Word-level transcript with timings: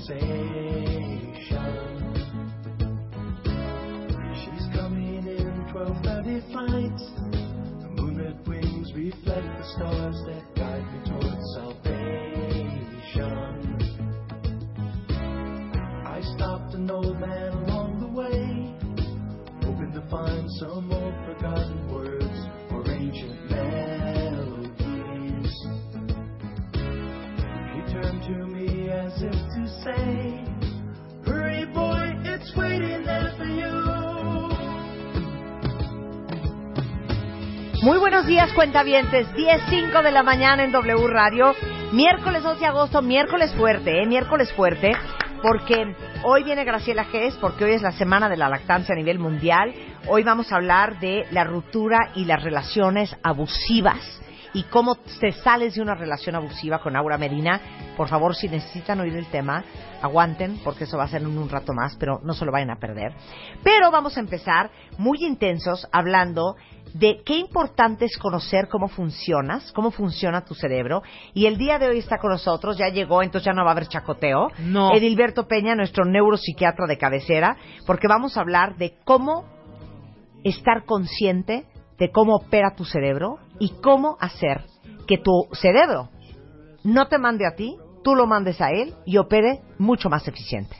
Conversation. 0.00 1.36
She's 4.40 4.66
coming 4.74 5.26
in 5.26 5.66
12:30 5.72 6.40
flight. 6.52 7.00
The 7.80 7.88
moonlit 7.90 8.46
wings 8.46 8.92
reflect 8.94 9.58
the 9.58 9.64
stars 9.76 10.16
that 10.26 10.54
guide 10.56 10.86
me 10.92 11.00
towards 11.10 11.54
salvation. 11.54 12.98
I 16.06 16.20
stopped 16.36 16.74
an 16.74 16.90
old 16.90 17.18
man 17.20 17.52
along 17.64 18.00
the 18.00 18.08
way 18.08 18.74
hoping 19.64 19.92
to 19.92 20.02
find 20.10 20.50
some 20.58 20.92
old 20.92 21.14
forgotten 21.26 21.88
words 21.92 22.19
Muy 37.82 37.98
buenos 37.98 38.26
días, 38.26 38.52
cuentavientes. 38.52 39.26
10.05 39.34 40.02
de 40.02 40.10
la 40.12 40.22
mañana 40.22 40.64
en 40.64 40.70
W 40.70 41.06
Radio. 41.08 41.54
Miércoles 41.92 42.42
12 42.42 42.60
de 42.60 42.66
agosto, 42.66 43.02
miércoles 43.02 43.52
fuerte, 43.54 44.02
¿eh? 44.02 44.06
Miércoles 44.06 44.52
fuerte, 44.52 44.92
porque 45.42 45.96
hoy 46.22 46.44
viene 46.44 46.64
Graciela 46.64 47.04
Gess, 47.06 47.36
porque 47.40 47.64
hoy 47.64 47.72
es 47.72 47.82
la 47.82 47.92
semana 47.92 48.28
de 48.28 48.36
la 48.36 48.48
lactancia 48.48 48.94
a 48.94 48.96
nivel 48.96 49.18
mundial. 49.18 49.74
Hoy 50.06 50.22
vamos 50.22 50.52
a 50.52 50.56
hablar 50.56 51.00
de 51.00 51.26
la 51.32 51.42
ruptura 51.42 52.12
y 52.14 52.26
las 52.26 52.42
relaciones 52.42 53.16
abusivas 53.24 54.20
y 54.52 54.64
cómo 54.64 54.96
te 54.96 55.32
sales 55.32 55.74
de 55.74 55.82
una 55.82 55.94
relación 55.94 56.34
abusiva 56.34 56.80
con 56.80 56.96
Aura 56.96 57.18
Medina. 57.18 57.60
Por 57.96 58.08
favor, 58.08 58.34
si 58.34 58.48
necesitan 58.48 59.00
oír 59.00 59.16
el 59.16 59.26
tema, 59.26 59.64
aguanten, 60.02 60.60
porque 60.64 60.84
eso 60.84 60.96
va 60.96 61.04
a 61.04 61.08
ser 61.08 61.22
en 61.22 61.38
un 61.38 61.48
rato 61.48 61.72
más, 61.72 61.96
pero 61.96 62.20
no 62.22 62.34
se 62.34 62.44
lo 62.44 62.52
vayan 62.52 62.70
a 62.70 62.78
perder. 62.78 63.12
Pero 63.62 63.90
vamos 63.90 64.16
a 64.16 64.20
empezar 64.20 64.70
muy 64.98 65.24
intensos 65.24 65.86
hablando 65.92 66.56
de 66.94 67.22
qué 67.24 67.36
importante 67.36 68.04
es 68.04 68.16
conocer 68.18 68.68
cómo 68.68 68.88
funcionas, 68.88 69.70
cómo 69.72 69.90
funciona 69.90 70.44
tu 70.44 70.54
cerebro. 70.54 71.02
Y 71.34 71.46
el 71.46 71.56
día 71.56 71.78
de 71.78 71.88
hoy 71.88 71.98
está 71.98 72.18
con 72.18 72.30
nosotros, 72.30 72.76
ya 72.78 72.88
llegó, 72.88 73.22
entonces 73.22 73.46
ya 73.46 73.52
no 73.52 73.62
va 73.62 73.70
a 73.70 73.72
haber 73.72 73.86
chacoteo. 73.86 74.48
No. 74.58 74.92
Edilberto 74.94 75.46
Peña, 75.46 75.74
nuestro 75.74 76.04
neuropsiquiatra 76.04 76.86
de 76.86 76.98
cabecera, 76.98 77.56
porque 77.86 78.08
vamos 78.08 78.36
a 78.36 78.40
hablar 78.40 78.76
de 78.76 78.96
cómo 79.04 79.44
estar 80.42 80.84
consciente 80.84 81.66
de 82.00 82.10
cómo 82.10 82.34
opera 82.34 82.74
tu 82.74 82.84
cerebro 82.84 83.38
y 83.60 83.74
cómo 83.80 84.16
hacer 84.18 84.64
que 85.06 85.18
tu 85.18 85.46
cerebro 85.52 86.08
no 86.82 87.08
te 87.08 87.18
mande 87.18 87.46
a 87.46 87.54
ti, 87.54 87.76
tú 88.02 88.14
lo 88.14 88.26
mandes 88.26 88.60
a 88.60 88.70
él 88.70 88.94
y 89.04 89.18
opere 89.18 89.60
mucho 89.78 90.08
más 90.08 90.26
eficiente. 90.26 90.74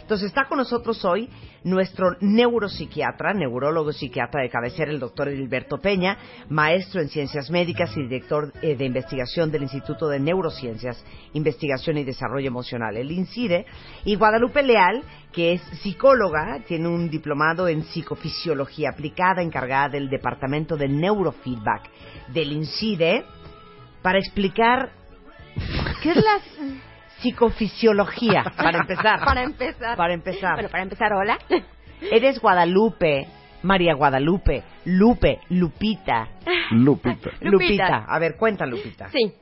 Entonces 0.00 0.26
está 0.26 0.48
con 0.48 0.58
nosotros 0.58 1.04
hoy 1.04 1.30
nuestro 1.66 2.16
neuropsiquiatra, 2.20 3.34
neurólogo 3.34 3.92
psiquiatra 3.92 4.40
de 4.40 4.50
cabecera, 4.50 4.92
el 4.92 5.00
doctor 5.00 5.28
Gilberto 5.30 5.78
Peña, 5.78 6.16
maestro 6.48 7.00
en 7.00 7.08
ciencias 7.08 7.50
médicas 7.50 7.90
y 7.96 8.02
director 8.02 8.52
eh, 8.62 8.76
de 8.76 8.84
investigación 8.84 9.50
del 9.50 9.64
Instituto 9.64 10.08
de 10.08 10.20
Neurociencias, 10.20 11.04
Investigación 11.32 11.98
y 11.98 12.04
Desarrollo 12.04 12.46
Emocional, 12.46 12.96
el 12.96 13.10
INCIDE, 13.10 13.66
y 14.04 14.14
Guadalupe 14.14 14.62
Leal, 14.62 15.02
que 15.32 15.54
es 15.54 15.62
psicóloga, 15.82 16.60
tiene 16.68 16.86
un 16.86 17.10
diplomado 17.10 17.66
en 17.66 17.82
psicofisiología 17.82 18.90
aplicada, 18.90 19.42
encargada 19.42 19.88
del 19.88 20.08
Departamento 20.08 20.76
de 20.76 20.88
Neurofeedback 20.88 21.90
del 22.28 22.52
INCIDE, 22.52 23.24
para 24.02 24.20
explicar 24.20 24.92
qué 26.00 26.10
es 26.10 26.16
la 26.16 26.38
psicofisiología, 27.20 28.44
para 28.56 28.78
empezar. 28.78 29.24
Para 29.24 29.42
empezar. 29.42 29.96
Para 29.96 30.14
empezar. 30.14 30.54
Bueno, 30.54 30.68
para 30.68 30.82
empezar, 30.82 31.12
hola. 31.12 31.38
Eres 32.10 32.40
Guadalupe, 32.40 33.26
María 33.62 33.94
Guadalupe, 33.94 34.62
Lupe, 34.84 35.40
Lupita. 35.48 36.28
Lupita. 36.72 37.30
Lupita. 37.40 38.04
A 38.08 38.18
ver, 38.18 38.36
cuenta, 38.36 38.66
Lupita. 38.66 39.08
Sí. 39.10 39.32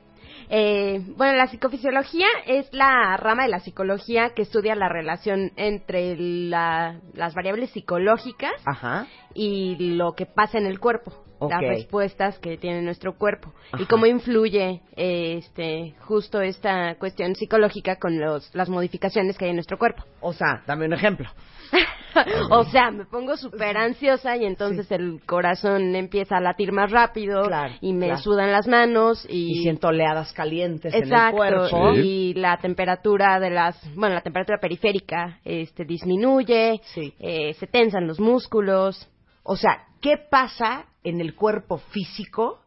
Eh, 0.49 1.01
bueno, 1.17 1.33
la 1.37 1.47
psicofisiología 1.47 2.27
es 2.45 2.67
la 2.71 3.17
rama 3.17 3.43
de 3.43 3.49
la 3.49 3.59
psicología 3.59 4.31
que 4.35 4.43
estudia 4.43 4.75
la 4.75 4.89
relación 4.89 5.51
entre 5.55 6.15
la- 6.17 6.99
las 7.13 7.33
variables 7.33 7.71
psicológicas 7.71 8.53
Ajá. 8.65 9.07
y 9.33 9.95
lo 9.95 10.13
que 10.13 10.25
pasa 10.25 10.57
en 10.57 10.65
el 10.67 10.79
cuerpo, 10.79 11.11
las 11.41 11.61
respuestas 11.61 12.39
que 12.39 12.57
tiene 12.57 12.81
nuestro 12.81 13.17
cuerpo 13.17 13.53
y 13.77 13.85
cómo 13.85 14.05
influye 14.05 14.81
eh, 14.95 15.37
este 15.37 15.95
justo 16.01 16.41
esta 16.41 16.95
cuestión 16.95 17.35
psicológica 17.35 17.97
con 17.97 18.19
los, 18.19 18.53
las 18.55 18.69
modificaciones 18.69 19.37
que 19.37 19.45
hay 19.45 19.49
en 19.51 19.57
nuestro 19.57 19.77
cuerpo. 19.77 20.03
O 20.21 20.33
sea, 20.33 20.63
dame 20.65 20.85
un 20.85 20.93
ejemplo. 20.93 21.29
o 22.51 22.63
sea, 22.65 22.91
me 22.91 23.05
pongo 23.05 23.35
súper 23.37 23.77
ansiosa 23.77 24.37
y 24.37 24.45
entonces 24.45 24.89
el 24.91 25.21
corazón 25.25 25.95
empieza 25.95 26.37
a 26.37 26.41
latir 26.41 26.71
más 26.71 26.91
rápido 26.91 27.43
Claro, 27.43 27.73
y 27.81 27.93
me 27.93 28.07
claro. 28.07 28.21
sudan 28.21 28.51
las 28.51 28.67
manos 28.67 29.25
y, 29.29 29.59
Y 29.59 29.63
siento 29.63 29.87
oleadas 29.89 30.31
calientes 30.33 30.93
en 30.93 31.03
el 31.03 31.09
Exacto, 31.09 31.37
cuerpo. 31.37 31.93
Sí. 31.95 31.99
y 31.99 32.33
la 32.35 32.57
temperatura 32.57 33.39
de 33.39 33.49
las, 33.49 33.79
bueno, 33.95 34.15
la 34.15 34.21
temperatura 34.21 34.59
periférica 34.59 35.39
este 35.43 35.85
disminuye, 35.85 36.81
Sí. 36.93 37.13
eh, 37.19 37.53
se 37.55 37.67
tensan 37.67 38.07
los 38.07 38.19
músculos. 38.19 39.09
O 39.43 39.55
sea, 39.55 39.85
¿qué 40.01 40.17
pasa 40.17 40.85
en 41.03 41.21
el 41.21 41.35
cuerpo 41.35 41.77
físico 41.77 42.59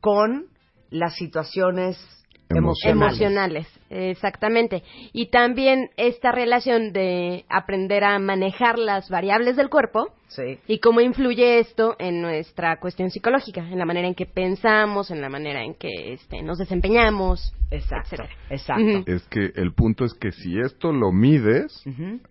con 0.00 0.46
las 0.90 1.14
situaciones 1.16 1.98
emocionales? 2.48 3.20
Emocionales, 3.20 3.80
exactamente. 3.90 4.82
Y 5.12 5.26
también 5.30 5.90
esta 5.96 6.32
relación 6.32 6.92
de 6.92 7.44
aprender 7.48 8.04
a 8.04 8.18
manejar 8.18 8.78
las 8.78 9.08
variables 9.10 9.56
del 9.56 9.68
cuerpo 9.68 10.12
Sí. 10.28 10.58
y 10.66 10.80
cómo 10.80 11.00
influye 11.00 11.60
esto 11.60 11.94
en 12.00 12.20
nuestra 12.20 12.78
cuestión 12.80 13.10
psicológica, 13.10 13.60
en 13.60 13.78
la 13.78 13.84
manera 13.86 14.08
en 14.08 14.14
que 14.14 14.26
pensamos, 14.26 15.10
en 15.10 15.20
la 15.20 15.28
manera 15.28 15.62
en 15.62 15.74
que 15.74 16.14
este, 16.14 16.42
nos 16.42 16.58
desempeñamos, 16.58 17.54
Exacto. 17.70 18.16
etcétera. 18.16 18.28
Exacto. 18.50 19.04
Es 19.06 19.22
que 19.28 19.52
el 19.54 19.72
punto 19.72 20.04
es 20.04 20.14
que 20.14 20.32
si 20.32 20.58
esto 20.58 20.92
lo 20.92 21.12
mides, 21.12 21.80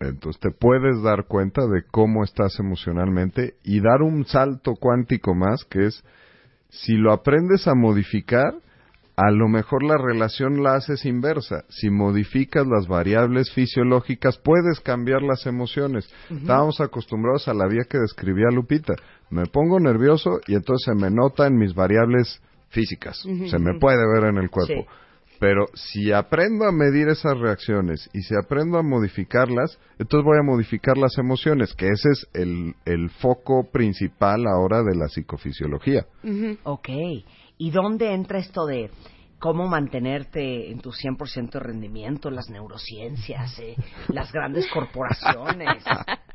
entonces 0.00 0.40
te 0.40 0.50
puedes 0.50 1.02
dar 1.02 1.24
cuenta 1.26 1.62
de 1.62 1.84
cómo 1.90 2.22
estás 2.22 2.58
emocionalmente 2.60 3.54
y 3.64 3.80
dar 3.80 4.02
un 4.02 4.26
salto 4.26 4.74
cuántico 4.78 5.34
más, 5.34 5.64
que 5.64 5.86
es, 5.86 6.04
si 6.68 6.92
lo 6.96 7.12
aprendes 7.12 7.66
a 7.66 7.74
modificar, 7.74 8.52
a 9.16 9.30
lo 9.30 9.48
mejor 9.48 9.82
la 9.82 9.96
relación 9.96 10.62
la 10.62 10.74
haces 10.74 11.06
inversa. 11.06 11.64
Si 11.70 11.88
modificas 11.88 12.66
las 12.66 12.86
variables 12.86 13.50
fisiológicas, 13.50 14.36
puedes 14.36 14.80
cambiar 14.80 15.22
las 15.22 15.46
emociones. 15.46 16.12
Estábamos 16.30 16.80
acostumbrados 16.82 17.48
a 17.48 17.54
la 17.54 17.66
vía 17.66 17.84
que 17.88 17.98
describía 17.98 18.50
Lupita. 18.52 18.94
Me 19.30 19.46
pongo 19.46 19.80
nervioso 19.80 20.40
y 20.46 20.54
entonces 20.54 20.84
se 20.84 20.94
me 20.94 21.10
nota 21.10 21.46
en 21.46 21.56
mis 21.56 21.74
variables 21.74 22.42
físicas. 22.68 23.16
Se 23.48 23.58
me 23.58 23.78
puede 23.78 24.06
ver 24.14 24.28
en 24.28 24.36
el 24.36 24.50
cuerpo. 24.50 24.82
Sí. 24.82 24.86
Pero 25.38 25.66
si 25.74 26.12
aprendo 26.12 26.64
a 26.66 26.72
medir 26.72 27.08
esas 27.08 27.38
reacciones 27.38 28.08
y 28.12 28.22
si 28.22 28.34
aprendo 28.34 28.78
a 28.78 28.82
modificarlas, 28.82 29.78
entonces 29.98 30.24
voy 30.24 30.38
a 30.38 30.42
modificar 30.42 30.96
las 30.96 31.18
emociones, 31.18 31.74
que 31.74 31.88
ese 31.88 32.10
es 32.10 32.26
el, 32.32 32.74
el 32.84 33.10
foco 33.10 33.68
principal 33.70 34.46
ahora 34.46 34.82
de 34.82 34.94
la 34.94 35.08
psicofisiología. 35.08 36.06
Ok. 36.64 36.88
¿Y 37.58 37.70
dónde 37.70 38.12
entra 38.12 38.38
esto 38.38 38.66
de 38.66 38.90
cómo 39.38 39.66
mantenerte 39.68 40.70
en 40.70 40.80
tu 40.80 40.90
100% 40.90 41.52
de 41.52 41.60
rendimiento, 41.60 42.30
las 42.30 42.48
neurociencias, 42.50 43.58
eh, 43.58 43.76
las 44.08 44.32
grandes 44.32 44.66
corporaciones? 44.72 45.84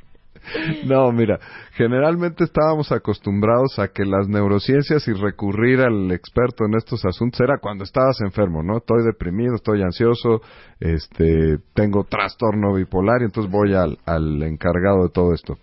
No, 0.85 1.11
mira, 1.11 1.39
generalmente 1.73 2.43
estábamos 2.43 2.91
acostumbrados 2.91 3.77
a 3.79 3.89
que 3.89 4.05
las 4.05 4.27
neurociencias 4.27 5.07
y 5.07 5.13
recurrir 5.13 5.81
al 5.81 6.11
experto 6.11 6.65
en 6.65 6.75
estos 6.75 7.05
asuntos 7.05 7.39
era 7.41 7.59
cuando 7.61 7.83
estabas 7.83 8.19
enfermo, 8.21 8.63
¿no? 8.63 8.77
Estoy 8.77 9.03
deprimido, 9.03 9.55
estoy 9.55 9.83
ansioso, 9.83 10.41
este, 10.79 11.59
tengo 11.73 12.05
trastorno 12.05 12.73
bipolar 12.73 13.21
y 13.21 13.25
entonces 13.25 13.51
voy 13.51 13.75
al, 13.75 13.99
al 14.05 14.41
encargado 14.43 15.03
de 15.03 15.09
todo 15.09 15.33
esto. 15.33 15.57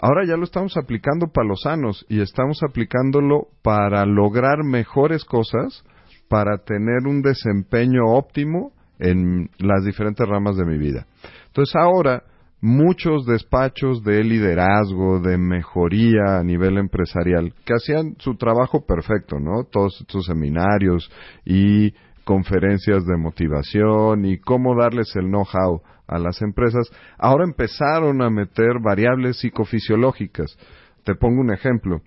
Ahora 0.00 0.24
ya 0.24 0.36
lo 0.36 0.44
estamos 0.44 0.76
aplicando 0.76 1.28
para 1.28 1.48
los 1.48 1.62
sanos 1.62 2.06
y 2.08 2.20
estamos 2.20 2.62
aplicándolo 2.62 3.48
para 3.62 4.06
lograr 4.06 4.62
mejores 4.62 5.24
cosas, 5.24 5.84
para 6.28 6.58
tener 6.58 7.06
un 7.06 7.20
desempeño 7.20 8.04
óptimo 8.06 8.72
en 9.00 9.50
las 9.58 9.84
diferentes 9.84 10.26
ramas 10.26 10.56
de 10.56 10.64
mi 10.64 10.78
vida. 10.78 11.06
Entonces 11.48 11.74
ahora 11.74 12.22
muchos 12.60 13.26
despachos 13.26 14.02
de 14.04 14.22
liderazgo, 14.22 15.20
de 15.20 15.36
mejoría 15.36 16.38
a 16.38 16.44
nivel 16.44 16.78
empresarial, 16.78 17.52
que 17.64 17.74
hacían 17.74 18.14
su 18.18 18.36
trabajo 18.36 18.84
perfecto, 18.84 19.38
¿no? 19.40 19.64
Todos 19.64 20.00
estos 20.00 20.26
seminarios 20.26 21.10
y 21.44 21.92
conferencias 22.24 23.04
de 23.04 23.16
motivación 23.16 24.24
y 24.24 24.38
cómo 24.38 24.76
darles 24.76 25.14
el 25.16 25.26
know-how 25.26 25.80
a 26.08 26.18
las 26.18 26.40
empresas, 26.42 26.90
ahora 27.18 27.44
empezaron 27.44 28.22
a 28.22 28.30
meter 28.30 28.80
variables 28.82 29.38
psicofisiológicas. 29.38 30.56
Te 31.04 31.14
pongo 31.14 31.40
un 31.40 31.52
ejemplo. 31.52 32.00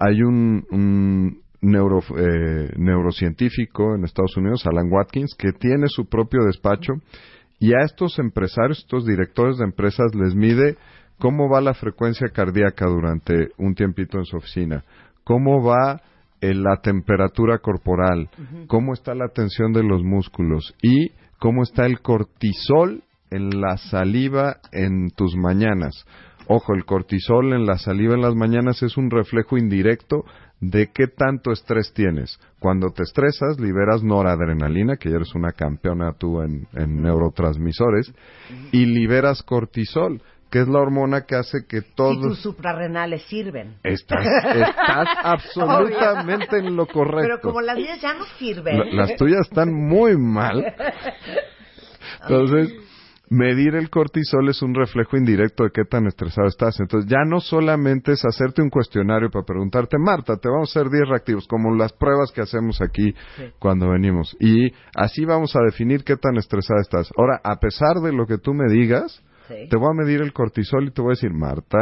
Hay 0.00 0.22
un, 0.22 0.64
un 0.70 1.42
neuro, 1.60 2.00
eh, 2.16 2.72
neurocientífico 2.76 3.94
en 3.94 4.04
Estados 4.04 4.36
Unidos, 4.36 4.66
Alan 4.66 4.90
Watkins, 4.90 5.34
que 5.38 5.52
tiene 5.52 5.86
su 5.88 6.06
propio 6.06 6.44
despacho 6.44 6.94
y 7.62 7.74
a 7.74 7.84
estos 7.84 8.18
empresarios, 8.18 8.80
estos 8.80 9.06
directores 9.06 9.58
de 9.58 9.64
empresas 9.64 10.12
les 10.16 10.34
mide 10.34 10.76
cómo 11.18 11.48
va 11.48 11.60
la 11.60 11.74
frecuencia 11.74 12.28
cardíaca 12.28 12.86
durante 12.86 13.50
un 13.56 13.76
tiempito 13.76 14.18
en 14.18 14.24
su 14.24 14.36
oficina, 14.36 14.84
cómo 15.22 15.62
va 15.62 16.02
eh, 16.40 16.54
la 16.54 16.78
temperatura 16.82 17.58
corporal, 17.58 18.28
cómo 18.66 18.92
está 18.92 19.14
la 19.14 19.28
tensión 19.28 19.72
de 19.72 19.84
los 19.84 20.02
músculos 20.02 20.74
y 20.82 21.12
cómo 21.38 21.62
está 21.62 21.86
el 21.86 22.00
cortisol 22.00 23.04
en 23.34 23.60
la 23.60 23.76
saliva 23.76 24.58
en 24.72 25.10
tus 25.10 25.34
mañanas. 25.36 26.04
Ojo, 26.48 26.74
el 26.74 26.84
cortisol 26.84 27.52
en 27.52 27.66
la 27.66 27.78
saliva 27.78 28.14
en 28.14 28.20
las 28.22 28.34
mañanas 28.34 28.82
es 28.82 28.96
un 28.96 29.10
reflejo 29.10 29.56
indirecto 29.56 30.24
de 30.60 30.90
qué 30.92 31.06
tanto 31.06 31.52
estrés 31.52 31.92
tienes. 31.94 32.38
Cuando 32.58 32.88
te 32.90 33.02
estresas, 33.04 33.58
liberas 33.60 34.02
noradrenalina, 34.02 34.96
que 34.96 35.08
ya 35.10 35.16
eres 35.16 35.34
una 35.34 35.52
campeona 35.52 36.12
tú 36.18 36.40
en, 36.42 36.66
en 36.74 37.00
neurotransmisores, 37.02 38.12
y 38.72 38.86
liberas 38.86 39.42
cortisol, 39.42 40.20
que 40.50 40.60
es 40.60 40.68
la 40.68 40.80
hormona 40.80 41.22
que 41.22 41.34
hace 41.36 41.64
que 41.66 41.78
Y 41.78 41.80
tus 41.80 41.94
todos... 41.94 42.38
suprarrenales 42.40 43.22
sirven. 43.22 43.76
Estás, 43.82 44.26
estás 44.54 45.08
absolutamente 45.22 46.58
en 46.58 46.76
lo 46.76 46.86
correcto. 46.86 47.22
Pero 47.22 47.40
como 47.40 47.60
las 47.60 47.76
mías 47.76 48.00
ya 48.00 48.14
no 48.14 48.24
sirven. 48.38 48.78
La- 48.78 49.06
las 49.06 49.16
tuyas 49.16 49.40
están 49.48 49.72
muy 49.72 50.16
mal. 50.18 50.62
Entonces, 52.22 52.74
medir 53.32 53.74
el 53.76 53.88
cortisol 53.88 54.48
es 54.50 54.60
un 54.60 54.74
reflejo 54.74 55.16
indirecto 55.16 55.64
de 55.64 55.70
qué 55.72 55.84
tan 55.84 56.06
estresado 56.06 56.46
estás. 56.48 56.78
Entonces, 56.80 57.10
ya 57.10 57.24
no 57.26 57.40
solamente 57.40 58.12
es 58.12 58.22
hacerte 58.26 58.60
un 58.60 58.68
cuestionario 58.68 59.30
para 59.30 59.44
preguntarte, 59.46 59.96
Marta, 59.98 60.36
te 60.36 60.48
vamos 60.50 60.68
a 60.76 60.80
hacer 60.80 60.90
10 60.90 61.08
reactivos, 61.08 61.46
como 61.48 61.74
las 61.74 61.92
pruebas 61.94 62.30
que 62.30 62.42
hacemos 62.42 62.80
aquí 62.82 63.14
cuando 63.58 63.88
venimos. 63.90 64.36
Y 64.38 64.70
así 64.94 65.24
vamos 65.24 65.56
a 65.56 65.60
definir 65.64 66.04
qué 66.04 66.16
tan 66.16 66.36
estresada 66.36 66.80
estás. 66.82 67.10
Ahora, 67.16 67.40
a 67.42 67.56
pesar 67.58 67.96
de 68.02 68.12
lo 68.12 68.26
que 68.26 68.36
tú 68.38 68.52
me 68.52 68.70
digas, 68.70 69.22
Sí. 69.48 69.66
te 69.68 69.76
voy 69.76 69.88
a 69.90 70.04
medir 70.04 70.20
el 70.22 70.32
cortisol 70.32 70.84
y 70.88 70.90
te 70.92 71.00
voy 71.02 71.10
a 71.12 71.16
decir, 71.16 71.32
Marta, 71.32 71.78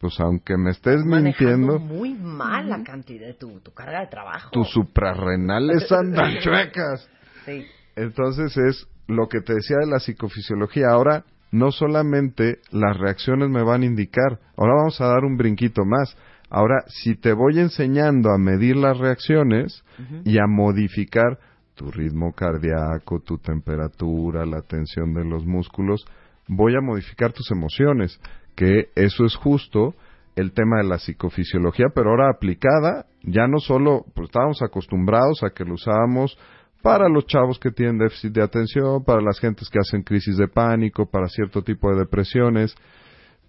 pues 0.00 0.18
aunque 0.20 0.56
me 0.58 0.70
estés 0.70 1.04
Manejando 1.04 1.78
mintiendo, 1.78 1.78
muy 1.78 2.14
mal 2.14 2.68
la 2.68 2.82
cantidad 2.82 3.26
de 3.28 3.34
tu, 3.34 3.60
tu 3.60 3.72
carga 3.72 4.00
de 4.00 4.08
trabajo. 4.08 4.50
tus 4.50 4.68
suprarrenales 4.70 5.90
andan 5.92 6.38
chuecas. 6.42 7.08
Sí. 7.46 7.64
Entonces 7.96 8.56
es 8.56 8.86
lo 9.06 9.28
que 9.28 9.40
te 9.40 9.54
decía 9.54 9.78
de 9.78 9.90
la 9.90 10.00
psicofisiología. 10.00 10.88
Ahora 10.90 11.24
no 11.52 11.70
solamente 11.70 12.58
las 12.72 12.96
reacciones 12.98 13.48
me 13.48 13.62
van 13.62 13.82
a 13.82 13.86
indicar, 13.86 14.40
ahora 14.56 14.74
vamos 14.76 15.00
a 15.00 15.06
dar 15.06 15.24
un 15.24 15.36
brinquito 15.36 15.84
más. 15.84 16.16
Ahora, 16.50 16.84
si 16.88 17.14
te 17.14 17.32
voy 17.32 17.58
enseñando 17.58 18.30
a 18.30 18.38
medir 18.38 18.76
las 18.76 18.98
reacciones 18.98 19.84
y 20.24 20.38
a 20.38 20.46
modificar 20.46 21.38
tu 21.74 21.90
ritmo 21.90 22.32
cardíaco, 22.32 23.20
tu 23.20 23.38
temperatura, 23.38 24.44
la 24.46 24.62
tensión 24.62 25.14
de 25.14 25.24
los 25.24 25.44
músculos, 25.44 26.04
voy 26.48 26.76
a 26.76 26.80
modificar 26.80 27.32
tus 27.32 27.50
emociones, 27.50 28.20
que 28.54 28.88
eso 28.94 29.24
es 29.24 29.34
justo 29.36 29.94
el 30.36 30.52
tema 30.52 30.78
de 30.78 30.88
la 30.88 30.98
psicofisiología, 30.98 31.86
pero 31.94 32.10
ahora 32.10 32.30
aplicada, 32.30 33.06
ya 33.22 33.46
no 33.46 33.58
solo, 33.58 34.04
pues 34.14 34.28
estábamos 34.28 34.62
acostumbrados 34.62 35.42
a 35.42 35.50
que 35.50 35.64
lo 35.64 35.74
usábamos 35.74 36.36
para 36.84 37.08
los 37.08 37.26
chavos 37.26 37.58
que 37.58 37.70
tienen 37.70 37.96
déficit 37.96 38.30
de 38.34 38.42
atención, 38.42 39.02
para 39.04 39.22
las 39.22 39.40
gentes 39.40 39.70
que 39.70 39.78
hacen 39.78 40.02
crisis 40.02 40.36
de 40.36 40.48
pánico, 40.48 41.06
para 41.10 41.28
cierto 41.28 41.62
tipo 41.62 41.90
de 41.90 41.98
depresiones, 42.00 42.74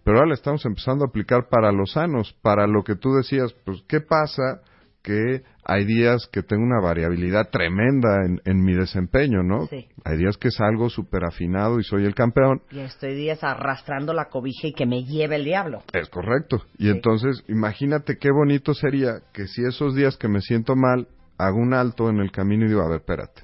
pero 0.06 0.20
ahora 0.20 0.30
la 0.30 0.36
estamos 0.36 0.66
empezando 0.66 1.04
a 1.04 1.10
aplicar 1.10 1.50
para 1.50 1.72
los 1.74 1.92
sanos, 1.92 2.34
para 2.42 2.66
lo 2.66 2.84
que 2.84 2.96
tú 2.96 3.12
decías, 3.14 3.54
pues, 3.66 3.84
¿qué 3.90 4.00
pasa? 4.00 4.62
Que 5.04 5.44
hay 5.66 5.84
días 5.84 6.28
que 6.32 6.44
tengo 6.44 6.64
una 6.64 6.80
variabilidad 6.82 7.50
tremenda 7.52 8.24
en, 8.26 8.40
en 8.46 8.64
mi 8.64 8.74
desempeño, 8.74 9.44
¿no? 9.44 9.66
Sí. 9.68 9.86
Hay 10.06 10.18
días 10.18 10.38
que 10.38 10.50
salgo 10.50 10.90
súper 10.90 11.26
afinado 11.26 11.80
y 11.80 11.84
soy 11.84 12.06
el 12.06 12.16
campeón, 12.16 12.62
Y 12.72 12.80
estoy 12.80 13.16
días 13.16 13.44
arrastrando 13.44 14.14
la 14.14 14.30
cobija 14.30 14.68
y 14.68 14.74
que 14.74 14.86
me 14.86 15.04
lleve 15.04 15.36
el 15.36 15.44
diablo. 15.44 15.84
es 15.92 16.08
correcto. 16.10 16.62
Y 16.78 16.86
Sí. 16.86 16.90
entonces, 16.92 17.44
imagínate 17.50 18.18
qué 18.18 18.30
bonito 18.32 18.74
sería 18.74 19.20
que 19.34 19.46
si 19.48 19.62
esos 19.66 19.94
días 19.94 20.16
que 20.18 20.28
me 20.30 20.40
siento 20.40 20.76
mal, 20.78 21.08
hago 21.38 21.58
un 21.58 21.74
alto 21.74 22.10
en 22.10 22.20
el 22.20 22.32
camino 22.32 22.66
y 22.66 22.70
digo, 22.70 22.82
a 22.82 22.90
ver, 22.90 23.00
espérate, 23.00 23.44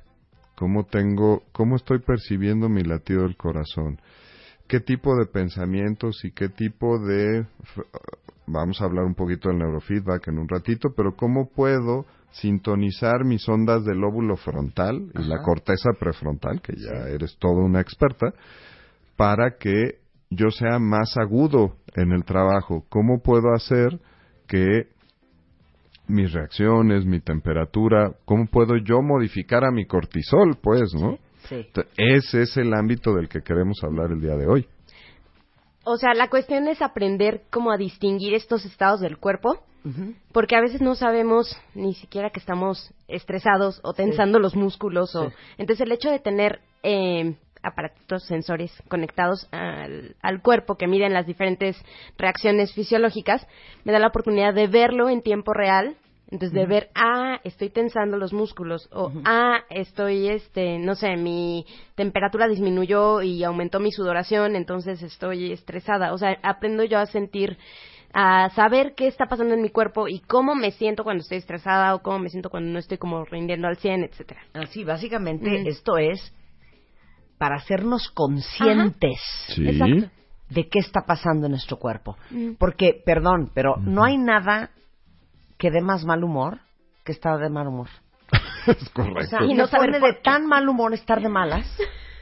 ¿cómo 0.55 0.85
tengo, 0.85 1.43
cómo 1.51 1.75
estoy 1.75 1.99
percibiendo 1.99 2.69
mi 2.69 2.83
latido 2.83 3.23
del 3.23 3.35
corazón? 3.35 3.99
¿Qué 4.67 4.79
tipo 4.79 5.15
de 5.17 5.25
pensamientos 5.25 6.23
y 6.23 6.31
qué 6.31 6.47
tipo 6.47 6.97
de, 6.99 7.45
vamos 8.47 8.81
a 8.81 8.85
hablar 8.85 9.05
un 9.05 9.15
poquito 9.15 9.49
del 9.49 9.59
neurofeedback 9.59 10.29
en 10.29 10.39
un 10.39 10.47
ratito, 10.47 10.93
pero 10.95 11.15
cómo 11.15 11.49
puedo 11.49 12.05
sintonizar 12.31 13.25
mis 13.25 13.47
ondas 13.49 13.83
del 13.83 13.97
lóbulo 13.99 14.37
frontal 14.37 15.11
y 15.15 15.23
la 15.23 15.41
corteza 15.41 15.89
prefrontal, 15.99 16.61
que 16.61 16.73
ya 16.77 17.09
eres 17.09 17.37
toda 17.37 17.61
una 17.61 17.81
experta, 17.81 18.33
para 19.17 19.57
que 19.57 19.99
yo 20.29 20.49
sea 20.49 20.79
más 20.79 21.17
agudo 21.17 21.75
en 21.95 22.13
el 22.13 22.23
trabajo? 22.23 22.85
¿Cómo 22.87 23.21
puedo 23.21 23.53
hacer 23.53 23.99
que 24.47 24.87
mis 26.11 26.31
reacciones, 26.33 27.05
mi 27.05 27.19
temperatura, 27.19 28.13
cómo 28.25 28.45
puedo 28.45 28.77
yo 28.77 29.01
modificar 29.01 29.63
a 29.63 29.71
mi 29.71 29.85
cortisol, 29.85 30.57
pues, 30.61 30.93
¿no? 30.93 31.17
Sí. 31.49 31.67
Ese 31.97 32.43
es 32.43 32.57
el 32.57 32.73
ámbito 32.73 33.13
del 33.13 33.27
que 33.27 33.41
queremos 33.41 33.83
hablar 33.83 34.11
el 34.11 34.21
día 34.21 34.35
de 34.35 34.47
hoy. 34.47 34.67
O 35.83 35.97
sea, 35.97 36.13
la 36.13 36.29
cuestión 36.29 36.67
es 36.67 36.81
aprender 36.81 37.41
cómo 37.49 37.71
a 37.71 37.77
distinguir 37.77 38.35
estos 38.35 38.65
estados 38.65 39.01
del 39.01 39.17
cuerpo, 39.17 39.63
porque 40.31 40.55
a 40.55 40.61
veces 40.61 40.79
no 40.79 40.93
sabemos 40.93 41.57
ni 41.73 41.95
siquiera 41.95 42.29
que 42.29 42.39
estamos 42.39 42.93
estresados 43.07 43.79
o 43.83 43.93
tensando 43.93 44.37
los 44.37 44.55
músculos. 44.55 45.15
O... 45.15 45.29
Sí. 45.29 45.35
Entonces, 45.57 45.85
el 45.87 45.91
hecho 45.91 46.11
de 46.11 46.19
tener 46.19 46.59
eh, 46.83 47.35
aparatos 47.63 48.25
sensores 48.25 48.71
conectados 48.87 49.47
al, 49.51 50.15
al 50.21 50.41
cuerpo 50.41 50.75
que 50.75 50.87
miden 50.87 51.13
las 51.13 51.25
diferentes 51.25 51.75
reacciones 52.17 52.73
fisiológicas 52.73 53.45
me 53.83 53.91
da 53.91 53.99
la 53.99 54.07
oportunidad 54.07 54.53
de 54.53 54.67
verlo 54.67 55.09
en 55.09 55.21
tiempo 55.21 55.53
real. 55.53 55.95
Entonces, 56.29 56.57
de 56.57 56.65
ver, 56.65 56.89
ah, 56.95 57.41
estoy 57.43 57.69
tensando 57.69 58.15
los 58.15 58.31
músculos, 58.31 58.87
o 58.93 59.11
ah, 59.25 59.65
estoy, 59.69 60.29
este, 60.29 60.79
no 60.79 60.95
sé, 60.95 61.17
mi 61.17 61.65
temperatura 61.95 62.47
disminuyó 62.47 63.21
y 63.21 63.43
aumentó 63.43 63.81
mi 63.81 63.91
sudoración, 63.91 64.55
entonces 64.55 65.03
estoy 65.03 65.51
estresada. 65.51 66.13
O 66.13 66.17
sea, 66.17 66.37
aprendo 66.41 66.85
yo 66.85 66.99
a 66.99 67.05
sentir 67.05 67.57
a 68.13 68.49
saber 68.51 68.93
qué 68.95 69.07
está 69.07 69.25
pasando 69.25 69.55
en 69.55 69.61
mi 69.61 69.69
cuerpo 69.69 70.07
y 70.07 70.19
cómo 70.19 70.55
me 70.55 70.71
siento 70.71 71.03
cuando 71.03 71.21
estoy 71.21 71.37
estresada 71.37 71.95
o 71.95 72.01
cómo 72.01 72.19
me 72.19 72.29
siento 72.29 72.49
cuando 72.49 72.71
no 72.71 72.79
estoy 72.79 72.97
como 72.97 73.25
rindiendo 73.25 73.67
al 73.67 73.75
100, 73.75 74.03
etcétera. 74.05 74.41
Así, 74.53 74.85
básicamente 74.85 75.49
Mm. 75.49 75.67
esto 75.67 75.97
es 75.97 76.33
para 77.41 77.55
hacernos 77.55 78.11
conscientes 78.11 79.19
Sí. 79.47 79.63
De 80.49 80.67
qué 80.69 80.77
está 80.79 81.01
pasando 81.07 81.47
en 81.47 81.53
nuestro 81.53 81.77
cuerpo. 81.77 82.17
Mm. 82.29 82.51
Porque, 82.59 83.01
perdón, 83.03 83.49
pero 83.55 83.77
no 83.77 84.03
hay 84.03 84.17
nada 84.19 84.69
que 85.57 85.71
dé 85.71 85.81
más 85.81 86.03
mal 86.05 86.23
humor 86.23 86.59
que 87.03 87.13
estar 87.13 87.39
de 87.39 87.49
mal 87.49 87.67
humor. 87.67 87.87
es 88.67 88.87
O 88.89 88.93
correcto. 88.93 89.23
sea, 89.37 89.43
Y 89.45 89.55
no 89.55 89.65
saber 89.65 89.99
de 89.99 90.13
tan 90.21 90.45
mal 90.45 90.69
humor 90.69 90.93
estar 90.93 91.19
de 91.19 91.29
malas. 91.29 91.65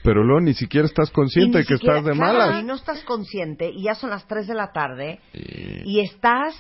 Pero 0.04 0.24
luego 0.24 0.40
ni 0.40 0.54
siquiera 0.54 0.86
estás 0.88 1.10
consciente 1.10 1.58
de 1.58 1.66
que 1.66 1.76
siquiera- 1.76 1.98
estás 1.98 2.14
de 2.14 2.18
claro, 2.18 2.38
malas. 2.40 2.62
Y 2.62 2.66
no 2.66 2.76
estás 2.76 3.04
consciente 3.04 3.70
y 3.70 3.84
ya 3.84 3.96
son 3.96 4.12
las 4.12 4.26
3 4.26 4.48
de 4.48 4.54
la 4.54 4.72
tarde 4.72 5.20
Y- 5.34 5.98
y 5.98 6.00
estás, 6.00 6.56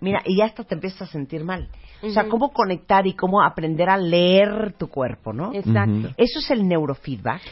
mira, 0.00 0.20
y 0.24 0.38
ya 0.38 0.46
hasta 0.46 0.64
te 0.64 0.74
empiezas 0.74 1.02
a 1.02 1.06
sentir 1.12 1.44
mal. 1.44 1.68
O 2.02 2.10
sea, 2.10 2.28
cómo 2.28 2.50
conectar 2.50 3.06
y 3.06 3.14
cómo 3.14 3.40
aprender 3.42 3.88
a 3.88 3.96
leer 3.96 4.74
tu 4.78 4.88
cuerpo, 4.88 5.32
¿no? 5.32 5.52
Exacto. 5.54 6.08
Eso 6.16 6.38
es 6.40 6.50
el 6.50 6.66
neurofeedback. 6.66 7.42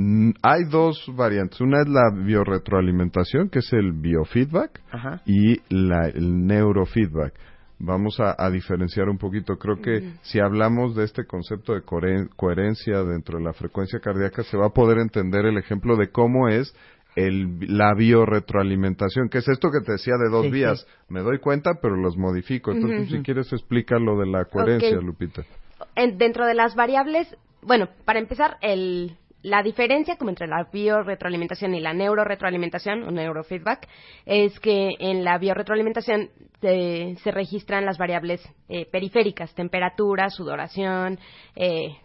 Mm, 0.00 0.30
Hay 0.42 0.64
dos 0.70 1.04
variantes. 1.16 1.60
Una 1.60 1.80
es 1.80 1.88
la 1.88 2.10
biorretroalimentación, 2.14 3.48
que 3.50 3.58
es 3.58 3.72
el 3.72 3.92
biofeedback, 3.92 4.80
Ajá. 4.92 5.22
y 5.26 5.56
la, 5.70 6.06
el 6.08 6.46
neurofeedback. 6.46 7.34
Vamos 7.80 8.18
a, 8.20 8.34
a 8.38 8.50
diferenciar 8.50 9.08
un 9.08 9.18
poquito. 9.18 9.56
Creo 9.56 9.80
que 9.80 10.12
si 10.22 10.38
hablamos 10.40 10.94
de 10.96 11.04
este 11.04 11.24
concepto 11.26 11.74
de 11.74 11.82
cohere- 11.82 12.28
coherencia 12.36 13.02
dentro 13.04 13.38
de 13.38 13.44
la 13.44 13.52
frecuencia 13.52 13.98
cardíaca, 14.00 14.42
se 14.44 14.56
va 14.56 14.66
a 14.66 14.70
poder 14.72 14.98
entender 14.98 15.46
el 15.46 15.58
ejemplo 15.58 15.96
de 15.96 16.10
cómo 16.10 16.48
es 16.48 16.74
el, 17.16 17.58
la 17.76 17.94
biorretroalimentación, 17.94 19.28
que 19.28 19.38
es 19.38 19.48
esto 19.48 19.70
que 19.70 19.84
te 19.84 19.92
decía 19.92 20.14
de 20.16 20.28
dos 20.30 20.46
Sí, 20.46 20.50
vías. 20.52 20.86
Me 21.08 21.20
doy 21.20 21.38
cuenta, 21.38 21.74
pero 21.82 21.96
los 21.96 22.16
modifico. 22.16 22.70
Entonces, 22.72 23.10
si 23.10 23.18
quieres, 23.22 23.52
explica 23.52 23.98
lo 23.98 24.18
de 24.18 24.26
la 24.26 24.44
coherencia. 24.44 25.00
Lupita. 25.00 25.42
En- 25.96 26.18
dentro 26.18 26.46
de 26.46 26.54
las 26.54 26.74
variables, 26.74 27.36
bueno, 27.62 27.88
para 28.04 28.18
empezar, 28.18 28.56
el, 28.60 29.16
la 29.42 29.62
diferencia 29.62 30.16
como 30.16 30.30
entre 30.30 30.46
la 30.46 30.68
biorretroalimentación 30.72 31.74
y 31.74 31.80
la 31.80 31.94
neuroretroalimentación 31.94 33.04
o 33.04 33.10
neurofeedback 33.10 33.88
es 34.26 34.58
que 34.60 34.94
en 34.98 35.24
la 35.24 35.38
biorretroalimentación 35.38 36.30
eh, 36.62 37.14
se 37.22 37.30
registran 37.30 37.84
las 37.84 37.98
variables 37.98 38.40
eh, 38.68 38.86
periféricas, 38.86 39.54
temperatura, 39.54 40.30
sudoración, 40.30 41.18
eh, 41.54 41.96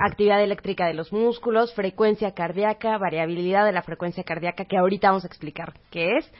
actividad 0.00 0.42
eléctrica 0.42 0.86
de 0.86 0.94
los 0.94 1.12
músculos, 1.12 1.74
frecuencia 1.74 2.32
cardíaca, 2.32 2.98
variabilidad 2.98 3.64
de 3.66 3.72
la 3.72 3.82
frecuencia 3.82 4.24
cardíaca, 4.24 4.64
que 4.64 4.78
ahorita 4.78 5.08
vamos 5.08 5.24
a 5.24 5.28
explicar 5.28 5.74
qué 5.90 6.16
es. 6.16 6.32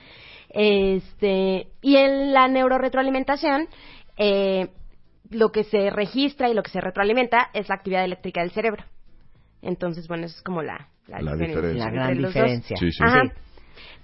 Este, 0.49 1.67
y 1.81 1.95
en 1.95 2.33
la 2.33 2.47
neuroretroalimentación, 2.47 3.67
eh, 4.17 4.67
lo 5.29 5.51
que 5.51 5.63
se 5.63 5.89
registra 5.91 6.49
y 6.49 6.53
lo 6.53 6.63
que 6.63 6.71
se 6.71 6.81
retroalimenta 6.81 7.49
es 7.53 7.69
la 7.69 7.75
actividad 7.75 8.03
eléctrica 8.03 8.41
del 8.41 8.51
cerebro. 8.51 8.83
Entonces, 9.61 10.07
bueno, 10.07 10.25
eso 10.25 10.35
es 10.37 10.43
como 10.43 10.61
la, 10.61 10.87
la, 11.07 11.21
La 11.21 11.31
diferencia. 11.33 11.61
diferencia. 11.61 11.85
La 11.85 11.91
gran 11.91 12.17
diferencia. 12.17 12.77
Sí, 12.77 12.91
sí. 12.91 13.03
Ajá. 13.03 13.21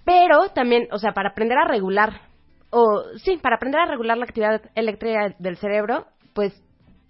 Pero 0.05 0.49
también, 0.53 0.87
o 0.91 0.99
sea, 0.99 1.11
para 1.13 1.29
aprender 1.29 1.57
a 1.57 1.67
regular, 1.67 2.21
o 2.69 3.03
sí, 3.17 3.37
para 3.41 3.55
aprender 3.57 3.81
a 3.81 3.85
regular 3.85 4.17
la 4.17 4.25
actividad 4.25 4.61
eléctrica 4.75 5.35
del 5.39 5.57
cerebro, 5.57 6.05
pues 6.33 6.53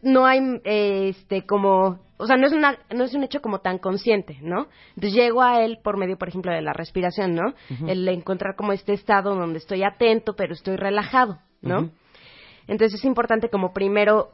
no 0.01 0.25
hay, 0.25 0.39
eh, 0.63 1.09
este, 1.09 1.45
como, 1.45 1.99
o 2.17 2.25
sea, 2.25 2.37
no 2.37 2.47
es 2.47 2.53
una, 2.53 2.77
no 2.95 3.03
es 3.03 3.13
un 3.13 3.23
hecho 3.23 3.41
como 3.41 3.59
tan 3.59 3.77
consciente, 3.79 4.37
¿no? 4.41 4.67
Entonces 4.95 5.13
llego 5.13 5.41
a 5.41 5.61
él 5.63 5.79
por 5.83 5.97
medio, 5.97 6.17
por 6.17 6.29
ejemplo, 6.29 6.51
de 6.51 6.61
la 6.61 6.73
respiración, 6.73 7.35
¿no? 7.35 7.53
El 7.87 8.07
encontrar 8.07 8.55
como 8.55 8.73
este 8.73 8.93
estado 8.93 9.35
donde 9.35 9.59
estoy 9.59 9.83
atento, 9.83 10.35
pero 10.35 10.53
estoy 10.53 10.75
relajado, 10.75 11.39
¿no? 11.61 11.91
Entonces 12.67 12.99
es 12.99 13.05
importante 13.05 13.49
como 13.49 13.73
primero 13.73 14.31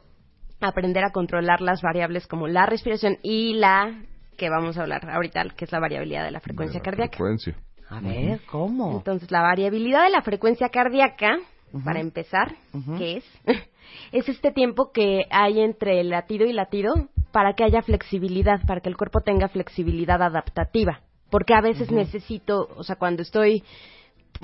aprender 0.60 1.04
a 1.04 1.10
controlar 1.10 1.60
las 1.60 1.82
variables 1.82 2.26
como 2.26 2.48
la 2.48 2.66
respiración 2.66 3.18
y 3.22 3.54
la 3.54 4.02
que 4.36 4.50
vamos 4.50 4.76
a 4.76 4.82
hablar 4.82 5.08
ahorita, 5.08 5.44
que 5.56 5.64
es 5.64 5.72
la 5.72 5.80
variabilidad 5.80 6.24
de 6.24 6.30
la 6.30 6.40
frecuencia 6.40 6.80
De 6.80 6.84
la 6.84 6.84
cardíaca. 6.84 7.16
frecuencia. 7.16 7.54
A 7.88 8.00
ver, 8.00 8.40
¿cómo? 8.46 8.96
Entonces, 8.96 9.30
la 9.30 9.42
variabilidad 9.42 10.04
de 10.04 10.10
la 10.10 10.22
frecuencia 10.22 10.68
cardíaca, 10.70 11.38
para 11.84 12.00
empezar, 12.00 12.54
Ujú. 12.72 12.96
¿qué 12.96 13.16
es? 13.18 13.24
es 14.12 14.28
este 14.28 14.52
tiempo 14.52 14.90
que 14.92 15.26
hay 15.30 15.60
entre 15.60 16.02
latido 16.04 16.46
y 16.46 16.52
latido 16.52 17.08
para 17.30 17.54
que 17.54 17.64
haya 17.64 17.82
flexibilidad, 17.82 18.60
para 18.66 18.80
que 18.80 18.88
el 18.88 18.96
cuerpo 18.96 19.20
tenga 19.20 19.48
flexibilidad 19.48 20.22
adaptativa. 20.22 21.00
Porque 21.30 21.54
a 21.54 21.60
veces 21.60 21.90
necesito, 21.90 22.68
o 22.76 22.84
sea, 22.84 22.96
cuando 22.96 23.22
estoy, 23.22 23.64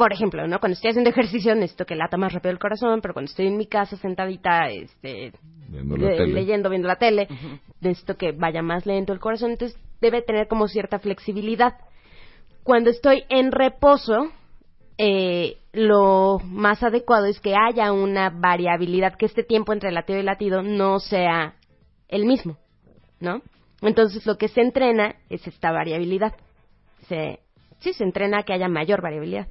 por 0.01 0.13
ejemplo, 0.15 0.47
¿no? 0.49 0.59
Cuando 0.61 0.75
estoy 0.75 0.91
haciendo 0.91 1.11
ejercicio 1.11 1.55
necesito 1.55 1.85
que 1.85 1.95
lata 1.95 2.17
más 2.17 2.33
rápido 2.33 2.53
el 2.53 2.59
corazón, 2.59 3.01
pero 3.03 3.13
cuando 3.15 3.29
estoy 3.31 3.47
en 3.49 3.57
mi 3.59 3.67
casa 3.67 3.97
sentadita, 3.97 4.69
este, 4.71 5.33
Viendo 5.69 5.97
la 5.97 6.11
le- 6.11 6.17
tele. 6.17 6.33
leyendo, 6.33 6.71
viendo 6.71 6.89
la 6.89 6.97
tele, 6.97 7.29
necesito 7.81 8.17
que 8.17 8.33
vaya 8.33 8.63
más 8.63 8.87
lento 8.87 9.13
el 9.13 9.21
corazón, 9.21 9.51
entonces 9.53 9.79
debe 10.01 10.23
tener 10.23 10.49
como 10.49 10.67
cierta 10.69 10.99
flexibilidad. 10.99 11.75
Cuando 12.63 12.91
estoy 12.91 13.25
en 13.29 13.53
reposo, 13.53 14.31
eh, 14.99 15.59
lo 15.73 16.39
más 16.45 16.83
adecuado 16.83 17.27
es 17.27 17.39
que 17.41 17.55
haya 17.55 17.93
una 17.93 18.31
variabilidad, 18.31 19.15
que 19.17 19.27
este 19.27 19.45
tiempo 19.45 19.73
entre 19.73 19.93
latido 19.93 20.19
y 20.19 20.23
latido 20.23 20.63
no 20.63 20.99
sea 20.99 21.55
el 22.09 22.25
mismo, 22.25 22.57
¿no? 23.21 23.43
Entonces 23.83 24.27
lo 24.27 24.37
que 24.39 24.49
se 24.49 24.61
entrena 24.63 25.15
es 25.29 25.47
esta 25.47 25.73
variabilidad. 25.73 26.35
Se, 27.09 27.39
sí, 27.79 27.93
se 27.93 28.05
entrena 28.05 28.39
a 28.41 28.43
que 28.43 28.53
haya 28.53 28.69
mayor 28.69 29.01
variabilidad. 29.03 29.47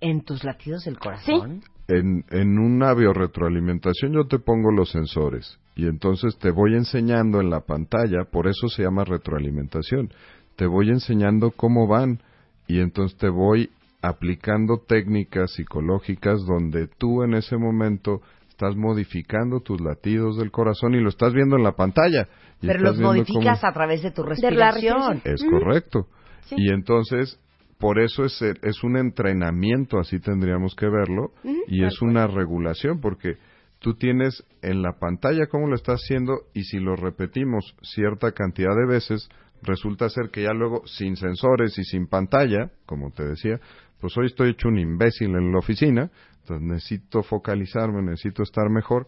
En 0.00 0.22
tus 0.24 0.44
latidos 0.44 0.84
del 0.84 0.98
corazón. 0.98 1.62
En, 1.88 2.24
en 2.30 2.58
una 2.58 2.94
biorretroalimentación 2.94 4.12
yo 4.12 4.26
te 4.26 4.38
pongo 4.38 4.70
los 4.70 4.90
sensores 4.90 5.58
y 5.74 5.86
entonces 5.86 6.38
te 6.38 6.50
voy 6.50 6.74
enseñando 6.74 7.40
en 7.40 7.50
la 7.50 7.60
pantalla, 7.60 8.24
por 8.30 8.46
eso 8.46 8.68
se 8.68 8.82
llama 8.84 9.04
retroalimentación, 9.04 10.10
te 10.56 10.66
voy 10.66 10.90
enseñando 10.90 11.50
cómo 11.50 11.86
van 11.88 12.20
y 12.68 12.78
entonces 12.80 13.18
te 13.18 13.28
voy 13.28 13.70
aplicando 14.02 14.78
técnicas 14.86 15.52
psicológicas 15.52 16.40
donde 16.46 16.86
tú 16.86 17.22
en 17.22 17.34
ese 17.34 17.56
momento 17.56 18.20
estás 18.48 18.76
modificando 18.76 19.60
tus 19.60 19.80
latidos 19.80 20.36
del 20.38 20.50
corazón 20.50 20.94
y 20.94 21.00
lo 21.00 21.08
estás 21.08 21.32
viendo 21.34 21.56
en 21.56 21.64
la 21.64 21.72
pantalla. 21.72 22.28
y 22.62 22.66
Pero 22.66 22.80
los 22.80 22.98
modificas 23.00 23.60
cómo- 23.60 23.70
a 23.70 23.72
través 23.72 24.02
de 24.02 24.10
tu 24.10 24.22
De 24.22 24.28
la 24.52 24.70
respiración. 24.70 25.22
Es 25.24 25.42
correcto. 25.44 26.06
Sí. 26.44 26.54
Y 26.58 26.70
entonces, 26.70 27.38
por 27.80 27.98
eso 27.98 28.24
es, 28.24 28.40
el- 28.42 28.58
es 28.62 28.84
un 28.84 28.96
entrenamiento, 28.96 29.98
así 29.98 30.20
tendríamos 30.20 30.74
que 30.76 30.86
verlo, 30.86 31.32
y 31.66 31.84
es 31.84 32.00
una 32.02 32.26
regulación, 32.28 33.00
porque 33.00 33.36
tú 33.80 33.94
tienes 33.94 34.44
en 34.62 34.82
la 34.82 34.98
pantalla 35.00 35.46
cómo 35.50 35.66
lo 35.66 35.74
estás 35.74 36.02
haciendo, 36.04 36.42
y 36.54 36.62
si 36.64 36.78
lo 36.78 36.94
repetimos 36.94 37.74
cierta 37.82 38.32
cantidad 38.32 38.76
de 38.76 38.86
veces, 38.86 39.28
resulta 39.62 40.08
ser 40.10 40.30
que 40.30 40.42
ya 40.42 40.52
luego, 40.52 40.86
sin 40.86 41.16
sensores 41.16 41.78
y 41.78 41.84
sin 41.84 42.06
pantalla, 42.06 42.70
como 42.86 43.10
te 43.10 43.24
decía, 43.24 43.58
pues 44.00 44.16
hoy 44.18 44.26
estoy 44.26 44.50
hecho 44.50 44.68
un 44.68 44.78
imbécil 44.78 45.30
en 45.34 45.50
la 45.52 45.58
oficina, 45.58 46.10
entonces 46.40 46.66
necesito 46.66 47.22
focalizarme, 47.22 48.02
necesito 48.02 48.42
estar 48.42 48.68
mejor, 48.70 49.06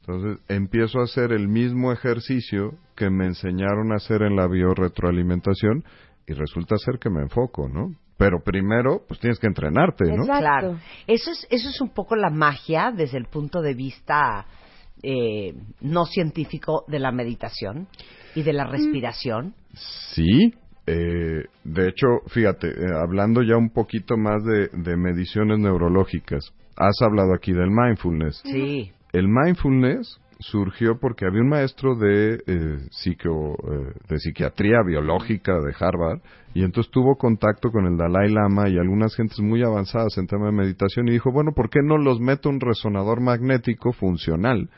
entonces 0.00 0.38
empiezo 0.48 1.00
a 1.00 1.04
hacer 1.04 1.32
el 1.32 1.48
mismo 1.48 1.92
ejercicio 1.92 2.72
que 2.96 3.10
me 3.10 3.26
enseñaron 3.26 3.92
a 3.92 3.96
hacer 3.96 4.22
en 4.22 4.36
la 4.36 4.46
biorretroalimentación 4.46 5.84
y 6.28 6.34
resulta 6.34 6.76
ser 6.76 6.98
que 6.98 7.10
me 7.10 7.22
enfoco, 7.22 7.68
¿no? 7.68 7.94
Pero 8.16 8.40
primero, 8.44 9.02
pues 9.06 9.20
tienes 9.20 9.38
que 9.38 9.46
entrenarte, 9.46 10.04
¿no? 10.04 10.22
Exacto. 10.22 10.40
Claro. 10.40 10.78
Eso 11.06 11.30
es, 11.30 11.46
eso 11.50 11.68
es 11.68 11.80
un 11.80 11.90
poco 11.90 12.16
la 12.16 12.30
magia 12.30 12.92
desde 12.94 13.16
el 13.16 13.26
punto 13.26 13.62
de 13.62 13.74
vista 13.74 14.46
eh, 15.02 15.54
no 15.80 16.04
científico 16.04 16.84
de 16.88 16.98
la 16.98 17.12
meditación 17.12 17.86
y 18.34 18.42
de 18.42 18.52
la 18.52 18.64
respiración. 18.66 19.54
Sí, 19.72 20.52
eh, 20.86 21.44
de 21.64 21.88
hecho, 21.88 22.06
fíjate, 22.26 22.68
eh, 22.68 22.86
hablando 23.00 23.42
ya 23.42 23.56
un 23.56 23.70
poquito 23.70 24.16
más 24.16 24.42
de, 24.44 24.68
de 24.72 24.96
mediciones 24.96 25.58
neurológicas, 25.60 26.52
has 26.76 26.96
hablado 27.02 27.34
aquí 27.34 27.52
del 27.52 27.70
mindfulness. 27.70 28.42
Sí. 28.44 28.90
El 29.12 29.28
mindfulness 29.28 30.20
surgió 30.40 30.98
porque 31.00 31.26
había 31.26 31.42
un 31.42 31.48
maestro 31.48 31.94
de, 31.96 32.34
eh, 32.46 32.78
psico- 32.90 33.56
eh, 33.72 33.92
de 34.08 34.18
psiquiatría 34.18 34.82
biológica 34.86 35.52
de 35.54 35.74
Harvard 35.78 36.20
y 36.54 36.62
entonces 36.64 36.90
tuvo 36.92 37.16
contacto 37.16 37.70
con 37.70 37.86
el 37.86 37.96
Dalai 37.96 38.30
Lama 38.30 38.68
y 38.68 38.78
algunas 38.78 39.14
gentes 39.14 39.40
muy 39.40 39.62
avanzadas 39.62 40.16
en 40.18 40.26
tema 40.26 40.46
de 40.46 40.52
meditación 40.52 41.08
y 41.08 41.12
dijo, 41.12 41.32
bueno, 41.32 41.52
¿por 41.54 41.70
qué 41.70 41.80
no 41.82 41.98
los 41.98 42.20
meto 42.20 42.48
un 42.48 42.60
resonador 42.60 43.20
magnético 43.20 43.92
funcional? 43.92 44.70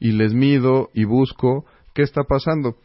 Y 0.00 0.12
les 0.12 0.34
mido 0.34 0.88
y 0.94 1.04
busco 1.04 1.64
qué 1.94 2.02
está 2.02 2.24
pasando. 2.24 2.76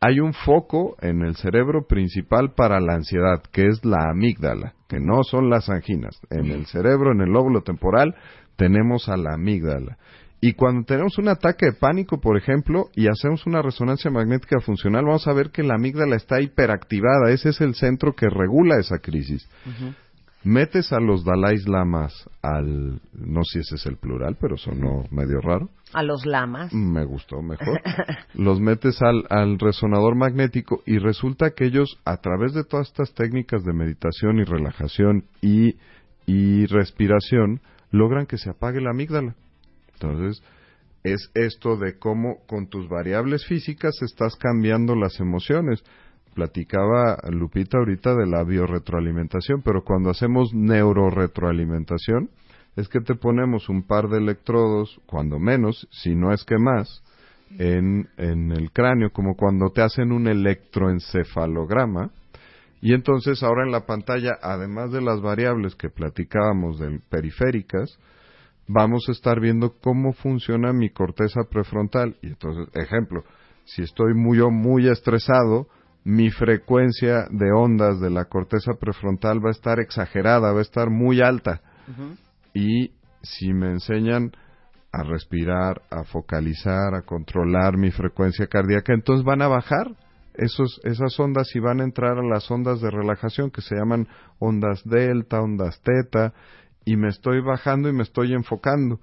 Hay 0.00 0.18
un 0.20 0.34
foco 0.34 0.96
en 1.00 1.22
el 1.22 1.36
cerebro 1.36 1.86
principal 1.86 2.52
para 2.54 2.80
la 2.80 2.94
ansiedad, 2.94 3.42
que 3.52 3.66
es 3.68 3.84
la 3.84 4.10
amígdala, 4.10 4.74
que 4.88 4.98
no 5.00 5.22
son 5.22 5.48
las 5.48 5.68
anginas. 5.70 6.20
En 6.30 6.50
el 6.50 6.66
cerebro, 6.66 7.12
en 7.12 7.20
el 7.20 7.30
lóbulo 7.30 7.62
temporal, 7.62 8.14
tenemos 8.56 9.08
a 9.08 9.16
la 9.16 9.34
amígdala. 9.34 9.96
Y 10.46 10.52
cuando 10.52 10.84
tenemos 10.84 11.18
un 11.18 11.26
ataque 11.26 11.66
de 11.66 11.72
pánico, 11.72 12.20
por 12.20 12.38
ejemplo, 12.38 12.84
y 12.94 13.08
hacemos 13.08 13.46
una 13.46 13.62
resonancia 13.62 14.12
magnética 14.12 14.60
funcional, 14.60 15.04
vamos 15.04 15.26
a 15.26 15.32
ver 15.32 15.50
que 15.50 15.64
la 15.64 15.74
amígdala 15.74 16.14
está 16.14 16.40
hiperactivada. 16.40 17.32
Ese 17.32 17.48
es 17.48 17.60
el 17.60 17.74
centro 17.74 18.14
que 18.14 18.28
regula 18.28 18.78
esa 18.78 19.00
crisis. 19.00 19.48
metes 20.44 20.92
a 20.92 21.00
los 21.00 21.24
Dalai 21.24 21.56
Lamas 21.66 22.30
al, 22.42 23.00
no 23.12 23.42
sé 23.42 23.54
si 23.54 23.58
ese 23.58 23.74
es 23.74 23.86
el 23.86 23.96
plural, 23.96 24.36
pero 24.40 24.56
sonó 24.56 25.02
medio 25.10 25.40
raro. 25.40 25.68
A 25.92 26.04
los 26.04 26.24
lamas. 26.24 26.72
Me 26.72 27.04
gustó 27.04 27.42
mejor. 27.42 27.80
los 28.34 28.60
metes 28.60 29.02
al, 29.02 29.24
al 29.28 29.58
resonador 29.58 30.14
magnético 30.14 30.80
y 30.86 30.98
resulta 30.98 31.50
que 31.56 31.64
ellos, 31.64 31.98
a 32.04 32.18
través 32.18 32.54
de 32.54 32.62
todas 32.62 32.86
estas 32.86 33.12
técnicas 33.14 33.64
de 33.64 33.72
meditación 33.72 34.38
y 34.38 34.44
relajación 34.44 35.24
y, 35.42 35.74
y 36.24 36.66
respiración, 36.66 37.62
logran 37.90 38.26
que 38.26 38.38
se 38.38 38.50
apague 38.50 38.80
la 38.80 38.90
amígdala. 38.90 39.34
Entonces, 40.00 40.42
es 41.02 41.30
esto 41.34 41.76
de 41.76 41.98
cómo 41.98 42.38
con 42.46 42.68
tus 42.68 42.88
variables 42.88 43.46
físicas 43.46 43.94
estás 44.02 44.36
cambiando 44.36 44.94
las 44.94 45.20
emociones. 45.20 45.82
Platicaba 46.34 47.16
Lupita 47.30 47.78
ahorita 47.78 48.14
de 48.14 48.26
la 48.26 48.44
biorretroalimentación, 48.44 49.62
pero 49.62 49.82
cuando 49.84 50.10
hacemos 50.10 50.52
neuroretroalimentación, 50.52 52.28
es 52.76 52.88
que 52.88 53.00
te 53.00 53.14
ponemos 53.14 53.70
un 53.70 53.84
par 53.84 54.08
de 54.08 54.18
electrodos, 54.18 55.00
cuando 55.06 55.38
menos, 55.38 55.88
si 55.90 56.14
no 56.14 56.32
es 56.32 56.44
que 56.44 56.58
más, 56.58 57.02
en, 57.58 58.08
en 58.18 58.52
el 58.52 58.70
cráneo, 58.70 59.10
como 59.12 59.34
cuando 59.34 59.70
te 59.70 59.80
hacen 59.80 60.12
un 60.12 60.28
electroencefalograma, 60.28 62.10
y 62.82 62.92
entonces 62.92 63.42
ahora 63.42 63.64
en 63.64 63.72
la 63.72 63.86
pantalla, 63.86 64.36
además 64.42 64.92
de 64.92 65.00
las 65.00 65.22
variables 65.22 65.74
que 65.74 65.88
platicábamos 65.88 66.78
de 66.78 67.00
periféricas, 67.08 67.98
vamos 68.68 69.04
a 69.08 69.12
estar 69.12 69.40
viendo 69.40 69.74
cómo 69.80 70.12
funciona 70.12 70.72
mi 70.72 70.90
corteza 70.90 71.42
prefrontal. 71.50 72.16
Y 72.22 72.28
entonces, 72.28 72.68
ejemplo, 72.74 73.24
si 73.64 73.82
estoy 73.82 74.14
muy, 74.14 74.38
muy 74.50 74.88
estresado, 74.88 75.68
mi 76.04 76.30
frecuencia 76.30 77.26
de 77.30 77.52
ondas 77.52 78.00
de 78.00 78.10
la 78.10 78.26
corteza 78.26 78.74
prefrontal 78.74 79.44
va 79.44 79.48
a 79.48 79.52
estar 79.52 79.80
exagerada, 79.80 80.52
va 80.52 80.60
a 80.60 80.62
estar 80.62 80.88
muy 80.90 81.20
alta. 81.20 81.60
Y 82.54 82.92
si 83.22 83.52
me 83.52 83.70
enseñan 83.70 84.32
a 84.92 85.02
respirar, 85.02 85.82
a 85.90 86.04
focalizar, 86.04 86.94
a 86.94 87.02
controlar 87.02 87.76
mi 87.76 87.90
frecuencia 87.90 88.46
cardíaca, 88.46 88.94
entonces 88.94 89.24
van 89.24 89.42
a 89.42 89.48
bajar 89.48 89.96
esos, 90.34 90.80
esas 90.84 91.18
ondas 91.18 91.54
y 91.54 91.60
van 91.60 91.80
a 91.80 91.84
entrar 91.84 92.18
a 92.18 92.22
las 92.22 92.50
ondas 92.50 92.80
de 92.80 92.90
relajación 92.90 93.50
que 93.50 93.62
se 93.62 93.74
llaman 93.74 94.06
ondas 94.38 94.82
delta, 94.84 95.40
ondas 95.40 95.80
teta, 95.82 96.32
y 96.86 96.96
me 96.96 97.08
estoy 97.08 97.42
bajando 97.42 97.90
y 97.90 97.92
me 97.92 98.04
estoy 98.04 98.32
enfocando. 98.32 98.98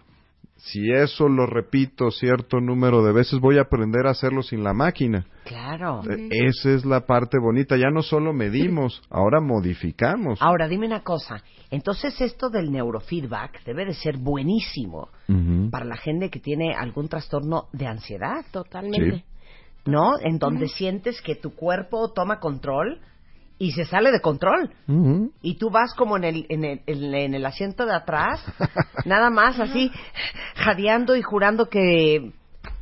Si 0.56 0.90
eso 0.92 1.28
lo 1.28 1.46
repito 1.46 2.10
cierto 2.10 2.62
número 2.62 3.04
de 3.04 3.12
veces, 3.12 3.42
voy 3.42 3.58
a 3.58 3.64
aprender 3.64 4.08
a 4.08 4.12
hacerlo 4.12 4.42
sin 4.42 4.64
la 4.64 4.74
máquina. 4.74 5.26
Claro. 5.44 6.02
Eh, 6.10 6.30
Esa 6.32 6.72
es 6.72 6.86
la 6.86 7.02
parte 7.06 7.38
bonita. 7.38 7.76
Ya 7.76 7.90
no 7.90 8.02
solo 8.02 8.32
medimos, 8.32 9.02
ahora 9.10 9.42
modificamos. 9.42 10.42
Ahora, 10.42 10.70
dime 10.70 10.88
una 10.88 11.04
cosa. 11.04 11.44
Entonces, 11.70 12.20
esto 12.22 12.50
del 12.50 12.72
neurofeedback 12.72 13.66
debe 13.66 13.86
de 13.86 13.94
ser 13.94 14.18
buenísimo 14.18 15.10
para 15.70 15.84
la 15.86 15.98
gente 15.98 16.30
que 16.30 16.40
tiene 16.40 16.74
algún 16.74 17.10
trastorno 17.10 17.68
de 17.74 17.88
ansiedad, 17.88 18.46
Totalmente. 18.52 19.18
Sí. 19.18 19.24
¿no? 19.86 20.14
En 20.22 20.40
donde 20.40 20.70
sientes 20.70 21.22
que 21.22 21.36
tu 21.36 21.54
cuerpo 21.54 22.14
toma 22.14 22.40
control 22.40 23.02
y 23.64 23.72
se 23.72 23.86
sale 23.86 24.12
de 24.12 24.20
control. 24.20 24.72
Y 25.42 25.56
tú 25.56 25.70
vas 25.70 25.94
como 25.96 26.18
en 26.18 26.26
el, 26.26 26.46
en 26.50 26.66
el, 26.66 26.82
en, 26.86 27.16
en 27.16 27.34
el 27.34 27.46
asiento 27.46 27.86
de 27.86 27.96
atrás, 27.96 28.44
nada 29.06 29.30
más 29.30 29.58
así, 29.58 29.90
jadeando 30.56 31.16
y 31.16 31.22
jurando 31.22 31.70
que, 31.70 32.34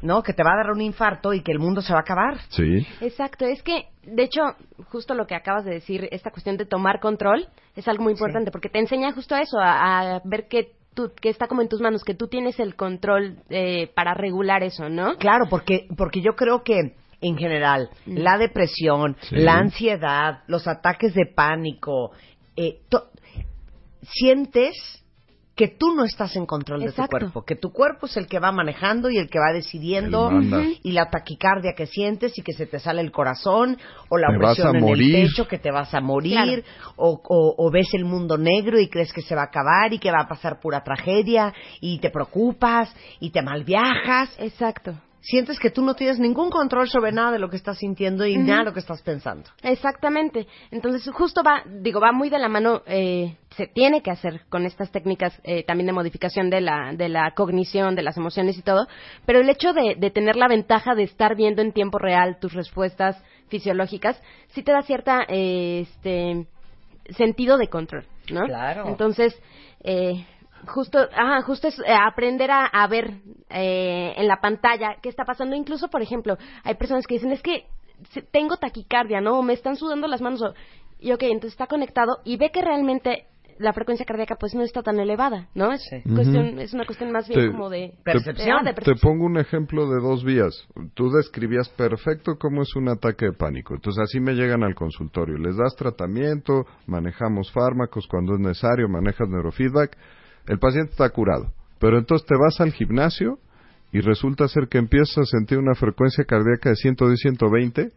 ¿no? 0.02 0.24
Que 0.24 0.34
te 0.34 0.44
va 0.44 0.54
a 0.54 0.64
dar 0.64 0.72
un 0.72 0.82
infarto 0.82 1.34
y 1.34 1.42
que 1.42 1.52
el 1.52 1.60
mundo 1.60 1.82
se 1.82 1.94
va 1.94 2.00
a 2.00 2.02
acabar. 2.02 2.40
Sí. 2.50 2.88
Exacto, 3.00 3.46
es 3.46 3.62
que, 3.62 3.90
de 4.04 4.24
hecho, 4.24 4.42
justo 4.90 5.14
lo 5.14 5.28
que 5.28 5.36
acabas 5.36 5.66
de 5.66 5.72
decir, 5.76 6.10
esta 6.12 6.32
cuestión 6.32 6.58
de 6.58 6.66
tomar 6.66 7.00
control, 7.00 7.48
es 7.76 7.88
algo 7.88 8.04
muy 8.04 8.14
importante, 8.14 8.50
porque 8.50 8.70
te 8.70 8.80
enseña 8.80 9.14
justo 9.14 9.36
a 9.36 9.42
eso, 9.42 9.60
a, 9.60 10.16
a 10.16 10.22
ver 10.26 10.48
que, 10.48 10.72
tú, 10.96 11.12
que 11.22 11.30
está 11.30 11.46
como 11.46 11.62
en 11.62 11.70
tus 11.70 11.80
manos, 11.80 12.04
que 12.04 12.16
tú 12.16 12.28
tienes 12.28 12.60
el 12.60 12.76
control 12.76 13.38
eh, 13.52 13.92
para 13.94 14.16
regular 14.16 14.64
eso, 14.64 14.90
¿no? 14.90 15.16
Claro, 15.18 15.46
porque, 15.48 15.88
porque 15.96 16.22
yo 16.22 16.36
creo 16.36 16.64
que 16.64 16.96
en 17.22 17.38
general 17.38 17.90
la 18.06 18.38
depresión, 18.38 19.16
Sí. 19.22 19.36
la 19.36 19.54
ansiedad, 19.60 20.40
los 20.48 20.68
ataques 20.68 21.14
de 21.14 21.26
pánico, 21.28 22.12
eh, 22.56 22.80
to- 22.90 23.10
sientes 24.02 24.76
que 25.56 25.68
tú 25.68 25.94
no 25.94 26.06
estás 26.06 26.36
en 26.38 26.46
control 26.48 26.80
de 26.80 26.92
tu 26.92 27.06
cuerpo, 27.06 27.44
que 27.44 27.56
tu 27.56 27.72
cuerpo 27.72 28.08
es 28.08 28.18
el 28.18 28.26
que 28.26 28.40
va 28.40 28.52
manejando 28.52 29.12
y 29.12 29.18
el 29.18 29.30
que 29.30 29.38
va 29.38 29.54
decidiendo 29.54 30.32
y 30.82 30.92
la 30.94 31.10
taquicardia 31.12 31.74
que 31.76 31.86
sientes 31.86 32.36
y 32.38 32.42
que 32.42 32.54
se 32.54 32.66
te 32.66 32.80
sale 32.80 33.02
el 33.02 33.12
corazón 33.12 33.78
o 34.10 34.18
la 34.18 34.30
a 34.30 34.32
en 34.72 34.80
morir. 34.80 35.16
el 35.16 35.28
pecho 35.28 35.48
que 35.48 35.60
te 35.60 35.70
vas 35.70 35.94
a 35.94 36.02
morir 36.02 36.64
o, 36.96 37.22
o- 37.24 37.56
o 37.58 37.70
ves 37.70 37.94
el 37.94 38.06
mundo 38.06 38.38
negro 38.40 38.80
y 38.80 38.88
crees 38.88 39.14
que 39.14 39.22
se 39.22 39.36
va 39.36 39.42
a 39.42 39.46
acabar 39.46 39.94
y 39.94 40.00
que 40.00 40.10
va 40.10 40.22
a 40.22 40.28
pasar 40.28 40.60
pura 40.60 40.84
tragedia 40.84 41.54
y 41.80 42.00
te 42.00 42.10
preocupas 42.10 42.92
y 43.20 43.30
te 43.30 43.42
malviajas 43.44 44.34
Exacto. 44.40 44.96
Sientes 45.22 45.60
que 45.60 45.70
tú 45.70 45.84
no 45.84 45.94
tienes 45.94 46.20
ningún 46.20 46.50
control 46.50 46.90
sobre 46.90 47.12
nada 47.12 47.32
de 47.32 47.40
lo 47.40 47.50
que 47.50 47.56
estás 47.56 47.78
sintiendo 47.78 48.26
y 48.26 48.38
nada 48.38 48.60
de 48.60 48.66
lo 48.66 48.74
que 48.74 48.80
estás 48.80 49.02
pensando. 49.02 49.50
Exactamente. 49.62 50.48
Entonces, 50.72 51.08
justo 51.14 51.44
va, 51.44 51.64
digo, 51.66 52.00
va 52.00 52.12
muy 52.12 52.30
de 52.30 52.40
la 52.40 52.50
mano, 52.50 52.82
eh, 52.86 53.38
se 53.56 53.68
tiene 53.68 54.02
que 54.02 54.12
hacer 54.12 54.42
con 54.50 54.66
estas 54.66 54.92
técnicas 54.92 55.40
eh, 55.44 55.64
también 55.64 55.88
de 55.88 55.94
modificación 55.94 56.50
de 56.50 56.62
la, 56.62 56.94
de 56.94 57.10
la 57.10 57.32
cognición, 57.36 57.96
de 57.96 58.04
las 58.04 58.18
emociones 58.18 58.58
y 58.58 58.62
todo, 58.62 58.88
pero 59.26 59.40
el 59.40 59.50
hecho 59.50 59.74
de, 59.74 59.96
de 59.96 60.10
tener 60.10 60.36
la 60.36 60.48
ventaja 60.48 60.96
de 60.96 61.04
estar 61.04 61.36
viendo 61.36 61.62
en 61.62 61.72
tiempo 61.72 62.00
real 62.00 62.38
tus 62.40 62.54
respuestas 62.54 63.22
fisiológicas, 63.50 64.22
sí 64.50 64.64
te 64.64 64.72
da 64.72 64.82
cierta, 64.82 65.26
eh, 65.28 65.82
este, 65.82 66.48
sentido 67.10 67.58
de 67.58 67.68
control, 67.68 68.06
¿no? 68.32 68.42
Claro. 68.42 68.88
Entonces, 68.88 69.40
eh, 69.84 70.26
justo, 70.68 71.00
ajá, 71.00 71.42
justo 71.44 71.68
es 71.68 71.80
eh, 71.80 71.84
aprender 71.94 72.52
a, 72.52 72.66
a 72.66 72.88
ver 72.88 73.12
eh, 73.50 74.14
en 74.18 74.28
la 74.28 74.38
pantalla 74.42 74.96
qué 75.02 75.10
está 75.10 75.24
pasando. 75.26 75.56
Incluso, 75.56 75.88
por 75.90 76.02
ejemplo, 76.02 76.38
hay 76.64 76.76
personas 76.76 77.06
que 77.08 77.16
dicen, 77.16 77.32
es 77.32 77.42
que 77.42 77.66
se- 78.12 78.22
tengo 78.22 78.58
taquicardia, 78.58 79.22
¿no? 79.22 79.38
O 79.40 79.42
me 79.44 79.54
están 79.54 79.76
sudando 79.76 80.08
las 80.08 80.22
manos. 80.22 80.42
o- 80.42 80.54
y 81.00 81.12
ok, 81.14 81.24
entonces 81.24 81.54
está 81.54 81.68
conectado 81.68 82.20
y 82.24 82.38
ve 82.38 82.52
que 82.52 82.62
realmente 82.62 83.26
la 83.58 83.74
frecuencia 83.74 84.06
cardíaca 84.08 84.36
pues 84.40 84.56
no 84.56 84.64
está 84.64 84.82
tan 84.82 85.00
elevada, 85.00 85.48
¿no? 85.54 85.72
Es, 85.72 85.82
Sí. 85.88 86.02
cuestión, 86.16 86.58
es 86.60 86.74
una 86.74 86.86
cuestión 86.86 87.12
más 87.12 87.28
bien 87.28 87.42
Te- 87.42 87.52
como 87.52 87.70
de... 87.70 87.94
Percepción. 88.04 88.64
de- 88.64 88.70
de 88.70 88.74
Te 88.74 88.74
percepción. 88.82 89.12
pongo 89.12 89.26
un 89.26 89.38
ejemplo 89.38 89.88
de 89.88 90.00
dos 90.02 90.24
vías. 90.24 90.68
Tú 90.96 91.12
describías 91.12 91.70
perfecto 91.70 92.38
cómo 92.40 92.64
es 92.64 92.76
un 92.76 92.90
ataque 92.90 93.26
de 93.26 93.34
pánico. 93.34 93.76
Entonces 93.76 94.02
así 94.04 94.20
me 94.20 94.34
llegan 94.34 94.64
al 94.64 94.74
consultorio. 94.74 95.38
Les 95.38 95.56
das 95.58 95.76
tratamiento, 95.76 96.66
manejamos 96.88 97.52
fármacos 97.52 98.08
cuando 98.08 98.34
es 98.34 98.40
necesario, 98.40 98.88
manejas 98.90 99.28
neurofeedback. 99.30 99.96
El 100.48 100.60
paciente 100.60 100.92
está 100.92 101.10
curado. 101.10 101.54
Pero 101.80 101.98
entonces 101.98 102.28
te 102.28 102.36
vas 102.38 102.62
al 102.62 102.72
gimnasio 102.72 103.40
y 103.92 104.02
resulta 104.02 104.48
ser 104.48 104.68
que 104.68 104.78
empiezas 104.78 105.18
a 105.18 105.26
sentir 105.26 105.58
una 105.58 105.76
frecuencia 105.76 106.24
cardíaca 106.24 106.70
de 106.70 106.76
110, 106.76 107.20
120 107.20 107.92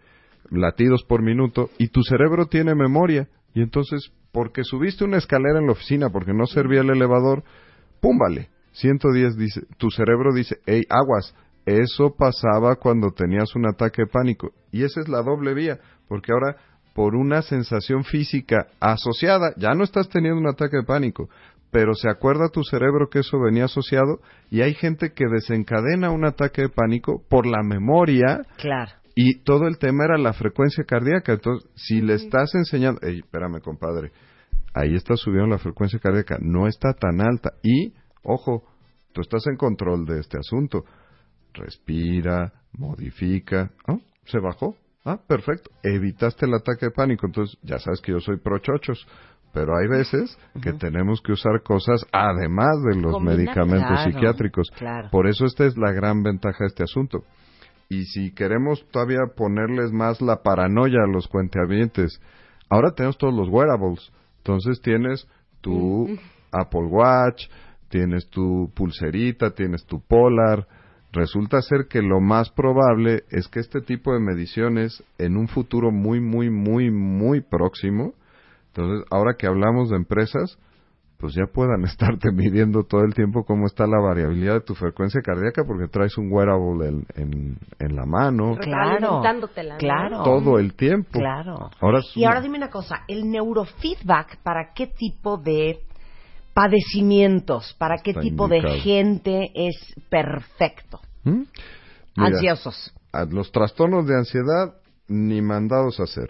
latidos 0.51 1.05
por 1.05 1.23
minuto 1.23 1.71
y 1.79 1.89
tu 1.89 2.03
cerebro 2.03 2.47
tiene 2.47 2.75
memoria. 2.75 3.29
Y 3.55 3.63
entonces, 3.63 4.11
porque 4.33 4.65
subiste 4.65 5.05
una 5.05 5.19
escalera 5.19 5.59
en 5.59 5.67
la 5.67 5.73
oficina 5.73 6.11
porque 6.11 6.33
no 6.33 6.47
servía 6.47 6.81
el 6.81 6.91
elevador, 6.91 7.45
púmbale. 8.01 8.49
110 8.73 9.37
dice, 9.37 9.61
tu 9.79 9.91
cerebro 9.91 10.33
dice, 10.35 10.57
hey, 10.67 10.83
aguas, 10.91 11.35
eso 11.65 12.15
pasaba 12.19 12.77
cuando 12.77 13.13
tenías 13.13 13.55
un 13.55 13.67
ataque 13.67 14.03
de 14.03 14.09
pánico. 14.09 14.53
Y 14.73 14.83
esa 14.83 15.01
es 15.01 15.09
la 15.09 15.23
doble 15.23 15.55
vía, 15.55 15.79
porque 16.09 16.33
ahora 16.33 16.57
por 16.95 17.17
una 17.17 17.43
sensación 17.43 18.05
física 18.05 18.69
asociada, 18.81 19.53
ya 19.57 19.75
no 19.75 19.83
estás 19.83 20.09
teniendo 20.09 20.41
un 20.41 20.47
ataque 20.47 20.77
de 20.79 20.85
pánico, 20.85 21.29
pero 21.75 21.93
se 21.95 22.09
acuerda 22.09 22.51
tu 22.51 22.63
cerebro 22.63 23.09
que 23.11 23.19
eso 23.19 23.37
venía 23.41 23.65
asociado 23.65 24.21
y 24.49 24.61
hay 24.61 24.75
gente 24.75 25.13
que 25.13 25.25
desencadena 25.29 26.13
un 26.13 26.25
ataque 26.25 26.63
de 26.63 26.69
pánico 26.69 27.25
por 27.29 27.47
la 27.47 27.65
memoria 27.65 28.43
Claro. 28.59 28.93
y 29.17 29.41
todo 29.43 29.67
el 29.67 29.79
tema 29.79 30.05
era 30.05 30.17
la 30.17 30.33
frecuencia 30.35 30.85
cardíaca. 30.85 31.33
Entonces, 31.33 31.69
si 31.75 32.01
le 32.01 32.15
estás 32.15 32.55
enseñando, 32.55 33.01
Ey, 33.03 33.19
espérame, 33.19 33.61
compadre, 33.61 34.13
ahí 34.73 34.95
está 34.95 35.17
subiendo 35.17 35.49
la 35.49 35.59
frecuencia 35.59 35.99
cardíaca, 35.99 36.39
no 36.41 36.69
está 36.69 36.93
tan 36.93 37.21
alta. 37.21 37.55
Y, 37.65 37.93
ojo, 38.23 38.63
tú 39.13 39.23
estás 39.23 39.45
en 39.49 39.57
control 39.57 40.07
de 40.07 40.21
este 40.21 40.39
asunto. 40.39 40.85
Respira, 41.55 42.53
modifica. 42.73 43.73
¿Ah? 43.89 43.97
¿Se 44.27 44.39
bajó? 44.39 44.77
Ah, 45.05 45.19
perfecto. 45.27 45.73
Evitaste 45.83 46.47
el 46.47 46.55
ataque 46.55 46.87
de 46.87 46.93
pánico. 46.93 47.27
Entonces, 47.27 47.59
ya 47.63 47.81
sabes 47.81 48.01
que 48.01 48.13
yo 48.13 48.21
soy 48.21 48.37
pro 48.39 48.59
chochos. 48.61 49.07
Pero 49.55 49.77
hay 49.77 49.87
veces 49.87 50.37
que 50.61 50.73
tenemos 50.73 51.21
que 51.23 51.31
usar 51.33 51.63
cosas 51.63 52.05
además 52.11 52.75
de 52.91 53.01
los 53.01 53.23
medicamentos 53.23 53.87
Claro, 53.89 54.11
psiquiátricos. 54.11 54.69
claro. 54.77 55.09
Por 55.13 55.29
eso 55.29 55.45
esta 55.47 55.65
es 55.65 55.77
la 55.79 55.93
gran 55.93 56.25
ventaja 56.25 56.59
de 56.65 56.67
este 56.67 56.83
asunto. 56.83 57.23
Y 57.89 58.03
si 58.07 58.35
queremos 58.35 58.85
todavía 58.91 59.21
ponerles 59.37 59.93
más 59.93 60.21
la 60.21 60.43
paranoia 60.43 61.05
a 61.05 61.07
los 61.07 61.29
cuenteavientes, 61.29 62.21
ahora 62.69 62.91
tenemos 62.97 63.17
todos 63.17 63.33
los 63.33 63.49
wearables. 63.49 64.11
Entonces 64.39 64.81
tienes 64.81 65.29
tu 65.61 66.09
Apple 66.51 66.87
Watch, 66.91 67.47
tienes 67.89 68.29
tu 68.31 68.73
pulserita, 68.75 69.51
tienes 69.53 69.87
tu 69.87 70.01
Polar. 70.01 70.67
Resulta 71.13 71.63
ser 71.63 71.87
que 71.89 72.03
lo 72.03 72.21
más 72.21 72.51
probable 72.51 73.23
es 73.31 73.47
que 73.47 73.61
este 73.61 73.81
tipo 73.81 74.13
de 74.13 74.19
mediciones 74.19 75.01
en 75.17 75.37
un 75.37 75.47
futuro 75.47 75.93
muy, 75.93 76.21
muy, 76.21 76.51
muy, 76.51 76.91
muy 76.91 77.41
próximo 77.41 78.15
Entonces, 78.75 79.07
ahora 79.11 79.35
que 79.39 79.47
hablamos 79.47 79.91
de 79.91 79.97
empresas, 79.97 80.59
pues 81.19 81.33
ya 81.35 81.45
puedan 81.53 81.85
estarte 81.85 82.33
midiendo 82.33 82.83
todo 82.83 83.03
el 83.03 83.15
tiempo 83.15 83.45
cómo 83.45 83.67
está 83.67 83.87
la 83.87 84.01
variabilidad 84.01 84.55
de 84.55 84.61
tu 84.63 84.75
frecuencia 84.75 85.23
cardíaca 85.23 85.63
porque 85.65 85.87
traes 85.89 86.19
un 86.19 86.31
wearable 86.31 86.89
en, 86.89 87.07
en, 87.15 87.59
en 87.79 87.97
la 87.97 88.05
mano 88.05 88.57
Claro, 88.61 89.23
claro. 89.79 90.23
todo 90.25 90.59
el 90.59 90.75
tiempo. 90.75 91.11
Claro. 91.19 91.71
Ahora 91.81 92.01
Y 92.15 92.21
una- 92.21 92.29
ahora 92.31 92.41
dime 92.41 92.59
una 92.59 92.71
cosa, 92.71 93.03
el 93.09 93.31
neurofeedback, 93.31 94.39
¿para 94.43 94.73
qué 94.75 94.89
tipo 94.89 95.37
de 95.39 95.79
padecimientos, 96.53 97.75
para 97.79 97.97
qué 97.99 98.11
Está 98.11 98.21
tipo 98.23 98.45
indicado. 98.47 98.75
de 98.75 98.81
gente 98.81 99.51
es 99.55 99.95
perfecto? 100.09 101.01
¿Mm? 101.25 101.43
Mira, 102.17 102.29
Ansiosos. 102.29 102.95
a 103.13 103.25
los 103.25 103.51
trastornos 103.51 104.07
de 104.07 104.17
ansiedad 104.17 104.75
ni 105.09 105.43
mandados 105.43 105.99
a 106.01 106.05
hacer. 106.05 106.29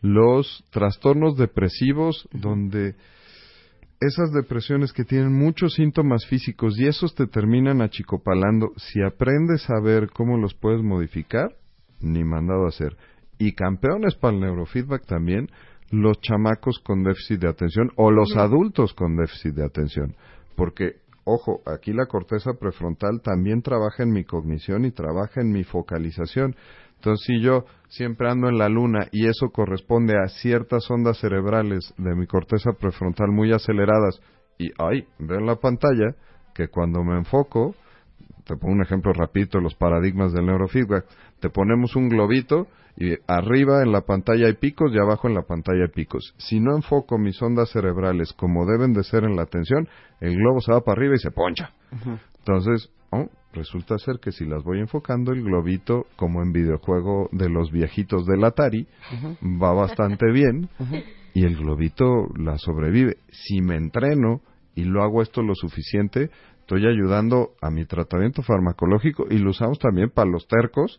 Los 0.00 0.64
trastornos 0.70 1.36
depresivos 1.36 2.28
donde 2.32 2.94
esas 4.00 4.32
depresiones 4.32 4.94
que 4.94 5.04
tienen 5.04 5.32
muchos 5.32 5.74
síntomas 5.74 6.24
físicos 6.26 6.78
y 6.78 6.86
esos 6.86 7.14
te 7.14 7.26
terminan 7.26 7.82
achicopalando, 7.82 8.72
si 8.76 9.02
aprendes 9.02 9.68
a 9.68 9.78
ver 9.82 10.08
cómo 10.10 10.38
los 10.38 10.54
puedes 10.54 10.82
modificar, 10.82 11.54
ni 12.00 12.24
mandado 12.24 12.64
a 12.64 12.68
hacer. 12.68 12.96
Y 13.38 13.52
campeones 13.52 14.14
para 14.14 14.34
el 14.34 14.40
neurofeedback 14.40 15.04
también, 15.04 15.50
los 15.90 16.20
chamacos 16.20 16.78
con 16.78 17.02
déficit 17.02 17.40
de 17.40 17.48
atención 17.48 17.90
o 17.96 18.10
los 18.10 18.36
adultos 18.36 18.94
con 18.94 19.16
déficit 19.16 19.54
de 19.54 19.64
atención. 19.64 20.16
Porque, 20.56 20.96
ojo, 21.24 21.60
aquí 21.66 21.92
la 21.92 22.06
corteza 22.06 22.52
prefrontal 22.58 23.20
también 23.22 23.60
trabaja 23.60 24.02
en 24.02 24.12
mi 24.12 24.24
cognición 24.24 24.84
y 24.84 24.92
trabaja 24.92 25.40
en 25.40 25.52
mi 25.52 25.64
focalización. 25.64 26.54
Entonces, 27.00 27.26
si 27.26 27.40
yo 27.40 27.64
siempre 27.88 28.28
ando 28.28 28.48
en 28.50 28.58
la 28.58 28.68
luna 28.68 29.06
y 29.10 29.26
eso 29.26 29.48
corresponde 29.48 30.18
a 30.18 30.28
ciertas 30.28 30.90
ondas 30.90 31.16
cerebrales 31.18 31.94
de 31.96 32.14
mi 32.14 32.26
corteza 32.26 32.72
prefrontal 32.78 33.28
muy 33.32 33.52
aceleradas, 33.52 34.20
y 34.58 34.70
ahí 34.76 35.06
veo 35.18 35.38
en 35.38 35.46
la 35.46 35.56
pantalla 35.56 36.14
que 36.54 36.68
cuando 36.68 37.02
me 37.02 37.16
enfoco, 37.16 37.74
te 38.44 38.54
pongo 38.54 38.74
un 38.74 38.82
ejemplo 38.82 39.14
rapidito, 39.14 39.60
los 39.60 39.74
paradigmas 39.74 40.34
del 40.34 40.44
neurofeedback, 40.44 41.06
te 41.40 41.48
ponemos 41.48 41.96
un 41.96 42.10
globito 42.10 42.66
y 42.98 43.14
arriba 43.26 43.82
en 43.82 43.92
la 43.92 44.02
pantalla 44.02 44.48
hay 44.48 44.54
picos 44.54 44.92
y 44.92 44.98
abajo 44.98 45.26
en 45.26 45.34
la 45.34 45.42
pantalla 45.42 45.84
hay 45.84 45.90
picos. 45.90 46.34
Si 46.36 46.60
no 46.60 46.76
enfoco 46.76 47.16
mis 47.16 47.40
ondas 47.40 47.70
cerebrales 47.70 48.34
como 48.34 48.66
deben 48.66 48.92
de 48.92 49.04
ser 49.04 49.24
en 49.24 49.36
la 49.36 49.42
atención, 49.42 49.88
el 50.20 50.36
globo 50.36 50.60
se 50.60 50.70
va 50.70 50.82
para 50.82 51.00
arriba 51.00 51.14
y 51.14 51.18
se 51.18 51.30
poncha. 51.30 51.72
Entonces, 52.40 52.92
oh, 53.10 53.26
resulta 53.52 53.98
ser 53.98 54.18
que 54.20 54.32
si 54.32 54.44
las 54.44 54.62
voy 54.62 54.78
enfocando, 54.80 55.32
el 55.32 55.42
globito, 55.42 56.06
como 56.16 56.42
en 56.42 56.52
videojuego 56.52 57.28
de 57.32 57.48
los 57.48 57.70
viejitos 57.70 58.26
del 58.26 58.44
Atari, 58.44 58.86
va 59.42 59.72
bastante 59.72 60.30
bien 60.32 60.68
y 61.34 61.44
el 61.44 61.56
globito 61.56 62.28
la 62.36 62.58
sobrevive. 62.58 63.18
Si 63.30 63.60
me 63.60 63.76
entreno 63.76 64.40
y 64.74 64.84
lo 64.84 65.02
hago 65.02 65.22
esto 65.22 65.42
lo 65.42 65.54
suficiente, 65.54 66.30
estoy 66.60 66.86
ayudando 66.86 67.50
a 67.60 67.70
mi 67.70 67.84
tratamiento 67.84 68.42
farmacológico 68.42 69.26
y 69.28 69.38
lo 69.38 69.50
usamos 69.50 69.78
también 69.78 70.10
para 70.10 70.30
los 70.30 70.46
tercos 70.46 70.98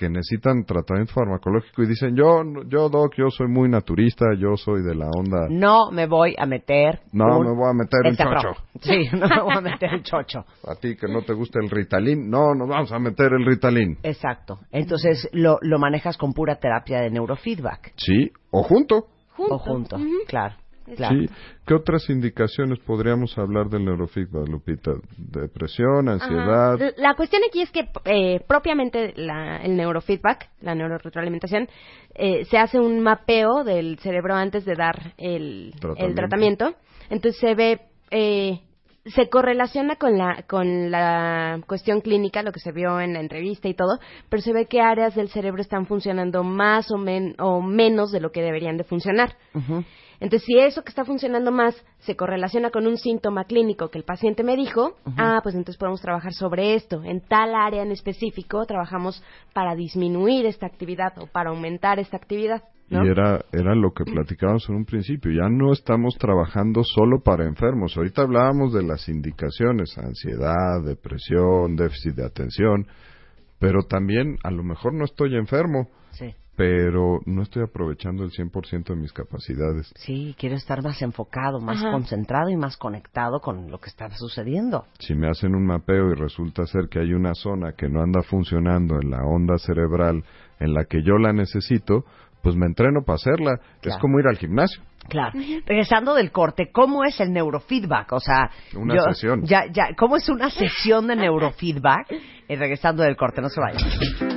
que 0.00 0.08
necesitan 0.08 0.64
tratamiento 0.64 1.12
farmacológico 1.12 1.82
y 1.82 1.86
dicen, 1.88 2.16
yo, 2.16 2.42
yo 2.68 2.88
doc, 2.88 3.12
yo 3.18 3.28
soy 3.28 3.48
muy 3.48 3.68
naturista, 3.68 4.24
yo 4.38 4.56
soy 4.56 4.82
de 4.82 4.94
la 4.94 5.04
onda, 5.14 5.46
No 5.50 5.90
me 5.90 6.06
voy 6.06 6.34
a 6.38 6.46
meter. 6.46 7.00
no 7.12 7.38
un 7.38 7.46
me 7.46 7.52
voy 7.54 7.68
a 7.68 7.74
meter 7.74 8.00
un 8.00 8.06
Esterro. 8.12 8.40
chocho. 8.40 8.62
Sí, 8.80 9.08
no 9.12 9.28
me 9.28 9.42
voy 9.42 9.54
a 9.58 9.60
meter 9.60 9.92
un 9.92 10.02
chocho. 10.02 10.38
A 10.66 10.74
ti 10.80 10.96
que 10.96 11.06
no 11.06 11.20
te 11.20 11.34
gusta 11.34 11.58
el 11.62 11.68
Ritalin, 11.68 12.30
no, 12.30 12.54
nos 12.54 12.66
vamos 12.66 12.90
a 12.92 12.98
meter 12.98 13.30
el 13.34 13.44
Ritalin. 13.44 13.98
Exacto. 14.02 14.58
Entonces 14.70 15.28
lo, 15.34 15.58
lo 15.60 15.78
manejas 15.78 16.16
con 16.16 16.32
pura 16.32 16.56
terapia 16.56 17.02
de 17.02 17.10
neurofeedback. 17.10 17.92
Sí, 17.96 18.30
o 18.50 18.62
junto. 18.62 19.04
Junto. 19.36 19.54
O 19.54 19.58
junto. 19.58 19.96
Claro. 20.26 20.54
Claro. 20.96 21.20
Sí. 21.20 21.28
¿Qué 21.66 21.74
otras 21.74 22.08
indicaciones 22.10 22.78
podríamos 22.80 23.36
hablar 23.38 23.68
del 23.68 23.84
neurofeedback, 23.84 24.48
Lupita? 24.48 24.92
Depresión, 25.16 26.08
ansiedad. 26.08 26.74
Ajá. 26.74 26.90
La 26.96 27.14
cuestión 27.14 27.42
aquí 27.48 27.62
es 27.62 27.70
que 27.70 27.88
eh, 28.04 28.40
propiamente 28.46 29.12
la- 29.16 29.58
el 29.58 29.76
neurofeedback, 29.76 30.48
la 30.60 30.74
neuroretroalimentación, 30.74 31.68
eh, 32.14 32.44
se 32.46 32.58
hace 32.58 32.78
un 32.80 33.00
mapeo 33.00 33.64
del 33.64 33.98
cerebro 33.98 34.34
antes 34.34 34.64
de 34.64 34.74
dar 34.74 35.14
el 35.18 35.72
Tratamiento. 35.80 36.06
el 36.06 36.14
tratamiento. 36.14 36.74
Entonces 37.08 37.40
se 37.40 37.54
ve, 37.54 37.80
eh, 38.10 38.60
se 39.06 39.28
correlaciona 39.30 39.96
con 39.96 40.18
la, 40.18 40.44
con 40.46 40.90
la 40.90 41.58
cuestión 41.66 42.02
clínica, 42.02 42.42
lo 42.42 42.52
que 42.52 42.60
se 42.60 42.70
vio 42.70 43.00
en 43.00 43.14
la 43.14 43.20
entrevista 43.20 43.66
y 43.68 43.74
todo, 43.74 43.98
pero 44.28 44.42
se 44.42 44.52
ve 44.52 44.66
que 44.66 44.80
áreas 44.80 45.14
del 45.14 45.28
cerebro 45.30 45.62
están 45.62 45.86
funcionando 45.86 46.44
más 46.44 46.90
o, 46.90 46.98
men- 46.98 47.34
o 47.38 47.62
menos 47.62 48.12
de 48.12 48.20
lo 48.20 48.30
que 48.30 48.42
deberían 48.42 48.76
de 48.76 48.84
funcionar. 48.84 49.36
Ujú. 49.54 49.84
Entonces, 50.20 50.46
si 50.46 50.58
eso 50.58 50.82
que 50.82 50.90
está 50.90 51.04
funcionando 51.04 51.50
más 51.50 51.74
se 52.00 52.14
correlaciona 52.14 52.70
con 52.70 52.86
un 52.86 52.98
síntoma 52.98 53.44
clínico 53.44 53.88
que 53.88 53.98
el 53.98 54.04
paciente 54.04 54.44
me 54.44 54.54
dijo, 54.54 54.94
ah, 55.16 55.40
pues 55.42 55.54
entonces 55.54 55.78
podemos 55.78 56.02
trabajar 56.02 56.34
sobre 56.34 56.74
esto. 56.74 57.02
En 57.02 57.22
tal 57.22 57.54
área 57.54 57.82
en 57.82 57.90
específico 57.90 58.64
trabajamos 58.66 59.22
para 59.54 59.74
disminuir 59.74 60.44
esta 60.44 60.66
actividad 60.66 61.18
o 61.18 61.26
para 61.26 61.50
aumentar 61.50 61.98
esta 61.98 62.18
actividad, 62.18 62.62
¿no? 62.90 63.04
Y 63.04 63.08
era, 63.08 63.40
era 63.50 63.74
lo 63.74 63.92
que 63.92 64.04
platicábamos 64.04 64.68
en 64.68 64.76
un 64.76 64.84
principio. 64.84 65.32
Ya 65.32 65.48
no 65.48 65.72
estamos 65.72 66.16
trabajando 66.18 66.82
solo 66.84 67.20
para 67.20 67.46
enfermos. 67.46 67.96
Ahorita 67.96 68.22
hablábamos 68.22 68.74
de 68.74 68.82
las 68.82 69.08
indicaciones, 69.08 69.96
ansiedad, 69.96 70.84
depresión, 70.84 71.76
déficit 71.76 72.16
de 72.16 72.26
atención. 72.26 72.86
Pero 73.58 73.82
también, 73.82 74.36
a 74.42 74.50
lo 74.50 74.64
mejor 74.64 74.94
no 74.94 75.04
estoy 75.04 75.36
enfermo, 75.36 75.88
Sí. 76.12 76.34
Pero 76.60 77.20
no 77.24 77.40
estoy 77.40 77.62
aprovechando 77.62 78.22
el 78.22 78.32
100% 78.32 78.84
de 78.88 78.96
mis 78.96 79.14
capacidades. 79.14 79.90
Sí, 79.96 80.34
quiero 80.38 80.56
estar 80.56 80.82
más 80.82 81.00
enfocado, 81.00 81.58
más 81.58 81.78
Ajá. 81.78 81.90
concentrado 81.90 82.50
y 82.50 82.56
más 82.56 82.76
conectado 82.76 83.40
con 83.40 83.70
lo 83.70 83.78
que 83.78 83.88
está 83.88 84.10
sucediendo. 84.10 84.84
Si 84.98 85.14
me 85.14 85.30
hacen 85.30 85.54
un 85.54 85.64
mapeo 85.64 86.10
y 86.10 86.14
resulta 86.16 86.66
ser 86.66 86.90
que 86.90 86.98
hay 86.98 87.14
una 87.14 87.32
zona 87.32 87.72
que 87.72 87.88
no 87.88 88.02
anda 88.02 88.20
funcionando 88.20 88.96
en 89.00 89.10
la 89.10 89.24
onda 89.24 89.56
cerebral 89.56 90.22
en 90.58 90.74
la 90.74 90.84
que 90.84 91.02
yo 91.02 91.16
la 91.16 91.32
necesito, 91.32 92.04
pues 92.42 92.54
me 92.56 92.66
entreno 92.66 93.04
para 93.06 93.14
hacerla. 93.14 93.58
Es 93.80 93.96
como 93.96 94.20
ir 94.20 94.26
al 94.26 94.36
gimnasio. 94.36 94.82
Claro. 95.08 95.32
Regresando 95.64 96.12
del 96.12 96.30
corte, 96.30 96.70
¿cómo 96.70 97.04
es 97.04 97.18
el 97.20 97.32
neurofeedback? 97.32 98.12
O 98.12 98.20
sea, 98.20 98.50
Una 98.76 99.00
sesión. 99.14 99.44
Ya, 99.44 99.64
ya, 99.72 99.94
¿cómo 99.96 100.16
es 100.18 100.28
una 100.28 100.50
sesión 100.50 101.06
de 101.06 101.16
neurofeedback? 101.16 102.12
Eh, 102.48 102.56
regresando 102.56 103.02
del 103.02 103.16
corte, 103.16 103.40
no 103.40 103.48
se 103.48 103.60
vayan. 103.62 104.29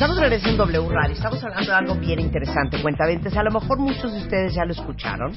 Estamos 0.00 0.18
regresando 0.18 0.64
en 0.64 0.72
W 0.72 0.94
Radio. 0.94 1.12
Estamos 1.12 1.44
hablando 1.44 1.70
de 1.70 1.76
algo 1.76 1.94
bien 1.96 2.20
interesante, 2.20 2.80
cuentaventes. 2.80 3.36
A 3.36 3.42
lo 3.42 3.50
mejor 3.50 3.78
muchos 3.80 4.10
de 4.10 4.20
ustedes 4.20 4.54
ya 4.54 4.64
lo 4.64 4.72
escucharon, 4.72 5.32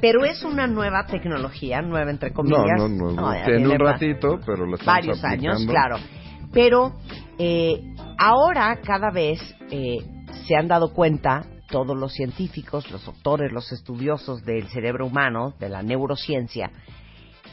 pero 0.00 0.24
es 0.24 0.42
una 0.42 0.66
nueva 0.66 1.06
tecnología, 1.06 1.80
nueva 1.82 2.10
entre 2.10 2.32
comillas. 2.32 2.78
No, 2.78 2.88
no, 2.88 3.12
no. 3.12 3.32
ya 3.32 3.44
Tiene 3.44 3.68
un 3.68 3.78
ratito, 3.78 4.40
pero 4.44 4.66
la 4.66 4.74
estamos 4.74 4.86
varios 4.86 5.22
años, 5.22 5.64
claro. 5.66 5.98
Pero 6.52 6.94
eh, 7.38 7.94
ahora 8.18 8.80
cada 8.84 9.12
vez 9.12 9.38
eh, 9.70 9.98
se 10.48 10.56
han 10.56 10.66
dado 10.66 10.92
cuenta 10.92 11.44
todos 11.70 11.96
los 11.96 12.12
científicos, 12.12 12.90
los 12.90 13.06
doctores, 13.06 13.52
los 13.52 13.70
estudiosos 13.70 14.44
del 14.44 14.66
cerebro 14.66 15.06
humano, 15.06 15.54
de 15.60 15.68
la 15.68 15.84
neurociencia, 15.84 16.72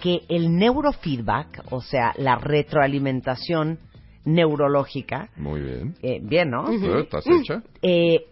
que 0.02 0.22
el 0.30 0.56
neurofeedback, 0.56 1.66
o 1.70 1.82
sea, 1.82 2.12
la 2.18 2.38
retroalimentación 2.38 3.78
neurológica, 4.26 5.30
Muy 5.38 5.62
bien. 5.62 5.96
eh, 6.02 6.20
bien, 6.22 6.50
¿no? 6.52 6.70
¿Eh? 6.72 7.02
¿Estás 7.02 7.26
hecha? 7.28 7.64
Eh, 7.82 8.26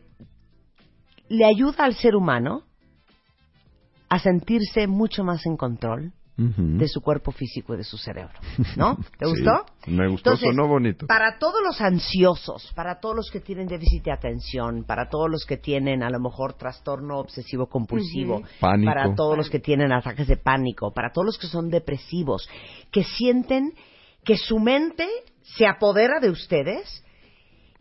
le 1.29 1.45
ayuda 1.45 1.83
al 1.85 1.95
ser 1.95 2.15
humano 2.15 2.63
a 4.09 4.19
sentirse 4.19 4.87
mucho 4.87 5.23
más 5.23 5.45
en 5.45 5.57
control 5.57 6.13
de 6.39 6.87
su 6.87 7.01
cuerpo 7.01 7.31
físico 7.31 7.73
y 7.73 7.77
de 7.77 7.83
su 7.83 7.97
cerebro, 7.97 8.35
¿no? 8.75 8.95
¿Te 9.17 9.25
Sí, 9.25 9.31
gustó? 9.31 9.65
me 9.87 10.07
gustó, 10.07 10.29
Entonces, 10.33 10.47
sonó 10.55 10.67
bonito. 10.67 11.07
Para 11.07 11.39
todos 11.39 11.63
los 11.65 11.81
ansiosos, 11.81 12.71
para 12.75 12.99
todos 12.99 13.15
los 13.15 13.31
que 13.31 13.39
tienen 13.39 13.65
déficit 13.65 14.03
de 14.03 14.11
atención, 14.11 14.83
para 14.83 15.09
todos 15.09 15.31
los 15.31 15.45
que 15.47 15.57
tienen 15.57 16.03
a 16.03 16.11
lo 16.11 16.19
mejor 16.19 16.53
trastorno 16.53 17.17
obsesivo 17.17 17.65
compulsivo, 17.65 18.43
para 18.59 19.15
todos 19.15 19.35
los 19.35 19.49
que 19.49 19.57
tienen 19.59 19.91
ataques 19.91 20.27
de 20.27 20.37
pánico, 20.37 20.93
para 20.93 21.11
todos 21.11 21.25
los 21.25 21.37
que 21.39 21.47
son 21.47 21.71
depresivos, 21.71 22.47
que 22.91 23.03
sienten 23.03 23.73
que 24.23 24.37
su 24.37 24.59
mente 24.59 25.07
se 25.55 25.65
apodera 25.65 26.19
de 26.19 26.29
ustedes 26.29 27.03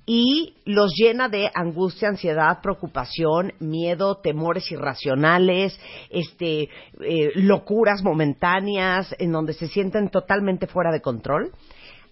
y 0.07 0.55
los 0.65 0.93
llena 0.97 1.29
de 1.29 1.51
angustia, 1.53 2.09
ansiedad, 2.09 2.61
preocupación, 2.63 3.53
miedo, 3.59 4.19
temores 4.19 4.71
irracionales, 4.71 5.79
este, 6.11 6.69
eh, 7.01 7.33
locuras 7.35 8.03
momentáneas, 8.05 9.15
en 9.19 9.33
donde 9.33 9.53
se 9.53 9.67
sienten 9.67 10.09
totalmente 10.11 10.69
fuera 10.69 10.93
de 10.93 11.01
control, 11.01 11.51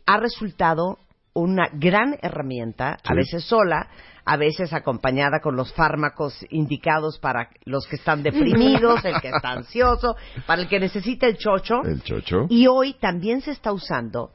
ha 0.06 0.18
resultado 0.18 0.98
una 1.34 1.68
gran 1.72 2.16
herramienta, 2.20 2.98
a 3.04 3.14
veces 3.14 3.44
sola, 3.44 3.88
a 4.24 4.36
veces 4.36 4.72
acompañada 4.72 5.40
con 5.40 5.54
los 5.54 5.72
fármacos 5.74 6.44
indicados 6.50 7.18
para 7.18 7.50
los 7.64 7.86
que 7.86 7.96
están 7.96 8.22
deprimidos, 8.22 9.04
el 9.04 9.20
que 9.20 9.28
está 9.28 9.50
ansioso, 9.50 10.16
para 10.46 10.62
el 10.62 10.68
que 10.68 10.80
necesita 10.80 11.26
el 11.26 11.36
chocho. 11.36 11.82
El 11.84 12.02
chocho. 12.02 12.46
Y 12.48 12.66
hoy 12.66 12.94
también 12.94 13.40
se 13.40 13.52
está 13.52 13.72
usando 13.72 14.30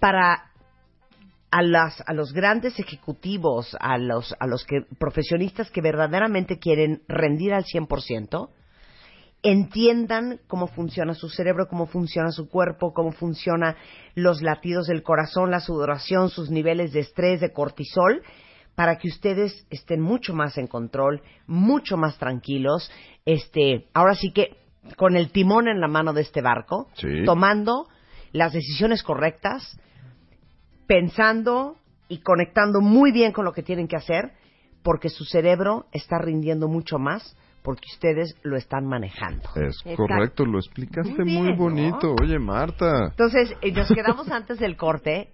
para 0.00 0.50
a 1.56 1.62
las 1.62 2.02
a 2.06 2.12
los 2.12 2.34
grandes 2.34 2.78
ejecutivos, 2.78 3.74
a 3.80 3.96
los 3.96 4.34
a 4.38 4.46
los 4.46 4.64
que 4.66 4.82
profesionistas 4.98 5.70
que 5.70 5.80
verdaderamente 5.80 6.58
quieren 6.58 7.00
rendir 7.08 7.54
al 7.54 7.64
100%, 7.64 8.50
entiendan 9.42 10.38
cómo 10.48 10.66
funciona 10.66 11.14
su 11.14 11.30
cerebro, 11.30 11.66
cómo 11.66 11.86
funciona 11.86 12.30
su 12.30 12.50
cuerpo, 12.50 12.92
cómo 12.92 13.10
funcionan 13.12 13.74
los 14.14 14.42
latidos 14.42 14.86
del 14.86 15.02
corazón, 15.02 15.50
la 15.50 15.60
sudoración, 15.60 16.28
sus 16.28 16.50
niveles 16.50 16.92
de 16.92 17.00
estrés, 17.00 17.40
de 17.40 17.52
cortisol, 17.54 18.22
para 18.74 18.98
que 18.98 19.08
ustedes 19.08 19.66
estén 19.70 20.02
mucho 20.02 20.34
más 20.34 20.58
en 20.58 20.66
control, 20.66 21.22
mucho 21.46 21.96
más 21.96 22.18
tranquilos, 22.18 22.90
este, 23.24 23.86
ahora 23.94 24.14
sí 24.14 24.30
que 24.30 24.58
con 24.98 25.16
el 25.16 25.30
timón 25.30 25.68
en 25.68 25.80
la 25.80 25.88
mano 25.88 26.12
de 26.12 26.20
este 26.20 26.42
barco, 26.42 26.88
Sí. 26.96 27.24
tomando 27.24 27.86
las 28.32 28.52
decisiones 28.52 29.02
correctas, 29.02 29.78
pensando 30.86 31.76
y 32.08 32.18
conectando 32.18 32.80
muy 32.80 33.12
bien 33.12 33.32
con 33.32 33.44
lo 33.44 33.52
que 33.52 33.62
tienen 33.62 33.88
que 33.88 33.96
hacer, 33.96 34.32
porque 34.82 35.08
su 35.08 35.24
cerebro 35.24 35.86
está 35.92 36.18
rindiendo 36.18 36.68
mucho 36.68 36.98
más 36.98 37.36
porque 37.66 37.88
ustedes 37.92 38.36
lo 38.44 38.56
están 38.56 38.86
manejando. 38.86 39.42
Es 39.56 39.78
Exacto. 39.78 39.96
correcto, 39.96 40.46
lo 40.46 40.58
explicaste 40.58 41.24
Muy 41.24 41.24
muy, 41.24 41.42
bien, 41.46 41.56
¿no? 41.56 41.56
bonito. 41.56 42.14
Oye, 42.22 42.38
Marta. 42.38 43.06
Entonces, 43.10 43.52
eh, 43.60 43.72
nos 43.72 43.88
quedamos 43.88 44.30
antes 44.30 44.60
del 44.60 44.76
corte 44.76 45.30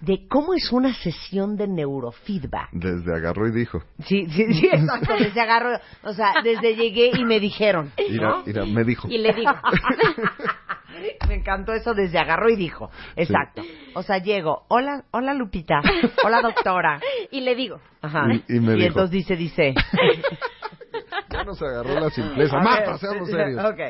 de 0.00 0.26
cómo 0.28 0.54
es 0.54 0.70
una 0.72 0.92
sesión 0.94 1.56
de 1.56 1.68
neurofeedback. 1.68 2.70
Desde 2.72 3.14
agarró 3.14 3.48
y 3.48 3.52
dijo. 3.52 3.82
Sí, 4.04 4.26
sí, 4.28 4.52
sí, 4.54 4.66
exacto. 4.72 5.14
Desde 5.18 5.40
agarro, 5.40 5.78
o 6.02 6.12
sea, 6.12 6.34
desde 6.42 6.74
llegué 6.76 7.10
y 7.16 7.24
me 7.24 7.40
dijeron. 7.40 7.92
Mira, 8.10 8.28
¿no? 8.28 8.42
mira, 8.46 8.64
me 8.66 8.84
dijo. 8.84 9.08
Y 9.08 9.18
le 9.18 9.32
digo, 9.32 9.52
Me 11.28 11.34
encantó 11.34 11.72
eso 11.74 11.92
desde 11.94 12.18
agarró 12.18 12.48
y 12.48 12.56
dijo. 12.56 12.90
Exacto. 13.16 13.62
O 13.94 14.02
sea, 14.02 14.18
llego, 14.18 14.64
hola, 14.68 15.04
hola 15.10 15.34
Lupita, 15.34 15.80
hola 16.24 16.40
doctora. 16.40 17.00
y 17.30 17.40
le 17.40 17.54
digo, 17.54 17.80
Ajá. 18.00 18.26
Y- 18.32 18.56
y 18.56 18.60
me 18.60 18.74
dijo. 18.74 18.86
entonces 18.88 19.10
dice, 19.10 19.36
dice. 19.36 19.74
Ya 21.36 21.44
nos 21.44 21.60
agarró 21.62 22.00
la 22.00 22.10
simpleza. 22.10 22.58
Marta, 22.58 22.98
seamos 22.98 23.28
serios. 23.30 23.64
Ok. 23.64 23.80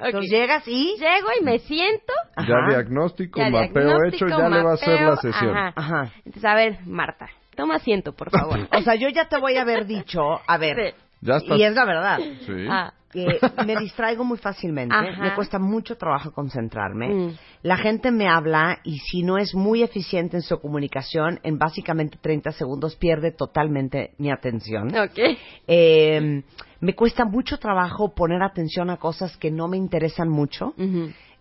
Entonces 0.00 0.30
llegas 0.30 0.66
y. 0.66 0.96
llego 0.98 1.28
y 1.40 1.44
me 1.44 1.58
siento. 1.60 2.12
Ya 2.46 2.54
Ajá. 2.56 2.68
diagnóstico, 2.70 3.40
ya 3.40 3.50
mapeo 3.50 3.84
diagnóstico, 3.86 4.26
hecho, 4.26 4.38
ya 4.38 4.48
le 4.48 4.62
va 4.62 4.70
a 4.70 4.74
hacer 4.74 5.00
la 5.00 5.10
mapeo, 5.10 5.32
sesión. 5.32 5.56
ajá. 5.56 5.72
Ajá. 5.76 6.12
Entonces, 6.24 6.44
a 6.44 6.54
ver, 6.54 6.78
Marta, 6.86 7.26
toma 7.56 7.76
asiento, 7.76 8.12
por 8.14 8.30
favor. 8.30 8.68
O 8.76 8.82
sea, 8.82 8.94
yo 8.94 9.08
ya 9.08 9.28
te 9.28 9.38
voy 9.38 9.56
a 9.56 9.62
haber 9.62 9.86
dicho, 9.86 10.20
a 10.46 10.58
ver, 10.58 10.94
Ya 11.20 11.36
estás. 11.36 11.58
y 11.58 11.62
es 11.62 11.74
la 11.74 11.84
verdad, 11.84 12.18
Sí. 12.46 12.66
Ah, 12.70 12.92
que 13.10 13.26
me 13.66 13.74
distraigo 13.76 14.22
muy 14.22 14.36
fácilmente, 14.36 14.94
Ajá. 14.94 15.22
me 15.22 15.34
cuesta 15.34 15.58
mucho 15.58 15.96
trabajo 15.96 16.30
concentrarme. 16.30 17.08
Mm. 17.08 17.34
La 17.62 17.78
gente 17.78 18.10
me 18.10 18.28
habla 18.28 18.80
y 18.84 18.98
si 18.98 19.22
no 19.22 19.38
es 19.38 19.54
muy 19.54 19.82
eficiente 19.82 20.36
en 20.36 20.42
su 20.42 20.60
comunicación, 20.60 21.40
en 21.42 21.56
básicamente 21.58 22.18
30 22.20 22.52
segundos 22.52 22.96
pierde 22.96 23.32
totalmente 23.32 24.10
mi 24.18 24.30
atención. 24.30 24.88
ok. 24.94 25.18
Eh, 25.66 26.42
me 26.80 26.94
cuesta 26.94 27.24
mucho 27.24 27.58
trabajo 27.58 28.14
poner 28.14 28.42
atención 28.42 28.90
a 28.90 28.96
cosas 28.96 29.36
que 29.36 29.50
no 29.50 29.68
me 29.68 29.76
interesan 29.76 30.28
mucho 30.28 30.74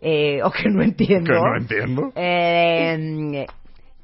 eh, 0.02 0.42
o 0.44 0.52
que 0.52 0.70
no 0.70 0.82
entiendo. 0.82 1.34
Que 1.34 1.40
no 1.40 1.58
entiendo. 1.58 2.12
Eh, 2.16 3.46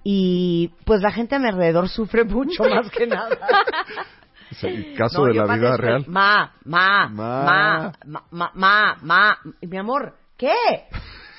y 0.04 0.72
pues 0.86 1.02
la 1.02 1.12
gente 1.12 1.36
a 1.36 1.40
mi 1.40 1.48
alrededor 1.48 1.88
sufre 1.90 2.24
mucho 2.24 2.64
más 2.70 2.90
que 2.92 3.08
nada. 3.08 3.38
Sí, 4.52 4.94
caso 4.98 5.22
No, 5.22 5.28
de 5.28 5.34
la 5.34 5.56
vida 5.56 5.78
real. 5.78 6.06
Ma, 6.08 6.52
ma, 6.66 7.08
Ma. 7.10 7.94
ma, 8.06 8.22
ma, 8.32 8.52
ma, 8.54 8.98
ma, 9.02 9.38
Mi 9.62 9.78
amor, 9.78 10.14
¿qué? 10.38 10.54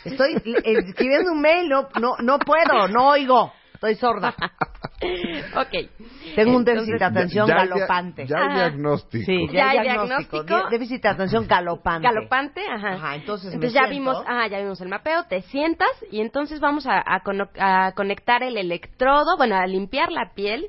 Estoy 0.05 0.35
escribiendo 0.65 1.33
un 1.33 1.41
mail, 1.41 1.69
no, 1.69 1.89
no, 2.01 2.17
no 2.21 2.39
puedo, 2.39 2.89
no 2.89 3.09
oigo. 3.11 3.53
Estoy 3.87 3.95
sorda. 3.97 4.35
ok. 5.57 5.91
Tengo 6.35 6.57
un 6.57 6.65
déficit 6.65 6.95
de 6.99 7.05
atención 7.05 7.47
Ya- 7.47 7.55
ya 7.57 7.61
hay 7.61 7.67
dia- 7.69 7.75
galopante. 7.77 8.27
Ya 8.27 8.37
hay 8.39 8.45
Ajá. 8.45 8.55
diagnóstico. 8.55 9.25
Sí, 9.27 9.47
Ya 9.49 9.53
ya 9.53 9.71
hay 9.71 9.81
diagnóstico. 9.81 10.43
diagnóstico. 10.43 10.69
Di- 10.71 10.79
Déficit 10.79 11.03
de 11.03 11.09
atención 11.09 11.47
galopante. 11.47 12.09
Galopante, 12.09 12.61
ajá. 12.69 12.89
Ajá, 12.95 13.15
entonces 13.17 13.55
me 13.57 13.67
ya 13.67 13.71
siento. 13.71 13.91
vimos, 13.91 14.17
ajá, 14.27 14.47
ya 14.49 14.59
vimos 14.59 14.81
el 14.81 14.89
mapeo, 14.89 15.25
te 15.25 15.43
sientas 15.43 15.91
y 16.11 16.21
entonces 16.21 16.61
vamos 16.61 16.87
a, 16.87 17.03
a 17.05 17.21
cono- 17.21 17.51
a 17.59 17.93
conectar 17.95 18.43
el 18.43 18.57
electrodo, 18.57 19.37
bueno, 19.37 19.57
a 19.57 19.67
limpiar 19.67 20.11
la 20.11 20.33
piel, 20.35 20.69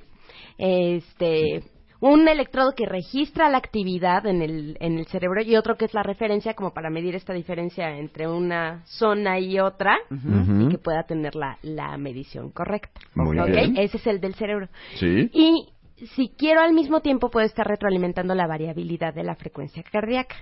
este, 0.58 1.63
un 1.99 2.27
electrodo 2.27 2.73
que 2.73 2.86
registra 2.86 3.49
la 3.49 3.58
actividad 3.58 4.25
en 4.25 4.41
el, 4.41 4.77
en 4.79 4.97
el 4.97 5.05
cerebro 5.08 5.41
y 5.41 5.55
otro 5.55 5.77
que 5.77 5.86
es 5.86 5.93
la 5.93 6.03
referencia 6.03 6.53
como 6.53 6.73
para 6.73 6.89
medir 6.89 7.15
esta 7.15 7.34
diferencia 7.34 7.97
entre 7.97 8.27
una 8.27 8.84
zona 8.86 9.39
y 9.39 9.60
otra 9.60 9.97
y 10.10 10.69
que 10.69 10.77
pueda 10.77 11.03
tener 11.03 11.36
la, 11.36 11.58
la 11.62 11.97
medición 11.97 12.51
correcta. 12.51 12.99
Muy 13.15 13.39
¿Ok? 13.39 13.47
bien. 13.47 13.77
Ese 13.77 13.97
es 13.97 14.08
el 14.08 14.19
del 14.19 14.36
cerebro. 14.36 14.67
Sí. 14.95 15.29
Y 15.34 15.69
si 16.15 16.29
quiero 16.29 16.62
al 16.62 16.73
mismo 16.73 17.01
tiempo 17.01 17.29
puedo 17.29 17.45
estar 17.45 17.65
retroalimentando 17.67 18.36
la 18.36 18.47
variabilidad 18.47 19.13
de 19.13 19.23
la 19.23 19.36
frecuencia 19.36 19.84
cardíaca. 19.84 20.36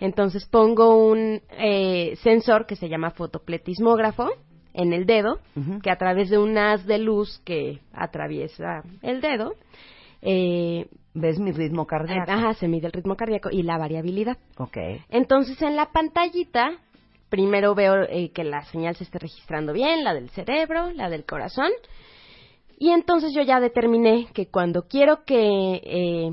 Entonces 0.00 0.46
pongo 0.46 0.96
un 1.06 1.40
eh, 1.58 2.16
sensor 2.22 2.66
que 2.66 2.76
se 2.76 2.88
llama 2.88 3.10
fotopletismógrafo 3.10 4.30
en 4.74 4.92
el 4.92 5.06
dedo, 5.06 5.38
que 5.82 5.90
a 5.90 5.96
través 5.96 6.28
de 6.28 6.36
un 6.36 6.58
haz 6.58 6.84
de 6.84 6.98
luz 6.98 7.40
que 7.46 7.80
atraviesa 7.94 8.82
el 9.00 9.22
dedo, 9.22 9.54
eh, 10.22 10.88
¿Ves 11.14 11.38
mi 11.38 11.50
ritmo 11.52 11.86
cardíaco? 11.86 12.30
ajá, 12.30 12.54
se 12.54 12.68
mide 12.68 12.86
el 12.86 12.92
ritmo 12.92 13.16
cardíaco 13.16 13.48
y 13.50 13.62
la 13.62 13.78
variabilidad. 13.78 14.36
Ok. 14.58 14.76
Entonces 15.08 15.60
en 15.62 15.74
la 15.74 15.86
pantallita 15.86 16.78
primero 17.28 17.74
veo 17.74 18.02
eh, 18.02 18.30
que 18.32 18.44
la 18.44 18.64
señal 18.66 18.96
se 18.96 19.04
esté 19.04 19.18
registrando 19.18 19.72
bien, 19.72 20.04
la 20.04 20.14
del 20.14 20.30
cerebro, 20.30 20.90
la 20.92 21.08
del 21.08 21.24
corazón, 21.24 21.70
y 22.78 22.90
entonces 22.90 23.32
yo 23.34 23.42
ya 23.42 23.60
determiné 23.60 24.28
que 24.32 24.48
cuando 24.48 24.86
quiero 24.86 25.24
que, 25.24 25.80
eh, 25.82 26.32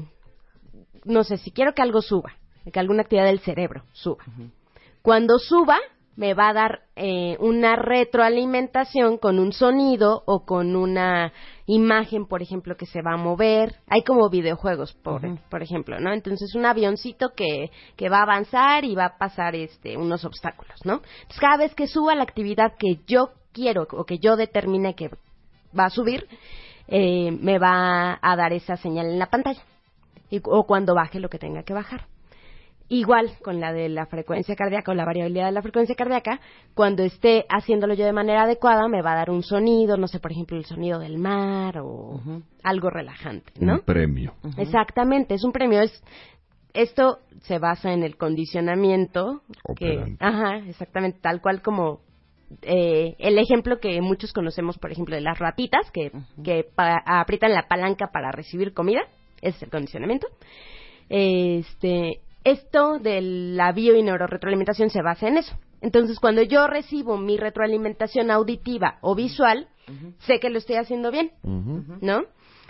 no 1.06 1.24
sé, 1.24 1.38
si 1.38 1.52
quiero 1.52 1.74
que 1.74 1.82
algo 1.82 2.02
suba, 2.02 2.34
que 2.72 2.80
alguna 2.80 3.04
actividad 3.04 3.26
del 3.26 3.40
cerebro 3.40 3.84
suba, 3.94 4.24
cuando 5.02 5.40
suba 5.40 5.78
me 6.16 6.34
va 6.34 6.50
a 6.50 6.54
dar 6.54 6.82
eh, 6.96 7.38
una 7.40 7.76
retroalimentación 7.76 9.18
con 9.18 9.40
un 9.40 9.52
sonido 9.52 10.24
o 10.26 10.46
con 10.46 10.76
una 10.76 11.34
imagen, 11.66 12.26
por 12.26 12.42
ejemplo, 12.42 12.76
que 12.76 12.86
se 12.86 13.02
va 13.02 13.14
a 13.14 13.18
mover. 13.18 13.76
Hay 13.88 14.04
como 14.04 14.30
videojuegos, 14.30 14.94
por, 14.94 15.22
por 15.50 15.64
ejemplo, 15.64 16.00
¿no? 16.00 16.14
Entonces 16.14 16.56
un 16.56 16.66
avioncito 16.66 17.30
que, 17.36 17.72
que 17.96 18.10
va 18.10 18.20
a 18.20 18.24
avanzar 18.24 18.86
y 18.86 18.96
va 18.96 19.06
a 19.06 19.18
pasar 19.18 19.56
este, 19.56 19.98
unos 19.98 20.26
obstáculos, 20.26 20.80
¿no? 20.86 21.02
Entonces 21.22 21.40
cada 21.40 21.58
vez 21.58 21.74
que 21.76 21.88
suba 21.88 22.16
la 22.16 22.24
actividad 22.24 22.74
que 22.78 23.00
yo 23.08 23.32
quiero 23.54 23.88
o 23.92 24.06
que 24.06 24.20
yo 24.20 24.36
determine 24.36 24.96
que 24.96 25.10
va 25.78 25.86
a 25.86 25.90
subir, 25.90 26.28
eh, 26.88 27.32
me 27.32 27.60
va 27.60 28.20
a 28.22 28.36
dar 28.36 28.54
esa 28.54 28.76
señal 28.78 29.08
en 29.08 29.20
la 29.20 29.28
pantalla. 29.28 29.62
Y- 30.30 30.42
o 30.44 30.66
cuando 30.66 30.96
baje 30.96 31.20
lo 31.20 31.30
que 31.30 31.40
tenga 31.40 31.64
que 31.64 31.74
bajar. 31.74 32.08
Igual 32.94 33.32
con 33.44 33.60
la 33.60 33.74
de 33.74 33.90
la 33.90 34.06
frecuencia 34.06 34.56
cardíaca 34.56 34.92
o 34.92 34.94
la 34.94 35.04
variabilidad 35.04 35.48
de 35.48 35.52
la 35.52 35.64
frecuencia 35.64 35.96
cardíaca, 35.96 36.40
cuando 36.76 37.02
esté 37.04 37.44
haciéndolo 37.50 37.96
yo 37.96 38.06
de 38.06 38.14
manera 38.14 38.44
adecuada, 38.44 38.88
me 38.88 39.02
va 39.02 39.14
a 39.14 39.16
dar 39.16 39.32
un 39.32 39.42
sonido, 39.42 39.98
no 39.98 40.08
sé, 40.08 40.20
por 40.20 40.32
ejemplo, 40.32 40.58
el 40.58 40.66
sonido 40.66 41.00
del 41.00 41.18
mar 41.18 41.80
o 41.80 42.22
algo 42.64 42.92
relajante, 42.92 43.52
¿no? 43.60 43.74
Un 43.76 43.80
premio. 43.82 44.36
Exactamente, 44.58 45.34
es 45.34 45.44
un 45.44 45.52
premio. 45.52 45.82
Es, 45.82 46.04
esto 46.76 47.18
se 47.42 47.58
basa 47.58 47.94
en 47.94 48.04
el 48.04 48.16
condicionamiento. 48.16 49.42
Que, 49.76 50.16
ajá, 50.20 50.58
exactamente, 50.68 51.18
tal 51.20 51.42
cual 51.42 51.64
como 51.64 52.02
eh, 52.62 53.16
el 53.18 53.40
ejemplo 53.40 53.80
que 53.80 54.00
muchos 54.02 54.34
conocemos, 54.34 54.78
por 54.78 54.92
ejemplo, 54.92 55.16
de 55.16 55.22
las 55.22 55.40
ratitas 55.40 55.90
que, 55.92 56.12
que 56.44 56.64
pa- 56.76 57.02
aprietan 57.06 57.54
la 57.54 57.68
palanca 57.68 58.12
para 58.14 58.32
recibir 58.32 58.72
comida. 58.76 59.02
Ese 59.42 59.58
es 59.58 59.64
el 59.64 59.70
condicionamiento. 59.72 60.28
Este, 61.10 62.20
esto 62.44 63.00
de 63.00 63.22
la 63.22 63.72
bio 63.72 63.96
y 63.96 64.04
neuroretroalimentación 64.04 64.90
se 64.90 65.02
basa 65.02 65.28
en 65.28 65.38
eso. 65.38 65.56
Entonces, 65.82 66.20
cuando 66.20 66.42
yo 66.42 66.68
recibo 66.68 67.18
mi 67.18 67.38
retroalimentación 67.38 68.32
auditiva 68.32 68.98
o 69.02 69.16
visual, 69.16 69.68
sé 70.20 70.40
que 70.40 70.50
lo 70.50 70.58
estoy 70.58 70.78
haciendo 70.78 71.12
bien. 71.12 71.32
¿no? 71.44 72.24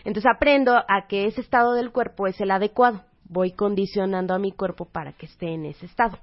Entonces 0.05 0.31
aprendo 0.36 0.75
a 0.75 1.07
que 1.07 1.27
ese 1.27 1.41
estado 1.41 1.73
del 1.73 1.91
cuerpo 1.91 2.27
es 2.27 2.39
el 2.41 2.51
adecuado. 2.51 3.03
Voy 3.25 3.51
condicionando 3.51 4.33
a 4.33 4.39
mi 4.39 4.51
cuerpo 4.51 4.86
para 4.86 5.13
que 5.13 5.27
esté 5.27 5.53
en 5.53 5.65
ese 5.65 5.86
estado. 5.86 6.17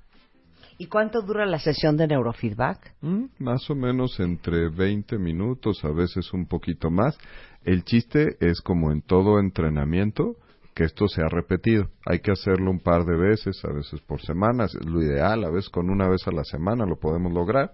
¿Y 0.78 0.86
cuánto 0.86 1.20
dura 1.20 1.44
la 1.44 1.58
sesión 1.58 1.96
de 1.96 2.06
neurofeedback? 2.06 2.94
Mm, 3.02 3.24
Más 3.38 3.68
o 3.68 3.74
menos 3.74 4.18
entre 4.18 4.70
20 4.70 5.18
minutos, 5.18 5.84
a 5.84 5.92
veces 5.92 6.32
un 6.32 6.46
poquito 6.46 6.90
más. 6.90 7.18
El 7.64 7.84
chiste 7.84 8.36
es 8.40 8.60
como 8.62 8.90
en 8.90 9.02
todo 9.02 9.38
entrenamiento, 9.38 10.36
que 10.80 10.86
esto 10.86 11.08
sea 11.08 11.26
repetido. 11.28 11.88
Hay 12.06 12.20
que 12.20 12.32
hacerlo 12.32 12.70
un 12.70 12.80
par 12.80 13.04
de 13.04 13.14
veces, 13.14 13.62
a 13.66 13.72
veces 13.72 14.00
por 14.00 14.22
semana, 14.22 14.64
es 14.64 14.74
lo 14.82 15.02
ideal, 15.02 15.44
a 15.44 15.50
veces 15.50 15.68
con 15.68 15.90
una 15.90 16.08
vez 16.08 16.26
a 16.26 16.30
la 16.30 16.42
semana 16.42 16.86
lo 16.86 16.96
podemos 16.98 17.30
lograr, 17.34 17.72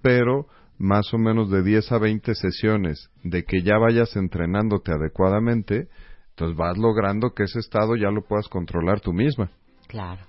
pero 0.00 0.46
más 0.78 1.12
o 1.12 1.18
menos 1.18 1.50
de 1.50 1.62
10 1.62 1.92
a 1.92 1.98
20 1.98 2.34
sesiones 2.34 3.10
de 3.22 3.44
que 3.44 3.60
ya 3.62 3.76
vayas 3.76 4.16
entrenándote 4.16 4.90
adecuadamente, 4.90 5.88
entonces 6.30 6.56
vas 6.56 6.78
logrando 6.78 7.34
que 7.34 7.42
ese 7.42 7.58
estado 7.58 7.94
ya 7.94 8.10
lo 8.10 8.22
puedas 8.22 8.48
controlar 8.48 9.00
tú 9.00 9.12
misma. 9.12 9.50
Claro. 9.86 10.22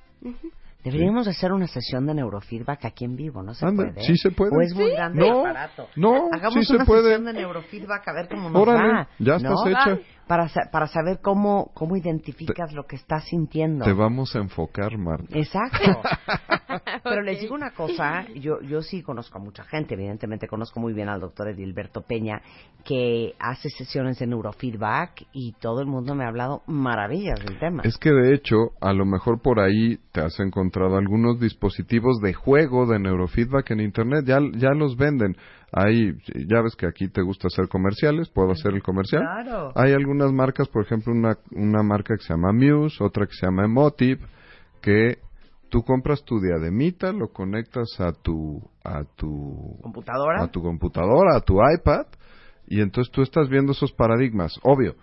Deberíamos 0.84 1.28
hacer 1.28 1.52
una 1.54 1.68
sesión 1.68 2.06
de 2.08 2.14
neurofeedback 2.14 2.86
aquí 2.86 3.06
en 3.06 3.16
vivo, 3.16 3.42
¿no 3.44 3.54
se 3.54 3.66
Anda, 3.66 3.86
puede? 3.92 4.06
sí 4.06 4.16
se 4.18 4.32
puede. 4.32 4.52
O 4.56 4.62
es 4.62 4.74
muy 4.74 4.86
Sí. 4.86 4.92
grande 4.92 5.20
No, 5.20 5.34
el 5.46 5.50
aparato. 5.52 5.88
no, 5.96 6.30
Hagamos 6.32 6.54
sí 6.56 6.64
se 6.66 6.76
una 6.76 6.86
puede. 6.86 7.04
sesión 7.04 7.26
de 7.26 7.34
neurofeedback 7.34 8.08
a 8.08 8.14
ver 8.14 8.28
cómo 8.30 8.50
nos 8.50 8.62
Órale, 8.62 8.94
va. 8.94 9.08
ya 9.20 9.36
estás 9.38 9.52
¿no? 9.54 9.68
hecha. 9.68 10.00
Para, 10.28 10.50
sa- 10.50 10.70
para 10.72 10.88
saber 10.88 11.20
cómo, 11.22 11.72
cómo 11.74 11.96
identificas 11.96 12.74
lo 12.74 12.86
que 12.86 12.98
estás 12.98 13.26
sintiendo. 13.26 13.86
Te 13.86 13.94
vamos 13.94 14.36
a 14.36 14.40
enfocar, 14.40 14.98
Marta. 14.98 15.38
Exacto. 15.38 16.02
Pero 17.04 17.22
les 17.22 17.40
digo 17.40 17.56
una 17.56 17.72
cosa, 17.72 18.26
yo, 18.36 18.60
yo 18.62 18.82
sí 18.82 19.02
conozco 19.02 19.38
a 19.38 19.42
mucha 19.42 19.64
gente, 19.64 19.94
evidentemente 19.94 20.48
conozco 20.48 20.80
muy 20.80 20.94
bien 20.94 21.08
al 21.10 21.22
doctor 21.22 21.48
Edilberto 21.48 22.02
Peña, 22.02 22.42
que 22.84 23.34
hace 23.40 23.70
sesiones 23.70 24.20
de 24.20 24.28
neurofeedback 24.28 25.26
y 25.32 25.54
todo 25.54 25.80
el 25.82 25.88
mundo 25.88 26.14
me 26.14 26.26
ha 26.26 26.28
hablado 26.28 26.64
maravillas 26.68 27.40
del 27.44 27.58
tema. 27.60 27.84
Es 27.86 27.98
que 27.98 28.12
de 28.12 28.34
hecho, 28.34 28.56
a 28.82 28.92
lo 28.94 29.06
mejor 29.06 29.42
por 29.42 29.60
ahí 29.60 29.98
te 30.12 30.22
has 30.22 30.40
encontrado 30.40 30.98
algunos 30.98 31.40
dispositivos 31.40 32.20
de 32.22 32.34
juego 32.34 32.86
de 32.86 33.00
neurofeedback 33.00 33.72
en 33.72 33.80
internet, 33.80 34.26
ya, 34.26 34.40
ya 34.58 34.72
los 34.72 34.98
venden. 34.98 35.36
Hay, 35.72 36.14
ya 36.48 36.62
ves 36.62 36.76
que 36.76 36.88
aquí 36.88 37.10
te 37.10 37.22
gusta 37.22 37.48
hacer 37.48 37.68
comerciales, 37.68 38.30
puedo 38.30 38.52
hacer 38.52 38.74
el 38.74 38.82
comercial. 38.82 39.22
Claro. 39.22 39.72
Hay 39.76 39.92
algunas 39.92 40.32
marcas, 40.32 40.68
por 40.70 40.86
ejemplo, 40.86 41.12
una, 41.12 41.38
una 41.52 41.84
marca 41.84 42.16
que 42.16 42.24
se 42.24 42.34
llama 42.34 42.54
Muse, 42.54 43.04
otra 43.04 43.26
que 43.26 43.34
se 43.34 43.46
llama 43.46 43.66
Emotive, 43.66 44.22
que 44.82 45.20
tú 45.70 45.84
compras 45.84 46.24
tu 46.24 46.40
diademita, 46.40 47.12
lo 47.12 47.28
conectas 47.30 48.00
a 48.00 48.14
tu, 48.14 48.62
a 48.84 49.04
tu 49.16 49.78
¿Computadora? 49.82 50.44
a 50.44 50.48
tu 50.48 50.62
computadora, 50.62 51.36
a 51.36 51.42
tu 51.42 51.56
iPad, 51.56 52.06
y 52.68 52.82
entonces 52.82 53.12
tú 53.12 53.22
estás 53.22 53.50
viendo 53.50 53.74
esos 53.74 53.92
paradigmas. 53.92 54.54
Obvio, 54.64 54.96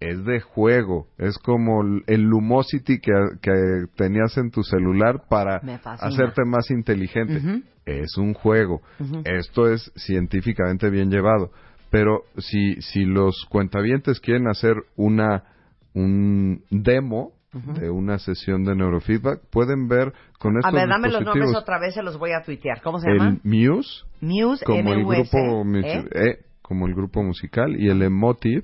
es 0.00 0.24
de 0.24 0.40
juego, 0.40 1.06
es 1.18 1.38
como 1.38 1.82
el- 2.06 2.22
Lumosity 2.22 2.98
que, 3.00 3.12
que 3.42 3.52
tenías 3.96 4.36
en 4.38 4.50
tu 4.50 4.62
celular 4.62 5.22
para 5.28 5.60
hacerte 6.00 6.44
más 6.46 6.70
inteligente. 6.70 7.62
Es 7.84 8.16
un 8.16 8.34
juego. 8.34 8.80
Esto 9.24 9.70
es 9.70 9.92
científicamente 9.96 10.88
bien 10.90 11.10
llevado. 11.10 11.50
Pero 11.90 12.22
si, 12.38 12.80
si 12.80 13.04
los 13.04 13.44
cuentavientes 13.50 14.20
quieren 14.20 14.48
hacer 14.48 14.74
una 14.96 15.44
un 15.92 16.62
demo 16.70 17.32
de 17.52 17.90
una 17.90 18.18
sesión 18.20 18.64
de 18.64 18.76
neurofeedback, 18.76 19.40
pueden 19.50 19.88
ver 19.88 20.12
con 20.38 20.54
A 20.54 20.60
estos 20.60 20.72
ver, 20.72 20.88
dame 20.88 21.10
los 21.10 21.22
nombres 21.22 21.52
otra 21.56 21.80
vez, 21.80 21.94
se 21.94 22.02
los 22.02 22.16
voy 22.16 22.30
a 22.30 22.42
tuitear. 22.42 22.80
¿Cómo 22.80 23.00
se 23.00 23.10
llaman? 23.10 23.40
el 23.44 23.50
Muse, 23.50 24.04
Muse, 24.20 24.64
como 24.64 24.92
el 24.92 25.04
grupo 25.04 25.64
¿eh? 25.74 26.04
eh, 26.12 26.38
como 26.62 26.86
el 26.86 26.94
grupo 26.94 27.24
musical 27.24 27.74
y 27.76 27.88
el 27.88 28.02
Emotive 28.02 28.62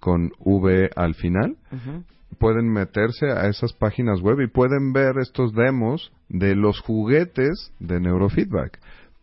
con 0.00 0.32
V 0.38 0.90
al 0.96 1.14
final 1.14 1.56
pueden 2.38 2.70
meterse 2.72 3.30
a 3.30 3.48
esas 3.48 3.72
páginas 3.72 4.20
web 4.20 4.40
y 4.40 4.48
pueden 4.48 4.92
ver 4.92 5.18
estos 5.20 5.52
demos 5.52 6.12
de 6.28 6.54
los 6.54 6.80
juguetes 6.80 7.72
de 7.80 8.00
neurofeedback 8.00 8.78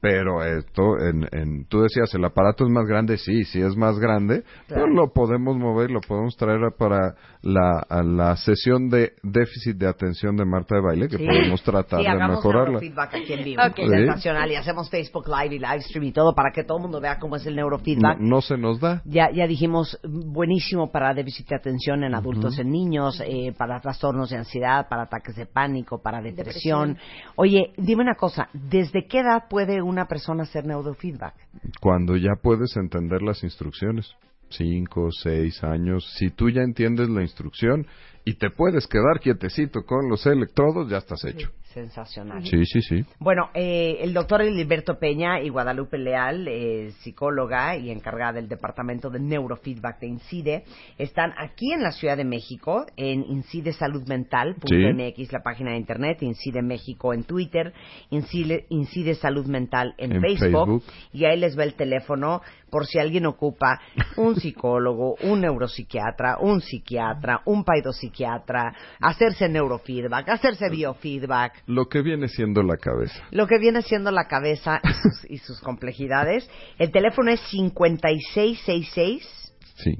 pero 0.06 0.44
esto 0.44 1.00
en, 1.00 1.28
en 1.32 1.66
tú 1.66 1.82
decías 1.82 2.14
el 2.14 2.24
aparato 2.24 2.64
es 2.64 2.70
más 2.70 2.86
grande 2.86 3.18
sí 3.18 3.44
sí 3.46 3.60
es 3.60 3.76
más 3.76 3.98
grande 3.98 4.44
pero 4.68 4.86
lo 4.88 5.12
podemos 5.12 5.58
mover 5.58 5.90
lo 5.90 6.00
podemos 6.02 6.38
traer 6.38 6.60
para 6.78 7.16
la 7.42 7.80
a 7.90 8.04
la 8.04 8.36
sesión 8.36 8.90
de 8.90 9.14
déficit 9.24 9.78
de 9.78 9.88
atención 9.88 10.36
de 10.38 10.46
Marta 10.46 10.76
de 10.76 10.82
baile 10.82 11.08
que 11.08 11.18
Sí. 11.18 11.26
podemos 11.26 11.64
tratar 11.64 12.02
Sí, 12.02 12.06
de 12.06 12.28
mejorarla 12.28 12.80
neurofeedback 12.80 13.16
aquí 13.16 13.34
en 13.34 13.44
vivo. 13.44 13.62
Ok. 13.64 13.76
Sí. 13.78 13.88
Sensacional. 13.88 14.52
Y 14.52 14.56
hacemos 14.56 14.90
Facebook 14.90 15.26
Live 15.28 15.56
y 15.56 15.60
Livestream 15.60 16.04
y 16.04 16.12
todo 16.12 16.34
para 16.36 16.52
que 16.52 16.64
todo 16.64 16.78
el 16.78 16.84
mundo 16.84 17.02
vea 17.02 17.18
cómo 17.20 17.36
es 17.38 17.46
el 17.48 17.56
no, 17.56 17.62
neurofeedback. 17.64 18.20
no 18.20 18.42
se 18.42 18.58
nos 18.58 18.80
da 18.80 19.02
Ya, 19.06 19.30
ya 19.32 19.48
dijimos, 19.48 20.00
buenísimo 20.04 20.92
para 20.92 21.14
déficit 21.14 21.48
de 21.50 21.56
atención 21.56 22.04
en 22.04 22.14
adultos, 22.14 22.60
en 22.60 22.70
niños, 22.72 23.22
eh, 23.26 23.54
para 23.58 23.80
trastornos 23.80 24.30
de 24.30 24.38
ansiedad, 24.38 24.88
para 24.90 25.04
ataques 25.04 25.36
de 25.36 25.46
pánico, 25.48 26.02
para 26.02 26.22
depresión. 26.22 26.98
Oye, 27.36 27.74
dime 27.78 28.04
una 28.04 28.16
cosa, 28.16 28.50
¿desde 28.54 29.08
qué 29.08 29.20
edad 29.20 29.44
puede 29.50 29.82
una 29.96 30.08
persona 30.08 30.44
hacer 30.44 30.66
neurofeedback? 30.66 31.36
cuando 31.80 32.18
ya 32.18 32.36
puedes 32.42 32.76
entender 32.76 33.22
las 33.22 33.44
instrucciones. 33.44 34.14
Cinco, 34.50 35.10
seis 35.12 35.64
años. 35.64 36.06
Si 36.18 36.30
tú 36.30 36.50
ya 36.50 36.62
entiendes 36.62 37.10
la 37.10 37.22
instrucción 37.22 37.88
y 38.26 38.36
te 38.36 38.50
puedes 38.52 38.86
quedar 38.88 39.20
quietecito 39.20 39.84
con 39.86 40.08
los 40.08 40.26
electrodos, 40.26 40.90
ya 40.90 40.98
estás 40.98 41.26
hecho. 41.26 41.50
Sensacional. 41.76 42.42
Sí, 42.46 42.66
sí, 42.66 42.82
sí. 42.82 43.04
Bueno, 43.20 43.50
eh, 43.54 43.98
el 44.00 44.14
doctor 44.14 44.42
Edilberto 44.42 44.98
Peña 44.98 45.42
y 45.42 45.50
Guadalupe 45.50 45.98
Leal, 45.98 46.48
eh, 46.48 46.92
psicóloga 47.02 47.76
y 47.76 47.92
encargada 47.92 48.32
del 48.32 48.48
departamento 48.48 49.10
de 49.10 49.20
neurofeedback 49.20 50.00
de 50.00 50.08
INCIDE, 50.08 50.64
están 50.98 51.34
aquí 51.38 51.74
en 51.74 51.84
la 51.84 51.92
Ciudad 51.92 52.16
de 52.16 52.24
México, 52.24 52.86
en 52.96 53.26
incidesaludmental.mx, 53.26 55.34
la 55.34 55.44
página 55.44 55.72
de 55.72 55.78
internet, 55.78 56.20
Incide 56.22 56.62
México 56.62 57.14
en 57.14 57.26
Twitter, 57.26 57.74
Incide, 58.10 58.68
Incide 58.70 59.16
Salud 59.16 59.46
Mental 59.46 59.96
en, 59.98 60.14
En 60.14 60.22
Facebook, 60.22 60.82
Facebook. 60.82 60.84
y 61.12 61.26
ahí 61.26 61.38
les 61.38 61.60
va 61.60 61.66
el 61.66 61.74
teléfono 61.74 62.42
por 62.70 62.88
si 62.88 63.00
alguien 63.00 63.26
ocupa 63.26 63.80
un 64.18 64.36
psicólogo, 64.40 65.16
un 65.24 65.42
neuropsiquiatra, 65.42 66.38
un 66.40 66.62
psiquiatra, 66.62 67.42
un 67.46 67.64
paidopsiquiatra, 67.64 68.76
hacerse 69.00 69.48
neurofeedback, 69.48 70.28
hacerse 70.28 70.70
biofeedback, 70.70 71.64
Lo 71.68 71.86
que 71.88 72.02
viene 72.02 72.28
siendo 72.28 72.62
la 72.64 72.78
cabeza. 72.78 73.24
lo 73.32 73.48
que 73.48 73.58
viene 73.60 73.82
siendo 73.82 74.12
la 74.12 74.28
cabeza 74.28 74.80
y 74.84 74.94
sus, 74.94 75.32
y 75.32 75.38
sus 75.40 75.60
complejidades. 75.62 76.50
El 76.78 76.92
teléfono 76.92 77.32
es 77.32 77.40
5666 77.50 79.54
Sí, 79.78 79.96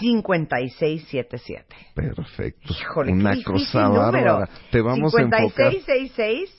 5677. 0.00 1.76
perfecto. 1.94 2.72
Híjole, 2.72 3.12
Una 3.12 3.34
qué 3.34 3.42
cosa 3.42 3.82
número. 3.88 4.02
bárbara. 4.12 4.48
Te 4.70 4.80
vamos 4.80 5.14
a 5.16 5.22
enfocar. 5.22 5.72
5666 5.72 6.54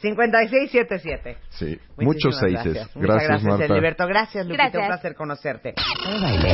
5677. 0.00 1.36
Sí, 1.50 1.66
Muchísimas 1.66 2.06
muchos 2.06 2.38
seises. 2.38 2.64
Gracias, 2.64 2.96
Muchas 2.96 3.14
Gracias, 3.14 3.28
gracias 3.28 3.44
Marta. 3.44 3.66
Gracias, 4.06 4.46
Lupita. 4.46 4.62
Gracias. 4.64 4.82
Un 4.82 4.86
placer 4.88 5.14
conocerte. 5.14 5.74
baile. 6.20 6.52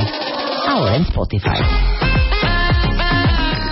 Ahora 0.67 0.97
en 0.97 1.03
Spotify. 1.03 2.00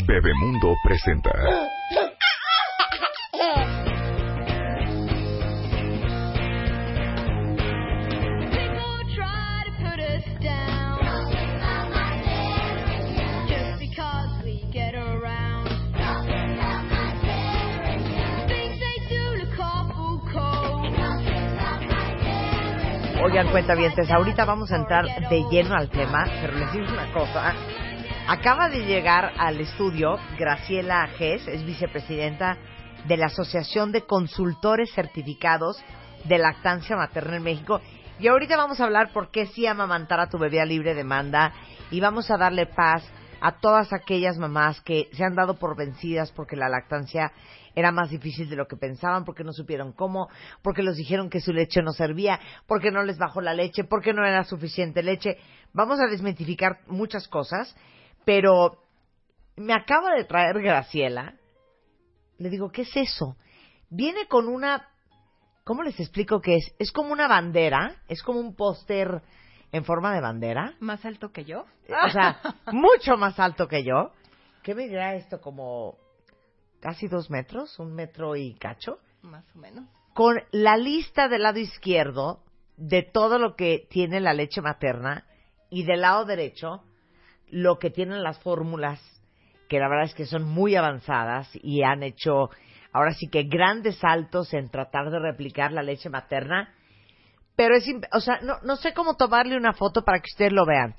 Bebemundo 0.00 0.74
presenta. 0.82 1.30
People 8.40 9.04
try 9.14 9.64
to 9.66 9.72
put 9.84 10.00
us 10.00 10.24
down 10.40 10.98
just 13.46 13.78
because 13.78 14.30
we 14.42 14.64
get 14.72 14.94
around. 14.94 15.68
Things 18.48 18.80
they 18.80 18.96
do 19.10 19.44
look 19.44 19.58
awful 19.60 20.20
cold. 20.32 20.88
Oigan, 23.22 23.48
cuentavientes, 23.50 24.10
ahorita 24.10 24.46
vamos 24.46 24.72
a 24.72 24.76
entrar 24.76 25.04
de 25.28 25.44
lleno 25.50 25.74
al 25.76 25.90
tema, 25.90 26.24
pero 26.40 26.54
les 26.56 26.72
digo 26.72 26.86
una 26.92 27.12
cosa. 27.12 27.54
Acaba 28.28 28.68
de 28.68 28.86
llegar 28.86 29.32
al 29.36 29.60
estudio 29.60 30.16
Graciela 30.38 31.08
Gess, 31.18 31.46
es 31.48 31.64
vicepresidenta 31.66 32.56
de 33.08 33.16
la 33.16 33.26
Asociación 33.26 33.90
de 33.90 34.06
Consultores 34.06 34.92
Certificados 34.94 35.82
de 36.24 36.38
Lactancia 36.38 36.96
Materna 36.96 37.36
en 37.36 37.42
México. 37.42 37.80
Y 38.20 38.28
ahorita 38.28 38.56
vamos 38.56 38.80
a 38.80 38.84
hablar 38.84 39.12
por 39.12 39.32
qué 39.32 39.46
sí 39.46 39.66
amamantar 39.66 40.20
a 40.20 40.28
tu 40.28 40.38
bebé 40.38 40.60
a 40.60 40.64
libre 40.64 40.94
demanda 40.94 41.52
y 41.90 42.00
vamos 42.00 42.30
a 42.30 42.38
darle 42.38 42.66
paz 42.66 43.04
a 43.40 43.58
todas 43.58 43.92
aquellas 43.92 44.38
mamás 44.38 44.80
que 44.82 45.08
se 45.12 45.24
han 45.24 45.34
dado 45.34 45.58
por 45.58 45.76
vencidas 45.76 46.30
porque 46.30 46.54
la 46.54 46.68
lactancia 46.68 47.32
era 47.74 47.90
más 47.90 48.10
difícil 48.10 48.48
de 48.48 48.56
lo 48.56 48.66
que 48.66 48.76
pensaban, 48.76 49.24
porque 49.24 49.44
no 49.44 49.52
supieron 49.52 49.92
cómo, 49.92 50.28
porque 50.62 50.82
les 50.82 50.96
dijeron 50.96 51.28
que 51.28 51.40
su 51.40 51.52
leche 51.52 51.82
no 51.82 51.92
servía, 51.92 52.38
porque 52.66 52.90
no 52.90 53.02
les 53.02 53.18
bajó 53.18 53.40
la 53.40 53.54
leche, 53.54 53.82
porque 53.82 54.12
no 54.12 54.24
era 54.24 54.44
suficiente 54.44 55.02
leche. 55.02 55.38
Vamos 55.72 55.98
a 56.00 56.06
desmitificar 56.06 56.80
muchas 56.86 57.26
cosas, 57.28 57.74
pero 58.24 58.78
me 59.56 59.74
acaba 59.74 60.14
de 60.14 60.24
traer 60.24 60.60
Graciela. 60.60 61.34
Le 62.38 62.50
digo, 62.50 62.70
¿qué 62.70 62.82
es 62.82 62.96
eso? 62.96 63.36
Viene 63.90 64.26
con 64.26 64.48
una 64.48 64.88
¿cómo 65.64 65.82
les 65.82 65.98
explico 66.00 66.40
qué 66.40 66.56
es? 66.56 66.74
Es 66.78 66.92
como 66.92 67.12
una 67.12 67.28
bandera, 67.28 67.96
es 68.08 68.22
como 68.22 68.40
un 68.40 68.54
póster 68.54 69.22
en 69.70 69.84
forma 69.84 70.14
de 70.14 70.20
bandera. 70.20 70.74
¿Más 70.80 71.04
alto 71.04 71.32
que 71.32 71.44
yo? 71.44 71.64
O 71.88 72.10
sea, 72.10 72.40
mucho 72.72 73.16
más 73.16 73.38
alto 73.38 73.68
que 73.68 73.84
yo. 73.84 74.12
¿Qué 74.62 74.74
me 74.74 74.88
dirá 74.88 75.14
esto? 75.14 75.40
Como 75.40 75.96
casi 76.80 77.08
dos 77.08 77.30
metros, 77.30 77.78
un 77.78 77.94
metro 77.94 78.36
y 78.36 78.54
cacho. 78.54 78.98
Más 79.22 79.44
o 79.54 79.58
menos. 79.58 79.86
Con 80.14 80.40
la 80.50 80.76
lista 80.76 81.28
del 81.28 81.42
lado 81.42 81.58
izquierdo 81.58 82.42
de 82.76 83.02
todo 83.02 83.38
lo 83.38 83.54
que 83.56 83.86
tiene 83.88 84.20
la 84.20 84.34
leche 84.34 84.60
materna 84.60 85.26
y 85.70 85.84
del 85.84 86.02
lado 86.02 86.24
derecho 86.24 86.82
lo 87.52 87.78
que 87.78 87.90
tienen 87.90 88.22
las 88.22 88.38
fórmulas, 88.40 88.98
que 89.68 89.78
la 89.78 89.88
verdad 89.88 90.06
es 90.06 90.14
que 90.14 90.24
son 90.24 90.42
muy 90.42 90.74
avanzadas 90.74 91.50
y 91.62 91.82
han 91.82 92.02
hecho 92.02 92.48
ahora 92.92 93.12
sí 93.12 93.28
que 93.28 93.44
grandes 93.44 93.98
saltos 93.98 94.52
en 94.54 94.70
tratar 94.70 95.10
de 95.10 95.18
replicar 95.18 95.70
la 95.70 95.82
leche 95.82 96.08
materna. 96.08 96.74
Pero 97.54 97.76
es, 97.76 97.84
o 98.12 98.20
sea, 98.20 98.40
no, 98.42 98.54
no 98.62 98.76
sé 98.76 98.94
cómo 98.94 99.16
tomarle 99.16 99.56
una 99.56 99.74
foto 99.74 100.02
para 100.02 100.18
que 100.18 100.30
ustedes 100.32 100.52
lo 100.52 100.64
vean. 100.64 100.94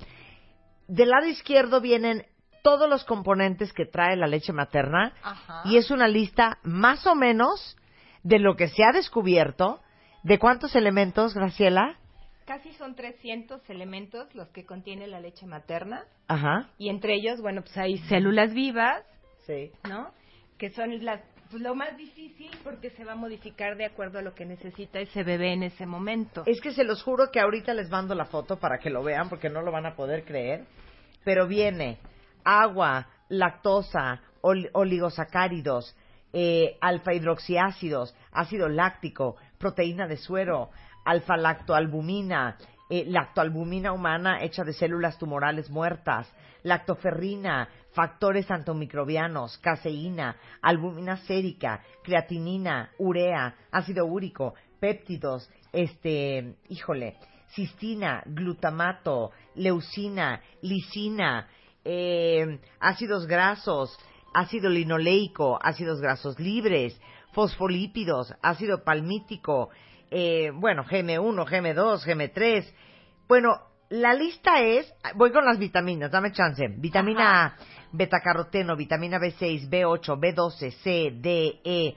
Del 0.86 1.10
lado 1.10 1.26
izquierdo 1.26 1.80
vienen 1.80 2.24
todos 2.62 2.88
los 2.88 3.04
componentes 3.04 3.72
que 3.72 3.84
trae 3.84 4.16
la 4.16 4.28
leche 4.28 4.52
materna 4.52 5.12
Ajá. 5.24 5.62
y 5.64 5.76
es 5.76 5.90
una 5.90 6.06
lista 6.06 6.58
más 6.62 7.04
o 7.08 7.16
menos 7.16 7.76
de 8.22 8.38
lo 8.38 8.54
que 8.54 8.68
se 8.68 8.84
ha 8.84 8.92
descubierto. 8.92 9.80
¿De 10.22 10.38
cuántos 10.38 10.76
elementos, 10.76 11.34
Graciela? 11.34 11.98
Casi 12.46 12.72
son 12.74 12.94
300 12.94 13.68
elementos 13.70 14.32
los 14.34 14.48
que 14.50 14.64
contiene 14.66 15.06
la 15.06 15.20
leche 15.20 15.46
materna. 15.46 16.04
Ajá. 16.28 16.68
Y 16.78 16.88
entre 16.90 17.14
ellos, 17.14 17.40
bueno, 17.40 17.62
pues 17.62 17.76
hay 17.78 17.98
células 18.08 18.52
vivas, 18.52 19.02
Sí. 19.46 19.70
¿no? 19.88 20.10
Que 20.58 20.70
son 20.70 21.04
las, 21.04 21.20
pues, 21.50 21.62
lo 21.62 21.74
más 21.74 21.96
difícil 21.96 22.50
porque 22.62 22.90
se 22.90 23.04
va 23.04 23.12
a 23.12 23.16
modificar 23.16 23.76
de 23.76 23.86
acuerdo 23.86 24.18
a 24.18 24.22
lo 24.22 24.34
que 24.34 24.44
necesita 24.44 25.00
ese 25.00 25.22
bebé 25.22 25.52
en 25.52 25.62
ese 25.62 25.86
momento. 25.86 26.42
Es 26.46 26.60
que 26.60 26.72
se 26.72 26.84
los 26.84 27.02
juro 27.02 27.30
que 27.32 27.40
ahorita 27.40 27.72
les 27.74 27.88
mando 27.90 28.14
la 28.14 28.26
foto 28.26 28.58
para 28.58 28.78
que 28.78 28.90
lo 28.90 29.02
vean 29.02 29.28
porque 29.28 29.48
no 29.50 29.62
lo 29.62 29.72
van 29.72 29.86
a 29.86 29.96
poder 29.96 30.24
creer. 30.24 30.64
Pero 31.24 31.46
viene 31.46 31.98
agua, 32.44 33.06
lactosa, 33.30 34.20
ol- 34.42 34.68
oligosacáridos, 34.74 35.96
eh, 36.32 36.76
alfa 36.80 37.14
hidroxiácidos, 37.14 38.14
ácido 38.32 38.68
láctico, 38.68 39.36
proteína 39.58 40.06
de 40.06 40.16
suero, 40.16 40.70
alfa 41.04 41.36
lactoalbumina, 41.36 42.56
eh, 42.88 43.04
lactoalbumina 43.06 43.92
humana 43.92 44.42
hecha 44.42 44.64
de 44.64 44.72
células 44.72 45.18
tumorales 45.18 45.70
muertas, 45.70 46.30
lactoferrina, 46.62 47.68
factores 47.92 48.50
antimicrobianos, 48.50 49.58
caseína, 49.58 50.36
albumina 50.62 51.16
sérica, 51.18 51.82
creatinina, 52.02 52.90
urea, 52.98 53.54
ácido 53.70 54.06
úrico, 54.06 54.54
péptidos, 54.80 55.48
este, 55.72 56.56
híjole, 56.68 57.16
cistina, 57.54 58.22
glutamato, 58.26 59.30
leucina, 59.54 60.40
lisina, 60.62 61.48
eh, 61.84 62.58
ácidos 62.80 63.26
grasos, 63.26 63.96
ácido 64.32 64.68
linoleico, 64.68 65.58
ácidos 65.62 66.00
grasos 66.00 66.38
libres, 66.40 67.00
fosfolípidos, 67.32 68.34
ácido 68.42 68.84
palmítico, 68.84 69.70
eh, 70.16 70.52
bueno, 70.54 70.84
GM1, 70.84 71.44
GM2, 71.44 72.04
GM3. 72.04 72.64
Bueno, 73.26 73.58
la 73.88 74.14
lista 74.14 74.60
es, 74.60 74.94
voy 75.16 75.32
con 75.32 75.44
las 75.44 75.58
vitaminas, 75.58 76.08
dame 76.08 76.30
chance. 76.30 76.68
Vitamina 76.68 77.44
A, 77.44 77.56
betacaroteno, 77.90 78.76
vitamina 78.76 79.18
B6, 79.18 79.68
B8, 79.68 80.16
B12, 80.16 80.70
C, 80.70 81.10
D, 81.16 81.60
E, 81.64 81.94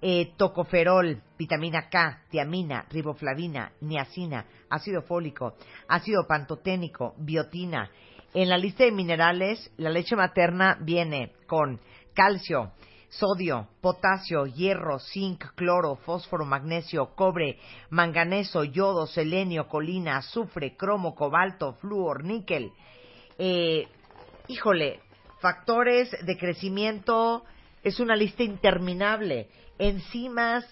eh, 0.00 0.32
tocoferol, 0.38 1.20
vitamina 1.38 1.90
K, 1.90 2.22
tiamina, 2.30 2.86
riboflavina, 2.88 3.72
niacina, 3.82 4.46
ácido 4.70 5.02
fólico, 5.02 5.56
ácido 5.88 6.26
pantoténico, 6.26 7.16
biotina. 7.18 7.90
En 8.32 8.48
la 8.48 8.56
lista 8.56 8.84
de 8.84 8.92
minerales, 8.92 9.70
la 9.76 9.90
leche 9.90 10.16
materna 10.16 10.78
viene 10.80 11.32
con 11.46 11.78
calcio, 12.14 12.72
sodio, 13.08 13.68
potasio, 13.80 14.44
hierro, 14.46 14.98
zinc, 14.98 15.54
cloro, 15.54 15.96
fósforo, 15.96 16.44
magnesio, 16.44 17.14
cobre, 17.14 17.58
manganeso, 17.90 18.64
yodo, 18.64 19.06
selenio, 19.06 19.66
colina, 19.66 20.18
azufre, 20.18 20.76
cromo, 20.76 21.14
cobalto, 21.14 21.74
flúor, 21.74 22.24
níquel. 22.24 22.70
Eh, 23.38 23.88
híjole, 24.48 25.00
factores 25.40 26.10
de 26.24 26.36
crecimiento, 26.36 27.44
es 27.82 28.00
una 28.00 28.16
lista 28.16 28.42
interminable. 28.42 29.48
Enzimas, 29.78 30.64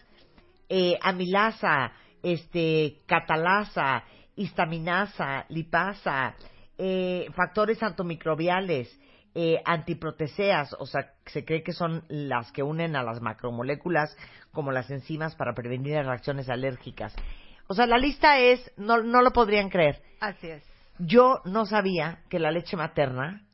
eh, 0.69 0.99
amilasa, 1.01 1.93
este, 2.23 2.99
catalasa, 3.07 4.05
histaminasa, 4.35 5.47
lipasa, 5.49 6.35
eh, 6.77 7.29
factores 7.35 7.83
antimicrobiales, 7.83 8.89
eh, 9.39 9.61
antiproteseas, 9.67 10.75
o 10.79 10.87
sea, 10.87 11.13
se 11.27 11.45
cree 11.45 11.63
que 11.63 11.75
son 11.75 12.07
las 12.09 12.51
que 12.53 12.63
unen 12.63 12.97
a 12.97 13.03
las 13.03 13.21
macromoléculas 13.21 14.17
como 14.51 14.73
las 14.73 14.91
enzimas 14.91 15.37
para 15.37 15.53
prevenir 15.53 15.97
las 15.97 16.07
reacciones 16.07 16.49
alérgicas. 16.49 17.15
O 17.67 17.75
sea, 17.75 17.87
la 17.87 17.99
lista 17.99 18.39
es, 18.39 18.73
no, 18.79 19.03
no 19.03 19.21
lo 19.21 19.33
podrían 19.35 19.69
creer. 19.69 20.03
Así 20.21 20.49
es. 20.49 20.65
Yo 20.99 21.43
no 21.45 21.67
sabía 21.67 22.23
que 22.31 22.39
la 22.39 22.51
leche 22.51 22.79
materna 22.79 23.47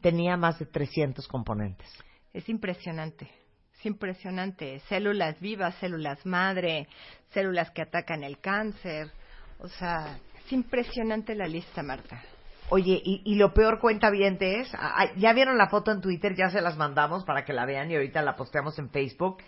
tenía 0.00 0.36
más 0.36 0.60
de 0.60 0.66
300 0.66 1.26
componentes. 1.26 1.88
Es 2.32 2.48
impresionante. 2.48 3.28
Es 3.76 3.84
impresionante. 3.86 4.78
Células 4.88 5.40
vivas, 5.40 5.74
células 5.80 6.24
madre, 6.24 6.86
células 7.30 7.72
que 7.72 7.82
atacan 7.82 8.22
el 8.22 8.38
cáncer. 8.38 9.10
O 9.58 9.66
sea, 9.66 10.16
es 10.46 10.52
impresionante 10.52 11.34
la 11.34 11.48
lista, 11.48 11.82
Marta. 11.82 12.22
Oye, 12.70 13.00
y, 13.04 13.20
y 13.24 13.34
lo 13.36 13.52
peor 13.52 13.78
cuenta 13.78 14.10
bien 14.10 14.38
es, 14.40 14.72
ya 15.16 15.32
vieron 15.32 15.58
la 15.58 15.68
foto 15.68 15.92
en 15.92 16.00
Twitter, 16.00 16.34
ya 16.34 16.50
se 16.50 16.60
las 16.60 16.76
mandamos 16.76 17.24
para 17.24 17.44
que 17.44 17.52
la 17.52 17.66
vean 17.66 17.90
y 17.90 17.94
ahorita 17.94 18.22
la 18.22 18.36
posteamos 18.36 18.78
en 18.78 18.90
Facebook. 18.90 19.38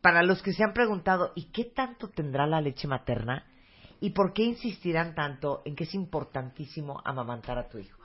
Para 0.00 0.22
los 0.22 0.42
que 0.42 0.52
se 0.52 0.62
han 0.62 0.72
preguntado, 0.72 1.32
¿y 1.34 1.50
qué 1.50 1.64
tanto 1.64 2.08
tendrá 2.10 2.46
la 2.46 2.60
leche 2.60 2.86
materna? 2.86 3.44
¿Y 4.00 4.10
por 4.10 4.32
qué 4.34 4.42
insistirán 4.44 5.14
tanto 5.14 5.62
en 5.64 5.74
que 5.74 5.84
es 5.84 5.94
importantísimo 5.94 7.00
amamantar 7.04 7.58
a 7.58 7.68
tu 7.68 7.78
hijo? 7.78 7.98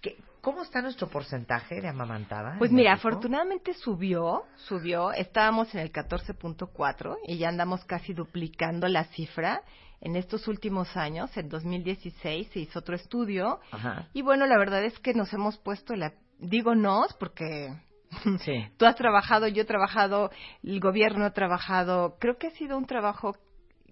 ¿Qué- 0.00 0.16
¿Cómo 0.40 0.62
está 0.62 0.80
nuestro 0.80 1.08
porcentaje 1.08 1.80
de 1.82 1.88
amamantada? 1.88 2.56
Pues 2.58 2.70
mira, 2.72 2.92
México? 2.92 3.08
afortunadamente 3.08 3.74
subió, 3.74 4.44
subió. 4.56 5.12
Estábamos 5.12 5.74
en 5.74 5.80
el 5.80 5.92
14.4 5.92 7.18
y 7.26 7.36
ya 7.38 7.48
andamos 7.50 7.84
casi 7.84 8.14
duplicando 8.14 8.86
la 8.88 9.04
cifra. 9.04 9.62
En 10.00 10.16
estos 10.16 10.48
últimos 10.48 10.96
años, 10.96 11.36
en 11.36 11.48
2016, 11.48 12.48
se 12.52 12.60
hizo 12.60 12.78
otro 12.78 12.94
estudio. 12.96 13.60
Ajá. 13.70 14.08
Y 14.14 14.22
bueno, 14.22 14.46
la 14.46 14.56
verdad 14.58 14.82
es 14.84 14.98
que 14.98 15.12
nos 15.14 15.32
hemos 15.32 15.58
puesto 15.58 15.94
la... 15.94 16.14
Digo 16.38 16.74
nos 16.74 17.12
porque 17.14 17.68
Sí. 18.44 18.66
tú 18.76 18.86
has 18.86 18.96
trabajado, 18.96 19.46
yo 19.48 19.62
he 19.62 19.66
trabajado, 19.66 20.30
el 20.62 20.80
gobierno 20.80 21.24
ha 21.26 21.32
trabajado. 21.32 22.16
Creo 22.18 22.38
que 22.38 22.48
ha 22.48 22.50
sido 22.52 22.76
un 22.78 22.86
trabajo 22.86 23.36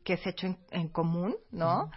que 0.04 0.16
se 0.16 0.30
ha 0.30 0.32
hecho 0.32 0.46
en, 0.46 0.58
en 0.70 0.88
común, 0.88 1.36
¿no? 1.50 1.90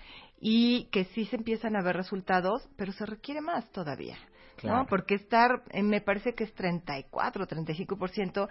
Y 0.44 0.86
que 0.86 1.06
sí 1.06 1.26
se 1.26 1.36
empiezan 1.36 1.76
a 1.76 1.84
ver 1.84 1.96
resultados, 1.96 2.68
pero 2.76 2.92
se 2.92 3.06
requiere 3.06 3.42
más 3.42 3.70
todavía. 3.72 4.18
Claro. 4.58 4.80
¿no? 4.80 4.86
Porque 4.88 5.16
estar, 5.16 5.64
eh, 5.72 5.82
me 5.82 6.02
parece 6.02 6.34
que 6.36 6.44
es 6.44 6.54
34, 6.54 7.48
35%, 7.48 8.48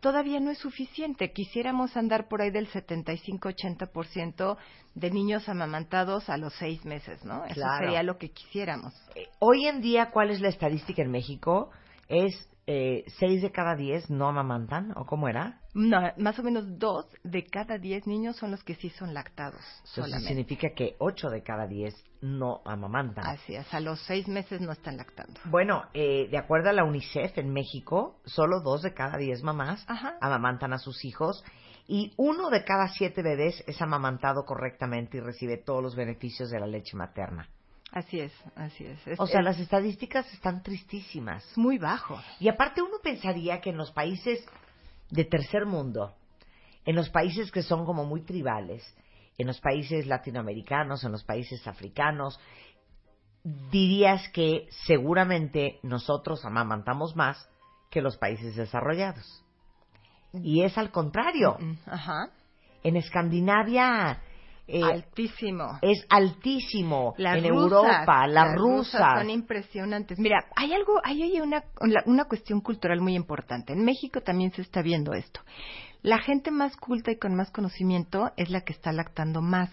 todavía 0.00 0.40
no 0.40 0.50
es 0.50 0.58
suficiente. 0.58 1.32
Quisiéramos 1.32 1.96
andar 1.96 2.28
por 2.28 2.40
ahí 2.40 2.50
del 2.50 2.66
75, 2.68 3.48
80% 3.50 4.56
de 4.94 5.10
niños 5.10 5.48
amamantados 5.48 6.28
a 6.30 6.36
los 6.38 6.54
seis 6.54 6.84
meses, 6.84 7.24
¿no? 7.24 7.44
Eso 7.44 7.54
Claro. 7.54 7.84
sería 7.84 8.02
lo 8.02 8.16
que 8.16 8.30
quisiéramos. 8.30 8.94
Eh, 9.14 9.26
Hoy 9.38 9.66
en 9.66 9.80
día, 9.82 10.10
¿cuál 10.10 10.30
es 10.30 10.40
la 10.40 10.48
estadística 10.48 11.02
en 11.02 11.10
México? 11.10 11.70
¿Es 12.08 12.32
eh, 12.72 13.04
6 13.18 13.42
de 13.42 13.50
cada 13.50 13.74
10 13.74 14.10
no 14.10 14.28
amamantan? 14.28 14.92
¿O 14.96 15.04
cómo 15.04 15.26
era? 15.28 15.58
No, 15.74 16.00
más 16.18 16.38
o 16.38 16.42
menos 16.44 16.78
dos 16.78 17.06
de 17.24 17.44
cada 17.44 17.78
diez 17.78 18.06
niños 18.06 18.36
son 18.36 18.52
los 18.52 18.62
que 18.62 18.76
sí 18.76 18.90
son 18.90 19.12
lactados 19.12 19.60
Eso 19.82 20.02
solamente. 20.02 20.28
significa 20.28 20.68
que 20.76 20.94
8 21.00 21.30
de 21.30 21.42
cada 21.42 21.66
10 21.66 21.92
no 22.22 22.60
amamantan. 22.64 23.26
Así 23.26 23.56
es, 23.56 23.72
a 23.74 23.80
los 23.80 24.00
seis 24.06 24.28
meses 24.28 24.60
no 24.60 24.70
están 24.70 24.96
lactando. 24.98 25.40
Bueno, 25.46 25.82
eh, 25.94 26.28
de 26.30 26.38
acuerdo 26.38 26.70
a 26.70 26.72
la 26.72 26.84
UNICEF 26.84 27.38
en 27.38 27.52
México, 27.52 28.20
solo 28.24 28.60
2 28.60 28.82
de 28.82 28.94
cada 28.94 29.18
10 29.18 29.42
mamás 29.42 29.84
Ajá. 29.88 30.16
amamantan 30.20 30.72
a 30.72 30.78
sus 30.78 31.04
hijos 31.04 31.42
y 31.88 32.12
uno 32.18 32.50
de 32.50 32.62
cada 32.62 32.86
7 32.86 33.20
bebés 33.20 33.64
es 33.66 33.82
amamantado 33.82 34.44
correctamente 34.44 35.16
y 35.16 35.20
recibe 35.20 35.56
todos 35.56 35.82
los 35.82 35.96
beneficios 35.96 36.50
de 36.50 36.60
la 36.60 36.68
leche 36.68 36.96
materna. 36.96 37.48
Así 37.92 38.20
es, 38.20 38.32
así 38.54 38.84
es. 38.86 39.04
Es- 39.06 39.18
O 39.20 39.26
sea, 39.26 39.40
es 39.40 39.44
las 39.44 39.58
estadísticas 39.58 40.32
están 40.32 40.62
tristísimas. 40.62 41.44
muy 41.56 41.78
bajo. 41.78 42.20
Y 42.38 42.48
aparte 42.48 42.82
uno 42.82 42.98
pensaría 43.02 43.60
que 43.60 43.70
en 43.70 43.76
los 43.76 43.90
países 43.90 44.44
de 45.10 45.24
tercer 45.24 45.66
mundo, 45.66 46.14
en 46.84 46.94
los 46.96 47.10
países 47.10 47.50
que 47.50 47.62
son 47.62 47.84
como 47.84 48.04
muy 48.04 48.22
tribales, 48.22 48.82
en 49.38 49.46
los 49.48 49.60
países 49.60 50.06
latinoamericanos, 50.06 51.02
en 51.04 51.12
los 51.12 51.24
países 51.24 51.66
africanos, 51.66 52.38
dirías 53.70 54.28
que 54.30 54.68
seguramente 54.86 55.78
nosotros 55.82 56.44
amamantamos 56.44 57.16
más 57.16 57.48
que 57.90 58.02
los 58.02 58.16
países 58.18 58.54
desarrollados. 58.54 59.44
Y 60.32 60.62
es 60.62 60.76
al 60.78 60.90
contrario. 60.92 61.56
Mm, 61.58 61.72
Ajá. 61.86 62.30
En 62.84 62.96
Escandinavia 62.96 64.20
eh, 64.72 64.82
Altísimo. 64.82 65.78
es 65.82 66.06
altísimo. 66.08 67.14
Las 67.18 67.38
en 67.38 67.48
rusas, 67.50 67.72
Europa, 67.72 68.26
las, 68.26 68.54
rusas. 68.56 69.18
son 69.18 69.30
impresionantes. 69.30 70.18
Mira, 70.18 70.44
hay 70.54 70.72
algo, 70.72 71.00
hay 71.02 71.22
hay 71.22 71.40
una, 71.40 71.64
una 72.06 72.24
cuestión 72.26 72.60
cultural 72.60 73.00
muy 73.00 73.14
importante. 73.14 73.72
En 73.72 73.84
México 73.84 74.20
también 74.20 74.52
se 74.52 74.62
está 74.62 74.82
viendo 74.82 75.12
esto. 75.12 75.40
La 76.02 76.18
gente 76.18 76.50
más 76.50 76.76
culta 76.76 77.10
y 77.10 77.18
con 77.18 77.34
más 77.34 77.50
conocimiento 77.50 78.30
es 78.36 78.48
la 78.50 78.62
que 78.62 78.72
está 78.72 78.92
lactando 78.92 79.42
más, 79.42 79.70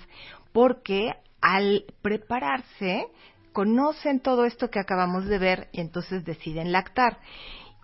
porque 0.51 1.13
al 1.41 1.85
prepararse 2.01 3.07
conocen 3.53 4.19
todo 4.19 4.45
esto 4.45 4.69
que 4.69 4.79
acabamos 4.79 5.25
de 5.25 5.37
ver 5.37 5.69
y 5.71 5.81
entonces 5.81 6.25
deciden 6.25 6.71
lactar. 6.71 7.19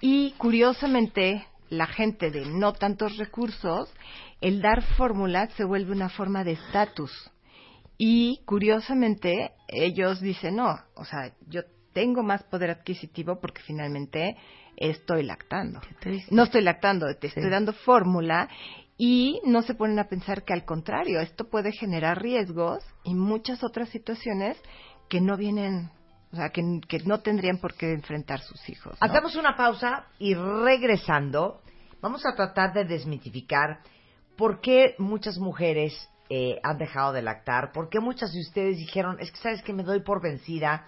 Y 0.02 0.32
curiosamente, 0.38 1.48
la 1.70 1.88
gente 1.88 2.30
de 2.30 2.46
no 2.46 2.74
tantos 2.74 3.18
recursos, 3.18 3.90
el 4.44 4.62
dar 4.62 4.82
fórmula 4.98 5.48
se 5.56 5.64
vuelve 5.64 5.94
una 5.94 6.10
forma 6.10 6.44
de 6.44 6.52
estatus. 6.52 7.32
Y 7.98 8.42
curiosamente, 8.46 9.54
ellos 9.70 10.20
dicen, 10.20 10.58
no, 10.58 10.76
o 10.96 11.06
sea, 11.06 11.32
yo 11.48 11.62
tengo 11.94 12.24
más 12.24 12.44
poder 12.44 12.72
adquisitivo 12.72 13.40
porque 13.40 13.62
finalmente 13.62 14.36
estoy 14.76 15.24
lactando. 15.24 15.80
No 16.30 16.44
estoy 16.44 16.62
lactando, 16.62 17.06
te 17.16 17.28
estoy 17.28 17.50
dando 17.50 17.72
fórmula 17.72 18.50
y 18.98 19.40
no 19.46 19.62
se 19.62 19.76
ponen 19.76 19.98
a 20.00 20.10
pensar 20.10 20.44
que 20.44 20.52
al 20.52 20.66
contrario, 20.66 21.22
esto 21.22 21.50
puede 21.50 21.72
generar 21.72 22.22
riesgos 22.22 22.84
y 23.06 23.16
muchas 23.16 23.64
otras 23.64 23.88
situaciones 23.90 24.62
que 25.08 25.22
no 25.22 25.38
vienen, 25.38 25.90
o 26.34 26.36
sea, 26.36 26.50
que, 26.50 26.82
que 26.86 27.00
no 27.06 27.22
tendrían 27.22 27.60
por 27.60 27.76
qué 27.76 27.94
enfrentar 27.94 28.42
sus 28.42 28.68
hijos. 28.68 29.00
¿no? 29.00 29.08
Hacemos 29.08 29.38
una 29.38 29.56
pausa 29.56 30.08
y 30.20 30.34
regresando, 30.34 31.62
vamos 32.02 32.26
a 32.26 32.36
tratar 32.36 32.74
de 32.74 32.84
desmitificar 32.84 33.80
por 34.38 34.62
qué 34.62 34.96
muchas 34.98 35.38
mujeres 35.38 36.10
eh, 36.30 36.60
han 36.64 36.78
dejado 36.78 37.14
de 37.14 37.22
lactar, 37.22 37.72
por 37.72 37.90
qué 37.90 38.00
muchas 38.00 38.34
de 38.34 38.40
ustedes 38.40 38.78
dijeron, 38.78 39.18
es 39.20 39.32
que 39.32 39.38
sabes 39.38 39.62
que 39.62 39.74
me 39.74 39.84
doy 39.84 40.00
por 40.02 40.22
vencida, 40.22 40.86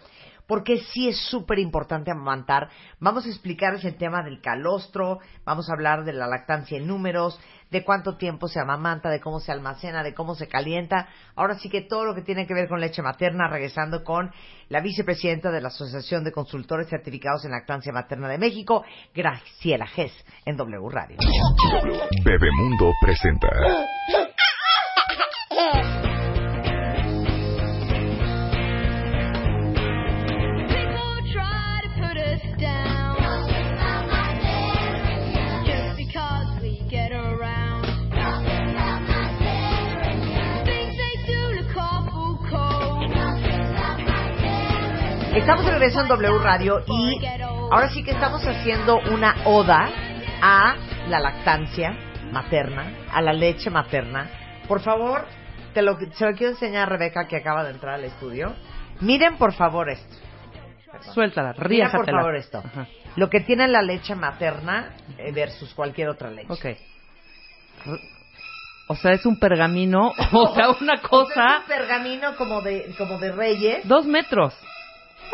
porque 0.48 0.80
sí 0.80 1.08
es 1.08 1.18
súper 1.30 1.60
importante 1.60 2.12
amamantar. 2.12 2.70
Vamos 3.00 3.26
a 3.26 3.30
explicarles 3.30 3.84
el 3.86 3.98
tema 3.98 4.24
del 4.24 4.42
calostro, 4.42 5.20
vamos 5.46 5.70
a 5.70 5.74
hablar 5.74 6.04
de 6.04 6.14
la 6.14 6.28
lactancia 6.28 6.78
en 6.78 6.88
números, 6.88 7.40
de 7.72 7.84
cuánto 7.84 8.16
tiempo 8.18 8.48
se 8.48 8.60
amamanta, 8.60 9.10
de 9.10 9.20
cómo 9.20 9.40
se 9.40 9.52
almacena, 9.52 10.04
de 10.04 10.14
cómo 10.14 10.36
se 10.36 10.48
calienta. 10.48 11.08
Ahora 11.36 11.56
sí 11.56 11.70
que 11.70 11.82
todo 11.82 12.06
lo 12.06 12.16
que 12.16 12.22
tiene 12.22 12.48
que 12.48 12.54
ver 12.54 12.70
con 12.70 12.80
leche 12.80 13.02
materna, 13.02 13.48
regresando 13.50 14.04
con 14.04 14.32
la 14.70 14.82
vicepresidenta 14.82 15.52
de 15.52 15.62
la 15.62 15.68
Asociación 15.70 16.24
de 16.24 16.32
Consultores 16.32 16.88
Certificados 16.90 17.44
en 17.46 17.52
Lactancia 17.52 17.92
Materna 17.92 18.30
de 18.30 18.38
México, 18.38 18.84
Graciela 19.14 19.88
Gess, 19.88 20.14
en 20.46 20.58
W 20.58 20.90
Radio. 20.90 21.18
Bebemundo 22.24 22.92
presenta. 23.02 23.48
Estamos 45.36 45.66
de 45.66 45.72
regreso 45.72 46.02
en 46.02 46.08
W 46.08 46.40
Radio 46.40 46.84
y 46.88 47.20
ahora 47.72 47.90
sí 47.90 48.04
que 48.04 48.12
estamos 48.12 48.42
haciendo 48.46 48.98
una 49.12 49.36
oda 49.46 49.90
a 50.42 50.76
la 51.10 51.20
lactancia 51.20 51.92
materna, 52.32 53.06
a 53.12 53.22
la 53.22 53.34
leche 53.34 53.70
materna. 53.70 54.30
Por 54.68 54.82
favor, 54.82 55.26
te 55.74 55.82
lo, 55.82 55.98
se 56.00 56.26
lo 56.26 56.36
quiero 56.36 56.54
enseñar 56.54 56.84
a 56.84 56.86
Rebeca 56.86 57.28
que 57.28 57.36
acaba 57.36 57.64
de 57.64 57.72
entrar 57.72 57.96
al 57.96 58.06
estudio. 58.06 58.56
Miren 59.02 59.38
por 59.38 59.54
favor 59.54 59.90
esto. 59.90 60.16
Suéltala, 61.14 61.54
Mira 61.70 61.92
por 61.92 62.10
favor 62.10 62.36
esto. 62.36 62.60
Ajá. 62.60 62.88
Lo 63.18 63.30
que 63.30 63.42
tiene 63.42 63.68
la 63.68 63.82
leche 63.82 64.16
materna 64.16 64.96
eh, 65.18 65.32
versus 65.34 65.74
cualquier 65.74 66.10
otra 66.10 66.32
leche. 66.32 66.52
Ok. 66.52 67.98
O 68.88 68.96
sea, 68.96 69.12
es 69.12 69.26
un 69.26 69.38
pergamino, 69.38 70.14
o 70.32 70.56
sea, 70.56 70.70
una 70.80 70.94
O 70.94 70.96
sea, 70.96 71.02
cosa... 71.02 71.46
es 71.56 71.62
un 71.62 71.68
pergamino 71.68 72.36
como 72.38 72.62
de, 72.62 72.94
como 72.98 73.18
de 73.20 73.32
reyes. 73.32 73.88
Dos 73.88 74.06
metros. 74.06 74.54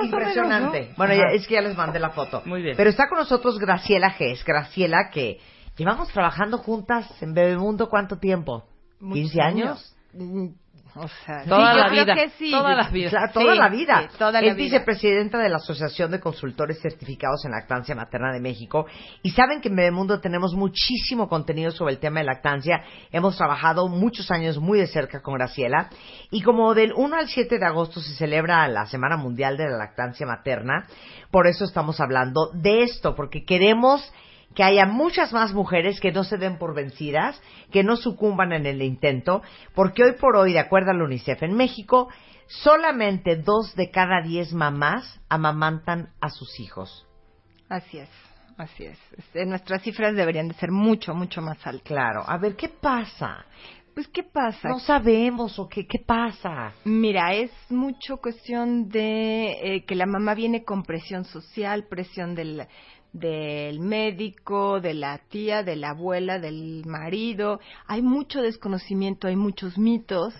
Impresionante. 0.04 0.80
menos, 0.80 0.89
¿no? 0.92 0.96
Bueno, 0.98 1.14
ya- 1.16 1.32
es 1.34 1.48
que 1.48 1.56
ya 1.56 1.62
les 1.62 1.76
mandé 1.76 2.00
la 2.00 2.10
foto. 2.12 2.42
Muy 2.46 2.62
bien. 2.62 2.76
Pero 2.78 2.89
está 2.89 3.08
con 3.10 3.18
nosotros 3.20 3.58
Graciela 3.60 4.12
Gess. 4.12 4.44
Graciela 4.46 5.10
que 5.12 5.39
llevamos 5.78 6.10
trabajando 6.10 6.58
juntas 6.58 7.22
en 7.22 7.34
Bebemundo 7.34 7.89
¿cuánto 7.89 8.18
tiempo? 8.18 8.66
Muchos 9.00 9.34
¿15 9.34 9.42
años? 9.42 9.96
Mm, 10.14 10.48
O 10.94 11.08
sea, 11.08 11.44
Toda 11.46 11.72
sí, 11.74 11.80
la 11.80 11.89
vida, 11.89 12.16
que 12.16 12.30
sí. 12.32 12.52
toda 12.52 12.76
la 12.76 12.89
vida. 12.89 13.10
Claro, 13.10 13.32
toda 13.34 13.54
Sí, 13.54 13.60
la 13.60 13.70
vida. 13.70 14.08
sí, 14.12 14.18
toda 14.18 14.32
la 14.34 14.39
es 14.48 14.56
vida. 14.58 14.66
vicepresidenta 14.78 15.38
de 15.38 15.48
la 15.50 15.56
Asociación 15.56 16.12
de 16.12 16.20
Consultores 16.20 16.82
Certificados 16.82 17.46
en 17.46 17.52
Lactancia 17.52 17.96
Materna 17.96 18.34
de 18.34 18.42
México. 18.42 18.86
Y 19.24 19.30
saben 19.32 19.62
que 19.62 19.70
en 19.70 19.78
Bebemundo 19.78 20.20
tenemos 20.20 20.54
muchísimo 20.54 21.30
contenido 21.30 21.72
sobre 21.72 21.94
el 21.94 22.00
tema 22.00 22.20
de 22.20 22.26
lactancia. 22.26 22.84
Hemos 23.12 23.38
trabajado 23.38 23.88
muchos 23.88 24.32
años 24.32 24.58
muy 24.60 24.80
de 24.80 24.88
cerca 24.88 25.22
con 25.22 25.36
Graciela. 25.36 25.89
Y 26.30 26.42
como 26.42 26.74
del 26.74 26.92
1 26.94 27.16
al 27.16 27.28
7 27.30 27.58
de 27.58 27.66
agosto 27.66 28.02
se 28.02 28.14
celebra 28.16 28.68
la 28.68 28.86
Semana 28.86 29.16
Mundial 29.16 29.56
de 29.56 29.70
la 29.70 29.78
Lactancia 29.78 30.26
Materna, 30.28 30.88
por 31.32 31.48
eso 31.48 31.64
estamos 31.64 32.02
hablando 32.02 32.52
de 32.54 32.84
esto, 32.84 33.16
porque 33.16 33.46
queremos 33.46 34.12
que 34.56 34.64
haya 34.64 34.86
muchas 34.86 35.32
más 35.34 35.54
mujeres 35.54 35.99
que 35.99 36.12
no 36.12 36.24
se 36.24 36.38
den 36.38 36.58
por 36.58 36.76
vencidas, 36.76 37.41
que 37.72 37.84
no 37.84 37.95
sucumban 37.95 38.52
en 38.52 38.66
el 38.66 38.82
intento, 38.82 39.41
porque 39.76 40.04
hoy 40.04 40.14
por 40.14 40.36
hoy, 40.36 40.54
de 40.54 40.60
acuerdo 40.60 40.91
al 40.91 41.02
UNICEF 41.02 41.43
en 41.43 41.56
México, 41.56 42.10
solamente 42.47 43.38
dos 43.38 43.76
de 43.76 43.91
cada 43.91 44.22
diez 44.22 44.54
mamás 44.54 45.22
amamantan 45.30 46.10
a 46.20 46.30
sus 46.30 46.60
hijos. 46.60 47.08
Así 47.70 47.99
es, 47.99 48.10
así 48.58 48.84
es. 48.84 48.99
Este, 49.18 49.45
nuestras 49.45 49.82
cifras 49.82 50.16
deberían 50.16 50.49
de 50.49 50.56
ser 50.56 50.72
mucho, 50.72 51.14
mucho 51.14 51.41
más 51.41 51.66
altas. 51.66 51.88
Claro, 51.88 52.24
a 52.28 52.38
ver, 52.38 52.56
¿qué 52.56 52.68
pasa? 52.68 53.45
Pues, 53.93 54.08
¿qué 54.08 54.24
pasa? 54.24 54.70
No 54.70 54.80
sabemos 54.80 55.60
o 55.60 55.68
qué, 55.68 55.86
qué 55.86 55.99
pasa. 55.99 56.74
Mira, 56.86 57.34
es 57.34 57.52
mucho 57.70 58.18
cuestión 58.18 58.88
de 58.88 59.52
eh, 59.52 59.86
que 59.86 59.95
la 59.95 60.06
mamá 60.06 60.34
viene 60.34 60.64
con 60.64 60.84
presión 60.84 61.26
social, 61.26 61.88
presión 61.89 62.34
del, 62.34 62.68
del 63.14 63.80
médico, 63.80 64.80
de 64.80 64.93
la 64.93 65.18
tía, 65.30 65.64
de 65.64 65.76
la 65.76 65.89
abuela, 65.89 66.39
del 66.39 66.84
marido. 66.86 67.59
Hay 67.88 68.01
mucho 68.01 68.41
desconocimiento, 68.41 69.28
hay 69.28 69.36
muchos 69.36 69.78
mitos 69.78 70.34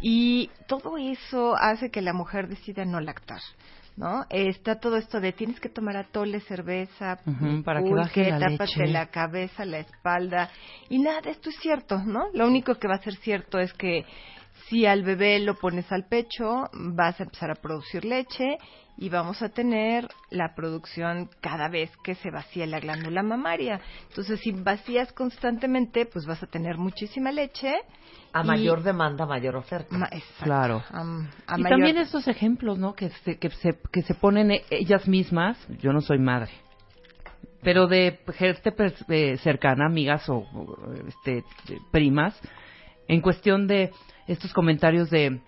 y 0.00 0.50
todo 0.66 0.96
eso 0.98 1.54
hace 1.56 1.90
que 1.90 2.02
la 2.02 2.12
mujer 2.12 2.48
decida 2.48 2.84
no 2.84 3.00
lactar. 3.00 3.40
¿No? 3.96 4.24
Está 4.30 4.78
todo 4.78 4.96
esto 4.96 5.20
de 5.20 5.32
tienes 5.32 5.58
que 5.58 5.68
tomar 5.68 5.96
atole, 5.96 6.38
cerveza, 6.42 7.18
Ujú, 7.26 7.64
para 7.64 7.82
que 7.82 7.92
baje 7.92 8.30
la 8.30 8.38
tápate 8.38 8.78
leche. 8.78 8.86
la 8.92 9.06
cabeza, 9.06 9.64
la 9.64 9.80
espalda. 9.80 10.50
Y 10.88 11.00
nada, 11.00 11.20
de 11.20 11.30
esto 11.30 11.50
es 11.50 11.56
cierto, 11.56 11.98
¿no? 12.04 12.26
Lo 12.32 12.46
único 12.46 12.76
que 12.76 12.86
va 12.86 12.94
a 12.94 13.02
ser 13.02 13.16
cierto 13.16 13.58
es 13.58 13.72
que 13.72 14.04
si 14.68 14.86
al 14.86 15.02
bebé 15.02 15.40
lo 15.40 15.56
pones 15.56 15.90
al 15.90 16.06
pecho, 16.06 16.68
vas 16.74 17.18
a 17.18 17.24
empezar 17.24 17.50
a 17.50 17.56
producir 17.56 18.04
leche 18.04 18.58
y 19.00 19.08
vamos 19.10 19.40
a 19.42 19.48
tener 19.50 20.08
la 20.30 20.54
producción 20.56 21.30
cada 21.40 21.68
vez 21.68 21.90
que 22.02 22.16
se 22.16 22.30
vacía 22.32 22.66
la 22.66 22.80
glándula 22.80 23.22
mamaria. 23.22 23.80
Entonces, 24.08 24.40
si 24.40 24.50
vacías 24.50 25.12
constantemente, 25.12 26.04
pues 26.04 26.26
vas 26.26 26.42
a 26.42 26.46
tener 26.48 26.76
muchísima 26.78 27.30
leche. 27.30 27.74
A 28.32 28.42
y- 28.42 28.46
mayor 28.46 28.82
demanda, 28.82 29.24
mayor 29.24 29.54
oferta. 29.56 29.96
Ma- 29.96 30.08
exacto. 30.10 30.44
Claro. 30.44 30.82
A 30.90 31.02
y 31.56 31.62
mayor- 31.62 31.68
también 31.78 31.96
estos 31.98 32.26
ejemplos, 32.26 32.76
¿no? 32.78 32.94
Que 32.94 33.10
se, 33.24 33.38
que, 33.38 33.50
se, 33.50 33.78
que 33.92 34.02
se 34.02 34.14
ponen 34.14 34.50
e- 34.50 34.64
ellas 34.70 35.06
mismas. 35.06 35.56
Yo 35.80 35.92
no 35.92 36.00
soy 36.00 36.18
madre. 36.18 36.50
Pero 37.62 37.86
de 37.86 38.18
gente 38.34 38.72
pers- 38.74 39.04
eh, 39.08 39.36
cercana, 39.38 39.86
amigas 39.86 40.28
o, 40.28 40.38
o, 40.38 40.76
este, 41.06 41.44
primas, 41.92 42.38
en 43.06 43.20
cuestión 43.20 43.66
de 43.68 43.92
estos 44.26 44.52
comentarios 44.52 45.08
de, 45.10 45.40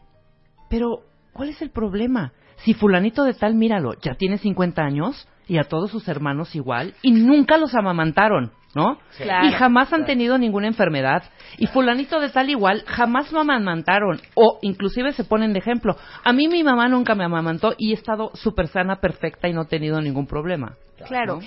pero, 0.69 1.03
¿cuál 1.33 1.49
es 1.51 1.61
el 1.63 1.71
problema? 1.71 2.33
Si 2.65 2.75
fulanito 2.75 3.25
de 3.25 3.35
tal, 3.35 3.55
míralo, 3.55 3.95
ya 4.01 4.15
tiene 4.15 4.39
50 4.39 4.83
años 4.83 5.29
y 5.49 5.59
a 5.59 5.65
todos 5.65 5.91
sus 5.91 6.07
hermanos 6.09 6.55
igual 6.55 6.95
y 7.03 7.13
nunca 7.13 7.57
los 7.57 7.75
amamantaron, 7.75 8.53
¿no? 8.75 8.99
Claro. 9.17 9.49
y 9.49 9.53
jamás 9.53 9.93
han 9.93 10.05
tenido 10.05 10.39
ninguna 10.39 10.69
enfermedad. 10.69 11.25
Y 11.59 11.67
fulanito 11.67 12.21
de 12.21 12.29
tal 12.29 12.51
igual, 12.51 12.85
jamás 12.87 13.33
lo 13.33 13.41
amamantaron. 13.41 14.21
O 14.35 14.59
inclusive 14.63 15.13
se 15.13 15.25
ponen 15.25 15.53
de 15.53 15.59
ejemplo. 15.59 15.97
A 16.23 16.33
mí 16.33 16.49
mi 16.49 16.63
mamá 16.63 16.89
nunca 16.89 17.15
me 17.15 17.25
amamantó 17.25 17.75
y 17.79 17.91
he 17.91 17.95
estado 17.95 18.31
súper 18.35 18.69
sana, 18.69 19.01
perfecta 19.01 19.49
y 19.49 19.53
no 19.53 19.63
he 19.63 19.67
tenido 19.67 20.01
ningún 20.01 20.27
problema. 20.27 20.77
Claro. 21.09 21.37
¿no? 21.37 21.47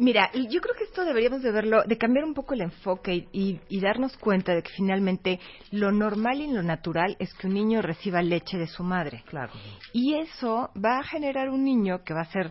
Mira, 0.00 0.30
yo 0.32 0.62
creo 0.62 0.74
que 0.74 0.84
esto 0.84 1.04
deberíamos 1.04 1.42
de 1.42 1.52
verlo, 1.52 1.82
de 1.84 1.98
cambiar 1.98 2.24
un 2.24 2.32
poco 2.32 2.54
el 2.54 2.62
enfoque 2.62 3.14
y, 3.14 3.28
y- 3.32 3.60
y 3.68 3.80
darnos 3.80 4.16
cuenta 4.16 4.54
de 4.54 4.62
que 4.62 4.70
finalmente 4.70 5.38
lo 5.72 5.92
normal 5.92 6.40
y 6.40 6.50
lo 6.50 6.62
natural 6.62 7.16
es 7.18 7.34
que 7.34 7.48
un 7.48 7.52
niño 7.52 7.82
reciba 7.82 8.22
leche 8.22 8.56
de 8.56 8.66
su 8.66 8.82
madre. 8.82 9.22
Claro. 9.26 9.52
Y 9.92 10.14
eso 10.14 10.70
va 10.82 11.00
a 11.00 11.02
generar 11.02 11.50
un 11.50 11.64
niño 11.64 12.02
que 12.02 12.14
va 12.14 12.22
a 12.22 12.32
ser 12.32 12.50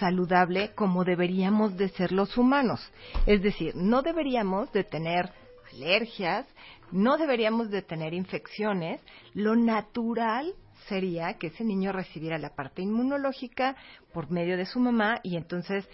saludable 0.00 0.74
como 0.74 1.04
deberíamos 1.04 1.76
de 1.76 1.88
ser 1.90 2.10
los 2.10 2.36
humanos. 2.36 2.80
Es 3.26 3.42
decir, 3.42 3.76
no 3.76 4.02
deberíamos 4.02 4.72
de 4.72 4.82
tener 4.82 5.30
alergias, 5.72 6.48
no 6.90 7.16
deberíamos 7.16 7.70
de 7.70 7.82
tener 7.82 8.12
infecciones. 8.12 9.00
Lo 9.34 9.54
natural 9.54 10.52
sería 10.88 11.34
que 11.34 11.46
ese 11.46 11.62
niño 11.62 11.92
recibiera 11.92 12.38
la 12.38 12.56
parte 12.56 12.82
inmunológica 12.82 13.76
por 14.12 14.32
medio 14.32 14.56
de 14.56 14.66
su 14.66 14.80
mamá 14.80 15.20
y 15.22 15.36
entonces 15.36 15.88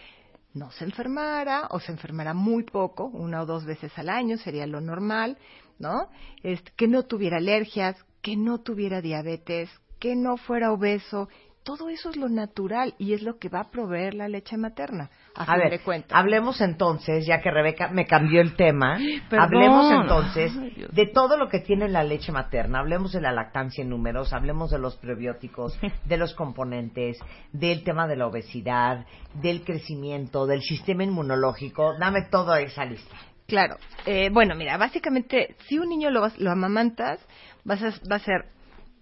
no 0.54 0.70
se 0.70 0.84
enfermara 0.84 1.66
o 1.70 1.80
se 1.80 1.92
enfermara 1.92 2.32
muy 2.32 2.62
poco, 2.62 3.06
una 3.06 3.42
o 3.42 3.46
dos 3.46 3.64
veces 3.64 3.92
al 3.98 4.08
año 4.08 4.38
sería 4.38 4.66
lo 4.66 4.80
normal, 4.80 5.36
¿no? 5.78 6.08
Este, 6.42 6.72
que 6.76 6.88
no 6.88 7.02
tuviera 7.02 7.38
alergias, 7.38 7.96
que 8.22 8.36
no 8.36 8.60
tuviera 8.60 9.00
diabetes, 9.00 9.68
que 9.98 10.14
no 10.14 10.36
fuera 10.36 10.72
obeso. 10.72 11.28
Todo 11.64 11.88
eso 11.88 12.10
es 12.10 12.16
lo 12.16 12.28
natural 12.28 12.94
y 12.98 13.14
es 13.14 13.22
lo 13.22 13.38
que 13.38 13.48
va 13.48 13.60
a 13.60 13.70
proveer 13.70 14.14
la 14.14 14.28
leche 14.28 14.56
materna. 14.56 15.10
A, 15.36 15.42
A 15.42 15.46
fin 15.46 15.58
ver, 15.58 15.70
de 15.70 15.78
cuentas. 15.80 16.16
hablemos 16.16 16.60
entonces, 16.60 17.26
ya 17.26 17.40
que 17.40 17.50
Rebeca 17.50 17.88
me 17.88 18.06
cambió 18.06 18.40
el 18.40 18.54
tema, 18.56 18.98
Perdón. 19.28 19.44
hablemos 19.44 19.90
entonces 19.92 20.52
Ay, 20.56 20.86
de 20.92 21.06
todo 21.06 21.36
lo 21.36 21.48
que 21.48 21.58
tiene 21.60 21.88
la 21.88 22.04
leche 22.04 22.30
materna, 22.30 22.78
hablemos 22.78 23.12
de 23.12 23.20
la 23.20 23.32
lactancia 23.32 23.82
en 23.82 23.90
números, 23.90 24.32
hablemos 24.32 24.70
de 24.70 24.78
los 24.78 24.96
prebióticos, 24.96 25.78
de 26.04 26.16
los 26.16 26.34
componentes, 26.34 27.18
del 27.52 27.82
tema 27.84 28.06
de 28.06 28.16
la 28.16 28.26
obesidad, 28.28 29.06
del 29.34 29.64
crecimiento, 29.64 30.46
del 30.46 30.62
sistema 30.62 31.02
inmunológico, 31.04 31.94
dame 31.98 32.22
toda 32.30 32.60
esa 32.60 32.84
lista. 32.84 33.16
Claro. 33.46 33.76
Eh, 34.06 34.30
bueno, 34.32 34.54
mira, 34.54 34.76
básicamente, 34.78 35.56
si 35.66 35.78
un 35.78 35.88
niño 35.88 36.10
lo, 36.10 36.26
lo 36.38 36.50
amamantas, 36.50 37.20
vas 37.64 37.82
a, 37.82 37.88
va 38.10 38.16
a 38.16 38.20
ser 38.20 38.46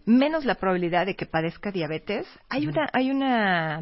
menos 0.05 0.45
la 0.45 0.57
probabilidad 0.57 1.07
de 1.07 1.15
que 1.15 1.27
padezca 1.27 1.71
diabetes. 1.71 2.27
Hay 2.49 2.67
una, 2.67 2.89
hay 2.93 3.11
una 3.11 3.81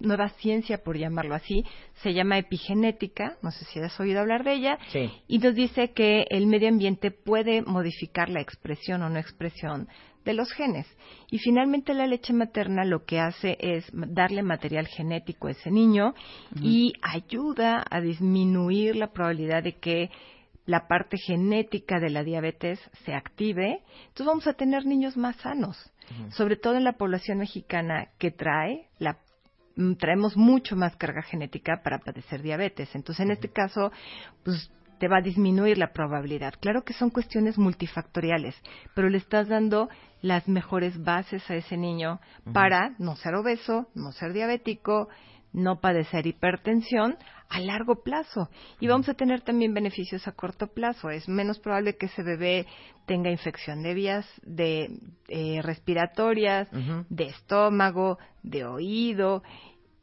nueva 0.00 0.28
ciencia, 0.30 0.78
por 0.78 0.96
llamarlo 0.98 1.34
así, 1.34 1.64
se 2.02 2.12
llama 2.12 2.38
epigenética, 2.38 3.36
no 3.42 3.50
sé 3.50 3.64
si 3.66 3.80
has 3.80 3.98
oído 4.00 4.20
hablar 4.20 4.44
de 4.44 4.52
ella, 4.54 4.78
Sí. 4.88 5.10
y 5.28 5.38
nos 5.38 5.54
dice 5.54 5.92
que 5.92 6.26
el 6.30 6.46
medio 6.46 6.68
ambiente 6.68 7.10
puede 7.10 7.62
modificar 7.62 8.28
la 8.28 8.40
expresión 8.40 9.02
o 9.02 9.08
no 9.08 9.18
expresión 9.18 9.88
de 10.24 10.34
los 10.34 10.52
genes. 10.52 10.86
Y 11.30 11.38
finalmente 11.38 11.94
la 11.94 12.06
leche 12.06 12.32
materna 12.32 12.84
lo 12.84 13.04
que 13.04 13.18
hace 13.18 13.56
es 13.60 13.84
darle 13.92 14.42
material 14.42 14.86
genético 14.86 15.48
a 15.48 15.52
ese 15.52 15.70
niño 15.70 16.14
y 16.60 16.92
ayuda 17.02 17.84
a 17.90 18.00
disminuir 18.00 18.94
la 18.96 19.08
probabilidad 19.12 19.62
de 19.64 19.78
que 19.78 20.10
la 20.66 20.86
parte 20.86 21.16
genética 21.18 21.98
de 21.98 22.10
la 22.10 22.22
diabetes 22.22 22.80
se 23.04 23.14
active. 23.14 23.82
Entonces 24.08 24.26
vamos 24.26 24.46
a 24.46 24.54
tener 24.54 24.86
niños 24.86 25.16
más 25.16 25.36
sanos, 25.36 25.76
sobre 26.30 26.56
todo 26.56 26.76
en 26.76 26.84
la 26.84 26.92
población 26.92 27.38
mexicana 27.38 28.08
que 28.18 28.30
trae 28.30 28.88
la 28.98 29.18
mm, 29.76 29.94
traemos 29.94 30.36
mucho 30.36 30.76
más 30.76 30.96
carga 30.96 31.22
genética 31.22 31.80
para 31.82 31.98
padecer 31.98 32.42
diabetes. 32.42 32.94
Entonces, 32.94 33.24
en 33.24 33.32
este 33.32 33.50
caso, 33.50 33.90
pues 34.44 34.70
te 35.02 35.08
va 35.08 35.16
a 35.16 35.22
disminuir 35.22 35.78
la 35.78 35.92
probabilidad. 35.92 36.54
Claro 36.60 36.84
que 36.84 36.92
son 36.92 37.10
cuestiones 37.10 37.58
multifactoriales, 37.58 38.54
pero 38.94 39.08
le 39.08 39.18
estás 39.18 39.48
dando 39.48 39.88
las 40.20 40.46
mejores 40.46 41.02
bases 41.02 41.42
a 41.50 41.56
ese 41.56 41.76
niño 41.76 42.20
para 42.52 42.94
no 42.98 43.16
ser 43.16 43.34
obeso, 43.34 43.88
no 43.96 44.12
ser 44.12 44.32
diabético, 44.32 45.08
no 45.52 45.80
padecer 45.80 46.26
hipertensión 46.26 47.16
a 47.48 47.60
largo 47.60 48.02
plazo. 48.02 48.48
Y 48.80 48.86
vamos 48.88 49.08
a 49.08 49.14
tener 49.14 49.42
también 49.42 49.74
beneficios 49.74 50.26
a 50.26 50.32
corto 50.32 50.68
plazo. 50.68 51.10
Es 51.10 51.28
menos 51.28 51.58
probable 51.58 51.96
que 51.96 52.06
ese 52.06 52.22
bebé 52.22 52.66
tenga 53.06 53.30
infección 53.30 53.82
de 53.82 53.94
vías 53.94 54.26
de 54.42 54.88
eh, 55.28 55.60
respiratorias, 55.62 56.68
de 57.08 57.24
estómago, 57.24 58.18
de 58.42 58.64
oído. 58.64 59.42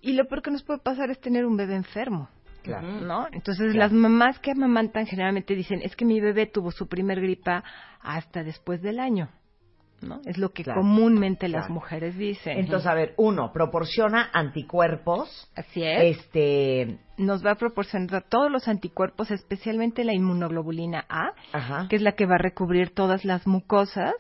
Y 0.02 0.14
lo 0.14 0.26
peor 0.26 0.42
que 0.42 0.52
nos 0.52 0.64
puede 0.64 0.80
pasar 0.80 1.10
es 1.10 1.20
tener 1.20 1.46
un 1.46 1.58
bebé 1.58 1.76
enfermo. 1.76 2.30
Claro. 2.62 3.02
¿No? 3.02 3.28
Entonces 3.32 3.74
las 3.74 3.92
mamás 3.92 4.38
que 4.40 4.52
amamantan 4.52 5.06
generalmente 5.08 5.56
dicen, 5.56 5.82
es 5.82 5.96
que 5.96 6.06
mi 6.06 6.20
bebé 6.20 6.46
tuvo 6.46 6.72
su 6.72 6.88
primer 6.88 7.20
gripa 7.20 7.64
hasta 8.02 8.44
después 8.44 8.82
del 8.82 9.00
año. 9.00 9.30
¿No? 10.02 10.22
Es 10.26 10.38
lo 10.38 10.50
que 10.50 10.64
Claro. 10.64 10.82
comúnmente 10.82 11.48
las 11.50 11.70
mujeres 11.70 12.18
dicen. 12.18 12.58
Entonces, 12.58 12.88
a 12.88 12.94
ver, 12.94 13.14
uno, 13.18 13.52
proporciona 13.52 14.30
anticuerpos, 14.34 15.50
Así 15.56 15.84
es. 15.84 16.18
este, 16.18 16.98
Nos 17.18 17.46
va 17.46 17.52
a 17.52 17.56
proporcionar 17.56 18.24
todos 18.30 18.50
los 18.50 18.70
anticuerpos, 18.70 19.30
especialmente 19.32 20.06
la 20.06 20.14
inmunoglobulina 20.14 21.06
A, 21.10 21.34
ajá, 21.52 21.88
que 21.90 21.98
es 21.98 22.02
la 22.02 22.14
que 22.14 22.26
va 22.26 22.36
a 22.36 22.38
recubrir 22.38 22.92
todas 22.94 23.26
las 23.26 23.46
mucosas. 23.46 24.14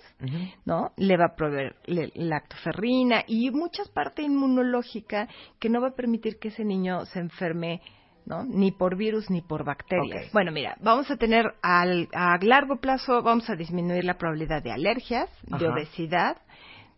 ¿no? 0.65 0.91
Le 0.97 1.15
va 1.15 1.27
a 1.27 1.35
proveer 1.35 1.75
lactoferrina 1.85 3.23
y 3.27 3.51
muchas 3.51 3.87
parte 3.89 4.21
inmunológica 4.21 5.27
que 5.59 5.69
no 5.69 5.81
va 5.81 5.89
a 5.89 5.95
permitir 5.95 6.39
que 6.39 6.49
ese 6.49 6.65
niño 6.65 7.05
se 7.05 7.19
enferme, 7.19 7.81
¿no? 8.29 8.45
Ni 8.45 8.71
por 8.71 8.95
virus 8.95 9.29
ni 9.29 9.41
por 9.41 9.65
bacterias. 9.65 10.31
Bueno, 10.31 10.51
mira, 10.51 10.77
vamos 10.81 11.09
a 11.09 11.17
tener 11.17 11.55
al, 11.61 12.07
a 12.13 12.37
largo 12.41 12.77
plazo, 12.77 13.23
vamos 13.23 13.49
a 13.49 13.55
disminuir 13.55 14.05
la 14.05 14.17
probabilidad 14.17 14.61
de 14.61 14.71
alergias, 14.71 15.29
de 15.43 15.67
obesidad, 15.67 16.37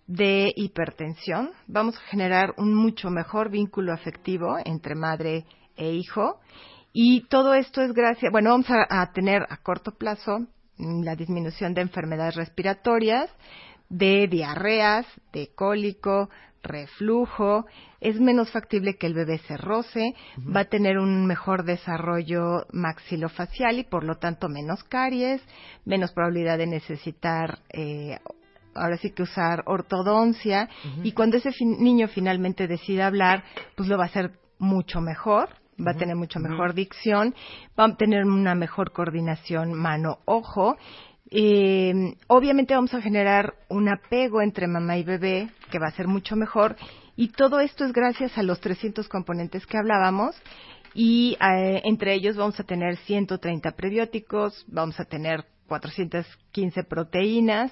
de 0.08 0.52
hipertensión. 0.56 1.52
Vamos 1.68 1.98
a 1.98 2.02
generar 2.10 2.54
un 2.58 2.76
mucho 2.76 3.10
mejor 3.10 3.50
vínculo 3.50 3.94
afectivo 3.94 4.58
entre 4.66 4.94
madre 4.94 5.46
e 5.78 5.94
hijo. 5.94 6.42
Y 6.92 7.22
todo 7.30 7.54
esto 7.54 7.82
es 7.82 7.94
gracias, 7.94 8.30
bueno, 8.32 8.50
vamos 8.50 8.70
a, 8.70 8.86
a 8.90 9.14
tener 9.14 9.44
a 9.50 9.58
corto 9.58 9.94
plazo 9.94 10.40
mm, 10.78 11.04
la 11.04 11.16
disminución 11.16 11.74
de 11.74 11.82
enfermedades 11.82 12.36
respiratorias, 12.36 13.30
de 13.88 14.28
diarreas, 14.28 15.06
de 15.32 15.48
cólico, 15.56 16.30
reflujo, 16.64 17.66
es 18.00 18.20
menos 18.20 18.52
factible 18.52 18.96
que 18.96 19.08
el 19.08 19.14
bebé 19.14 19.40
se 19.48 19.58
roce, 19.58 20.14
va 20.56 20.62
a 20.62 20.66
tener 20.66 20.98
un 20.98 21.26
mejor 21.26 21.64
desarrollo 21.64 22.66
maxilofacial 22.72 23.80
y 23.80 23.84
por 23.84 24.04
lo 24.04 24.16
tanto 24.16 24.50
menos 24.50 24.84
caries, 24.84 25.42
menos 25.86 26.12
probabilidad 26.12 26.58
de 26.58 26.68
necesitar 26.68 27.60
eh, 27.70 28.18
ahora 28.74 28.98
sí 28.98 29.12
que 29.12 29.24
usar 29.24 29.64
ortodoncia. 29.66 30.70
Y 31.04 31.12
cuando 31.14 31.38
ese 31.38 31.52
fin- 31.52 31.78
niño 31.80 32.08
finalmente 32.08 32.68
decida 32.68 33.08
hablar, 33.08 33.44
pues 33.76 33.90
lo 33.90 33.98
va 33.98 34.04
a 34.06 34.08
hacer 34.08 34.32
mucho 34.60 35.02
mejor, 35.02 35.50
va 35.86 35.92
a 35.92 35.96
tener 35.98 36.16
mucho 36.16 36.40
mejor 36.40 36.74
dicción, 36.74 37.34
va 37.80 37.86
a 37.86 37.96
tener 37.98 38.24
una 38.26 38.54
mejor 38.56 38.92
coordinación 38.92 39.74
mano-ojo. 39.74 40.78
Eh, 41.32 41.94
obviamente 42.28 42.76
vamos 42.76 42.94
a 42.94 43.02
generar 43.02 43.54
un 43.70 43.88
apego 43.88 44.42
entre 44.42 44.68
mamá 44.68 44.98
y 44.98 45.04
bebé 45.04 45.50
que 45.72 45.80
va 45.80 45.88
a 45.88 45.92
ser 45.92 46.08
mucho 46.08 46.36
mejor. 46.36 46.76
Y 47.16 47.30
todo 47.30 47.60
esto 47.60 47.86
es 47.86 47.94
gracias 47.94 48.38
a 48.38 48.44
los 48.44 48.60
300 48.60 49.08
componentes 49.08 49.66
que 49.66 49.78
hablábamos. 49.78 50.36
Y 50.94 51.38
eh, 51.40 51.82
entre 51.86 52.14
ellos 52.14 52.36
vamos 52.36 52.60
a 52.60 52.64
tener 52.64 52.98
130 52.98 53.72
prebióticos, 53.72 54.66
vamos 54.68 55.00
a 55.00 55.06
tener 55.06 55.46
415 55.68 56.84
proteínas, 56.84 57.72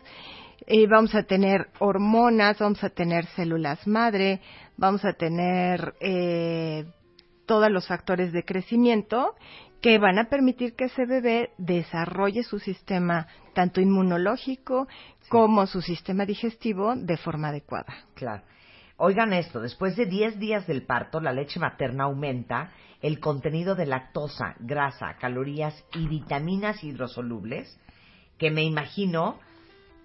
eh, 0.66 0.88
vamos 0.88 1.14
a 1.16 1.24
tener 1.24 1.68
hormonas, 1.80 2.60
vamos 2.60 2.82
a 2.84 2.90
tener 2.90 3.26
células 3.36 3.86
madre, 3.88 4.40
vamos 4.78 5.04
a 5.04 5.14
tener 5.14 5.96
eh, 6.00 6.86
todos 7.46 7.70
los 7.70 7.88
factores 7.88 8.32
de 8.32 8.46
crecimiento 8.46 9.36
que 9.82 9.98
van 9.98 10.20
a 10.20 10.26
permitir 10.26 10.76
que 10.76 10.86
ese 10.86 11.06
bebé 11.06 11.52
desarrolle 11.58 12.44
su 12.44 12.60
sistema 12.60 13.28
tanto 13.54 13.82
inmunológico 13.82 14.88
como 15.30 15.68
su 15.68 15.82
sistema 15.82 16.26
digestivo 16.26 16.96
de 16.96 17.18
forma 17.18 17.50
adecuada. 17.50 17.94
Claro. 18.14 18.44
Oigan 18.98 19.32
esto, 19.32 19.62
después 19.62 19.96
de 19.96 20.06
10 20.06 20.40
días 20.40 20.68
del 20.68 20.84
parto, 20.84 21.22
la 21.22 21.32
leche 21.32 21.60
materna 21.60 22.04
aumenta 22.04 22.72
el 23.02 23.22
contenido 23.22 23.76
de 23.76 23.86
lactosa, 23.86 24.56
grasa, 24.60 25.16
calorías 25.20 25.86
y 25.94 26.08
vitaminas 26.08 26.84
hidrosolubles, 26.84 27.80
que 28.38 28.52
me 28.52 28.64
imagino 28.64 29.40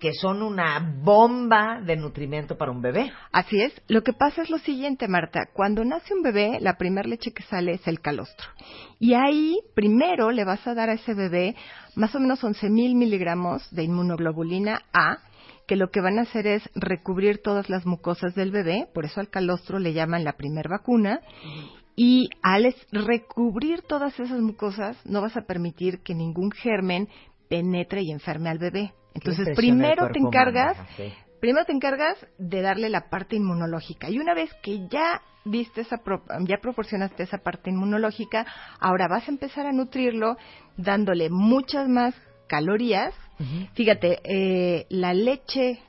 que 0.05 0.13
son 0.13 0.43
una 0.43 0.79
bomba 1.03 1.81
de 1.81 1.97
nutrimiento 1.97 2.59
para 2.59 2.71
un 2.71 2.83
bebé. 2.83 3.11
Así 3.33 3.59
es. 3.59 3.73
Lo 3.89 4.03
que 4.03 4.13
pasa 4.13 4.43
es 4.43 4.51
lo 4.51 4.59
siguiente, 4.59 5.09
Marta. 5.09 5.49
Cuando 5.51 5.83
nace 5.83 6.13
un 6.13 6.21
bebé, 6.21 6.59
la 6.61 6.77
primera 6.77 7.09
leche 7.09 7.33
que 7.33 7.43
sale 7.45 7.73
es 7.73 7.89
el 7.89 8.01
calostro. 8.01 8.47
Y 8.99 9.15
ahí, 9.15 9.59
primero, 9.75 10.31
le 10.31 10.45
vas 10.45 10.67
a 10.67 10.75
dar 10.75 10.91
a 10.91 10.93
ese 10.93 11.15
bebé 11.15 11.57
más 11.95 12.15
o 12.15 12.21
menos 12.21 12.45
11.000 12.45 12.71
mil 12.71 12.95
miligramos 12.97 13.67
de 13.75 13.85
inmunoglobulina 13.85 14.83
A, 14.93 15.21
que 15.67 15.77
lo 15.77 15.89
que 15.91 16.03
van 16.03 16.19
a 16.19 16.23
hacer 16.23 16.47
es 16.49 16.69
recubrir 16.75 17.41
todas 17.43 17.71
las 17.71 17.87
mucosas 17.87 18.35
del 18.35 18.51
bebé, 18.51 18.87
por 18.93 19.07
eso 19.07 19.21
al 19.21 19.31
calostro 19.31 19.79
le 19.79 19.95
llaman 19.95 20.23
la 20.23 20.35
primer 20.35 20.69
vacuna, 20.69 21.21
y 21.97 22.29
al 22.43 22.75
recubrir 22.93 23.81
todas 23.81 24.21
esas 24.21 24.41
mucosas 24.41 24.99
no 25.07 25.23
vas 25.23 25.35
a 25.39 25.47
permitir 25.47 26.03
que 26.03 26.15
ningún 26.15 26.51
germen 26.51 27.09
penetre 27.49 28.03
y 28.03 28.11
enferme 28.11 28.51
al 28.51 28.59
bebé. 28.59 28.93
Entonces, 29.15 29.47
primero 29.57 30.03
te 30.13 30.19
encargas 30.19 30.77
humano. 30.77 30.89
Primero 31.41 31.65
te 31.67 31.73
encargas 31.73 32.17
de 32.39 32.63
darle 32.63 32.89
la 32.89 33.11
parte 33.11 33.37
inmunológica 33.37 34.09
y 34.09 34.19
una 34.19 34.35
vez 34.35 34.51
que 34.63 34.89
ya 34.89 35.21
diste 35.45 35.83
esa 35.83 35.99
pro- 35.99 36.25
ya 36.41 36.57
proporcionaste 36.57 37.23
esa 37.23 37.39
parte 37.39 37.69
inmunológica, 37.71 38.47
ahora 38.81 39.09
vas 39.09 39.29
a 39.29 39.31
empezar 39.31 39.67
a 39.67 39.73
nutrirlo 39.73 40.37
dándole 40.79 41.29
muchas 41.31 41.87
más 41.89 42.15
calorías. 42.49 43.13
Fíjate, 43.75 44.21
eh, 44.25 44.87
la 44.89 45.13
leche 45.13 45.81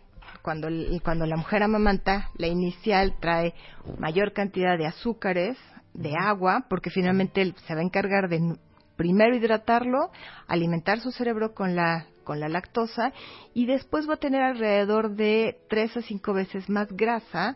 cuando 0.41 0.67
cuando 1.03 1.25
la 1.25 1.37
mujer 1.37 1.63
amamanta, 1.63 2.29
la 2.37 2.47
inicial 2.47 3.15
trae 3.21 3.53
mayor 3.97 4.33
cantidad 4.33 4.77
de 4.77 4.87
azúcares, 4.87 5.57
de 5.93 6.13
agua, 6.19 6.65
porque 6.69 6.89
finalmente 6.89 7.41
él 7.41 7.55
se 7.65 7.73
va 7.75 7.79
a 7.79 7.83
encargar 7.83 8.27
de 8.29 8.57
primero 8.97 9.35
hidratarlo, 9.35 10.11
alimentar 10.47 10.99
su 10.99 11.11
cerebro 11.11 11.53
con 11.53 11.75
la 11.75 12.07
con 12.25 12.41
la 12.41 12.49
lactosa 12.49 13.13
y 13.53 13.65
después 13.65 14.09
va 14.09 14.15
a 14.15 14.17
tener 14.17 14.41
alrededor 14.41 15.15
de 15.15 15.57
3 15.69 15.95
a 15.95 16.01
5 16.01 16.33
veces 16.33 16.69
más 16.69 16.91
grasa 16.91 17.55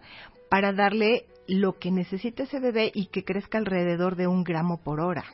para 0.50 0.72
darle 0.72 1.26
lo 1.48 1.78
que 1.78 1.92
necesita 1.92 2.44
ese 2.44 2.62
bebé 2.62 2.92
y 2.94 3.08
que 3.08 3.26
crezca 3.26 3.58
alrededor 3.58 4.16
de 4.16 4.28
un 4.28 4.46
gramo 4.46 4.82
por 4.82 5.02
hora. 5.02 5.26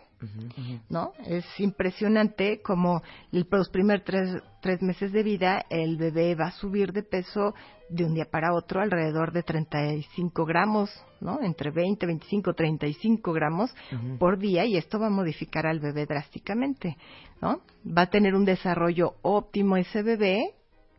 ¿No? 0.90 1.12
Es 1.26 1.46
impresionante 1.60 2.62
como 2.62 3.02
el- 3.32 3.48
los 3.50 3.70
primeros 3.70 4.04
tres, 4.06 4.42
tres 4.62 4.82
meses 4.82 5.12
de 5.12 5.24
vida 5.24 5.66
el 5.70 5.98
bebé 5.98 6.36
va 6.36 6.48
a 6.48 6.52
subir 6.52 6.92
de 6.94 7.04
peso 7.04 7.54
de 7.90 8.04
un 8.04 8.14
día 8.16 8.26
para 8.26 8.54
otro 8.54 8.82
alrededor 8.82 9.32
de 9.32 9.44
35 9.44 10.46
gramos, 10.46 10.90
¿no? 11.22 11.42
Entre 11.42 11.72
20, 11.72 12.06
25, 12.06 12.54
35 12.54 13.32
gramos 13.34 13.74
por 14.18 14.38
día 14.40 14.66
y 14.66 14.78
esto 14.78 15.00
va 15.00 15.08
a 15.08 15.12
modificar 15.12 15.68
al 15.68 15.80
bebé 15.80 16.06
drásticamente, 16.06 16.98
¿no? 17.42 17.62
Va 17.86 18.04
a 18.04 18.10
tener 18.10 18.34
un 18.36 18.46
desarrollo 18.46 19.16
óptimo 19.22 19.78
ese 19.78 20.02
bebé 20.02 20.54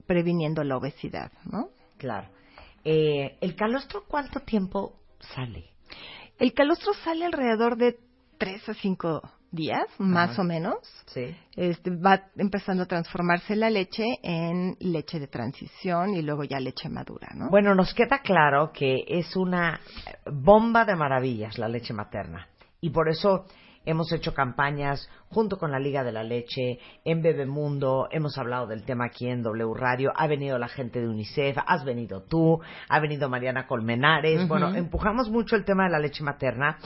previniendo 0.07 0.62
la 0.62 0.77
obesidad, 0.77 1.33
¿no? 1.51 1.70
Claro. 1.99 2.29
Eh, 2.85 3.37
¿El 3.41 3.57
calostro 3.57 4.05
cuánto 4.07 4.41
tiempo 4.41 4.95
sale? 5.35 5.64
El 6.39 6.53
calostro 6.53 6.93
sale 7.03 7.24
alrededor 7.24 7.77
de 7.77 7.99
3 8.39 8.68
a 8.68 8.74
5 8.74 9.22
días, 9.51 9.87
más 9.99 10.30
Ajá. 10.30 10.43
o 10.43 10.45
menos. 10.45 10.76
Sí. 11.07 11.34
Este, 11.55 11.91
va 11.91 12.24
empezando 12.37 12.82
a 12.82 12.87
transformarse 12.87 13.57
la 13.57 13.70
leche 13.70 14.05
en 14.22 14.76
leche 14.80 15.18
de 15.18 15.28
transición 15.28 16.14
y 16.14 16.22
luego 16.22 16.45
ya 16.45 16.61
leche 16.61 16.89
madura, 16.89 17.28
¿no? 17.34 17.49
Bueno, 17.51 17.74
nos 17.74 17.95
queda 17.95 18.18
claro 18.18 18.70
que 18.72 19.05
es 19.07 19.34
una 19.37 19.80
bomba 20.30 20.84
de 20.84 20.97
maravillas 20.97 21.59
la 21.59 21.68
leche 21.68 21.95
materna. 21.95 22.49
Y 22.80 22.91
por 22.91 23.09
eso 23.09 23.47
hemos 23.87 24.12
hecho 24.12 24.34
campañas 24.34 25.09
junto 25.28 25.59
con 25.59 25.70
la 25.70 25.78
Liga 25.78 26.05
de 26.05 26.12
la 26.12 26.22
Leche, 26.22 26.78
en 27.05 27.22
Bebemundo, 27.22 28.09
hemos 28.11 28.37
hablado 28.37 28.66
del 28.66 28.84
tema 28.84 29.07
aquí 29.07 29.28
en 29.28 29.43
W 29.43 29.74
Radio, 29.74 30.12
ha 30.14 30.26
venido 30.26 30.59
la 30.59 30.68
gente 30.68 31.01
de 31.01 31.09
UNICEF, 31.09 31.57
has 31.66 31.84
venido 31.84 32.22
tú, 32.24 32.61
ha 32.89 33.01
venido 33.01 33.28
Mariana 33.28 33.66
Colmenares. 33.66 34.47
Bueno, 34.49 34.74
empujamos 34.74 35.30
mucho 35.30 35.57
el 35.57 35.64
tema 35.64 35.84
de 35.84 35.91
la 35.91 35.99
leche 36.01 36.22
materna. 36.22 36.78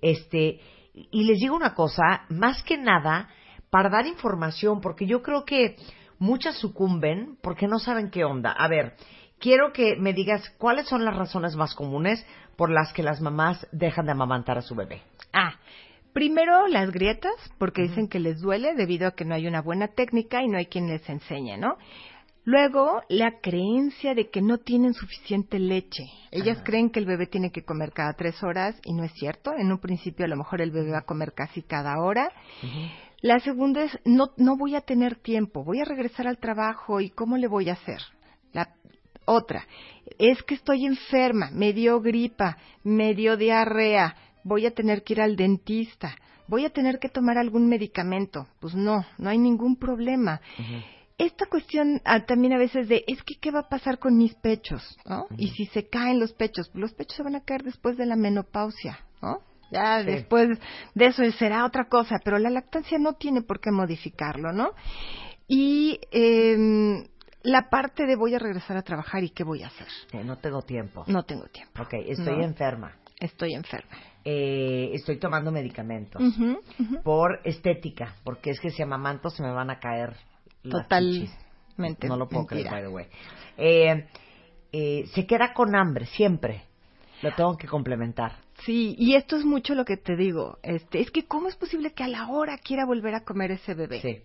Este, 0.00 0.60
y 0.94 1.24
les 1.24 1.38
digo 1.40 1.56
una 1.56 1.74
cosa, 1.74 2.22
más 2.28 2.62
que 2.62 2.78
nada, 2.78 3.28
para 3.70 3.90
dar 3.90 4.06
información, 4.06 4.80
porque 4.80 5.06
yo 5.06 5.22
creo 5.22 5.44
que 5.44 5.76
muchas 6.18 6.56
sucumben 6.56 7.36
porque 7.42 7.66
no 7.66 7.78
saben 7.78 8.10
qué 8.10 8.24
onda. 8.24 8.52
A 8.52 8.68
ver, 8.68 8.94
quiero 9.38 9.72
que 9.72 9.96
me 9.96 10.12
digas 10.12 10.48
cuáles 10.58 10.86
son 10.86 11.04
las 11.04 11.16
razones 11.16 11.56
más 11.56 11.74
comunes 11.74 12.24
por 12.56 12.70
las 12.70 12.92
que 12.92 13.02
las 13.02 13.20
mamás 13.20 13.66
dejan 13.72 14.06
de 14.06 14.12
amamantar 14.12 14.58
a 14.58 14.62
su 14.62 14.74
bebé. 14.74 15.02
Ah, 15.32 15.54
primero 16.12 16.68
las 16.68 16.92
grietas, 16.92 17.34
porque 17.58 17.82
dicen 17.82 18.08
que 18.08 18.20
les 18.20 18.40
duele 18.40 18.74
debido 18.74 19.08
a 19.08 19.14
que 19.16 19.24
no 19.24 19.34
hay 19.34 19.48
una 19.48 19.60
buena 19.60 19.88
técnica 19.88 20.42
y 20.42 20.48
no 20.48 20.58
hay 20.58 20.66
quien 20.66 20.86
les 20.86 21.08
enseñe, 21.08 21.58
¿no? 21.58 21.76
Luego, 22.44 23.00
la 23.08 23.40
creencia 23.40 24.14
de 24.14 24.28
que 24.28 24.42
no 24.42 24.58
tienen 24.58 24.92
suficiente 24.92 25.58
leche. 25.58 26.04
Ellas 26.30 26.58
creen 26.62 26.90
que 26.90 27.00
el 27.00 27.06
bebé 27.06 27.26
tiene 27.26 27.50
que 27.50 27.64
comer 27.64 27.92
cada 27.92 28.12
tres 28.12 28.42
horas 28.42 28.78
y 28.84 28.92
no 28.92 29.02
es 29.02 29.12
cierto. 29.14 29.52
En 29.56 29.72
un 29.72 29.78
principio 29.78 30.26
a 30.26 30.28
lo 30.28 30.36
mejor 30.36 30.60
el 30.60 30.70
bebé 30.70 30.92
va 30.92 30.98
a 30.98 31.06
comer 31.06 31.32
casi 31.32 31.62
cada 31.62 31.98
hora. 32.02 32.30
La 33.22 33.40
segunda 33.40 33.84
es, 33.84 33.98
no, 34.04 34.32
no 34.36 34.58
voy 34.58 34.74
a 34.76 34.82
tener 34.82 35.16
tiempo, 35.16 35.64
voy 35.64 35.80
a 35.80 35.86
regresar 35.86 36.26
al 36.26 36.36
trabajo 36.36 37.00
y 37.00 37.08
¿cómo 37.08 37.38
le 37.38 37.48
voy 37.48 37.70
a 37.70 37.72
hacer? 37.72 38.02
La 38.52 38.68
otra, 39.24 39.66
es 40.18 40.42
que 40.42 40.54
estoy 40.54 40.84
enferma, 40.84 41.50
me 41.50 41.72
dio 41.72 42.02
gripa, 42.02 42.58
me 42.82 43.14
dio 43.14 43.38
diarrea, 43.38 44.14
voy 44.42 44.66
a 44.66 44.74
tener 44.74 45.02
que 45.02 45.14
ir 45.14 45.22
al 45.22 45.36
dentista, 45.36 46.14
voy 46.48 46.66
a 46.66 46.70
tener 46.70 46.98
que 46.98 47.08
tomar 47.08 47.38
algún 47.38 47.66
medicamento. 47.66 48.46
Pues 48.60 48.74
no, 48.74 49.06
no 49.16 49.30
hay 49.30 49.38
ningún 49.38 49.76
problema. 49.76 50.42
Esta 51.16 51.46
cuestión 51.46 52.00
ah, 52.04 52.24
también 52.26 52.54
a 52.54 52.58
veces 52.58 52.88
de, 52.88 53.04
es 53.06 53.22
que, 53.22 53.36
¿qué 53.36 53.50
va 53.52 53.60
a 53.60 53.68
pasar 53.68 53.98
con 53.98 54.16
mis 54.16 54.34
pechos? 54.34 54.82
¿no? 55.06 55.26
Y 55.38 55.50
si 55.50 55.66
se 55.66 55.88
caen 55.88 56.18
los 56.18 56.32
pechos, 56.32 56.70
los 56.74 56.92
pechos 56.92 57.16
se 57.16 57.22
van 57.22 57.36
a 57.36 57.44
caer 57.44 57.62
después 57.62 57.96
de 57.96 58.06
la 58.06 58.16
menopausia, 58.16 58.98
¿no? 59.22 59.38
Ya 59.70 60.00
Sí. 60.00 60.06
después 60.06 60.48
de 60.94 61.06
eso 61.06 61.22
será 61.38 61.64
otra 61.64 61.88
cosa, 61.88 62.16
pero 62.24 62.38
la 62.38 62.50
lactancia 62.50 62.98
no 62.98 63.14
tiene 63.14 63.42
por 63.42 63.60
qué 63.60 63.70
modificarlo, 63.70 64.52
¿no? 64.52 64.70
Y 65.46 66.00
em, 66.10 67.04
la 67.42 67.68
parte 67.70 68.06
de 68.06 68.16
voy 68.16 68.34
a 68.34 68.38
regresar 68.38 68.76
a 68.76 68.82
trabajar 68.82 69.22
y 69.22 69.30
qué 69.30 69.44
voy 69.44 69.62
a 69.62 69.68
hacer. 69.68 69.86
Eh, 70.12 70.24
no 70.24 70.38
tengo 70.38 70.62
tiempo. 70.62 71.04
No 71.06 71.22
tengo 71.24 71.46
tiempo. 71.46 71.80
Ok, 71.82 71.94
estoy 72.06 72.38
No. 72.38 72.42
enferma. 72.44 72.92
Estoy 73.20 73.54
enferma. 73.54 73.90
Eh, 74.24 74.90
estoy 74.94 75.18
tomando 75.18 75.52
medicamentos 75.52 76.22
por 77.04 77.40
estética, 77.44 78.16
porque 78.24 78.50
es 78.50 78.60
que 78.60 78.70
si 78.70 78.82
amamanto 78.82 79.28
se 79.30 79.42
me 79.42 79.52
van 79.52 79.70
a 79.70 79.78
caer 79.78 80.16
Totalmente. 80.68 82.08
No 82.08 82.16
lo 82.16 82.28
puedo 82.28 82.46
creer, 82.46 82.70
by 82.70 82.82
the 82.82 82.88
way. 82.88 83.06
Eh, 83.56 84.08
eh, 84.72 85.06
se 85.14 85.26
queda 85.26 85.52
con 85.52 85.74
hambre 85.76 86.06
siempre. 86.06 86.64
Lo 87.22 87.32
tengo 87.34 87.56
que 87.56 87.66
complementar. 87.66 88.36
Sí, 88.64 88.94
y 88.98 89.14
esto 89.14 89.36
es 89.36 89.44
mucho 89.44 89.74
lo 89.74 89.84
que 89.84 89.96
te 89.96 90.16
digo. 90.16 90.58
Este, 90.62 91.00
es 91.00 91.10
que 91.10 91.26
cómo 91.26 91.48
es 91.48 91.56
posible 91.56 91.92
que 91.92 92.04
a 92.04 92.08
la 92.08 92.28
hora 92.28 92.58
quiera 92.58 92.84
volver 92.84 93.14
a 93.14 93.24
comer 93.24 93.50
ese 93.52 93.74
bebé. 93.74 94.00
Sí. 94.00 94.22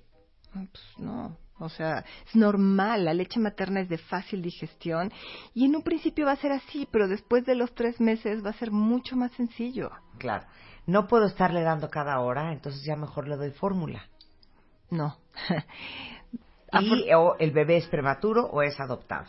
Pues 0.54 0.70
no. 0.98 1.38
O 1.60 1.70
sea, 1.70 2.06
es 2.26 2.36
normal, 2.36 3.04
la 3.04 3.14
leche 3.14 3.40
materna 3.40 3.82
es 3.82 3.90
de 3.90 3.98
fácil 3.98 4.42
digestión 4.42 5.12
y 5.54 5.66
en 5.66 5.76
un 5.76 5.82
principio 5.82 6.26
va 6.26 6.32
a 6.32 6.38
ser 6.38 6.54
así, 6.54 6.88
pero 6.90 7.10
después 7.10 7.46
de 7.46 7.56
los 7.56 7.76
tres 7.76 8.00
meses 8.00 8.44
va 8.44 8.52
a 8.52 8.54
ser 8.54 8.72
mucho 8.72 9.18
más 9.18 9.32
sencillo. 9.34 9.92
Claro. 10.18 10.46
No 10.86 11.08
puedo 11.08 11.26
estarle 11.26 11.62
dando 11.62 11.90
cada 11.90 12.20
hora, 12.20 12.54
entonces 12.54 12.84
ya 12.84 12.96
mejor 12.96 13.28
le 13.28 13.36
doy 13.36 13.52
fórmula. 13.52 14.08
No. 14.90 15.18
y 16.82 17.14
o 17.14 17.36
el 17.40 17.52
bebé 17.52 17.78
es 17.78 17.88
prematuro 17.88 18.46
o 18.46 18.62
es 18.62 18.80
adoptado. 18.80 19.26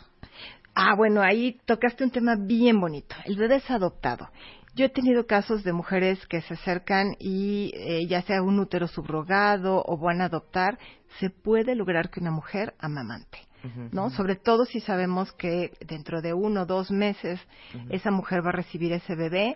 Ah, 0.73 0.95
bueno, 0.95 1.21
ahí 1.21 1.59
tocaste 1.65 2.03
un 2.03 2.11
tema 2.11 2.35
bien 2.35 2.79
bonito. 2.79 3.15
El 3.25 3.35
bebé 3.35 3.57
es 3.57 3.69
adoptado. 3.69 4.29
Yo 4.73 4.85
he 4.85 4.89
tenido 4.89 5.27
casos 5.27 5.63
de 5.63 5.73
mujeres 5.73 6.25
que 6.27 6.41
se 6.41 6.53
acercan 6.53 7.15
y 7.19 7.73
eh, 7.75 8.07
ya 8.07 8.21
sea 8.21 8.41
un 8.41 8.57
útero 8.57 8.87
subrogado 8.87 9.83
o 9.85 9.97
van 9.97 10.21
a 10.21 10.25
adoptar, 10.25 10.79
se 11.19 11.29
puede 11.29 11.75
lograr 11.75 12.09
que 12.09 12.21
una 12.21 12.31
mujer 12.31 12.73
amamante. 12.79 13.39
¿no? 13.91 14.09
Sobre 14.09 14.37
todo 14.37 14.65
si 14.65 14.79
sabemos 14.79 15.31
que 15.33 15.71
dentro 15.85 16.21
de 16.21 16.33
uno 16.33 16.63
o 16.63 16.65
dos 16.65 16.89
meses 16.89 17.39
esa 17.89 18.09
mujer 18.09 18.43
va 18.43 18.49
a 18.49 18.53
recibir 18.53 18.91
ese 18.91 19.13
bebé, 19.13 19.55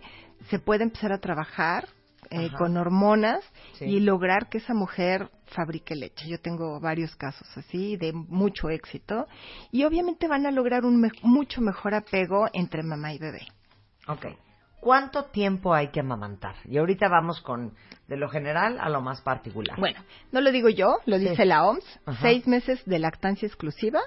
se 0.52 0.60
puede 0.60 0.84
empezar 0.84 1.12
a 1.12 1.18
trabajar 1.18 1.88
eh, 2.30 2.50
con 2.58 2.78
hormonas 2.78 3.40
Sí. 3.74 3.86
y 3.86 4.00
lograr 4.00 4.50
que 4.50 4.58
esa 4.60 4.74
mujer 4.74 5.30
fabrique 5.48 5.96
leche. 5.96 6.28
Yo 6.28 6.40
tengo 6.40 6.80
varios 6.80 7.16
casos 7.16 7.48
así 7.58 7.98
de 7.98 8.14
mucho 8.14 8.70
éxito 8.70 9.28
y 9.72 9.84
obviamente 9.84 10.28
van 10.28 10.46
a 10.46 10.52
lograr 10.52 10.86
un 10.86 11.00
me- 11.00 11.12
mucho 11.24 11.62
mejor 11.62 11.94
apego 11.94 12.46
entre 12.54 12.84
mamá 12.84 13.14
y 13.14 13.20
bebé. 13.20 13.48
Ok. 14.08 14.26
¿Cuánto 14.80 15.26
tiempo 15.26 15.74
hay 15.74 15.88
que 15.88 16.00
amamantar? 16.02 16.56
Y 16.66 16.78
ahorita 16.78 17.08
vamos 17.10 17.42
con 17.42 17.74
de 18.08 18.18
lo 18.18 18.30
general 18.30 18.78
a 18.80 18.88
lo 18.90 19.02
más 19.02 19.20
particular. 19.22 19.80
Bueno, 19.80 20.00
no 20.32 20.42
lo 20.42 20.52
digo 20.52 20.70
yo, 20.70 21.00
lo 21.08 21.18
Sí. 21.18 21.30
dice 21.30 21.44
la 21.46 21.66
OMS, 21.66 21.84
Ajá. 22.06 22.22
seis 22.22 22.46
meses 22.46 22.84
de 22.86 23.00
lactancia 23.00 23.48
exclusiva. 23.48 24.00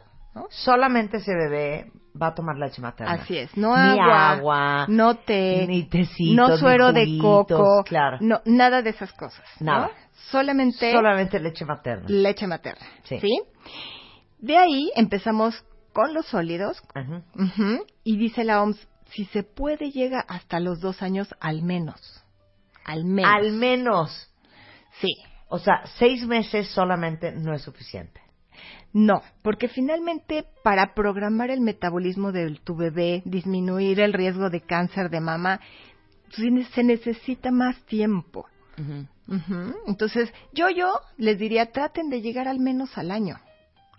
Solamente 0.50 1.18
ese 1.18 1.34
bebé 1.34 1.90
va 2.20 2.28
a 2.28 2.34
tomar 2.34 2.56
leche 2.56 2.80
materna. 2.80 3.12
Así 3.14 3.36
es, 3.36 3.56
no 3.56 3.76
Ni 3.76 3.98
agua, 4.00 4.30
agua, 4.30 4.86
no 4.88 5.16
té, 5.16 5.66
ni 5.66 5.88
no 6.34 6.48
ni 6.48 6.58
suero 6.58 6.92
de 6.92 7.18
coco, 7.20 7.82
claro. 7.84 8.18
no, 8.20 8.40
nada 8.44 8.82
de 8.82 8.90
esas 8.90 9.12
cosas. 9.12 9.44
¿no? 9.60 9.72
Nada. 9.72 9.90
Solamente, 10.30 10.92
Solamente 10.92 11.38
leche 11.40 11.64
materna. 11.64 12.06
leche 12.08 12.46
materna. 12.46 12.86
Sí. 13.04 13.18
Sí. 13.20 13.42
De 14.38 14.56
ahí 14.56 14.92
empezamos 14.94 15.64
con 15.92 16.14
los 16.14 16.26
sólidos. 16.26 16.82
Ajá. 16.94 17.22
Y 18.04 18.16
dice 18.18 18.44
la 18.44 18.62
OMS, 18.62 18.88
si 19.10 19.24
se 19.26 19.42
puede 19.42 19.90
llega 19.90 20.20
hasta 20.20 20.60
los 20.60 20.80
dos 20.80 21.02
años 21.02 21.34
al 21.40 21.62
menos. 21.62 22.24
Al 22.84 23.04
menos. 23.04 23.32
Al 23.34 23.52
menos. 23.52 24.30
Sí. 25.00 25.16
O 25.48 25.58
sea, 25.58 25.82
seis 25.98 26.26
meses 26.26 26.68
solamente 26.68 27.32
no 27.32 27.54
es 27.54 27.62
suficiente. 27.62 28.20
No, 28.92 29.22
porque 29.42 29.68
finalmente 29.68 30.44
para 30.62 30.94
programar 30.94 31.50
el 31.50 31.60
metabolismo 31.60 32.32
de 32.32 32.58
tu 32.64 32.76
bebé, 32.76 33.22
disminuir 33.24 34.00
el 34.00 34.12
riesgo 34.12 34.50
de 34.50 34.60
cáncer 34.62 35.10
de 35.10 35.20
mama, 35.20 35.60
se 36.74 36.82
necesita 36.82 37.50
más 37.50 37.76
tiempo. 37.86 38.46
Ujú. 39.28 39.74
Entonces, 39.86 40.32
yo, 40.52 40.70
yo 40.70 41.00
les 41.16 41.38
diría, 41.38 41.72
traten 41.72 42.08
de 42.10 42.22
llegar 42.22 42.48
al 42.48 42.60
menos 42.60 42.96
al 42.96 43.10
año. 43.10 43.38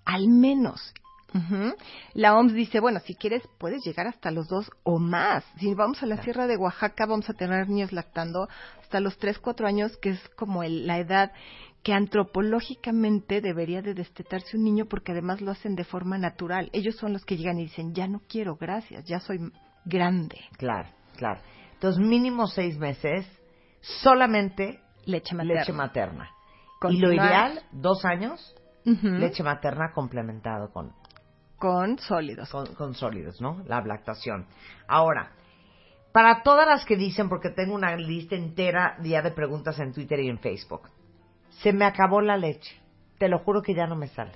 Al 0.05 0.27
menos. 0.27 0.93
Ujú. 1.33 1.75
La 2.13 2.35
OMS 2.35 2.53
dice, 2.53 2.79
bueno, 2.79 2.99
si 3.01 3.13
quieres, 3.13 3.43
puedes 3.59 3.83
llegar 3.85 4.07
hasta 4.07 4.31
los 4.31 4.47
dos 4.47 4.71
o 4.83 4.97
más. 4.97 5.43
Si 5.59 5.73
vamos 5.75 6.01
a 6.01 6.07
la 6.07 6.23
Sierra 6.23 6.47
de 6.47 6.57
Oaxaca, 6.57 7.05
vamos 7.05 7.29
a 7.29 7.33
tener 7.33 7.69
niños 7.69 7.91
lactando 7.91 8.47
hasta 8.81 8.99
los 8.99 9.17
3, 9.19 9.37
4 9.37 9.67
años, 9.67 9.95
que 9.97 10.09
es 10.11 10.29
como 10.29 10.63
el- 10.63 10.87
la 10.87 10.97
edad 10.97 11.31
que 11.83 11.93
antropológicamente 11.93 13.41
debería 13.41 13.81
de 13.81 13.93
destetarse 13.93 14.57
un 14.57 14.63
niño 14.63 14.85
porque 14.85 15.13
además 15.13 15.41
lo 15.41 15.51
hacen 15.51 15.75
de 15.75 15.85
forma 15.85 16.17
natural. 16.17 16.69
Ellos 16.73 16.95
son 16.97 17.13
los 17.13 17.23
que 17.25 17.37
llegan 17.37 17.59
y 17.59 17.63
dicen, 17.63 17.93
ya 17.93 18.07
no 18.07 18.21
quiero, 18.27 18.55
gracias, 18.57 19.05
ya 19.05 19.19
soy 19.19 19.39
grande. 19.85 20.37
Claro, 20.57 20.89
claro. 21.15 21.39
Entonces, 21.73 22.01
mínimo 22.05 22.47
seis 22.47 22.77
meses, 22.77 23.25
solamente 23.79 24.81
Leche 25.05 25.33
materna. 25.35 25.59
leche 25.59 25.73
materna. 25.73 26.29
Y 26.89 26.97
lo 26.97 27.11
ideal, 27.13 27.61
dos 27.71 28.03
años, 28.05 28.55
leche 28.83 29.43
materna 29.43 29.91
complementado 29.93 30.71
con, 30.71 30.93
con 31.57 31.97
sólidos. 31.99 32.49
con, 32.49 32.67
con 32.75 32.93
sólidos, 32.93 33.41
¿no? 33.41 33.63
La 33.65 33.81
lactación. 33.81 34.47
Ahora, 34.87 35.31
para 36.11 36.41
todas 36.43 36.67
las 36.67 36.85
que 36.85 36.95
dicen, 36.95 37.29
porque 37.29 37.49
tengo 37.49 37.75
una 37.75 37.95
lista 37.95 38.35
entera 38.35 38.97
ya 39.03 39.21
de 39.21 39.31
preguntas 39.31 39.79
en 39.79 39.93
Twitter 39.93 40.19
y 40.19 40.29
en 40.29 40.39
Facebook, 40.39 40.89
se 41.61 41.73
me 41.73 41.85
acabó 41.85 42.21
la 42.21 42.37
leche. 42.37 42.75
Te 43.17 43.27
lo 43.27 43.39
juro 43.39 43.61
que 43.61 43.73
ya 43.73 43.87
no 43.87 43.95
me 43.95 44.07
sale. 44.07 44.31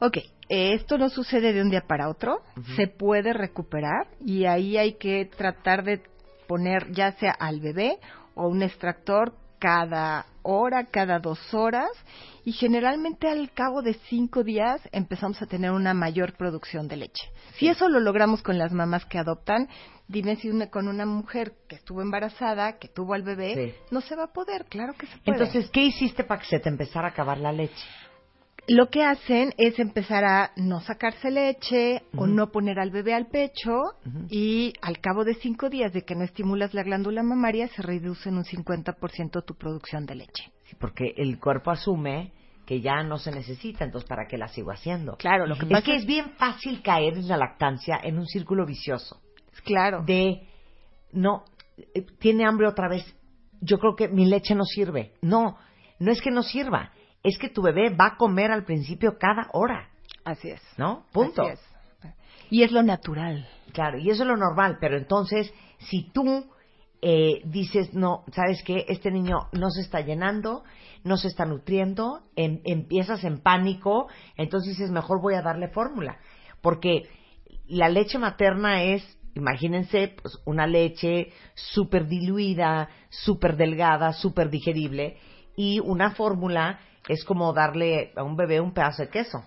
Ok, 0.00 0.16
eh, 0.16 0.74
esto 0.74 0.98
no 0.98 1.08
sucede 1.08 1.52
de 1.52 1.62
un 1.62 1.70
día 1.70 1.82
para 1.86 2.08
otro, 2.08 2.42
se 2.76 2.88
puede 2.88 3.32
recuperar 3.32 4.08
y 4.20 4.46
ahí 4.46 4.76
hay 4.76 4.94
que 4.94 5.26
tratar 5.26 5.84
de 5.84 6.02
poner 6.48 6.90
ya 6.90 7.12
sea 7.12 7.30
al 7.30 7.60
bebé 7.60 7.98
o 8.34 8.48
un 8.48 8.62
extractor 8.62 9.34
cada 9.62 10.26
hora, 10.42 10.86
cada 10.86 11.20
dos 11.20 11.38
horas 11.54 11.88
y 12.44 12.50
generalmente 12.50 13.28
al 13.28 13.52
cabo 13.52 13.80
de 13.80 13.94
cinco 14.08 14.42
días 14.42 14.80
empezamos 14.90 15.40
a 15.40 15.46
tener 15.46 15.70
una 15.70 15.94
mayor 15.94 16.32
producción 16.32 16.88
de 16.88 16.96
leche. 16.96 17.30
Si 17.58 17.68
eso 17.68 17.88
lo 17.88 18.00
logramos 18.00 18.42
con 18.42 18.58
las 18.58 18.72
mamás 18.72 19.04
que 19.04 19.18
adoptan, 19.18 19.68
dime 20.08 20.34
si 20.34 20.50
una- 20.50 20.68
con 20.68 20.88
una 20.88 21.06
mujer 21.06 21.52
que 21.68 21.76
estuvo 21.76 22.02
embarazada, 22.02 22.76
que 22.80 22.88
tuvo 22.88 23.14
al 23.14 23.22
bebé, 23.22 23.54
Sí. 23.54 23.84
no 23.92 24.00
se 24.00 24.16
va 24.16 24.24
a 24.24 24.32
poder, 24.32 24.64
claro 24.64 24.94
que 24.94 25.06
se 25.06 25.16
puede. 25.18 25.38
Entonces, 25.38 25.70
¿qué 25.70 25.84
hiciste 25.84 26.24
para 26.24 26.40
que 26.40 26.48
se 26.48 26.58
te 26.58 26.68
empezara 26.68 27.06
a 27.06 27.10
acabar 27.12 27.38
la 27.38 27.52
leche? 27.52 27.86
Lo 28.68 28.90
que 28.90 29.02
hacen 29.02 29.52
es 29.58 29.78
empezar 29.78 30.24
a 30.24 30.52
no 30.56 30.80
sacarse 30.80 31.30
leche 31.30 32.02
o 32.16 32.26
no 32.26 32.52
poner 32.52 32.78
al 32.78 32.90
bebé 32.90 33.12
al 33.14 33.26
pecho 33.26 33.72
y 34.28 34.72
al 34.82 35.00
cabo 35.00 35.24
de 35.24 35.34
cinco 35.34 35.68
días 35.68 35.92
de 35.92 36.02
que 36.02 36.14
no 36.14 36.22
estimulas 36.22 36.72
la 36.72 36.82
glándula 36.82 37.22
mamaria 37.22 37.68
se 37.68 37.82
reduce 37.82 38.28
en 38.28 38.36
un 38.36 38.44
50% 38.44 39.44
tu 39.44 39.54
producción 39.56 40.06
de 40.06 40.14
leche. 40.14 40.52
Sí, 40.64 40.76
porque 40.78 41.12
el 41.16 41.40
cuerpo 41.40 41.70
asume 41.70 42.32
que 42.64 42.80
ya 42.80 43.02
no 43.02 43.18
se 43.18 43.32
necesita, 43.32 43.84
entonces 43.84 44.08
¿para 44.08 44.26
qué 44.28 44.38
la 44.38 44.46
sigo 44.48 44.70
haciendo? 44.70 45.16
Claro, 45.16 45.46
lo 45.46 45.56
que 45.56 45.66
es 45.66 45.70
pasa 45.72 45.84
que 45.84 45.96
es 45.96 46.06
bien 46.06 46.30
fácil 46.36 46.82
caer 46.82 47.14
en 47.14 47.28
la 47.28 47.36
lactancia 47.36 47.98
en 48.02 48.18
un 48.18 48.26
círculo 48.26 48.64
vicioso. 48.64 49.20
Claro. 49.64 50.04
De, 50.06 50.46
no, 51.12 51.44
eh, 51.76 52.06
tiene 52.20 52.46
hambre 52.46 52.68
otra 52.68 52.88
vez, 52.88 53.04
yo 53.60 53.78
creo 53.78 53.96
que 53.96 54.08
mi 54.08 54.26
leche 54.26 54.54
no 54.54 54.64
sirve. 54.64 55.14
No, 55.20 55.58
no 55.98 56.12
es 56.12 56.20
que 56.20 56.30
no 56.30 56.42
sirva, 56.44 56.92
es 57.22 57.38
que 57.38 57.48
tu 57.48 57.62
bebé 57.62 57.90
va 57.90 58.06
a 58.08 58.16
comer 58.16 58.50
al 58.50 58.64
principio 58.64 59.18
cada 59.18 59.48
hora, 59.52 59.88
Así 60.24 60.50
es. 60.50 60.60
¿no? 60.76 61.06
Punto. 61.12 61.42
Así 61.42 61.52
es. 61.52 61.60
Y 62.50 62.62
es 62.62 62.70
lo 62.72 62.82
natural. 62.82 63.48
Claro, 63.72 63.98
y 63.98 64.10
eso 64.10 64.22
es 64.22 64.28
lo 64.28 64.36
normal, 64.36 64.76
pero 64.80 64.96
entonces, 64.98 65.52
si 65.78 66.10
tú 66.12 66.46
eh, 67.00 67.40
dices, 67.44 67.94
no, 67.94 68.24
¿sabes 68.32 68.62
qué? 68.62 68.84
Este 68.88 69.10
niño 69.10 69.48
no 69.52 69.70
se 69.70 69.80
está 69.80 70.00
llenando, 70.00 70.62
no 71.02 71.16
se 71.16 71.28
está 71.28 71.44
nutriendo, 71.46 72.22
em- 72.36 72.60
empiezas 72.64 73.24
en 73.24 73.40
pánico, 73.40 74.08
entonces 74.36 74.76
dices, 74.76 74.90
mejor 74.90 75.20
voy 75.20 75.34
a 75.34 75.42
darle 75.42 75.68
fórmula. 75.68 76.18
Porque 76.60 77.08
la 77.66 77.88
leche 77.88 78.18
materna 78.18 78.82
es, 78.84 79.02
imagínense, 79.34 80.14
pues 80.20 80.38
una 80.44 80.66
leche 80.66 81.32
súper 81.54 82.06
diluida, 82.06 82.88
súper 83.08 83.56
delgada, 83.56 84.12
súper 84.12 84.50
digerible, 84.50 85.16
y 85.56 85.80
una 85.80 86.12
fórmula 86.12 86.78
es 87.08 87.24
como 87.24 87.52
darle 87.52 88.12
a 88.16 88.22
un 88.22 88.36
bebé 88.36 88.60
un 88.60 88.72
pedazo 88.72 89.02
de 89.02 89.08
queso. 89.08 89.44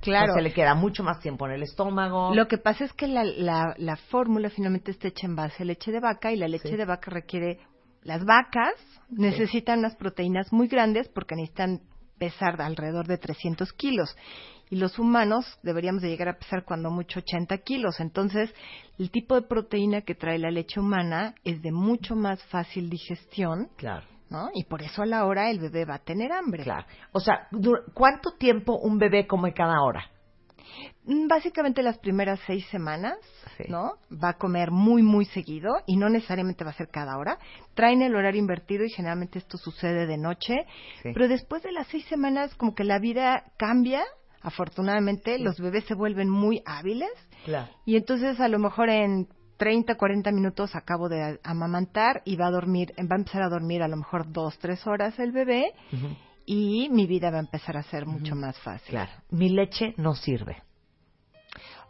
Claro. 0.00 0.32
O 0.32 0.36
se 0.36 0.42
le 0.42 0.52
queda 0.52 0.74
mucho 0.74 1.02
más 1.02 1.18
tiempo 1.20 1.46
en 1.46 1.52
el 1.52 1.62
estómago. 1.64 2.34
Lo 2.34 2.46
que 2.46 2.58
pasa 2.58 2.84
es 2.84 2.92
que 2.92 3.08
la, 3.08 3.24
la, 3.24 3.74
la 3.78 3.96
fórmula 3.96 4.48
finalmente 4.50 4.90
está 4.92 5.08
hecha 5.08 5.26
en 5.26 5.34
base 5.34 5.62
a 5.62 5.66
leche 5.66 5.90
de 5.90 6.00
vaca 6.00 6.30
y 6.32 6.36
la 6.36 6.46
leche 6.48 6.68
Sí. 6.70 6.76
de 6.76 6.84
vaca 6.84 7.10
requiere... 7.10 7.58
Las 8.04 8.24
vacas 8.24 8.74
necesitan 9.10 9.80
unas 9.80 9.96
proteínas 9.96 10.52
muy 10.52 10.68
grandes 10.68 11.08
porque 11.08 11.34
necesitan 11.34 11.80
pesar 12.16 12.60
alrededor 12.62 13.06
de 13.06 13.18
300 13.18 13.72
kilos 13.72 14.16
y 14.70 14.76
los 14.76 14.98
humanos 14.98 15.58
deberíamos 15.62 16.02
de 16.02 16.08
llegar 16.08 16.28
a 16.28 16.38
pesar 16.38 16.64
cuando 16.64 16.90
mucho 16.90 17.18
80 17.20 17.58
kilos. 17.58 18.00
Entonces, 18.00 18.54
el 18.98 19.10
tipo 19.10 19.34
de 19.34 19.42
proteína 19.42 20.02
que 20.02 20.14
trae 20.14 20.38
la 20.38 20.50
leche 20.50 20.78
humana 20.78 21.34
es 21.44 21.60
de 21.62 21.72
mucho 21.72 22.14
más 22.14 22.42
fácil 22.44 22.88
digestión, 22.88 23.68
Claro. 23.76 24.06
¿No? 24.30 24.48
Y 24.54 24.64
por 24.64 24.82
eso 24.82 25.02
a 25.02 25.06
la 25.06 25.24
hora 25.26 25.50
el 25.50 25.58
bebé 25.58 25.84
va 25.84 25.96
a 25.96 26.04
tener 26.04 26.32
hambre. 26.32 26.64
Claro. 26.64 26.86
O 27.12 27.20
sea, 27.20 27.48
¿cuánto 27.94 28.32
tiempo 28.32 28.76
un 28.78 28.98
bebé 28.98 29.26
come 29.26 29.52
cada 29.54 29.82
hora? 29.82 30.04
Mm, 31.04 31.26
Básicamente 31.28 31.82
las 31.82 31.98
primeras 31.98 32.38
seis 32.46 32.66
semanas, 32.70 33.16
Sí. 33.56 33.64
¿no? 33.68 33.94
Va 34.12 34.30
a 34.30 34.38
comer 34.38 34.70
muy, 34.70 35.02
muy 35.02 35.24
seguido 35.24 35.70
y 35.86 35.96
no 35.96 36.08
necesariamente 36.08 36.62
va 36.64 36.70
a 36.70 36.74
ser 36.74 36.88
cada 36.88 37.16
hora. 37.18 37.38
Traen 37.74 38.02
el 38.02 38.14
horario 38.14 38.38
invertido 38.40 38.84
y 38.84 38.90
generalmente 38.90 39.38
esto 39.38 39.58
sucede 39.58 40.06
de 40.06 40.16
noche. 40.18 40.54
Sí. 41.02 41.10
Pero 41.14 41.26
después 41.26 41.62
de 41.62 41.72
las 41.72 41.86
seis 41.88 42.04
semanas 42.06 42.54
como 42.54 42.74
que 42.74 42.84
la 42.84 42.98
vida 42.98 43.44
cambia. 43.56 44.02
Afortunadamente 44.40 45.38
los 45.40 45.58
bebés 45.60 45.84
se 45.86 45.94
vuelven 45.94 46.30
muy 46.30 46.62
hábiles 46.64 47.10
Claro. 47.44 47.68
y 47.84 47.96
entonces 47.96 48.38
a 48.40 48.46
lo 48.46 48.60
mejor 48.60 48.88
en 48.88 49.26
30, 49.58 49.96
40 49.96 50.32
minutos 50.32 50.74
acabo 50.74 51.08
de 51.08 51.38
amamantar 51.42 52.22
y 52.24 52.36
va 52.36 52.46
a 52.46 52.50
dormir, 52.50 52.94
va 52.98 53.16
a 53.16 53.18
empezar 53.18 53.42
a 53.42 53.48
dormir 53.48 53.82
a 53.82 53.88
lo 53.88 53.96
mejor 53.96 54.32
dos, 54.32 54.58
tres 54.58 54.86
horas 54.86 55.18
el 55.18 55.32
bebé 55.32 55.74
y 56.46 56.88
mi 56.90 57.06
vida 57.06 57.30
va 57.30 57.36
a 57.36 57.40
empezar 57.40 57.76
a 57.76 57.82
ser 57.82 58.06
mucho 58.06 58.34
más 58.34 58.58
fácil. 58.60 58.90
Claro. 58.90 59.10
Mi 59.30 59.50
leche 59.50 59.94
no 59.98 60.14
sirve. 60.14 60.62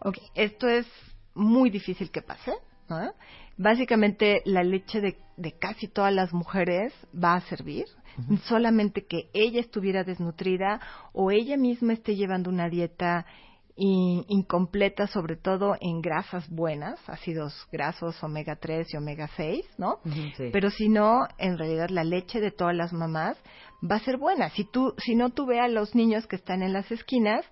Ok, 0.00 0.18
esto 0.34 0.66
es 0.66 0.86
muy 1.34 1.70
difícil 1.70 2.10
que 2.10 2.22
pase. 2.22 2.52
¿no? 2.88 3.12
Básicamente 3.58 4.40
la 4.46 4.62
leche 4.62 5.00
de, 5.00 5.18
de 5.36 5.52
casi 5.52 5.88
todas 5.88 6.12
las 6.12 6.32
mujeres 6.32 6.92
va 7.14 7.34
a 7.34 7.40
servir, 7.42 7.84
solamente 8.44 9.06
que 9.06 9.30
ella 9.32 9.60
estuviera 9.60 10.04
desnutrida 10.04 10.80
o 11.12 11.30
ella 11.30 11.56
misma 11.56 11.92
esté 11.92 12.16
llevando 12.16 12.50
una 12.50 12.68
dieta 12.68 13.26
in- 13.78 14.24
incompleta, 14.28 15.06
sobre 15.06 15.36
todo 15.36 15.76
en 15.80 16.00
grasas 16.02 16.48
buenas, 16.50 16.98
ácidos 17.08 17.54
grasos 17.72 18.22
omega 18.22 18.56
3 18.56 18.86
y 18.92 18.96
omega 18.96 19.28
6, 19.36 19.64
¿no? 19.78 20.00
Sí. 20.36 20.50
Pero 20.52 20.70
si 20.70 20.88
no, 20.88 21.26
en 21.38 21.56
realidad 21.56 21.88
la 21.90 22.04
leche 22.04 22.40
de 22.40 22.50
todas 22.50 22.74
las 22.74 22.92
mamás 22.92 23.36
va 23.88 23.96
a 23.96 24.00
ser 24.00 24.16
buena. 24.18 24.50
Si 24.50 24.64
tú, 24.64 24.94
si 24.98 25.14
no 25.14 25.30
tú 25.30 25.46
ve 25.46 25.60
a 25.60 25.68
los 25.68 25.94
niños 25.94 26.26
que 26.26 26.36
están 26.36 26.62
en 26.62 26.72
las 26.72 26.90
esquinas, 26.90 27.44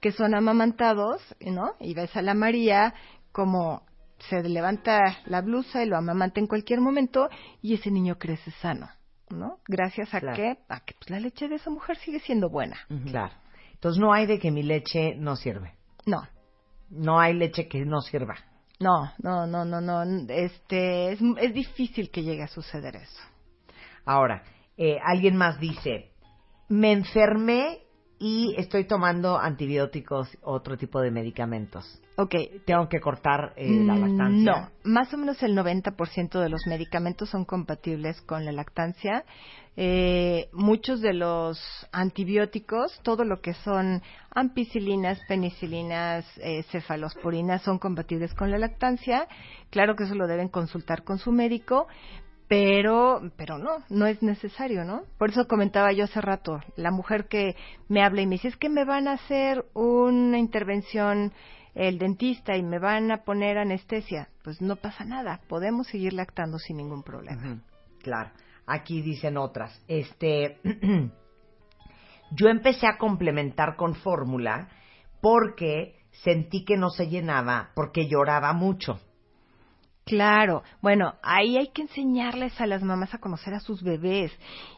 que 0.00 0.10
son 0.12 0.34
amamantados, 0.34 1.22
¿no? 1.40 1.74
Y 1.80 1.94
ves 1.94 2.16
a 2.16 2.22
la 2.22 2.34
María 2.34 2.94
como 3.32 3.82
se 4.30 4.42
levanta 4.42 5.18
la 5.26 5.42
blusa 5.42 5.82
y 5.82 5.86
lo 5.86 5.96
amamanta 5.98 6.40
en 6.40 6.46
cualquier 6.46 6.80
momento 6.80 7.28
y 7.60 7.74
ese 7.74 7.90
niño 7.90 8.16
crece 8.16 8.50
sano, 8.62 8.88
¿no? 9.28 9.58
Gracias 9.68 10.14
a 10.14 10.20
Claro. 10.20 10.36
que, 10.36 10.58
a 10.68 10.80
que 10.80 10.94
pues, 10.94 11.10
la 11.10 11.20
leche 11.20 11.48
de 11.48 11.56
esa 11.56 11.68
mujer 11.68 11.96
sigue 11.98 12.20
siendo 12.20 12.48
buena. 12.48 12.78
Claro. 13.10 13.34
Entonces 13.84 14.00
no 14.00 14.14
hay 14.14 14.24
de 14.24 14.38
que 14.38 14.50
mi 14.50 14.62
leche 14.62 15.14
no 15.14 15.36
sirve. 15.36 15.74
No, 16.06 16.26
No 16.88 17.20
hay 17.20 17.34
leche 17.34 17.68
que 17.68 17.84
no 17.84 18.00
sirva. 18.00 18.34
no, 18.80 19.12
no, 19.18 19.46
no, 19.46 19.66
no, 19.66 19.82
no. 19.82 20.02
Este, 20.32 21.12
es, 21.12 21.20
es 21.38 21.52
difícil 21.52 22.10
que 22.10 22.22
llegue 22.22 22.42
a 22.44 22.48
suceder 22.48 22.96
eso. 22.96 23.20
Ahora, 24.06 24.42
eh, 24.78 24.96
alguien 25.04 25.36
más 25.36 25.60
dice, 25.60 26.12
me 26.70 26.92
enfermé 26.92 27.80
y 28.18 28.54
estoy 28.56 28.84
tomando 28.84 29.38
antibióticos, 29.38 30.28
otro 30.42 30.76
tipo 30.76 31.00
de 31.00 31.10
medicamentos. 31.10 32.00
Ok, 32.16 32.34
Tengo 32.64 32.88
que 32.88 33.00
cortar 33.00 33.52
eh, 33.56 33.82
la 33.84 33.96
lactancia. 33.96 34.52
No, 34.52 34.70
más 34.84 35.12
o 35.12 35.18
menos 35.18 35.42
el 35.42 35.56
90% 35.56 36.40
de 36.40 36.48
los 36.48 36.66
medicamentos 36.66 37.28
son 37.28 37.44
compatibles 37.44 38.20
con 38.22 38.44
la 38.44 38.52
lactancia. 38.52 39.24
Eh, 39.76 40.48
muchos 40.52 41.00
de 41.00 41.12
los 41.12 41.58
antibióticos, 41.90 43.00
todo 43.02 43.24
lo 43.24 43.40
que 43.40 43.54
son 43.54 44.00
ampicilinas, 44.30 45.18
penicilinas, 45.26 46.24
eh, 46.38 46.62
cefalosporinas, 46.70 47.62
son 47.62 47.80
compatibles 47.80 48.32
con 48.34 48.52
la 48.52 48.58
lactancia. 48.58 49.26
Claro 49.70 49.96
que 49.96 50.04
eso 50.04 50.14
lo 50.14 50.28
deben 50.28 50.48
consultar 50.48 51.02
con 51.02 51.18
su 51.18 51.32
médico, 51.32 51.88
pero 52.48 53.22
pero 53.36 53.58
no, 53.58 53.84
no 53.88 54.06
es 54.06 54.22
necesario, 54.22 54.84
¿no? 54.84 55.02
Por 55.18 55.30
eso 55.30 55.46
comentaba 55.46 55.92
yo 55.92 56.04
hace 56.04 56.20
rato, 56.20 56.60
la 56.76 56.90
mujer 56.90 57.26
que 57.28 57.56
me 57.88 58.02
habla 58.02 58.22
y 58.22 58.26
me 58.26 58.36
dice, 58.36 58.48
es 58.48 58.56
que 58.56 58.68
me 58.68 58.84
van 58.84 59.08
a 59.08 59.12
hacer 59.12 59.64
una 59.74 60.38
intervención 60.38 61.32
el 61.74 61.98
dentista 61.98 62.56
y 62.56 62.62
me 62.62 62.78
van 62.78 63.10
a 63.10 63.24
poner 63.24 63.58
anestesia, 63.58 64.28
pues 64.42 64.60
no 64.62 64.76
pasa 64.76 65.04
nada, 65.04 65.40
podemos 65.48 65.88
seguir 65.88 66.12
lactando 66.12 66.58
sin 66.58 66.76
ningún 66.76 67.02
problema. 67.02 67.60
Claro. 68.00 68.30
Aquí 68.66 69.02
dicen 69.02 69.36
otras. 69.36 69.82
Este, 69.88 70.58
yo 72.30 72.48
empecé 72.48 72.86
a 72.86 72.96
complementar 72.96 73.76
con 73.76 73.94
fórmula 73.94 74.68
porque 75.20 76.00
sentí 76.22 76.64
que 76.64 76.76
no 76.76 76.90
se 76.90 77.08
llenaba 77.08 77.70
porque 77.74 78.08
lloraba 78.08 78.52
mucho. 78.52 79.00
Claro, 80.04 80.62
bueno, 80.82 81.14
ahí 81.22 81.56
hay 81.56 81.68
que 81.68 81.82
enseñarles 81.82 82.60
a 82.60 82.66
las 82.66 82.82
mamás 82.82 83.14
a 83.14 83.18
conocer 83.18 83.54
a 83.54 83.60
sus 83.60 83.82
bebés 83.82 84.30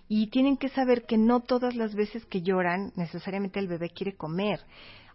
y 0.08 0.28
tienen 0.28 0.56
que 0.56 0.68
saber 0.68 1.04
que 1.04 1.18
no 1.18 1.40
todas 1.40 1.74
las 1.74 1.96
veces 1.96 2.24
que 2.26 2.42
lloran 2.42 2.92
necesariamente 2.94 3.58
el 3.58 3.66
bebé 3.66 3.90
quiere 3.90 4.14
comer. 4.16 4.60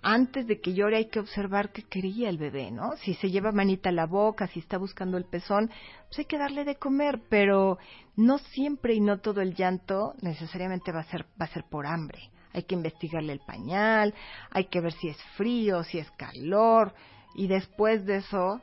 Antes 0.01 0.47
de 0.47 0.59
que 0.59 0.74
llore 0.74 0.97
hay 0.97 1.05
que 1.09 1.20
observar 1.20 1.72
qué 1.72 1.84
quería 1.84 2.28
el 2.28 2.38
bebé, 2.38 2.72
¿no? 2.72 2.97
Si 2.97 3.14
se 3.14 3.30
lleva 3.30 3.53
manita 3.53 3.89
a 3.89 3.93
la 3.93 4.07
boca, 4.07 4.47
si 4.47 4.59
está 4.59 4.78
buscando 4.78 5.18
el 5.18 5.26
pezón, 5.26 5.70
pues 6.07 6.20
hay 6.20 6.26
que 6.26 6.39
darle 6.39 6.66
de 6.66 6.76
comer, 6.76 7.22
pero 7.30 7.78
no 8.18 8.39
siempre 8.39 8.95
y 8.95 8.99
no 8.99 9.20
todo 9.20 9.39
el 9.41 9.53
llanto 9.53 10.16
necesariamente 10.22 10.91
va 10.91 11.01
a 11.01 11.12
ser 11.12 11.26
va 11.39 11.45
a 11.45 11.53
ser 11.53 11.64
por 11.70 11.86
hambre. 11.86 12.32
Hay 12.51 12.64
que 12.64 12.76
investigarle 12.76 13.32
el 13.32 13.39
pañal, 13.39 14.14
hay 14.49 14.66
que 14.66 14.82
ver 14.82 14.91
si 14.91 15.07
es 15.07 15.24
frío, 15.38 15.84
si 15.84 15.99
es 15.99 16.12
calor 16.12 16.93
y 17.34 17.47
después 17.47 18.05
de 18.05 18.18
eso 18.18 18.62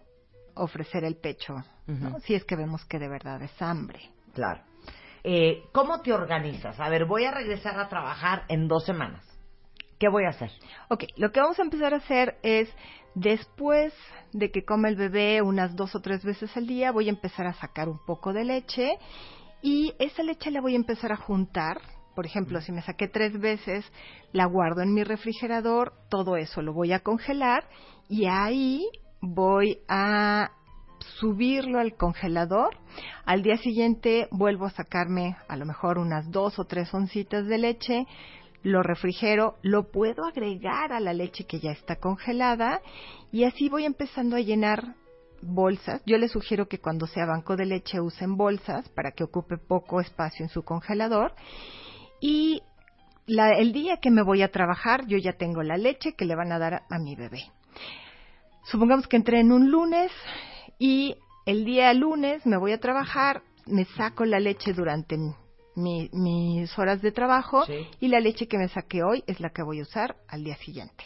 ofrecer 0.59 1.04
el 1.04 1.16
pecho, 1.16 1.54
¿no? 1.86 2.18
Si 2.20 2.34
es 2.34 2.44
que 2.44 2.56
vemos 2.56 2.84
que 2.84 2.98
de 2.98 3.09
verdad 3.09 3.42
es 3.42 3.62
hambre. 3.62 4.00
Claro. 4.34 4.62
Eh, 5.24 5.64
¿Cómo 5.72 6.00
te 6.00 6.12
organizas? 6.12 6.78
A 6.78 6.88
ver, 6.88 7.04
voy 7.04 7.24
a 7.24 7.30
regresar 7.30 7.78
a 7.78 7.88
trabajar 7.88 8.44
en 8.48 8.68
dos 8.68 8.84
semanas. 8.84 9.24
¿Qué 9.98 10.09
voy 10.09 10.24
a 10.24 10.30
hacer? 10.30 10.50
Ok, 10.88 11.04
lo 11.16 11.32
que 11.32 11.40
vamos 11.40 11.59
a 11.59 11.62
empezar 11.62 11.92
a 11.92 11.98
hacer 11.98 12.38
es, 12.42 12.72
después 13.14 13.92
de 14.32 14.50
que 14.50 14.64
come 14.64 14.88
el 14.88 14.96
bebé 14.96 15.42
unas 15.42 15.74
dos 15.74 15.94
o 15.96 16.00
tres 16.00 16.24
veces 16.24 16.56
al 16.56 16.66
día, 16.66 16.92
voy 16.92 17.09
a 17.09 17.11
empezar 17.11 17.46
a 17.46 17.54
sacar 17.54 17.88
un 17.88 17.98
poco 18.06 18.32
de 18.32 18.44
leche 18.44 18.98
y 19.61 19.94
esa 19.98 20.22
leche 20.22 20.50
la 20.50 20.61
voy 20.61 20.74
a 20.74 20.76
empezar 20.76 21.11
a 21.12 21.16
juntar. 21.16 21.80
Por 22.14 22.26
ejemplo, 22.26 22.61
si 22.61 22.72
me 22.72 22.82
saqué 22.82 23.09
tres 23.09 23.38
veces, 23.40 23.84
la 24.32 24.46
guardo 24.46 24.82
en 24.82 24.94
mi 24.94 25.02
refrigerador, 25.02 25.92
todo 26.09 26.36
eso 26.36 26.62
lo 26.62 26.72
voy 26.72 26.92
a 26.92 27.00
congelar 27.00 27.64
y 28.09 28.26
ahí 28.26 28.88
voy 29.20 29.80
a 29.88 30.50
subirlo 31.20 31.78
al 31.78 31.94
congelador. 31.94 32.76
Al 33.24 33.42
día 33.42 33.56
siguiente 33.56 34.28
vuelvo 34.30 34.66
a 34.66 34.70
sacarme 34.70 35.36
a 35.48 35.56
lo 35.56 35.66
mejor 35.66 35.98
unas 35.98 36.30
dos 36.30 36.58
o 36.58 36.64
tres 36.64 36.92
oncitas 36.94 37.46
de 37.46 37.58
leche, 37.58 38.06
lo 38.62 38.82
refrigero, 38.82 39.56
lo 39.62 39.90
puedo 39.90 40.24
agregar 40.26 40.92
a 40.92 41.00
la 41.00 41.12
leche 41.12 41.44
que 41.44 41.60
ya 41.60 41.70
está 41.70 41.96
congelada 41.96 42.80
y 43.30 43.44
así 43.44 43.68
voy 43.68 43.84
empezando 43.84 44.36
a 44.36 44.40
llenar 44.40 44.94
bolsas. 45.42 46.02
Yo 46.06 46.18
les 46.18 46.32
sugiero 46.32 46.68
que 46.68 46.80
cuando 46.80 47.06
sea 47.06 47.26
banco 47.26 47.56
de 47.56 47.66
leche 47.66 48.00
usen 48.00 48.36
bolsas 48.36 48.88
para 48.90 49.12
que 49.12 49.24
ocupe 49.24 49.58
poco 49.58 50.00
espacio 50.00 50.44
en 50.44 50.50
su 50.50 50.62
congelador. 50.62 51.34
Y 52.20 52.62
el 53.28 53.72
día 53.72 53.98
que 53.98 54.10
me 54.10 54.22
voy 54.22 54.42
a 54.42 54.50
trabajar, 54.50 55.06
yo 55.06 55.18
ya 55.18 55.34
tengo 55.34 55.62
la 55.62 55.76
leche 55.76 56.14
que 56.14 56.24
le 56.24 56.34
van 56.34 56.50
a 56.50 56.58
dar 56.58 56.82
a 56.90 56.98
mi 56.98 57.14
bebé. 57.14 57.52
Supongamos 58.64 59.06
que 59.06 59.16
entré 59.16 59.40
en 59.40 59.52
un 59.52 59.70
lunes 59.70 60.11
y 60.78 61.16
el 61.46 61.64
día 61.64 61.92
lunes 61.94 62.44
me 62.46 62.56
voy 62.59 62.72
a 62.72 62.80
trabajar, 62.80 63.42
me 63.66 63.84
saco 63.96 64.24
la 64.24 64.40
leche 64.40 64.72
durante 64.72 65.16
mi- 65.74 66.11
mis 66.12 66.78
horas 66.78 67.00
de 67.00 67.12
trabajo 67.12 67.64
y 68.00 68.09
la 68.09 68.20
leche 68.20 68.46
que 68.46 68.59
me 68.59 68.68
saqué 68.68 69.02
hoy 69.02 69.22
es 69.26 69.40
la 69.40 69.50
que 69.50 69.62
voy 69.62 69.78
a 69.80 69.82
usar 69.82 70.16
al 70.28 70.44
día 70.44 70.56
siguiente. 70.56 71.04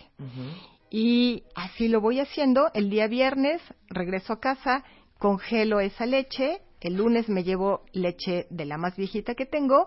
Y 0.90 1.44
así 1.54 1.88
lo 1.88 2.00
voy 2.00 2.20
haciendo. 2.20 2.70
El 2.74 2.90
día 2.90 3.06
viernes 3.06 3.62
regreso 3.88 4.32
a 4.34 4.40
casa, 4.40 4.84
congelo 5.18 5.80
esa 5.80 6.04
leche. 6.06 6.60
El 6.80 6.94
lunes 6.96 7.28
me 7.28 7.44
llevo 7.44 7.82
leche 7.92 8.46
de 8.50 8.64
la 8.64 8.76
más 8.76 8.96
viejita 8.96 9.34
que 9.34 9.46
tengo 9.46 9.86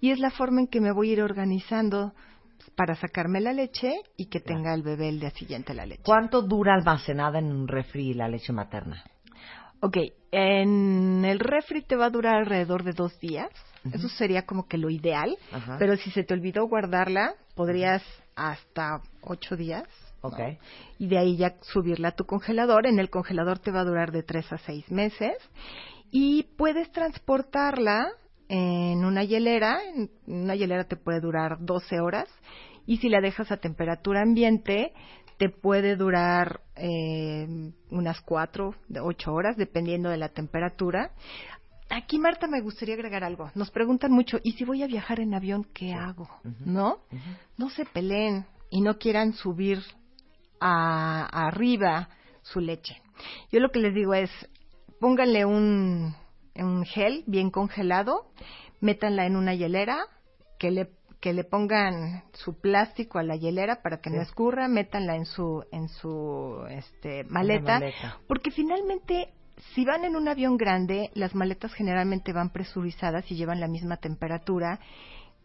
y 0.00 0.12
es 0.12 0.18
la 0.20 0.30
forma 0.30 0.60
en 0.60 0.66
que 0.68 0.80
me 0.80 0.92
voy 0.92 1.10
a 1.10 1.12
ir 1.14 1.22
organizando 1.22 2.12
para 2.74 2.94
sacarme 2.96 3.40
la 3.40 3.52
leche 3.52 3.92
y 4.16 4.26
que 4.26 4.40
tenga 4.40 4.74
el 4.74 4.82
bebé 4.82 5.08
el 5.08 5.20
día 5.20 5.30
siguiente 5.30 5.74
la 5.74 5.86
leche. 5.86 6.02
¿Cuánto 6.04 6.42
dura 6.42 6.74
almacenada 6.74 7.38
en 7.38 7.46
un 7.46 7.68
refri 7.68 8.14
la 8.14 8.28
leche 8.28 8.52
materna? 8.52 9.04
Ok, 9.80 9.98
en 10.32 11.24
el 11.24 11.38
refri 11.38 11.82
te 11.82 11.96
va 11.96 12.06
a 12.06 12.10
durar 12.10 12.36
alrededor 12.36 12.82
de 12.82 12.92
dos 12.92 13.18
días. 13.20 13.50
Eso 13.92 14.08
sería 14.08 14.46
como 14.46 14.66
que 14.66 14.78
lo 14.78 14.90
ideal. 14.90 15.36
Pero 15.78 15.96
si 15.96 16.10
se 16.10 16.24
te 16.24 16.34
olvidó 16.34 16.66
guardarla, 16.66 17.34
podrías 17.54 18.02
hasta 18.34 19.00
ocho 19.20 19.56
días. 19.56 19.84
¿no? 20.22 20.30
Ok. 20.30 20.40
Y 20.98 21.06
de 21.06 21.18
ahí 21.18 21.36
ya 21.36 21.54
subirla 21.60 22.08
a 22.08 22.16
tu 22.16 22.24
congelador. 22.24 22.86
En 22.86 22.98
el 22.98 23.10
congelador 23.10 23.58
te 23.60 23.70
va 23.70 23.80
a 23.80 23.84
durar 23.84 24.10
de 24.10 24.22
tres 24.22 24.52
a 24.52 24.58
seis 24.58 24.90
meses. 24.90 25.36
Y 26.10 26.44
puedes 26.56 26.90
transportarla 26.90 28.08
en 28.48 29.04
una 29.04 29.24
hielera. 29.24 29.78
En 29.94 30.10
una 30.26 30.54
hielera 30.54 30.84
te 30.84 30.96
puede 30.96 31.20
durar 31.20 31.58
12 31.60 32.00
horas. 32.00 32.28
Y 32.86 32.98
si 32.98 33.08
la 33.08 33.20
dejas 33.20 33.50
a 33.50 33.56
temperatura 33.56 34.22
ambiente, 34.22 34.92
te 35.38 35.48
puede 35.48 35.96
durar 35.96 36.60
eh, 36.76 37.72
unas 37.90 38.20
4 38.22 38.74
de 38.88 39.00
8 39.00 39.32
horas, 39.32 39.56
dependiendo 39.56 40.08
de 40.08 40.16
la 40.16 40.28
temperatura. 40.28 41.10
Aquí, 41.88 42.18
Marta, 42.18 42.48
me 42.48 42.60
gustaría 42.60 42.94
agregar 42.94 43.22
algo. 43.22 43.50
Nos 43.54 43.70
preguntan 43.70 44.10
mucho, 44.10 44.38
¿y 44.42 44.52
si 44.52 44.64
voy 44.64 44.82
a 44.82 44.86
viajar 44.86 45.20
en 45.20 45.34
avión, 45.34 45.64
qué 45.72 45.92
hago? 45.92 46.28
¿No? 46.64 46.98
No 47.56 47.70
se 47.70 47.84
peleen 47.84 48.44
y 48.70 48.80
no 48.80 48.98
quieran 48.98 49.34
subir 49.34 49.80
a, 50.60 51.46
arriba 51.46 52.08
su 52.42 52.60
leche. 52.60 53.00
Yo 53.52 53.60
lo 53.60 53.70
que 53.70 53.78
les 53.78 53.94
digo 53.94 54.14
es, 54.14 54.30
pónganle 55.00 55.44
un, 55.44 56.14
un 56.64 56.84
gel 56.84 57.24
bien 57.26 57.50
congelado, 57.50 58.26
métanla 58.80 59.26
en 59.26 59.36
una 59.36 59.54
hielera, 59.54 59.98
que 60.58 60.70
le 60.70 60.90
que 61.20 61.32
le 61.32 61.44
pongan 61.44 62.24
su 62.34 62.60
plástico 62.60 63.18
a 63.18 63.22
la 63.22 63.36
hielera 63.36 63.82
para 63.82 64.00
que 64.00 64.10
no 64.10 64.20
escurra, 64.20 64.68
métanla 64.68 65.16
en 65.16 65.24
su 65.24 65.64
en 65.72 65.88
su 65.88 66.64
este 66.68 67.24
maleta, 67.24 67.80
maleta. 67.80 68.18
porque 68.28 68.50
finalmente 68.50 69.32
si 69.74 69.84
van 69.84 70.04
en 70.04 70.16
un 70.16 70.28
avión 70.28 70.56
grande, 70.56 71.10
las 71.14 71.34
maletas 71.34 71.72
generalmente 71.72 72.32
van 72.32 72.50
presurizadas 72.50 73.30
y 73.30 73.36
llevan 73.36 73.60
la 73.60 73.68
misma 73.68 73.96
temperatura 73.96 74.78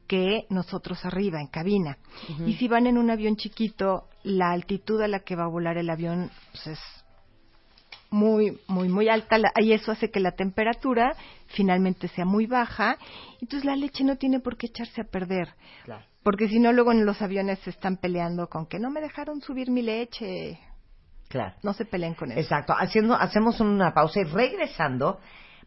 que 0.07 0.45
nosotros 0.49 1.05
arriba 1.05 1.39
en 1.39 1.47
cabina. 1.47 1.97
Y 2.45 2.55
si 2.55 2.67
van 2.67 2.85
en 2.85 2.97
un 2.97 3.09
avión 3.09 3.37
chiquito, 3.37 4.09
la 4.23 4.51
altitud 4.51 5.01
a 5.01 5.07
la 5.07 5.21
que 5.21 5.37
va 5.37 5.45
a 5.45 5.47
volar 5.47 5.77
el 5.77 5.89
avión 5.89 6.29
pues, 6.51 6.67
es 6.67 6.79
muy, 8.11 8.59
muy, 8.67 8.89
muy 8.89 9.09
alta 9.09 9.37
y 9.55 9.71
eso 9.71 9.91
hace 9.91 10.11
que 10.11 10.19
la 10.19 10.33
temperatura 10.33 11.15
finalmente 11.47 12.07
sea 12.09 12.25
muy 12.25 12.45
baja. 12.45 12.97
Entonces 13.41 13.65
la 13.65 13.75
leche 13.75 14.03
no 14.03 14.17
tiene 14.17 14.39
por 14.39 14.57
qué 14.57 14.67
echarse 14.67 15.01
a 15.01 15.05
perder. 15.05 15.49
Claro. 15.85 16.05
Porque 16.21 16.47
si 16.47 16.59
no, 16.59 16.71
luego 16.71 16.91
en 16.91 17.05
los 17.05 17.21
aviones 17.21 17.59
se 17.59 17.71
están 17.71 17.97
peleando 17.97 18.47
con 18.47 18.67
que 18.67 18.79
no 18.79 18.91
me 18.91 19.01
dejaron 19.01 19.41
subir 19.41 19.71
mi 19.71 19.81
leche. 19.81 20.59
Claro. 21.29 21.55
No 21.63 21.73
se 21.73 21.85
peleen 21.85 22.13
con 22.13 22.31
eso. 22.31 22.39
Exacto. 22.39 22.73
Haciendo, 22.77 23.15
hacemos 23.15 23.59
una 23.59 23.93
pausa 23.93 24.19
y 24.19 24.25
regresando, 24.25 25.19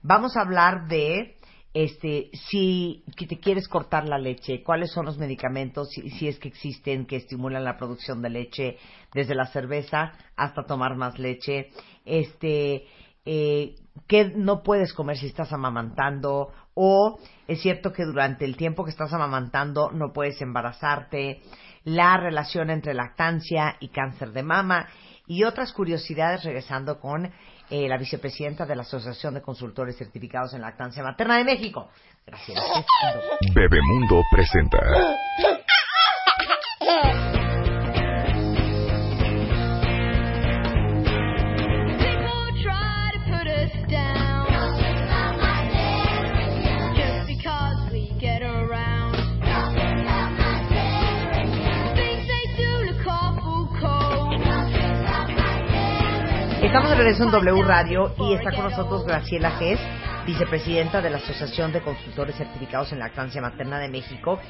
vamos 0.02 0.36
a 0.36 0.42
hablar 0.42 0.86
de 0.86 1.36
este 1.72 2.30
si 2.50 3.02
que 3.16 3.26
te 3.26 3.40
quieres 3.40 3.66
cortar 3.66 4.06
la 4.06 4.16
leche, 4.16 4.62
cuáles 4.62 4.92
son 4.92 5.06
los 5.06 5.18
medicamentos, 5.18 5.88
si, 5.90 6.08
si 6.10 6.28
es 6.28 6.38
que 6.38 6.46
existen, 6.46 7.04
que 7.04 7.16
estimulan 7.16 7.64
la 7.64 7.76
producción 7.76 8.22
de 8.22 8.30
leche, 8.30 8.78
desde 9.12 9.34
la 9.34 9.46
cerveza 9.46 10.12
hasta 10.36 10.66
tomar 10.66 10.94
más 10.96 11.18
leche, 11.18 11.70
este 12.04 12.86
eh, 13.24 13.74
qué 14.06 14.32
no 14.36 14.62
puedes 14.62 14.92
comer 14.92 15.16
si 15.16 15.26
estás 15.26 15.52
amamantando 15.52 16.52
o 16.74 17.18
es 17.46 17.60
cierto 17.62 17.92
que 17.92 18.04
durante 18.04 18.44
el 18.44 18.56
tiempo 18.56 18.84
que 18.84 18.90
estás 18.90 19.12
amamantando 19.12 19.90
no 19.92 20.12
puedes 20.12 20.40
embarazarte, 20.42 21.40
la 21.84 22.16
relación 22.16 22.70
entre 22.70 22.94
lactancia 22.94 23.76
y 23.80 23.88
cáncer 23.88 24.32
de 24.32 24.42
mama 24.42 24.88
y 25.26 25.44
otras 25.44 25.72
curiosidades 25.72 26.44
regresando 26.44 26.98
con 26.98 27.32
eh, 27.70 27.88
la 27.88 27.96
vicepresidenta 27.96 28.66
de 28.66 28.76
la 28.76 28.82
Asociación 28.82 29.34
de 29.34 29.42
Consultores 29.42 29.96
Certificados 29.96 30.52
en 30.54 30.60
Lactancia 30.62 31.02
Materna 31.02 31.38
de 31.38 31.44
México. 31.44 31.88
Gracias. 32.26 32.60
Bebemundo 33.54 34.22
presenta. 34.30 34.78
Estamos 56.74 56.90
de 56.90 56.96
regreso 56.96 57.22
en 57.22 57.30
W 57.30 57.62
Radio 57.62 58.12
y 58.18 58.34
está 58.34 58.50
con 58.50 58.64
nosotros 58.64 59.06
Graciela 59.06 59.52
Gess, 59.58 59.78
vicepresidenta 60.26 61.00
de 61.00 61.08
la 61.08 61.18
Asociación 61.18 61.72
de 61.72 61.80
Consultores 61.80 62.34
Certificados 62.34 62.90
en 62.90 62.98
Lactancia 62.98 63.40
Materna 63.40 63.78
de 63.78 63.88
México. 63.88 64.40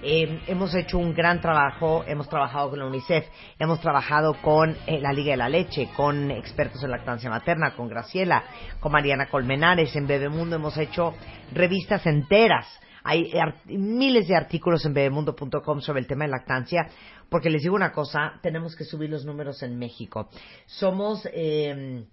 Eh, 0.00 0.42
hemos 0.46 0.72
hecho 0.76 0.98
un 0.98 1.12
gran 1.12 1.40
trabajo, 1.40 2.04
hemos 2.06 2.28
trabajado 2.28 2.70
con 2.70 2.78
la 2.78 2.86
UNICEF, 2.86 3.26
hemos 3.58 3.80
trabajado 3.80 4.34
con 4.34 4.76
eh, 4.86 5.00
la 5.00 5.12
Liga 5.12 5.32
de 5.32 5.38
la 5.38 5.48
Leche, 5.48 5.88
con 5.96 6.30
expertos 6.30 6.84
en 6.84 6.92
lactancia 6.92 7.28
materna, 7.28 7.74
con 7.74 7.88
Graciela, 7.88 8.44
con 8.78 8.92
Mariana 8.92 9.26
Colmenares, 9.26 9.96
en 9.96 10.06
Bebemundo 10.06 10.54
hemos 10.54 10.78
hecho 10.78 11.14
revistas 11.52 12.06
enteras. 12.06 12.64
Hay 13.02 13.32
miles 13.66 14.28
de 14.28 14.36
artículos 14.36 14.86
en 14.86 14.94
bebemundo.com 14.94 15.80
sobre 15.80 15.98
el 15.98 16.06
tema 16.06 16.26
de 16.26 16.30
lactancia, 16.30 16.86
porque 17.32 17.50
les 17.50 17.62
digo 17.62 17.74
una 17.74 17.90
cosa, 17.92 18.38
tenemos 18.42 18.76
que 18.76 18.84
subir 18.84 19.10
los 19.10 19.24
números 19.24 19.62
en 19.64 19.76
México. 19.78 20.28
Somos... 20.66 21.26
eh, 21.32 22.04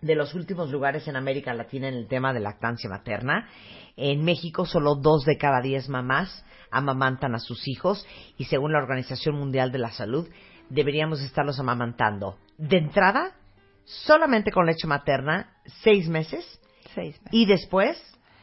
de 0.00 0.14
los 0.14 0.32
últimos 0.34 0.70
lugares 0.70 1.08
en 1.08 1.16
América 1.16 1.52
Latina 1.54 1.88
en 1.88 1.94
el 1.94 2.06
tema 2.06 2.32
de 2.32 2.38
lactancia 2.38 2.88
materna. 2.88 3.48
En 3.96 4.22
México 4.24 4.64
solo 4.64 4.94
dos 4.94 5.24
de 5.24 5.36
cada 5.36 5.60
diez 5.60 5.88
mamás 5.88 6.44
amamantan 6.70 7.34
a 7.34 7.40
sus 7.40 7.66
hijos 7.66 8.06
y 8.36 8.44
según 8.44 8.72
la 8.72 8.78
Organización 8.78 9.34
Mundial 9.34 9.72
de 9.72 9.78
la 9.78 9.90
Salud 9.90 10.28
deberíamos 10.68 11.20
estarlos 11.20 11.58
amamantando 11.58 12.38
de 12.58 12.78
entrada 12.78 13.32
solamente 13.86 14.52
con 14.52 14.66
leche 14.66 14.86
materna 14.86 15.56
seis 15.82 16.08
meses 16.08 16.44
Seis 16.94 17.20
meses. 17.20 17.28
y 17.32 17.46
después 17.46 18.00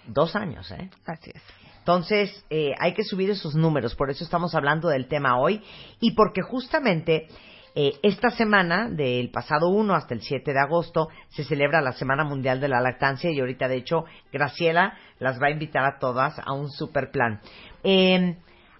dos 0.07 0.35
años, 0.35 0.69
¿eh? 0.71 0.89
Así 1.05 1.31
es. 1.33 1.41
Entonces, 1.85 2.43
eh, 2.49 2.73
hay 2.79 2.95
que 2.95 3.03
subir 3.03 3.29
esos 3.29 3.53
números, 3.53 3.93
por 3.93 4.09
eso 4.09 4.23
estamos 4.23 4.55
hablando 4.55 4.89
del 4.89 5.07
tema 5.07 5.37
hoy 5.37 5.61
y 5.99 6.15
porque 6.15 6.41
justamente 6.41 7.27
eh, 7.75 7.93
esta 8.01 8.31
semana, 8.31 8.89
del 8.89 9.29
pasado 9.29 9.69
1 9.69 9.93
hasta 9.93 10.15
el 10.15 10.21
7 10.21 10.51
de 10.51 10.59
agosto, 10.59 11.09
se 11.29 11.43
celebra 11.43 11.83
la 11.83 11.91
Semana 11.91 12.23
Mundial 12.23 12.59
de 12.59 12.69
la 12.69 12.81
Lactancia 12.81 13.29
y 13.29 13.39
ahorita, 13.39 13.67
de 13.67 13.75
hecho, 13.75 14.05
Graciela 14.33 14.97
las 15.19 15.39
va 15.39 15.45
a 15.45 15.51
invitar 15.51 15.85
a 15.85 15.99
todas 15.99 16.39
a 16.43 16.53
un 16.53 16.71
super 16.71 17.11
plan. 17.11 17.39
Eh, 17.83 18.35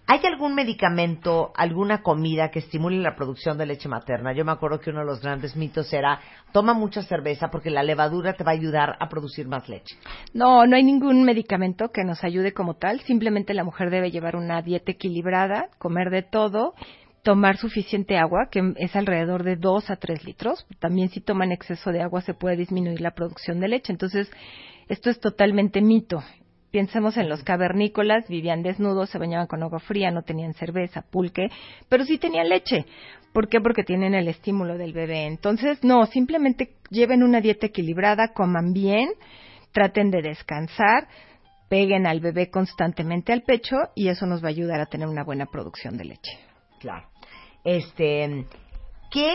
¿Hay 0.08 0.20
algún 0.24 0.54
medicamento, 0.54 1.52
alguna 1.56 2.04
comida 2.04 2.52
que 2.52 2.60
estimule 2.60 3.00
la 3.00 3.16
producción 3.16 3.58
de 3.58 3.66
leche 3.66 3.90
materna? 3.90 4.34
Yo 4.34 4.46
me 4.46 4.52
acuerdo 4.52 4.80
que 4.80 4.92
uno 4.92 5.00
de 5.00 5.08
los 5.08 5.20
grandes 5.20 5.56
mitos 5.56 5.92
era, 5.92 6.20
toma 6.52 6.76
mucha 6.76 7.02
cerveza 7.02 7.50
porque 7.50 7.72
la 7.72 7.82
levadura 7.82 8.34
te 8.34 8.44
va 8.44 8.52
a 8.52 8.54
ayudar 8.54 8.98
a 9.00 9.10
producir 9.10 9.48
más 9.48 9.68
leche. 9.68 9.96
No, 10.32 10.68
no 10.68 10.76
hay 10.76 10.84
ningún 10.84 11.24
medicamento 11.24 11.90
que 11.90 12.04
nos 12.04 12.24
ayude 12.24 12.54
como 12.54 12.76
tal. 12.76 13.00
Simplemente 13.02 13.56
la 13.56 13.64
mujer 13.64 13.90
debe 13.90 14.12
llevar 14.12 14.36
una 14.36 14.62
dieta 14.62 14.92
equilibrada, 14.92 15.70
comer 15.80 16.12
de 16.12 16.22
todo, 16.22 16.76
tomar 17.24 17.58
suficiente 17.58 18.20
agua, 18.20 18.50
que 18.52 18.74
es 18.76 18.96
alrededor 18.96 19.44
de 19.44 19.56
2 19.56 19.90
a 19.90 19.96
3 19.96 20.24
litros. 20.24 20.68
También 20.80 21.10
si 21.10 21.20
toman 21.20 21.52
exceso 21.52 21.92
de 21.92 22.04
agua 22.04 22.22
se 22.22 22.36
puede 22.36 22.58
disminuir 22.58 23.02
la 23.02 23.16
producción 23.16 23.60
de 23.60 23.70
leche. 23.70 23.92
Entonces, 23.92 24.30
esto 24.88 25.10
es 25.10 25.20
totalmente 25.20 25.82
mito. 25.82 26.22
Pensemos 26.76 27.16
en 27.16 27.30
los 27.30 27.42
cavernícolas, 27.42 28.28
vivían 28.28 28.62
desnudos, 28.62 29.10
se 29.10 29.18
bañaban 29.18 29.48
con 29.48 29.64
agua 29.64 29.80
fría, 29.80 30.12
no 30.12 30.24
tenían 30.24 30.54
cerveza, 30.56 31.04
pulque, 31.10 31.48
pero 31.88 32.04
sí 32.04 32.18
tenían 32.18 32.50
leche. 32.50 32.86
¿Por 33.32 33.48
qué? 33.48 33.62
Porque 33.62 33.86
tienen 33.86 34.14
el 34.14 34.28
estímulo 34.28 34.78
del 34.78 34.92
bebé. 34.92 35.26
Entonces, 35.26 35.82
no, 35.86 36.06
simplemente 36.06 36.76
lleven 36.90 37.24
una 37.24 37.40
dieta 37.40 37.68
equilibrada, 37.68 38.34
coman 38.34 38.74
bien, 38.74 39.08
traten 39.72 40.12
de 40.12 40.22
descansar, 40.22 41.08
peguen 41.70 42.06
al 42.06 42.20
bebé 42.20 42.50
constantemente 42.50 43.32
al 43.32 43.44
pecho 43.44 43.78
y 43.96 44.10
eso 44.10 44.26
nos 44.26 44.44
va 44.44 44.48
a 44.48 44.52
ayudar 44.52 44.82
a 44.82 44.88
tener 44.88 45.08
una 45.08 45.24
buena 45.24 45.46
producción 45.46 45.96
de 45.96 46.04
leche. 46.04 46.38
Claro. 46.82 47.08
Este, 47.64 48.48
¿qué 49.12 49.34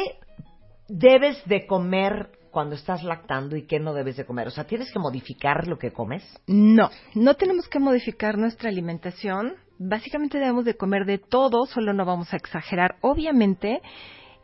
debes 0.89 1.43
de 1.47 1.67
comer 1.67 2.33
cuando 2.51 2.75
estás 2.75 3.03
lactando 3.03 3.57
y 3.57 3.67
qué 3.67 3.81
no 3.81 3.95
debes 3.95 4.17
de 4.17 4.25
comer? 4.25 4.49
O 4.49 4.51
sea, 4.51 4.65
¿tienes 4.65 4.93
que 4.93 4.99
modificar 4.99 5.67
lo 5.67 5.79
que 5.79 5.93
comes? 5.93 6.23
No, 6.47 6.91
no 7.15 7.35
tenemos 7.35 7.69
que 7.69 7.79
modificar 7.79 8.39
nuestra 8.39 8.69
alimentación. 8.69 9.55
Básicamente 9.79 10.39
debemos 10.39 10.65
de 10.65 10.77
comer 10.77 11.07
de 11.07 11.19
todo, 11.19 11.67
solo 11.67 11.93
no 11.93 12.05
vamos 12.05 12.33
a 12.33 12.37
exagerar, 12.37 12.97
obviamente, 13.01 13.81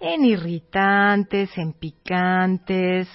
en 0.00 0.24
irritantes, 0.24 1.50
en 1.57 1.72
picantes. 1.72 3.09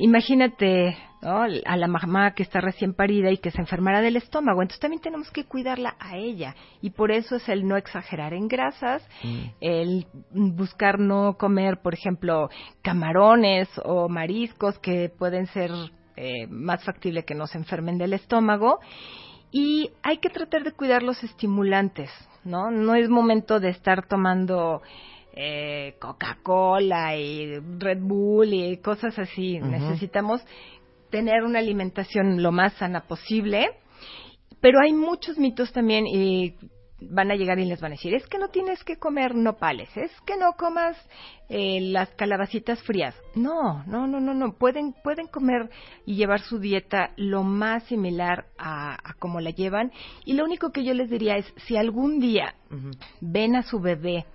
Imagínate 0.00 0.96
¿no? 1.22 1.42
a 1.42 1.76
la 1.76 1.88
mamá 1.88 2.32
que 2.32 2.44
está 2.44 2.60
recién 2.60 2.94
parida 2.94 3.32
y 3.32 3.38
que 3.38 3.50
se 3.50 3.60
enfermara 3.60 4.00
del 4.00 4.16
estómago. 4.16 4.62
Entonces 4.62 4.80
también 4.80 5.02
tenemos 5.02 5.30
que 5.30 5.44
cuidarla 5.44 5.96
a 5.98 6.16
ella. 6.16 6.54
Y 6.80 6.90
por 6.90 7.10
eso 7.10 7.36
es 7.36 7.48
el 7.48 7.66
no 7.66 7.76
exagerar 7.76 8.32
en 8.32 8.46
grasas, 8.46 9.06
el 9.60 10.06
buscar 10.30 11.00
no 11.00 11.36
comer, 11.36 11.80
por 11.82 11.94
ejemplo, 11.94 12.48
camarones 12.82 13.68
o 13.84 14.08
mariscos 14.08 14.78
que 14.78 15.08
pueden 15.08 15.46
ser 15.48 15.72
eh, 16.16 16.46
más 16.48 16.84
factible 16.84 17.24
que 17.24 17.34
nos 17.34 17.54
enfermen 17.56 17.98
del 17.98 18.12
estómago. 18.12 18.78
Y 19.50 19.90
hay 20.02 20.18
que 20.18 20.30
tratar 20.30 20.62
de 20.62 20.72
cuidar 20.72 21.02
los 21.02 21.24
estimulantes, 21.24 22.10
¿no? 22.44 22.70
No 22.70 22.94
es 22.94 23.08
momento 23.08 23.58
de 23.58 23.70
estar 23.70 24.06
tomando 24.06 24.82
eh, 25.32 25.94
Coca-Cola 26.00 27.16
y 27.16 27.58
Red 27.78 28.00
Bull 28.00 28.52
y 28.52 28.76
cosas 28.78 29.18
así. 29.18 29.58
Necesitamos 29.60 30.42
tener 31.10 31.42
una 31.42 31.58
alimentación 31.58 32.42
lo 32.42 32.52
más 32.52 32.74
sana 32.74 33.02
posible, 33.02 33.68
pero 34.60 34.80
hay 34.80 34.92
muchos 34.92 35.38
mitos 35.38 35.72
también 35.72 36.06
y 36.06 36.54
van 37.00 37.30
a 37.30 37.36
llegar 37.36 37.58
y 37.58 37.64
les 37.64 37.80
van 37.80 37.92
a 37.92 37.94
decir, 37.94 38.14
es 38.14 38.26
que 38.26 38.38
no 38.38 38.48
tienes 38.48 38.82
que 38.82 38.96
comer 38.96 39.34
nopales, 39.34 39.88
es 39.96 40.10
que 40.22 40.36
no 40.36 40.54
comas 40.54 40.96
eh, 41.48 41.80
las 41.80 42.08
calabacitas 42.10 42.82
frías. 42.82 43.14
No, 43.36 43.84
no, 43.86 44.06
no, 44.06 44.20
no, 44.20 44.34
no, 44.34 44.54
pueden, 44.54 44.94
pueden 45.04 45.28
comer 45.28 45.70
y 46.04 46.16
llevar 46.16 46.40
su 46.40 46.58
dieta 46.58 47.12
lo 47.16 47.44
más 47.44 47.84
similar 47.84 48.46
a, 48.58 48.94
a 48.94 49.14
como 49.14 49.40
la 49.40 49.50
llevan. 49.50 49.92
Y 50.24 50.32
lo 50.32 50.44
único 50.44 50.70
que 50.70 50.84
yo 50.84 50.92
les 50.92 51.08
diría 51.08 51.36
es, 51.36 51.46
si 51.66 51.76
algún 51.76 52.18
día 52.18 52.54
ven 53.20 53.54
a 53.54 53.62
su 53.62 53.78
bebé 53.78 54.26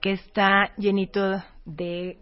que 0.00 0.12
está 0.12 0.72
llenito 0.76 1.42
de 1.64 2.18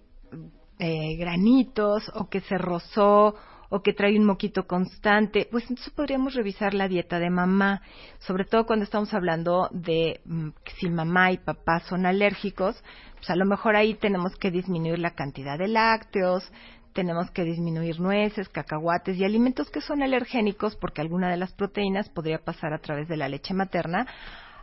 eh, 0.79 1.17
granitos 1.17 2.11
o 2.15 2.29
que 2.29 2.41
se 2.41 2.59
rozó 2.59 3.35
o 3.69 3.83
que 3.83 3.93
trae 3.93 4.19
un 4.19 4.25
moquito 4.25 4.67
constante, 4.67 5.49
pues 5.51 5.65
entonces 5.65 5.93
podríamos 5.93 6.35
revisar 6.35 6.75
la 6.75 6.89
dieta 6.89 7.19
de 7.19 7.31
mamá, 7.31 7.83
sobre 8.19 8.45
todo 8.45 8.67
cuando 8.67 8.85
estamos 8.85 9.13
hablando 9.13 9.69
de 9.73 10.21
mm, 10.25 10.49
si 10.79 10.89
mamá 10.89 11.33
y 11.33 11.39
papá 11.39 11.81
son 11.81 12.07
alérgicos, 12.07 12.83
pues 13.17 13.31
a 13.31 13.37
lo 13.37 13.45
mejor 13.45 13.77
ahí 13.77 13.95
tenemos 13.95 14.37
que 14.37 14.51
disminuir 14.51 14.99
la 14.99 15.15
cantidad 15.15 15.59
de 15.59 15.69
lácteos, 15.69 16.51
tenemos 16.93 17.31
que 17.31 17.45
disminuir 17.45 18.01
nueces, 18.01 18.49
cacahuates 18.49 19.19
y 19.19 19.25
alimentos 19.25 19.71
que 19.71 19.81
son 19.81 20.03
alergénicos 20.03 20.77
porque 20.77 21.03
alguna 21.03 21.31
de 21.31 21.37
las 21.37 21.53
proteínas 21.53 22.09
podría 22.09 22.39
pasar 22.39 22.73
a 22.73 22.79
través 22.79 23.09
de 23.09 23.17
la 23.17 23.29
leche 23.29 23.53
materna 23.53 24.07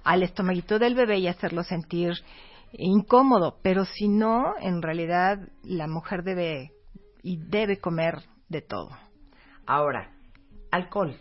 al 0.03 0.23
estomaguito 0.23 0.79
del 0.79 0.95
bebé 0.95 1.19
y 1.19 1.27
hacerlo 1.27 1.63
sentir 1.63 2.13
incómodo, 2.73 3.59
pero 3.61 3.85
si 3.85 4.07
no, 4.07 4.55
en 4.59 4.81
realidad 4.81 5.39
la 5.63 5.87
mujer 5.87 6.23
debe 6.23 6.71
y 7.21 7.37
debe 7.37 7.79
comer 7.79 8.19
de 8.49 8.61
todo. 8.61 8.89
Ahora, 9.65 10.11
alcohol. 10.71 11.17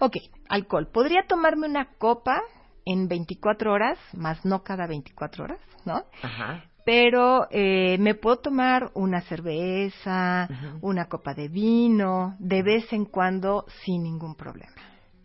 Ok, 0.00 0.16
alcohol. 0.48 0.88
Podría 0.92 1.24
tomarme 1.26 1.66
una 1.66 1.94
copa 1.98 2.42
en 2.84 3.08
24 3.08 3.72
horas, 3.72 3.98
más 4.14 4.44
no 4.44 4.62
cada 4.62 4.86
24 4.86 5.44
horas, 5.44 5.60
¿no? 5.84 6.04
Ajá. 6.22 6.64
Pero 6.84 7.48
eh, 7.50 7.98
me 7.98 8.14
puedo 8.14 8.38
tomar 8.38 8.90
una 8.94 9.20
cerveza, 9.22 10.48
una 10.80 11.06
copa 11.06 11.34
de 11.34 11.48
vino, 11.48 12.34
de 12.38 12.62
vez 12.62 12.90
en 12.94 13.04
cuando, 13.04 13.66
sin 13.84 14.04
ningún 14.04 14.34
problema. 14.34 14.72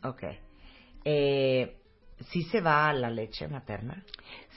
Ok. 0.03 0.23
Eh, 1.05 1.82
¿Sí 2.29 2.43
se 2.43 2.61
va 2.61 2.89
a 2.89 2.93
la 2.93 3.09
leche 3.09 3.47
materna? 3.47 4.03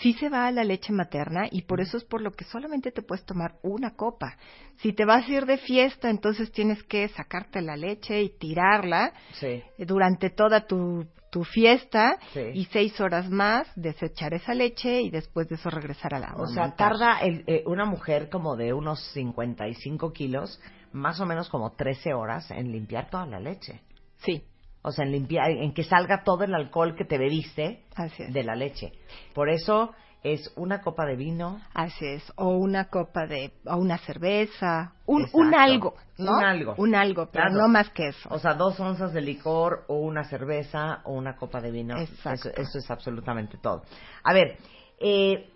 sí 0.00 0.12
se 0.14 0.28
va 0.28 0.46
a 0.46 0.50
la 0.52 0.62
leche 0.64 0.92
materna 0.92 1.46
y 1.50 1.62
por 1.62 1.80
eso 1.80 1.96
es 1.96 2.04
por 2.04 2.20
lo 2.20 2.30
que 2.30 2.44
solamente 2.44 2.92
te 2.92 3.02
puedes 3.02 3.24
tomar 3.24 3.56
una 3.62 3.94
copa. 3.94 4.36
Si 4.76 4.92
te 4.92 5.04
vas 5.06 5.26
a 5.26 5.30
ir 5.32 5.46
de 5.46 5.56
fiesta, 5.58 6.10
entonces 6.10 6.52
tienes 6.52 6.82
que 6.84 7.08
sacarte 7.08 7.60
la 7.62 7.76
leche 7.76 8.22
y 8.22 8.28
tirarla 8.38 9.12
Sí. 9.32 9.62
durante 9.78 10.30
toda 10.30 10.66
tu, 10.66 11.06
tu 11.30 11.44
fiesta 11.44 12.18
Sí. 12.34 12.40
y 12.54 12.64
seis 12.66 12.98
horas 13.00 13.28
más 13.30 13.66
desechar 13.74 14.34
esa 14.34 14.54
leche 14.54 15.00
y 15.02 15.10
después 15.10 15.48
de 15.48 15.54
eso 15.56 15.70
regresar 15.70 16.14
a 16.14 16.18
la 16.18 16.34
O 16.36 16.46
sea, 16.46 16.74
tarda 16.76 17.18
el- 17.20 17.44
eh, 17.46 17.62
una 17.66 17.84
mujer 17.86 18.28
como 18.30 18.56
de 18.56 18.72
unos 18.72 19.00
55 19.12 20.12
kilos, 20.12 20.60
más 20.92 21.20
o 21.20 21.26
menos 21.26 21.48
como 21.48 21.72
13 21.72 22.14
horas 22.14 22.50
en 22.50 22.70
limpiar 22.72 23.08
toda 23.10 23.26
la 23.26 23.40
leche. 23.40 23.80
Sí. 24.18 24.42
O 24.86 24.92
sea, 24.92 25.04
en 25.04 25.10
limpiar, 25.10 25.50
en 25.50 25.74
que 25.74 25.82
salga 25.82 26.22
todo 26.22 26.44
el 26.44 26.54
alcohol 26.54 26.94
que 26.94 27.04
te 27.04 27.18
bebiste 27.18 27.82
de 28.28 28.44
la 28.44 28.54
leche. 28.54 28.92
Por 29.34 29.48
eso 29.50 29.92
es 30.22 30.52
una 30.54 30.80
copa 30.80 31.04
de 31.06 31.16
vino. 31.16 31.60
Así 31.74 32.06
es, 32.06 32.32
o 32.36 32.50
una 32.50 32.84
copa 32.88 33.26
de, 33.26 33.52
o 33.66 33.76
una 33.78 33.98
cerveza, 33.98 34.92
un, 35.06 35.26
un 35.32 35.54
algo, 35.56 35.94
¿no? 36.18 36.36
Un 36.36 36.44
algo. 36.44 36.74
Un 36.78 36.94
algo, 36.94 37.28
pero 37.32 37.46
Claro. 37.46 37.62
no 37.62 37.68
más 37.68 37.90
que 37.90 38.08
eso. 38.08 38.28
O 38.30 38.38
sea, 38.38 38.54
dos 38.54 38.78
onzas 38.78 39.12
de 39.12 39.22
licor 39.22 39.84
o 39.88 39.96
una 39.98 40.22
cerveza 40.22 41.00
o 41.04 41.14
una 41.14 41.34
copa 41.34 41.60
de 41.60 41.72
vino. 41.72 41.98
Exacto. 41.98 42.48
Eso, 42.50 42.60
eso 42.62 42.78
es 42.78 42.88
absolutamente 42.88 43.58
todo. 43.58 43.82
A 44.22 44.32
ver, 44.32 44.56
eh, 45.00 45.48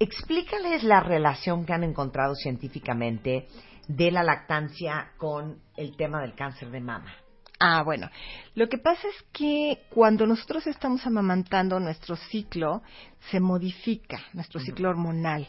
explícales 0.00 0.82
la 0.82 0.98
relación 1.00 1.64
que 1.64 1.72
han 1.72 1.84
encontrado 1.84 2.34
científicamente 2.34 3.46
de 3.86 4.10
la 4.10 4.22
lactancia 4.24 5.12
con 5.16 5.60
el 5.76 5.96
tema 5.96 6.20
del 6.20 6.34
cáncer 6.34 6.70
de 6.70 6.80
mama. 6.80 7.12
Ah, 7.60 7.82
bueno. 7.82 8.08
Lo 8.54 8.68
que 8.68 8.78
pasa 8.78 9.08
es 9.08 9.24
que 9.32 9.80
cuando 9.90 10.26
nosotros 10.26 10.66
estamos 10.66 11.04
amamantando, 11.06 11.80
nuestro 11.80 12.16
ciclo 12.16 12.82
se 13.30 13.40
modifica, 13.40 14.20
nuestro 14.32 14.60
ciclo 14.60 14.90
hormonal. 14.90 15.48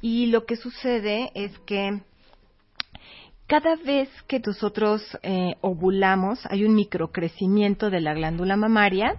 Y 0.00 0.26
lo 0.26 0.46
que 0.46 0.56
sucede 0.56 1.30
es 1.34 1.56
que 1.60 2.00
cada 3.46 3.76
vez 3.76 4.08
que 4.26 4.40
nosotros 4.40 5.02
eh, 5.22 5.54
ovulamos, 5.60 6.44
hay 6.46 6.64
un 6.64 6.74
microcrecimiento 6.74 7.90
de 7.90 8.00
la 8.00 8.14
glándula 8.14 8.56
mamaria. 8.56 9.16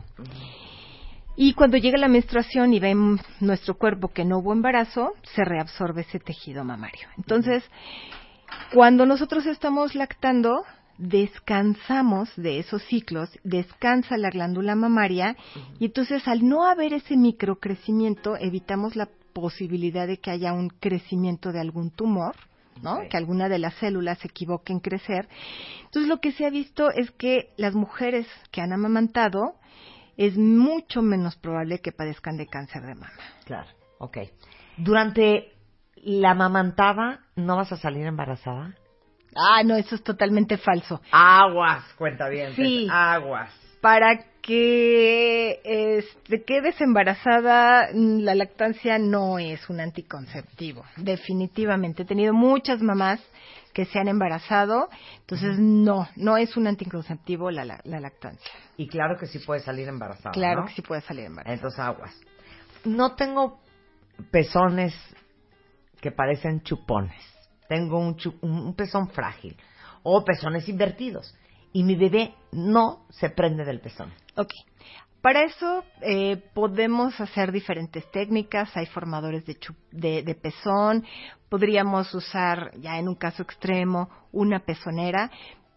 Y 1.37 1.53
cuando 1.53 1.77
llega 1.77 1.97
la 1.97 2.07
menstruación 2.07 2.73
y 2.73 2.79
ven 2.79 3.19
nuestro 3.39 3.77
cuerpo 3.77 4.09
que 4.09 4.25
no 4.25 4.39
hubo 4.39 4.53
embarazo, 4.53 5.13
se 5.35 5.43
reabsorbe 5.43 6.01
ese 6.01 6.19
tejido 6.19 6.63
mamario. 6.63 7.07
Entonces, 7.17 7.63
Cuando 8.73 9.05
nosotros 9.05 9.45
estamos 9.45 9.95
lactando, 9.95 10.63
descansamos 10.97 12.29
de 12.35 12.59
esos 12.59 12.83
ciclos, 12.83 13.29
descansa 13.43 14.17
la 14.17 14.29
glándula 14.29 14.75
mamaria 14.75 15.35
y 15.79 15.85
entonces 15.85 16.27
al 16.27 16.47
no 16.47 16.65
haber 16.65 16.93
ese 16.93 17.17
microcrecimiento 17.17 18.37
evitamos 18.37 18.95
la 18.95 19.09
posibilidad 19.33 20.07
de 20.07 20.17
que 20.17 20.31
haya 20.31 20.53
un 20.53 20.69
crecimiento 20.69 21.51
de 21.51 21.59
algún 21.59 21.91
tumor, 21.91 22.35
¿no? 22.81 22.99
Que 23.09 23.17
alguna 23.17 23.49
de 23.49 23.59
las 23.59 23.73
células 23.75 24.19
se 24.19 24.29
equivoque 24.29 24.71
en 24.71 24.79
crecer. 24.79 25.27
Entonces 25.83 26.07
lo 26.07 26.21
que 26.21 26.31
se 26.31 26.45
ha 26.45 26.49
visto 26.49 26.89
es 26.91 27.11
que 27.11 27.53
las 27.57 27.75
mujeres 27.75 28.27
que 28.51 28.61
han 28.61 28.71
amamantado 28.71 29.55
es 30.17 30.37
mucho 30.37 31.01
menos 31.01 31.35
probable 31.35 31.79
que 31.79 31.91
padezcan 31.91 32.37
de 32.37 32.47
cáncer 32.47 32.83
de 32.83 32.95
mama. 32.95 33.11
Claro, 33.43 33.69
ok. 33.99 34.17
Durante 34.77 35.51
la 35.95 36.33
mamantada, 36.33 37.25
¿no 37.35 37.57
vas 37.57 37.71
a 37.71 37.77
salir 37.77 38.05
embarazada? 38.05 38.75
Ah, 39.35 39.63
no, 39.63 39.75
eso 39.75 39.95
es 39.95 40.03
totalmente 40.03 40.57
falso. 40.57 41.01
Aguas, 41.11 41.83
cuenta 41.97 42.29
bien. 42.29 42.55
Sí. 42.55 42.87
Aguas. 42.89 43.51
Para 43.81 44.17
que 44.41 45.59
este, 45.63 46.43
quedes 46.43 46.79
embarazada, 46.81 47.89
la 47.93 48.33
lactancia 48.33 48.97
no 48.97 49.37
es 49.37 49.69
un 49.69 49.79
anticonceptivo, 49.79 50.83
definitivamente. 50.97 52.03
He 52.03 52.05
tenido 52.05 52.33
muchas 52.33 52.81
mamás 52.81 53.21
que 53.73 53.85
se 53.85 53.99
han 53.99 54.07
embarazado, 54.07 54.89
entonces 55.19 55.59
no, 55.59 56.07
no 56.15 56.37
es 56.37 56.55
un 56.55 56.65
anticonceptivo 56.65 57.51
la, 57.51 57.65
la, 57.65 57.81
la 57.83 57.99
lactancia. 57.99 58.53
Y 58.77 58.87
claro 58.87 59.17
que 59.17 59.25
sí 59.27 59.39
puede 59.39 59.59
salir 59.59 59.87
embarazada. 59.89 60.31
Claro 60.31 60.61
¿no? 60.61 60.67
que 60.67 60.73
sí 60.73 60.81
puede 60.81 61.01
salir 61.01 61.25
embarazada. 61.25 61.55
Entonces 61.55 61.79
aguas. 61.79 62.15
No 62.85 63.15
tengo 63.15 63.59
pezones 64.31 64.95
que 65.99 66.11
parecen 66.11 66.61
chupones. 66.61 67.34
Tengo 67.67 67.99
un, 67.99 68.17
un 68.41 68.73
pezón 68.75 69.09
frágil. 69.09 69.57
O 70.03 70.23
pezones 70.23 70.69
invertidos. 70.69 71.35
Y 71.73 71.83
mi 71.83 71.95
bebé 71.95 72.33
no 72.51 73.05
se 73.09 73.29
prende 73.29 73.65
del 73.65 73.81
pezón. 73.81 74.13
Ok. 74.35 74.51
Para 75.21 75.43
eso 75.43 75.83
eh, 76.01 76.37
podemos 76.53 77.19
hacer 77.19 77.51
diferentes 77.51 78.09
técnicas. 78.11 78.77
Hay 78.77 78.85
formadores 78.85 79.43
de, 79.45 79.57
de, 79.91 80.21
de 80.21 80.35
pezón. 80.35 81.03
Podríamos 81.49 82.13
usar, 82.13 82.71
ya 82.79 82.99
en 82.99 83.07
un 83.07 83.15
caso 83.15 83.41
extremo, 83.41 84.07
una 84.31 84.59
pezonera. 84.59 85.31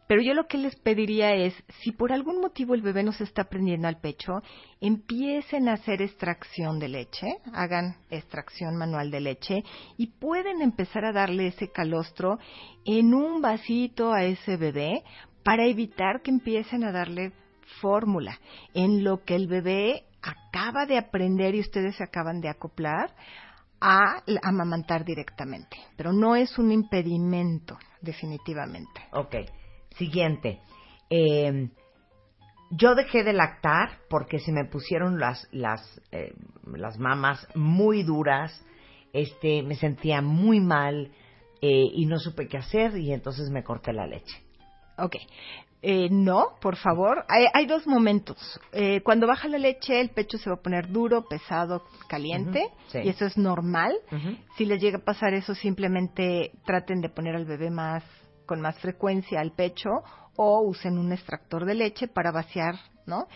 Pero 0.08 0.22
yo 0.22 0.32
lo 0.32 0.46
que 0.46 0.56
les 0.56 0.74
pediría 0.76 1.34
es, 1.34 1.54
si 1.80 1.92
por 1.92 2.12
algún 2.12 2.40
motivo 2.40 2.74
el 2.74 2.82
bebé 2.82 3.02
no 3.02 3.12
se 3.12 3.24
está 3.24 3.44
prendiendo 3.44 3.88
al 3.88 4.00
pecho, 4.00 4.32
empiecen 4.80 5.68
a 5.68 5.74
hacer 5.74 6.00
extracción 6.00 6.78
de 6.78 6.88
leche, 6.88 7.26
hagan 7.52 7.98
extracción 8.10 8.76
manual 8.76 9.10
de 9.10 9.20
leche 9.20 9.62
y 9.98 10.08
pueden 10.18 10.62
empezar 10.62 11.04
a 11.04 11.12
darle 11.12 11.48
ese 11.48 11.70
calostro 11.70 12.38
en 12.86 13.12
un 13.12 13.42
vasito 13.42 14.12
a 14.12 14.24
ese 14.24 14.56
bebé 14.56 15.04
para 15.44 15.66
evitar 15.66 16.22
que 16.22 16.30
empiecen 16.30 16.84
a 16.84 16.92
darle 16.92 17.32
fórmula, 17.80 18.40
en 18.72 19.04
lo 19.04 19.24
que 19.24 19.34
el 19.34 19.46
bebé 19.46 20.04
acaba 20.22 20.86
de 20.86 20.96
aprender 20.96 21.54
y 21.54 21.60
ustedes 21.60 21.96
se 21.96 22.04
acaban 22.04 22.40
de 22.40 22.48
acoplar 22.48 23.14
a 23.80 24.22
amamantar 24.42 25.04
directamente. 25.04 25.76
Pero 25.96 26.12
no 26.12 26.34
es 26.34 26.58
un 26.58 26.72
impedimento, 26.72 27.78
definitivamente. 28.00 29.02
Ok. 29.12 29.36
Siguiente. 29.98 30.60
Eh, 31.10 31.68
yo 32.70 32.94
dejé 32.94 33.24
de 33.24 33.32
lactar 33.32 33.98
porque 34.08 34.38
se 34.38 34.52
me 34.52 34.64
pusieron 34.64 35.18
las, 35.18 35.48
las, 35.52 36.00
eh, 36.12 36.32
las 36.66 36.98
mamas 36.98 37.46
muy 37.54 38.02
duras, 38.02 38.64
este, 39.12 39.62
me 39.62 39.74
sentía 39.74 40.20
muy 40.20 40.60
mal 40.60 41.10
eh, 41.62 41.86
y 41.92 42.06
no 42.06 42.18
supe 42.18 42.46
qué 42.46 42.58
hacer 42.58 42.96
y 42.98 43.12
entonces 43.12 43.50
me 43.50 43.64
corté 43.64 43.92
la 43.92 44.06
leche. 44.06 44.42
Ok. 44.98 45.16
Eh, 45.80 46.08
no, 46.10 46.56
por 46.60 46.76
favor. 46.76 47.24
Hay, 47.28 47.46
hay 47.54 47.66
dos 47.66 47.86
momentos. 47.86 48.36
Eh, 48.72 49.00
cuando 49.02 49.28
baja 49.28 49.48
la 49.48 49.58
leche, 49.58 50.00
el 50.00 50.10
pecho 50.10 50.36
se 50.36 50.50
va 50.50 50.56
a 50.56 50.62
poner 50.62 50.88
duro, 50.88 51.24
pesado, 51.26 51.84
caliente, 52.08 52.68
sí. 52.88 52.98
y 53.04 53.08
eso 53.08 53.24
es 53.24 53.38
normal. 53.38 53.94
Si 54.56 54.64
les 54.64 54.80
llega 54.80 54.98
a 54.98 55.04
pasar 55.04 55.34
eso, 55.34 55.54
simplemente 55.54 56.50
traten 56.64 57.00
de 57.00 57.08
poner 57.08 57.36
al 57.36 57.44
bebé 57.44 57.70
más 57.70 58.02
con 58.48 58.60
más 58.60 58.76
frecuencia 58.80 59.40
al 59.40 59.52
pecho 59.52 59.90
o 60.34 60.62
usen 60.62 60.98
un 60.98 61.12
extractor 61.12 61.64
de 61.66 61.74
leche 61.74 62.08
para 62.08 62.32
vaciar, 62.32 62.74
¿no? 63.06 63.28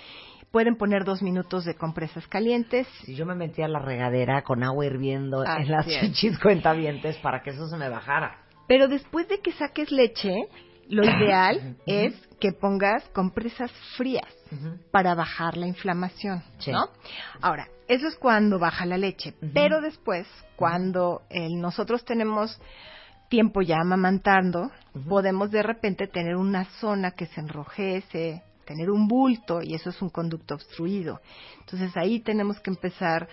Pueden 0.50 0.76
poner 0.76 1.04
dos 1.04 1.22
minutos 1.22 1.64
de 1.64 1.74
compresas 1.76 2.26
calientes. 2.26 2.88
Si 3.04 3.14
yo 3.14 3.24
me 3.26 3.34
metía 3.34 3.66
a 3.66 3.68
la 3.68 3.78
regadera 3.78 4.42
con 4.42 4.64
agua 4.64 4.84
hirviendo 4.86 5.42
Así 5.42 5.62
en 5.62 5.70
las 5.70 5.86
chichis 5.86 6.38
cuentavientes 6.40 7.16
para 7.18 7.42
que 7.42 7.50
eso 7.50 7.68
se 7.68 7.76
me 7.76 7.88
bajara. 7.88 8.38
Pero 8.66 8.88
después 8.88 9.28
de 9.28 9.40
que 9.40 9.52
saques 9.52 9.90
leche, 9.90 10.34
lo 10.88 11.04
ideal 11.04 11.76
es 11.86 12.14
que 12.40 12.52
pongas 12.52 13.08
compresas 13.10 13.70
frías 13.96 14.28
para 14.90 15.14
bajar 15.14 15.56
la 15.56 15.66
inflamación, 15.66 16.42
Sí. 16.58 16.70
¿no? 16.70 16.88
Ahora, 17.40 17.68
eso 17.88 18.06
es 18.08 18.16
cuando 18.16 18.58
baja 18.58 18.84
la 18.84 18.98
leche, 18.98 19.34
pero 19.54 19.80
después, 19.80 20.26
cuando 20.56 21.22
eh, 21.30 21.48
nosotros 21.50 22.04
tenemos 22.04 22.60
tiempo 23.32 23.62
ya 23.62 23.78
amamantando, 23.80 24.70
podemos 25.08 25.50
de 25.50 25.62
repente 25.62 26.06
tener 26.06 26.36
una 26.36 26.66
zona 26.80 27.12
que 27.12 27.24
se 27.24 27.40
enrojece, 27.40 28.42
tener 28.66 28.90
un 28.90 29.08
bulto 29.08 29.62
y 29.62 29.72
eso 29.72 29.88
es 29.88 30.02
un 30.02 30.10
conducto 30.10 30.54
obstruido. 30.54 31.18
Entonces 31.60 31.96
ahí 31.96 32.20
tenemos 32.20 32.60
que 32.60 32.68
empezar 32.68 33.26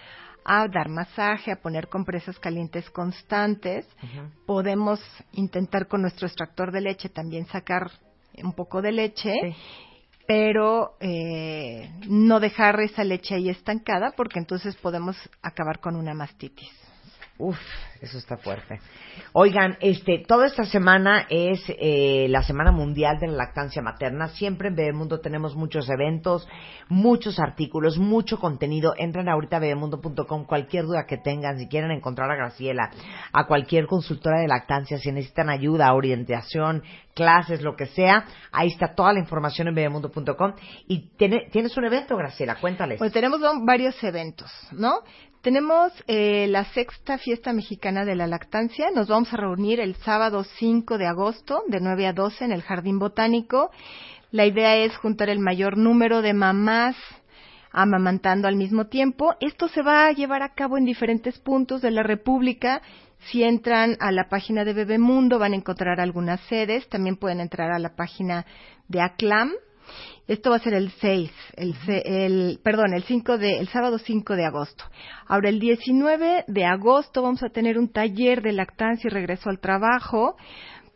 a 0.46 0.70
dar 0.70 0.88
masaje, 0.88 1.52
a 1.52 1.58
poner 1.58 1.90
compresas 1.90 2.40
calientes 2.40 2.90
constantes. 2.92 3.86
Podemos 4.46 5.02
intentar 5.34 5.90
con 5.90 6.02
nuestro 6.02 6.28
extractor 6.28 6.72
de 6.72 6.80
leche 6.80 7.10
también 7.10 7.46
sacar 7.48 7.92
un 8.42 8.54
poco 8.54 8.82
de 8.82 8.94
leche, 8.94 9.34
pero 10.26 10.94
eh, 11.02 11.92
no 12.08 12.40
dejar 12.40 12.80
esa 12.80 13.04
leche 13.04 13.36
ahí 13.36 13.50
estancada 13.50 14.14
porque 14.16 14.40
entonces 14.40 14.78
podemos 14.78 15.18
acabar 15.42 15.82
con 15.82 15.98
una 15.98 16.14
mastitis. 16.14 16.72
Uf, 17.42 17.58
eso 18.02 18.18
está 18.18 18.36
fuerte. 18.36 18.82
Oigan, 19.32 19.78
este, 19.80 20.22
toda 20.28 20.46
esta 20.46 20.66
semana 20.66 21.26
es 21.30 21.62
eh, 21.70 22.28
la 22.30 22.44
Semana 22.44 22.74
Mundial 22.74 23.18
de 23.18 23.28
la 23.28 23.38
Lactancia 23.38 23.82
Materna. 23.82 24.28
Siempre 24.28 24.68
en 24.68 24.76
Bebemundo 24.76 25.22
tenemos 25.22 25.56
muchos 25.56 25.90
eventos, 25.90 26.46
muchos 26.90 27.40
artículos, 27.40 27.98
mucho 27.98 28.40
contenido. 28.40 28.94
Entren 28.98 29.30
ahorita 29.30 29.56
a 29.56 29.60
bebemundo.com, 29.62 30.46
cualquier 30.48 30.84
duda 30.84 31.06
que 31.08 31.18
tengan, 31.18 31.58
si 31.60 31.70
quieren 31.70 31.92
encontrar 31.92 32.30
a 32.30 32.36
Graciela, 32.36 32.92
a 33.32 33.48
cualquier 33.48 33.88
consultora 33.88 34.42
de 34.42 34.48
lactancia, 34.50 34.98
si 34.98 35.10
necesitan 35.14 35.50
ayuda, 35.50 35.94
orientación, 35.94 36.84
clases, 37.14 37.62
lo 37.62 37.78
que 37.78 37.86
sea, 37.86 38.26
ahí 38.52 38.68
está 38.68 38.96
toda 38.96 39.14
la 39.14 39.20
información 39.20 39.70
en 39.70 39.76
bebemundo.com. 39.76 40.56
Y 40.88 41.10
tiene- 41.16 41.48
tienes 41.54 41.76
un 41.78 41.86
evento, 41.86 42.18
Graciela, 42.18 42.56
cuéntales. 42.56 43.00
Pues 43.00 43.14
tenemos 43.14 43.42
va- 43.42 43.54
varios 43.66 44.02
eventos, 44.04 44.52
¿no? 44.74 45.00
Tenemos 45.42 45.94
eh, 46.08 46.48
la 46.50 46.66
sexta 46.66 47.18
fiesta 47.18 47.54
mexicana 47.54 48.04
de 48.04 48.14
la 48.14 48.28
lactancia. 48.28 48.92
Nos 48.94 49.08
vamos 49.08 49.34
a 49.34 49.38
reunir 49.38 49.80
el 49.80 49.96
sábado 49.96 50.44
5 50.44 50.98
de 50.98 51.08
agosto 51.08 51.64
de 51.68 51.80
9 51.80 52.08
a 52.08 52.14
12 52.14 52.44
en 52.44 52.52
el 52.52 52.62
Jardín 52.62 53.00
Botánico. 53.00 53.72
La 54.32 54.46
idea 54.46 54.76
es 54.76 54.98
juntar 54.98 55.30
el 55.30 55.40
mayor 55.40 55.78
número 55.78 56.22
de 56.22 56.34
mamás 56.34 56.98
amamantando 57.72 58.50
al 58.50 58.58
mismo 58.58 58.88
tiempo. 58.88 59.36
Esto 59.40 59.70
se 59.70 59.82
va 59.82 60.08
a 60.08 60.12
llevar 60.12 60.44
a 60.44 60.56
cabo 60.56 60.78
en 60.78 60.84
diferentes 60.84 61.40
puntos 61.40 61.82
de 61.82 61.92
la 61.92 62.04
República. 62.04 62.82
Si 63.32 63.42
entran 63.42 63.96
a 64.02 64.12
la 64.12 64.28
página 64.28 64.66
de 64.66 64.74
Bebemundo 64.74 65.40
van 65.40 65.54
a 65.54 65.56
encontrar 65.56 66.02
algunas 66.02 66.42
sedes. 66.50 66.90
También 66.90 67.16
pueden 67.16 67.40
entrar 67.40 67.72
a 67.72 67.80
la 67.80 67.96
página 67.96 68.46
de 68.90 69.00
ACLAM. 69.00 69.54
Esto 70.28 70.52
va 70.52 70.58
a 70.58 70.60
ser 70.60 70.74
el 70.74 70.92
6, 70.92 71.32
el, 71.56 71.76
el 71.88 72.60
perdón, 72.64 72.94
el 72.94 73.04
5 73.04 73.38
de 73.38 73.58
el 73.60 73.68
sábado 73.70 73.98
5 73.98 74.36
de 74.36 74.46
agosto. 74.46 74.84
Ahora 75.28 75.50
el 75.50 75.60
19 75.60 76.46
de 76.48 76.66
agosto 76.66 77.22
vamos 77.22 77.42
a 77.44 77.50
tener 77.50 77.78
un 77.78 77.92
taller 77.92 78.42
de 78.42 78.54
lactancia 78.54 79.08
y 79.08 79.12
regreso 79.12 79.50
al 79.50 79.60
trabajo 79.60 80.36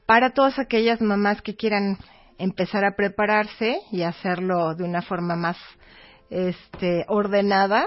para 0.06 0.32
todas 0.32 0.60
aquellas 0.60 1.02
mamás 1.02 1.42
que 1.42 1.56
quieran 1.56 1.98
empezar 2.38 2.86
a 2.86 2.96
prepararse 2.96 3.80
y 3.92 4.02
hacerlo 4.04 4.76
de 4.76 4.84
una 4.84 5.02
forma 5.02 5.36
más 5.36 5.58
este 6.30 7.06
ordenada 7.10 7.86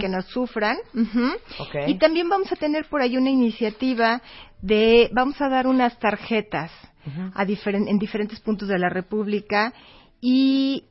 que 0.00 0.08
no 0.08 0.22
sufran 0.22 0.76
Ujú. 0.94 1.26
Ok. 1.58 1.74
y 1.88 1.98
también 1.98 2.28
vamos 2.28 2.50
a 2.50 2.56
tener 2.56 2.86
por 2.86 3.02
ahí 3.02 3.16
una 3.16 3.28
iniciativa 3.30 4.22
de 4.62 5.10
vamos 5.12 5.40
a 5.40 5.48
dar 5.48 5.66
unas 5.66 5.98
tarjetas 5.98 6.70
a 7.34 7.42
en 7.42 7.98
diferentes 7.98 8.40
puntos 8.40 8.68
de 8.68 8.78
la 8.78 8.88
República 8.88 9.74
y 10.22 10.84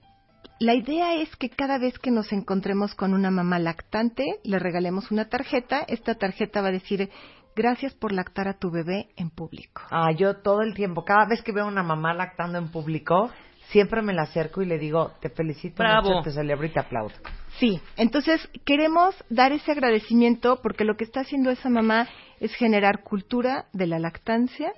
la 0.60 0.76
idea 0.76 1.16
es 1.16 1.36
que 1.38 1.50
cada 1.50 1.80
vez 1.80 1.98
que 1.98 2.12
nos 2.12 2.32
encontremos 2.34 2.94
con 2.94 3.14
una 3.16 3.32
mamá 3.32 3.58
lactante, 3.58 4.24
le 4.44 4.60
regalemos 4.60 5.10
una 5.10 5.30
tarjeta. 5.30 5.80
Esta 5.88 6.16
tarjeta 6.16 6.62
va 6.62 6.68
a 6.68 6.74
decir, 6.74 7.10
gracias 7.56 7.94
por 7.94 8.12
lactar 8.12 8.48
a 8.48 8.60
tu 8.60 8.70
bebé 8.70 9.08
en 9.16 9.30
público. 9.30 9.82
Ah, 9.90 10.12
yo 10.12 10.36
todo 10.38 10.62
el 10.62 10.76
tiempo, 10.76 11.06
cada 11.06 11.26
vez 11.26 11.42
que 11.42 11.54
veo 11.54 11.64
a 11.64 11.68
una 11.68 11.82
mamá 11.82 12.14
lactando 12.14 12.60
en 12.60 12.68
público, 12.68 13.32
siempre 13.70 14.02
me 14.02 14.14
la 14.14 14.24
acerco 14.24 14.62
y 14.62 14.66
le 14.66 14.78
digo, 14.78 15.14
te 15.22 15.30
felicito 15.30 15.82
Bravo. 15.82 16.10
mucho, 16.10 16.24
te 16.24 16.32
celebro 16.32 16.68
y 16.68 16.74
te 16.74 16.80
aplaudo. 16.80 17.16
Sí, 17.58 17.80
entonces 17.96 18.48
queremos 18.66 19.16
dar 19.30 19.54
ese 19.54 19.72
agradecimiento 19.72 20.62
porque 20.62 20.84
lo 20.84 20.96
que 20.98 21.06
está 21.06 21.22
haciendo 21.22 21.52
esa 21.52 21.70
mamá 21.70 22.08
es 22.42 22.54
generar 22.54 23.02
cultura 23.04 23.66
de 23.72 23.88
la 23.88 23.98
lactancia 23.98 24.74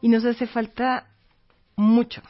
y 0.00 0.08
nos 0.08 0.24
hace 0.24 0.46
falta 0.46 1.06
mucho, 1.76 2.22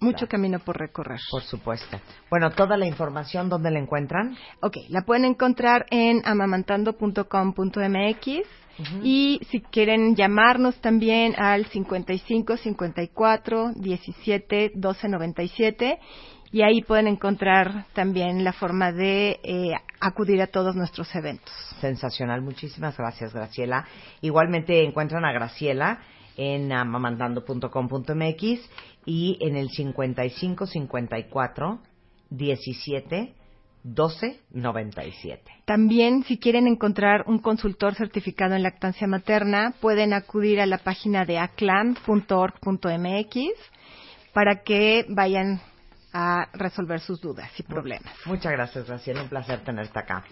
mucho 0.00 0.28
camino 0.28 0.58
por 0.58 0.78
recorrer. 0.78 1.20
Por 1.30 1.42
supuesto. 1.42 2.00
Bueno, 2.30 2.50
toda 2.50 2.76
la 2.76 2.86
información, 2.86 3.48
¿dónde 3.48 3.70
la 3.70 3.78
encuentran? 3.78 4.36
Ok, 4.60 4.76
la 4.88 5.02
pueden 5.02 5.24
encontrar 5.24 5.86
en 5.90 6.20
amamantando.com.mx 6.24 8.26
y 9.02 9.40
si 9.50 9.60
quieren 9.60 10.14
llamarnos 10.14 10.80
también 10.80 11.34
al 11.36 11.66
55 11.66 12.56
54 12.56 13.72
17 13.74 14.72
12 14.74 15.08
97 15.08 15.98
y 16.52 16.62
ahí 16.62 16.82
pueden 16.82 17.08
encontrar 17.08 17.86
también 17.92 18.44
la 18.44 18.52
forma 18.52 18.92
de 18.92 19.40
eh, 19.42 19.72
acudir 20.00 20.40
a 20.40 20.46
todos 20.46 20.76
nuestros 20.76 21.12
eventos. 21.14 21.52
Sensacional. 21.80 22.40
Muchísimas 22.40 22.96
gracias, 22.96 23.34
Graciela. 23.34 23.84
Igualmente 24.20 24.84
encuentran 24.84 25.24
a 25.24 25.32
Graciela 25.32 25.98
en 26.36 26.72
amamantando.com.mx 26.72 28.70
y 29.08 29.38
en 29.40 29.56
el 29.56 29.70
55 29.70 30.66
54 30.66 31.80
17 32.28 33.34
12 33.82 34.40
97. 34.50 35.50
También, 35.64 36.24
si 36.24 36.38
quieren 36.38 36.66
encontrar 36.66 37.24
un 37.26 37.38
consultor 37.38 37.94
certificado 37.94 38.54
en 38.54 38.62
lactancia 38.62 39.06
materna, 39.06 39.72
pueden 39.80 40.12
acudir 40.12 40.60
a 40.60 40.66
la 40.66 40.76
página 40.78 41.24
de 41.24 41.38
aclan.org.mx 41.38 41.96
para 44.34 44.62
que 44.62 45.06
vayan 45.08 45.62
a 46.12 46.48
resolver 46.52 47.00
sus 47.00 47.18
dudas 47.22 47.50
y 47.58 47.62
problemas. 47.62 48.12
Muchas 48.26 48.52
gracias, 48.52 48.86
Graciela. 48.86 49.22
Un 49.22 49.30
placer 49.30 49.64
tenerte 49.64 49.98
acá. 49.98 50.22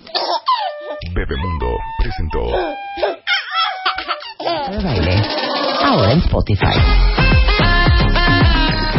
Bebemundo 1.15 1.79
presentó. 2.03 2.41
Ahora 5.83 6.13
en 6.13 6.19
Spotify. 6.19 7.36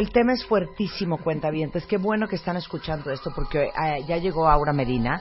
El 0.00 0.12
tema 0.12 0.32
es 0.32 0.46
fuertísimo, 0.46 1.18
cuentavientes. 1.18 1.84
Qué 1.84 1.98
bueno 1.98 2.26
que 2.26 2.36
están 2.36 2.56
escuchando 2.56 3.10
esto 3.10 3.32
porque 3.36 3.64
eh, 3.64 4.02
ya 4.08 4.16
llegó 4.16 4.48
Aura 4.48 4.72
Medina, 4.72 5.20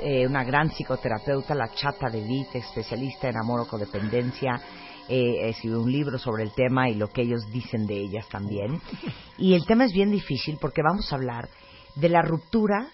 eh, 0.00 0.24
una 0.28 0.44
gran 0.44 0.70
psicoterapeuta, 0.70 1.56
la 1.56 1.74
chata 1.74 2.08
de 2.08 2.20
VIT, 2.20 2.54
especialista 2.54 3.28
en 3.28 3.36
amor 3.36 3.58
o 3.58 3.66
codependencia. 3.66 4.60
Eh, 5.08 5.48
escribió 5.48 5.80
un 5.80 5.90
libro 5.90 6.18
sobre 6.20 6.44
el 6.44 6.52
tema 6.52 6.88
y 6.88 6.94
lo 6.94 7.08
que 7.08 7.22
ellos 7.22 7.50
dicen 7.50 7.88
de 7.88 7.96
ellas 7.96 8.28
también. 8.28 8.80
Y 9.38 9.54
el 9.54 9.66
tema 9.66 9.86
es 9.86 9.92
bien 9.92 10.12
difícil 10.12 10.56
porque 10.60 10.82
vamos 10.82 11.12
a 11.12 11.16
hablar 11.16 11.48
de 11.96 12.08
la 12.08 12.22
ruptura 12.22 12.90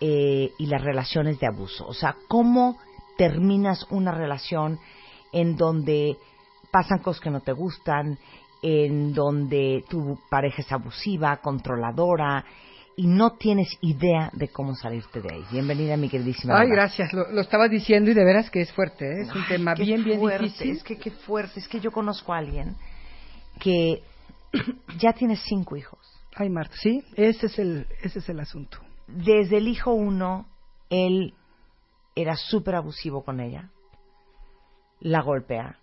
eh, 0.00 0.50
y 0.56 0.64
las 0.64 0.80
relaciones 0.80 1.38
de 1.40 1.46
abuso. 1.46 1.84
O 1.86 1.92
sea, 1.92 2.16
cómo 2.26 2.78
terminas 3.18 3.86
una 3.90 4.12
relación 4.12 4.80
en 5.30 5.56
donde 5.56 6.16
pasan 6.70 7.00
cosas 7.00 7.20
que 7.20 7.30
no 7.30 7.40
te 7.40 7.52
gustan, 7.52 8.18
en 8.66 9.12
donde 9.12 9.84
tu 9.90 10.18
pareja 10.30 10.62
es 10.62 10.72
abusiva, 10.72 11.36
controladora 11.36 12.46
y 12.96 13.06
no 13.06 13.32
tienes 13.32 13.68
idea 13.82 14.30
de 14.32 14.48
cómo 14.48 14.74
salirte 14.74 15.20
de 15.20 15.34
ahí. 15.34 15.44
Bienvenida, 15.52 15.98
mi 15.98 16.08
queridísima. 16.08 16.58
Ay, 16.58 16.70
gracias. 16.70 17.12
Lo, 17.12 17.30
lo 17.30 17.42
estabas 17.42 17.70
diciendo 17.70 18.10
y 18.10 18.14
de 18.14 18.24
veras 18.24 18.48
que 18.48 18.62
es 18.62 18.72
fuerte. 18.72 19.04
¿eh? 19.04 19.22
Es 19.22 19.34
un 19.34 19.42
Ay, 19.42 19.48
tema 19.48 19.74
qué 19.74 19.82
bien, 19.82 20.02
bien 20.02 20.18
fuerte, 20.18 20.44
difícil. 20.44 20.70
Es 20.70 20.82
que 20.82 20.96
qué 20.96 21.10
fuerte. 21.10 21.60
Es 21.60 21.68
que 21.68 21.78
yo 21.78 21.92
conozco 21.92 22.32
a 22.32 22.38
alguien 22.38 22.74
que 23.60 24.02
ya 24.98 25.12
tiene 25.12 25.36
cinco 25.36 25.76
hijos. 25.76 26.00
Ay, 26.34 26.48
Marta, 26.48 26.74
sí, 26.80 27.04
ese 27.16 27.46
es 27.46 27.58
el, 27.58 27.86
ese 28.02 28.20
es 28.20 28.28
el 28.30 28.40
asunto. 28.40 28.78
Desde 29.06 29.58
el 29.58 29.68
hijo 29.68 29.92
uno, 29.92 30.46
él 30.88 31.34
era 32.16 32.34
súper 32.34 32.76
abusivo 32.76 33.24
con 33.24 33.40
ella. 33.40 33.68
La 35.00 35.20
golpea. 35.20 35.80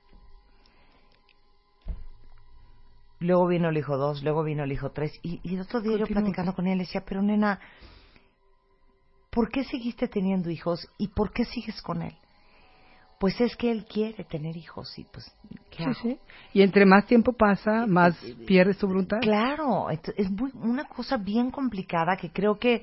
Luego 3.22 3.48
vino 3.48 3.70
el 3.70 3.78
hijo 3.78 3.98
dos, 3.98 4.24
luego 4.24 4.44
vino 4.44 4.64
el 4.64 4.72
hijo 4.72 4.90
tres. 4.90 5.14
Y, 5.22 5.40
y 5.44 5.54
el 5.56 5.62
otro 5.62 5.80
día 5.80 5.96
yo 5.98 6.08
platicando 6.08 6.54
con 6.56 6.66
él 6.66 6.80
le 6.80 6.86
decía, 6.86 7.04
pero 7.06 7.22
nena, 7.22 7.60
¿por 9.30 9.50
qué 9.50 9.64
seguiste 9.64 10.08
teniendo 10.08 10.50
hijos 10.50 10.88
y 10.98 11.08
por 11.10 11.32
qué 11.32 11.46
sigues 11.46 11.82
con 11.84 12.02
él? 12.02 12.16
Pues 13.20 13.40
es 13.40 13.56
que 13.56 13.70
él 13.72 13.86
quiere 13.86 14.24
tener 14.24 14.58
hijos 14.58 14.98
y 14.98 15.04
pues, 15.04 15.32
¿qué 15.70 15.78
Sí, 15.78 15.84
hago? 15.84 15.94
sí. 16.02 16.20
Y 16.54 16.64
entre 16.64 16.88
más 16.88 17.06
tiempo 17.06 17.34
pasa, 17.34 17.86
más 17.86 18.18
pierdes 18.48 18.80
tu 18.80 18.88
voluntad. 18.88 19.20
Claro, 19.22 19.92
es 19.92 20.32
muy- 20.32 20.52
una 20.56 20.86
cosa 20.86 21.18
bien 21.18 21.52
complicada 21.52 22.18
que 22.18 22.32
creo 22.32 22.58
que 22.58 22.82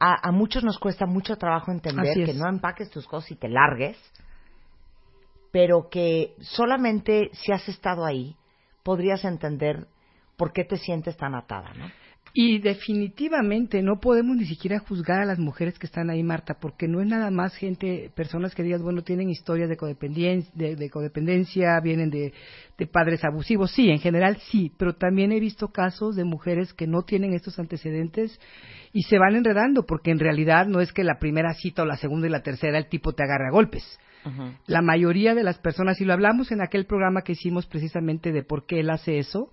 a, 0.00 0.28
a 0.28 0.32
muchos 0.32 0.64
nos 0.64 0.78
cuesta 0.78 1.04
mucho 1.04 1.36
trabajo 1.36 1.70
entender 1.70 2.18
es. 2.18 2.26
que 2.26 2.32
no 2.34 2.48
empaques 2.48 2.88
tus 2.88 3.06
cosas 3.06 3.30
y 3.32 3.36
te 3.36 3.50
largues, 3.50 3.98
pero 5.52 5.90
que 5.90 6.34
solamente 6.40 7.28
si 7.34 7.52
has 7.52 7.68
estado 7.68 8.06
ahí 8.06 8.34
podrías 8.82 9.24
entender 9.24 9.86
por 10.36 10.52
qué 10.52 10.64
te 10.64 10.76
sientes 10.76 11.16
tan 11.16 11.34
atada, 11.34 11.72
¿no? 11.74 11.90
Y 12.34 12.60
definitivamente 12.60 13.82
no 13.82 14.00
podemos 14.00 14.38
ni 14.38 14.46
siquiera 14.46 14.78
juzgar 14.78 15.20
a 15.20 15.26
las 15.26 15.38
mujeres 15.38 15.78
que 15.78 15.84
están 15.84 16.08
ahí, 16.08 16.22
Marta, 16.22 16.54
porque 16.58 16.88
no 16.88 17.02
es 17.02 17.06
nada 17.06 17.30
más 17.30 17.54
gente, 17.54 18.10
personas 18.14 18.54
que 18.54 18.62
digas, 18.62 18.80
bueno, 18.80 19.02
tienen 19.02 19.28
historias 19.28 19.68
de 19.68 19.76
codependencia, 19.76 20.50
de, 20.54 20.74
de 20.74 20.88
codependencia 20.88 21.78
vienen 21.80 22.08
de, 22.08 22.32
de 22.78 22.86
padres 22.86 23.22
abusivos. 23.22 23.72
Sí, 23.72 23.90
en 23.90 23.98
general 23.98 24.38
sí, 24.50 24.72
pero 24.78 24.94
también 24.94 25.30
he 25.30 25.40
visto 25.40 25.68
casos 25.68 26.16
de 26.16 26.24
mujeres 26.24 26.72
que 26.72 26.86
no 26.86 27.02
tienen 27.02 27.34
estos 27.34 27.58
antecedentes 27.58 28.40
y 28.94 29.02
se 29.02 29.18
van 29.18 29.36
enredando, 29.36 29.84
porque 29.84 30.10
en 30.10 30.18
realidad 30.18 30.66
no 30.66 30.80
es 30.80 30.90
que 30.94 31.04
la 31.04 31.18
primera 31.18 31.52
cita 31.52 31.82
o 31.82 31.86
la 31.86 31.98
segunda 31.98 32.28
y 32.28 32.30
la 32.30 32.42
tercera 32.42 32.78
el 32.78 32.88
tipo 32.88 33.12
te 33.12 33.24
agarre 33.24 33.48
a 33.48 33.52
golpes. 33.52 33.84
La 34.66 34.82
mayoría 34.82 35.34
de 35.34 35.42
las 35.42 35.58
personas, 35.58 36.00
y 36.00 36.04
lo 36.04 36.12
hablamos 36.12 36.52
en 36.52 36.60
aquel 36.60 36.86
programa 36.86 37.22
que 37.22 37.32
hicimos 37.32 37.66
precisamente 37.66 38.32
de 38.32 38.42
por 38.42 38.66
qué 38.66 38.80
él 38.80 38.90
hace 38.90 39.18
eso, 39.18 39.50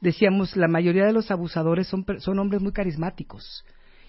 decíamos, 0.00 0.56
la 0.56 0.68
mayoría 0.68 1.04
de 1.06 1.12
los 1.12 1.30
abusadores 1.30 1.86
son, 1.88 2.04
son 2.18 2.38
hombres 2.38 2.60
muy 2.62 2.72
carismáticos. 2.72 3.64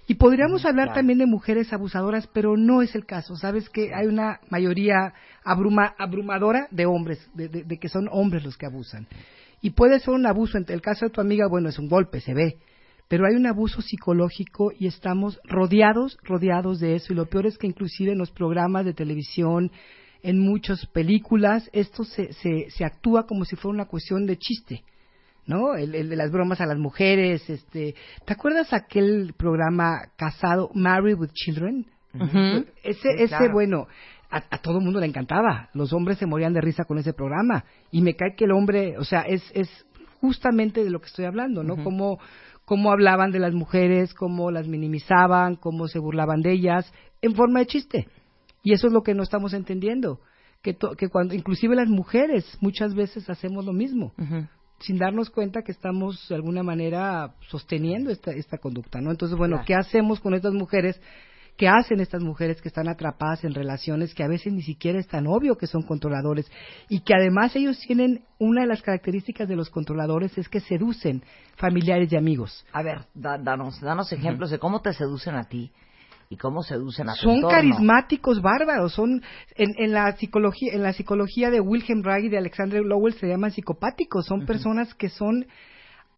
Y 0.08 0.16
podríamos 0.16 0.66
hablar 0.66 0.88
claro. 0.88 1.00
también 1.00 1.20
de 1.20 1.28
mujeres 1.28 1.72
abusadoras, 1.72 2.26
pero 2.34 2.58
no 2.58 2.82
es 2.82 2.96
el 2.96 3.06
caso. 3.06 3.36
Sabes 3.36 3.70
que 3.70 3.94
hay 3.94 4.08
una 4.08 4.40
mayoría 4.50 5.14
abruma- 5.46 5.94
abrumadora 6.00 6.68
de 6.72 6.88
hombres, 6.88 7.30
de, 7.36 7.48
de- 7.48 7.64
de 7.64 7.78
que 7.78 7.90
son 7.90 8.08
hombres 8.12 8.44
los 8.44 8.58
que 8.58 8.66
abusan. 8.66 9.06
Y 9.62 9.72
puede 9.72 10.00
ser 10.00 10.16
un 10.16 10.26
abuso, 10.26 10.58
en 10.58 10.66
el 10.70 10.82
caso 10.82 11.06
de 11.06 11.12
tu 11.12 11.22
amiga, 11.22 11.48
bueno, 11.48 11.70
es 11.70 11.78
un 11.78 11.90
golpe, 11.90 12.22
se 12.22 12.34
ve. 12.34 12.58
Pero 13.08 13.26
hay 13.28 13.36
un 13.36 13.46
abuso 13.46 13.82
psicológico 13.82 14.72
y 14.78 14.88
estamos 14.88 15.40
rodeados, 15.44 16.18
rodeados 16.24 16.80
de 16.80 16.96
eso. 16.96 17.14
Y 17.14 17.16
lo 17.16 17.26
peor 17.28 17.46
es 17.46 17.58
que 17.58 17.68
inclusive 17.68 18.12
en 18.12 18.18
los 18.20 18.32
programas 18.32 18.86
de 18.86 18.94
televisión, 18.94 19.72
en 20.24 20.40
muchas 20.40 20.86
películas, 20.88 21.70
esto 21.74 22.04
se, 22.04 22.34
se, 22.34 22.70
se 22.70 22.86
actúa 22.86 23.26
como 23.26 23.46
si 23.46 23.56
fuera 23.56 23.76
una 23.76 23.86
cuestión 23.86 24.26
de 24.26 24.38
chiste. 24.38 24.84
¿no? 25.46 25.74
El, 25.76 25.96
el 25.96 26.10
de 26.10 26.16
las 26.16 26.32
bromas 26.32 26.62
a 26.62 26.68
las 26.68 26.78
mujeres, 26.78 27.50
este, 27.50 27.96
¿te 28.26 28.34
acuerdas 28.34 28.72
aquel 28.72 29.34
programa 29.36 29.98
casado 30.16 30.70
Married 30.76 31.18
with 31.18 31.32
Children? 31.34 31.88
Ese, 32.84 33.02
Sí, 33.02 33.08
ese 33.18 33.28
claro. 33.30 33.54
bueno, 33.54 33.88
a, 34.30 34.44
a 34.50 34.58
todo 34.60 34.78
el 34.78 34.84
mundo 34.84 35.00
le 35.00 35.08
encantaba. 35.08 35.70
Los 35.74 35.92
hombres 35.92 36.20
se 36.20 36.28
morían 36.28 36.54
de 36.54 36.62
risa 36.62 36.84
con 36.84 37.00
ese 37.00 37.14
programa. 37.14 37.66
Y 37.90 38.02
me 38.04 38.16
cae 38.16 38.36
que 38.38 38.46
el 38.46 38.52
hombre, 38.52 38.98
o 39.00 39.04
sea, 39.04 39.22
es, 39.22 39.42
es 39.56 39.70
justamente 40.22 40.84
de 40.84 40.92
lo 40.92 41.00
que 41.00 41.08
estoy 41.08 41.26
hablando, 41.26 41.64
¿no? 41.64 41.84
cómo, 41.84 42.20
cómo 42.66 42.92
hablaban 42.92 43.32
de 43.32 43.40
las 43.40 43.54
mujeres, 43.56 44.14
cómo 44.14 44.52
las 44.52 44.68
minimizaban, 44.68 45.56
cómo 45.56 45.88
se 45.88 45.98
burlaban 45.98 46.42
de 46.42 46.52
ellas, 46.52 46.94
en 47.24 47.34
forma 47.34 47.60
de 47.60 47.66
chiste. 47.66 48.08
Y 48.64 48.74
eso 48.74 48.88
es 48.88 48.94
lo 48.94 49.02
que 49.04 49.14
no 49.14 49.24
estamos 49.24 49.54
entendiendo. 49.54 50.20
Que, 50.62 50.74
to- 50.74 50.96
que 50.98 51.08
cuando, 51.08 51.34
inclusive 51.34 51.76
las 51.76 51.88
mujeres, 51.88 52.46
muchas 52.60 52.94
veces 52.94 53.30
hacemos 53.30 53.66
lo 53.66 53.72
mismo 53.74 54.14
sin 54.82 54.98
darnos 54.98 55.30
cuenta 55.30 55.62
que 55.62 55.74
estamos 55.74 56.26
de 56.30 56.36
alguna 56.36 56.64
manera 56.64 57.34
sosteniendo 57.50 58.12
esta, 58.12 58.32
esta 58.32 58.58
conducta, 58.60 59.02
¿no? 59.02 59.12
Entonces, 59.12 59.38
bueno, 59.38 59.58
Claro. 59.58 59.66
¿qué 59.68 59.76
hacemos 59.76 60.22
con 60.22 60.34
estas 60.34 60.54
mujeres 60.54 61.02
que 61.58 61.68
hacen 61.68 62.00
estas 62.00 62.22
mujeres 62.24 62.62
que 62.62 62.70
están 62.70 62.88
atrapadas 62.88 63.44
en 63.44 63.54
relaciones 63.54 64.14
que 64.14 64.24
a 64.24 64.30
veces 64.30 64.54
ni 64.54 64.62
siquiera 64.62 64.98
es 64.98 65.08
tan 65.10 65.28
obvio 65.28 65.58
que 65.58 65.68
son 65.68 65.82
controladores 65.82 66.50
y 66.88 67.02
que 67.02 67.14
además 67.14 67.54
ellos 67.58 67.78
tienen 67.86 68.24
una 68.38 68.62
de 68.62 68.68
las 68.68 68.82
características 68.82 69.50
de 69.50 69.58
los 69.58 69.70
controladores 69.70 70.38
es 70.38 70.48
que 70.48 70.62
seducen 70.62 71.24
familiares 71.58 72.10
y 72.14 72.16
amigos. 72.16 72.66
A 72.72 72.82
ver, 72.82 73.00
da- 73.14 73.38
danos, 73.38 73.82
danos 73.82 74.14
ejemplos 74.14 74.50
de 74.50 74.60
cómo 74.60 74.82
te 74.82 74.94
seducen 74.94 75.36
a 75.36 75.44
ti 75.44 75.72
y 76.30 76.38
cómo 76.38 76.62
seducen 76.62 77.10
a 77.10 77.14
tu 77.16 77.22
son 77.22 77.36
entorno. 77.38 77.50
carismáticos 77.58 78.42
bárbaros 78.42 78.94
son 78.94 79.24
en, 79.56 79.70
en 79.78 79.92
la 79.92 80.16
psicología 80.16 80.74
en 80.74 80.84
la 80.84 80.94
psicología 80.94 81.50
de 81.50 81.60
Wilhelm 81.60 82.04
Reich 82.04 82.26
y 82.26 82.30
de 82.30 82.38
Alexander 82.38 82.86
Lowell 82.86 83.16
se 83.16 83.28
llaman 83.28 83.52
psicopáticos 83.52 84.28
son 84.28 84.46
personas 84.46 84.94
que 84.94 85.10
son 85.10 85.48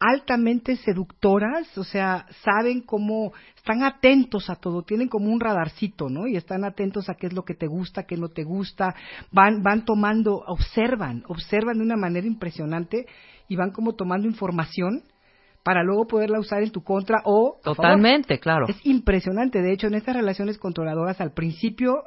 altamente 0.02 0.74
seductoras, 0.78 1.78
o 1.78 1.84
sea, 1.84 2.26
saben 2.42 2.80
cómo, 2.80 3.32
están 3.54 3.84
atentos 3.84 4.50
a 4.50 4.56
todo, 4.56 4.82
tienen 4.82 5.06
como 5.06 5.30
un 5.30 5.38
radarcito, 5.38 6.08
¿no? 6.08 6.26
Y 6.26 6.34
están 6.34 6.64
atentos 6.64 7.08
a 7.08 7.14
qué 7.14 7.28
es 7.28 7.32
lo 7.32 7.44
que 7.44 7.54
te 7.54 7.68
gusta, 7.68 8.02
qué 8.02 8.16
no 8.16 8.28
te 8.28 8.42
gusta, 8.42 8.96
van, 9.30 9.62
van 9.62 9.84
tomando, 9.84 10.42
observan, 10.48 11.22
observan 11.28 11.78
de 11.78 11.84
una 11.84 11.96
manera 11.96 12.26
impresionante 12.26 13.06
y 13.46 13.54
van 13.54 13.70
como 13.70 13.92
tomando 13.94 14.26
información 14.26 15.04
para 15.62 15.82
luego 15.82 16.06
poderla 16.06 16.40
usar 16.40 16.62
en 16.62 16.70
tu 16.70 16.82
contra 16.82 17.22
o... 17.24 17.58
Totalmente, 17.62 18.38
claro. 18.38 18.66
Es 18.68 18.76
impresionante. 18.84 19.62
De 19.62 19.72
hecho, 19.72 19.86
en 19.86 19.94
estas 19.94 20.16
relaciones 20.16 20.58
controladoras, 20.58 21.20
al 21.20 21.32
principio 21.32 22.04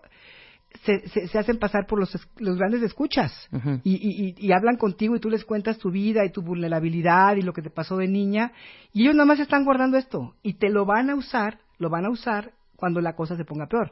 se, 0.84 1.08
se, 1.08 1.28
se 1.28 1.40
hacen 1.40 1.58
pasar 1.58 1.86
por 1.88 2.00
los, 2.00 2.12
los 2.38 2.58
grandes 2.58 2.82
escuchas 2.82 3.48
Ujú. 3.54 3.80
y, 3.84 3.94
y, 3.96 4.28
y- 4.38 4.48
y 4.48 4.52
hablan 4.52 4.76
contigo 4.76 5.16
y 5.16 5.20
tú 5.20 5.30
les 5.30 5.46
cuentas 5.46 5.78
tu 5.78 5.90
vida 5.90 6.26
y 6.26 6.32
tu 6.32 6.42
vulnerabilidad 6.42 7.38
y 7.38 7.42
lo 7.44 7.54
que 7.54 7.62
te 7.62 7.70
pasó 7.70 7.96
de 7.98 8.08
niña 8.10 8.52
y 8.92 9.04
ellos 9.04 9.16
nada 9.16 9.26
más 9.26 9.40
están 9.40 9.64
guardando 9.64 9.98
esto 9.98 10.36
y 10.44 10.56
te 10.56 10.70
lo 10.70 10.86
van 10.86 11.10
a 11.10 11.16
usar, 11.16 11.60
lo 11.78 11.90
van 11.90 12.06
a 12.06 12.10
usar 12.10 12.52
cuando 12.76 13.00
la 13.00 13.16
cosa 13.16 13.38
se 13.38 13.46
ponga 13.46 13.68
peor. 13.68 13.92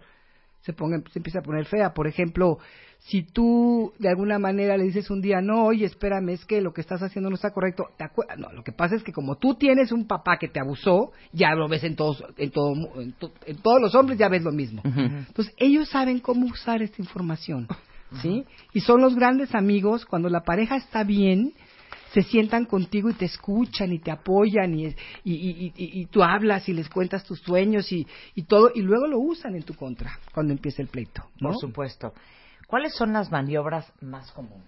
Se, 0.63 0.73
ponga, 0.73 1.01
se 1.11 1.19
empieza 1.19 1.39
a 1.39 1.43
poner 1.43 1.65
fea. 1.65 1.93
Por 1.93 2.07
ejemplo, 2.07 2.57
si 2.99 3.23
tú 3.23 3.91
de 3.99 4.07
alguna 4.09 4.39
manera 4.39 4.77
le 4.77 4.85
dices 4.85 5.09
un 5.09 5.21
día, 5.21 5.41
no, 5.41 5.65
oye, 5.65 5.85
espérame, 5.85 6.29
es 6.29 6.45
que 6.45 6.61
lo 6.61 6.71
que 6.73 6.79
estás 6.81 7.01
haciendo 7.03 7.29
no 7.29 7.35
está 7.35 7.51
correcto, 7.51 7.87
¿te 7.97 8.05
acuerdas? 8.05 8.39
No, 8.39 8.51
lo 8.53 8.63
que 8.63 8.71
pasa 8.71 8.95
es 8.95 9.03
que 9.03 9.11
como 9.11 9.35
tú 9.35 9.55
tienes 9.55 9.91
un 9.91 10.07
papá 10.07 10.37
que 10.37 10.47
te 10.47 10.61
abusó, 10.61 11.11
ya 11.33 11.53
lo 11.53 11.67
ves 11.67 11.83
en 11.83 11.95
todos, 11.97 12.23
en, 12.37 12.51
todo, 12.51 12.73
mu- 12.75 13.01
en, 13.01 13.11
to- 13.13 13.33
en 13.45 13.57
todos 13.57 13.81
los 13.81 13.93
hombres, 13.93 14.17
ya 14.17 14.29
ves 14.29 14.43
lo 14.43 14.53
mismo. 14.53 14.81
Entonces, 14.85 15.53
ellos 15.57 15.89
saben 15.89 16.19
cómo 16.19 16.45
usar 16.45 16.81
esta 16.81 17.01
información, 17.01 17.67
¿sí? 18.21 18.45
Y 18.73 18.79
son 18.81 19.01
los 19.01 19.15
grandes 19.15 19.53
amigos 19.53 20.05
cuando 20.05 20.29
la 20.29 20.43
pareja 20.43 20.77
está 20.77 21.03
bien, 21.03 21.51
se 22.13 22.21
sientan 22.23 22.65
contigo 22.65 23.09
y 23.09 23.13
te 23.13 23.25
escuchan 23.25 23.91
y 23.91 23.99
te 23.99 24.11
apoyan 24.11 24.73
y, 24.77 24.85
y, 24.85 24.93
y- 25.25 25.73
y- 25.75 26.01
y 26.01 26.05
tú 26.05 26.23
hablas 26.23 26.69
y 26.69 26.73
les 26.73 26.87
cuentas 26.89 27.23
tus 27.23 27.39
sueños 27.41 27.91
y, 27.91 28.05
todo, 28.47 28.71
y 28.73 28.81
luego 28.81 29.07
lo 29.07 29.19
usan 29.19 29.55
en 29.55 29.63
tu 29.63 29.73
contra 29.73 30.19
cuando 30.33 30.53
empieza 30.53 30.81
el 30.81 30.87
pleito, 30.89 31.23
¿no? 31.39 31.49
Por 31.49 31.59
supuesto. 31.59 32.13
¿Cuáles 32.67 32.95
son 32.95 33.13
las 33.13 33.31
maniobras 33.31 33.91
más 34.01 34.31
comunes? 34.31 34.65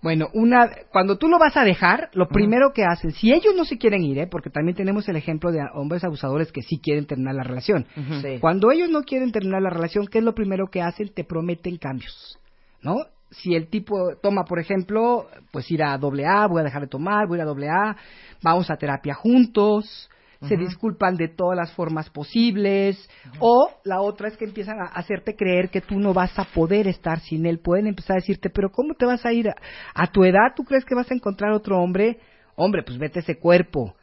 Bueno, 0.00 0.28
una, 0.32 0.70
cuando 0.92 1.18
tú 1.18 1.26
lo 1.28 1.38
vas 1.40 1.56
a 1.56 1.64
dejar, 1.64 2.08
lo 2.12 2.28
primero 2.28 2.72
que 2.72 2.84
hacen, 2.84 3.10
si 3.10 3.32
ellos 3.32 3.52
no 3.56 3.64
se 3.64 3.78
quieren 3.78 4.04
ir, 4.04 4.18
¿eh? 4.18 4.26
porque 4.28 4.48
también 4.48 4.76
tenemos 4.76 5.08
el 5.08 5.16
ejemplo 5.16 5.50
de 5.50 5.58
hombres 5.74 6.04
abusadores 6.04 6.52
que 6.52 6.62
sí 6.62 6.78
quieren 6.78 7.06
terminar 7.06 7.34
la 7.34 7.42
relación. 7.42 7.84
Sí. 8.22 8.38
Cuando 8.40 8.70
ellos 8.70 8.90
no 8.90 9.02
quieren 9.02 9.32
terminar 9.32 9.60
la 9.60 9.70
relación, 9.70 10.06
¿qué 10.06 10.18
es 10.18 10.24
lo 10.24 10.34
primero 10.36 10.68
que 10.70 10.82
hacen? 10.82 11.08
Te 11.12 11.24
prometen 11.24 11.78
cambios, 11.78 12.38
¿no? 12.80 12.94
Si 13.30 13.54
el 13.54 13.68
tipo 13.68 14.16
toma, 14.22 14.44
por 14.44 14.58
ejemplo, 14.58 15.28
pues 15.52 15.70
ir 15.70 15.82
a 15.82 15.98
doble 15.98 16.26
A, 16.26 16.46
voy 16.46 16.60
a 16.60 16.64
dejar 16.64 16.82
de 16.82 16.88
tomar, 16.88 17.26
voy 17.26 17.36
a 17.36 17.38
ir 17.38 17.42
a 17.42 17.48
doble 17.48 17.68
A, 17.68 17.96
vamos 18.42 18.70
a 18.70 18.76
terapia 18.76 19.14
juntos, 19.14 20.08
se 20.46 20.56
disculpan 20.56 21.16
de 21.16 21.28
todas 21.28 21.56
las 21.56 21.72
formas 21.72 22.10
posibles, 22.10 23.10
o 23.40 23.70
la 23.84 24.00
otra 24.00 24.28
es 24.28 24.36
que 24.36 24.44
empiezan 24.44 24.80
a 24.80 24.84
hacerte 24.84 25.34
creer 25.34 25.68
que 25.68 25.80
tú 25.80 25.98
no 25.98 26.14
vas 26.14 26.38
a 26.38 26.44
poder 26.44 26.86
estar 26.86 27.18
sin 27.20 27.44
él, 27.44 27.58
pueden 27.58 27.88
empezar 27.88 28.16
a 28.16 28.20
decirte, 28.20 28.48
pero 28.48 28.70
¿cómo 28.70 28.94
te 28.94 29.04
vas 29.04 29.26
a 29.26 29.32
ir? 29.32 29.48
A, 29.48 29.54
a 29.94 30.06
tu 30.06 30.24
edad 30.24 30.54
tú 30.54 30.62
crees 30.62 30.84
que 30.84 30.94
vas 30.94 31.10
a 31.10 31.14
encontrar 31.14 31.52
otro 31.52 31.78
hombre? 31.78 32.20
Hombre, 32.54 32.82
pues 32.84 32.98
vete 32.98 33.20
ese 33.20 33.38
cuerpo, 33.38 33.94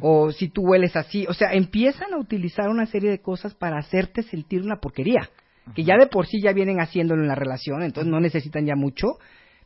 o 0.00 0.32
si 0.32 0.48
tú 0.48 0.62
hueles 0.62 0.96
así, 0.96 1.26
o 1.28 1.34
sea, 1.34 1.52
empiezan 1.52 2.12
a 2.12 2.18
utilizar 2.18 2.68
una 2.68 2.86
serie 2.86 3.10
de 3.10 3.20
cosas 3.20 3.54
para 3.54 3.78
hacerte 3.78 4.22
sentir 4.22 4.62
una 4.62 4.76
porquería, 4.76 5.30
que 5.74 5.84
ya 5.84 5.96
de 5.96 6.06
por 6.06 6.26
sí 6.26 6.40
ya 6.42 6.52
vienen 6.52 6.80
haciéndolo 6.80 7.22
en 7.22 7.28
la 7.28 7.34
relación, 7.34 7.82
entonces 7.82 8.10
no 8.10 8.20
necesitan 8.20 8.66
ya 8.66 8.74
mucho, 8.76 9.18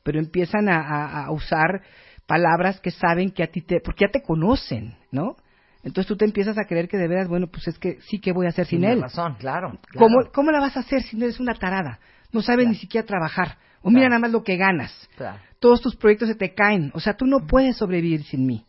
pero 0.03 0.19
empiezan 0.19 0.69
a, 0.69 0.81
a- 0.81 1.25
a 1.27 1.31
usar 1.33 1.83
palabras 2.27 2.81
que 2.81 2.91
saben 2.91 3.31
que 3.31 3.43
a 3.43 3.47
ti 3.49 3.63
te, 3.63 3.81
porque 3.81 4.05
ya 4.07 4.11
te 4.11 4.23
conocen, 4.23 4.95
¿no? 5.11 5.37
Entonces 5.83 6.07
tú 6.09 6.17
te 6.17 6.25
empiezas 6.25 6.59
a 6.59 6.65
creer 6.65 6.89
que 6.89 6.97
de 6.97 7.07
veras, 7.07 7.29
bueno, 7.29 7.47
pues 7.47 7.69
es 7.69 7.79
que 7.79 7.99
sí 8.01 8.19
que 8.21 8.33
voy 8.33 8.47
a 8.47 8.49
hacer 8.49 8.67
sin 8.67 8.81
Tienes 8.81 8.97
él. 8.97 9.03
razón, 9.03 9.37
claro. 9.39 9.79
¿Cómo, 9.97 10.17
claro. 10.17 10.33
¿Cómo 10.35 10.51
la 10.51 10.59
vas 10.61 10.77
a 10.77 10.81
hacer 10.81 11.03
si 11.03 11.17
no 11.17 11.25
eres 11.25 11.39
una 11.39 11.55
tarada? 11.55 12.01
No 12.33 12.43
sabes 12.43 12.67
ni 12.67 12.75
siquiera 12.75 13.07
trabajar. 13.07 13.57
O 13.83 13.91
mira 13.91 14.09
nada 14.09 14.19
más 14.19 14.33
lo 14.33 14.43
que 14.43 14.57
ganas. 14.57 14.93
Todos 15.61 15.81
tus 15.81 15.95
proyectos 15.95 16.29
se 16.29 16.35
te 16.35 16.53
caen. 16.55 16.91
O 16.95 16.99
sea, 16.99 17.15
tú 17.15 17.25
no 17.25 17.47
puedes 17.47 17.77
sobrevivir 17.77 18.25
sin 18.25 18.45
mí. 18.47 18.65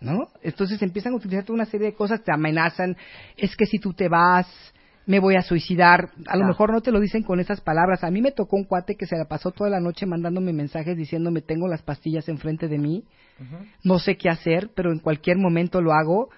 ¿No? 0.00 0.26
Entonces 0.42 0.82
empiezan 0.82 1.12
a 1.14 1.16
utilizar 1.16 1.44
toda 1.44 1.54
una 1.54 1.64
serie 1.66 1.86
de 1.86 1.94
cosas, 1.94 2.22
te 2.22 2.32
amenazan. 2.32 2.96
Es 3.36 3.54
que 3.56 3.64
si 3.64 3.78
tú 3.78 3.94
te 3.94 4.08
vas, 4.08 4.46
me 5.06 5.20
voy 5.20 5.36
a 5.36 5.42
suicidar. 5.42 6.10
A 6.26 6.36
lo 6.36 6.44
mejor 6.44 6.72
no 6.72 6.80
te 6.80 6.90
lo 6.90 7.00
dicen 7.00 7.22
con 7.22 7.40
esas 7.40 7.60
palabras. 7.60 8.04
A 8.04 8.10
mí 8.10 8.20
me 8.20 8.32
tocó 8.32 8.56
un 8.56 8.64
cuate 8.64 8.96
que 8.96 9.06
se 9.06 9.16
la 9.16 9.26
pasó 9.26 9.52
toda 9.52 9.70
la 9.70 9.80
noche 9.80 10.04
mandándome 10.04 10.52
mensajes 10.52 10.96
diciéndome 10.96 11.40
tengo 11.40 11.68
las 11.68 11.82
pastillas 11.82 12.28
enfrente 12.28 12.68
de 12.68 12.78
mí. 12.78 13.04
No 13.84 13.98
sé 13.98 14.16
qué 14.16 14.28
hacer, 14.28 14.70
pero 14.74 14.92
en 14.92 14.98
cualquier 14.98 15.36
momento 15.38 15.80
lo 15.80 15.92
hago. 15.92 16.28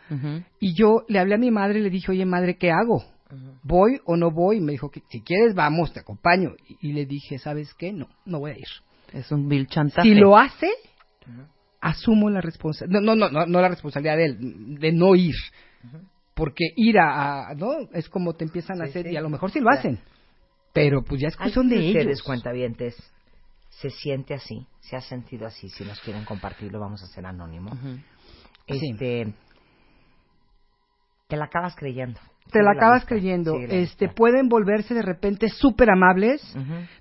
Y 0.60 0.74
yo 0.74 1.04
le 1.08 1.18
hablé 1.18 1.34
a 1.34 1.38
mi 1.38 1.50
madre 1.50 1.80
y 1.80 1.82
le 1.82 1.90
dije, 1.90 2.12
oye 2.12 2.26
madre, 2.26 2.56
¿qué 2.56 2.70
hago? 2.70 3.02
¿Voy 3.62 4.00
o 4.04 4.16
no 4.16 4.30
voy? 4.30 4.56
Y 4.58 4.60
me 4.60 4.72
dijo 4.72 4.90
que 4.90 5.02
si 5.08 5.20
quieres 5.20 5.54
vamos, 5.54 5.92
te 5.92 6.00
acompaño. 6.00 6.50
Y, 6.66 6.88
y 6.88 6.92
le 6.92 7.06
dije, 7.06 7.38
¿sabes 7.38 7.74
qué? 7.74 7.92
No, 7.92 8.08
no 8.24 8.40
voy 8.40 8.52
a 8.52 8.58
ir. 8.58 8.68
Es 9.12 9.30
un 9.32 9.48
vil 9.48 9.66
chantaje. 9.66 10.08
Si 10.08 10.14
lo 10.14 10.36
hace, 10.36 10.68
asumo 11.80 12.30
la 12.30 12.40
responsabilidad. 12.40 13.00
No, 13.00 13.14
no, 13.14 13.28
no, 13.30 13.46
no 13.46 13.60
la 13.60 13.68
responsabilidad 13.68 14.16
de 14.16 14.24
él, 14.24 14.78
de 14.78 14.92
no 14.92 15.14
ir. 15.14 15.34
Porque 16.38 16.64
ir 16.76 16.98
a, 17.00 17.48
a- 17.50 17.54
¿no? 17.54 17.72
Es 17.92 18.08
como 18.08 18.32
te 18.34 18.44
empiezan 18.44 18.80
a 18.80 18.84
Sí, 18.84 18.90
hacer, 18.90 19.06
sí. 19.06 19.12
y 19.12 19.16
a 19.16 19.20
lo 19.20 19.28
mejor 19.28 19.50
sí 19.50 19.58
lo 19.60 19.70
hacen. 19.70 19.98
Pero 20.72 21.02
pues 21.02 21.20
ya 21.20 21.26
es 21.28 21.36
cuestión 21.36 21.68
de 21.68 21.74
¿Alguien 21.76 21.90
ellos. 21.96 22.02
ustedes, 22.04 22.22
cuentavientes, 22.22 22.94
se 23.70 23.90
siente 23.90 24.34
así, 24.34 24.64
se 24.80 24.94
ha 24.96 25.00
sentido 25.00 25.46
así. 25.46 25.68
Si 25.68 25.84
nos 25.84 25.98
quieren 26.00 26.24
compartirlo, 26.24 26.78
vamos 26.78 27.02
a 27.02 27.06
hacer 27.06 27.26
anónimo. 27.26 27.70
Este, 28.68 29.34
te 31.26 31.36
la 31.36 31.46
acabas 31.46 31.74
creyendo. 31.74 32.20
Te 32.50 32.62
la 32.62 32.72
acabas 32.72 33.04
creyendo. 33.04 33.52
Este, 33.82 34.08
pueden 34.08 34.48
volverse 34.48 34.94
de 34.94 35.02
repente 35.02 35.48
súper 35.48 35.90
amables, 35.90 36.40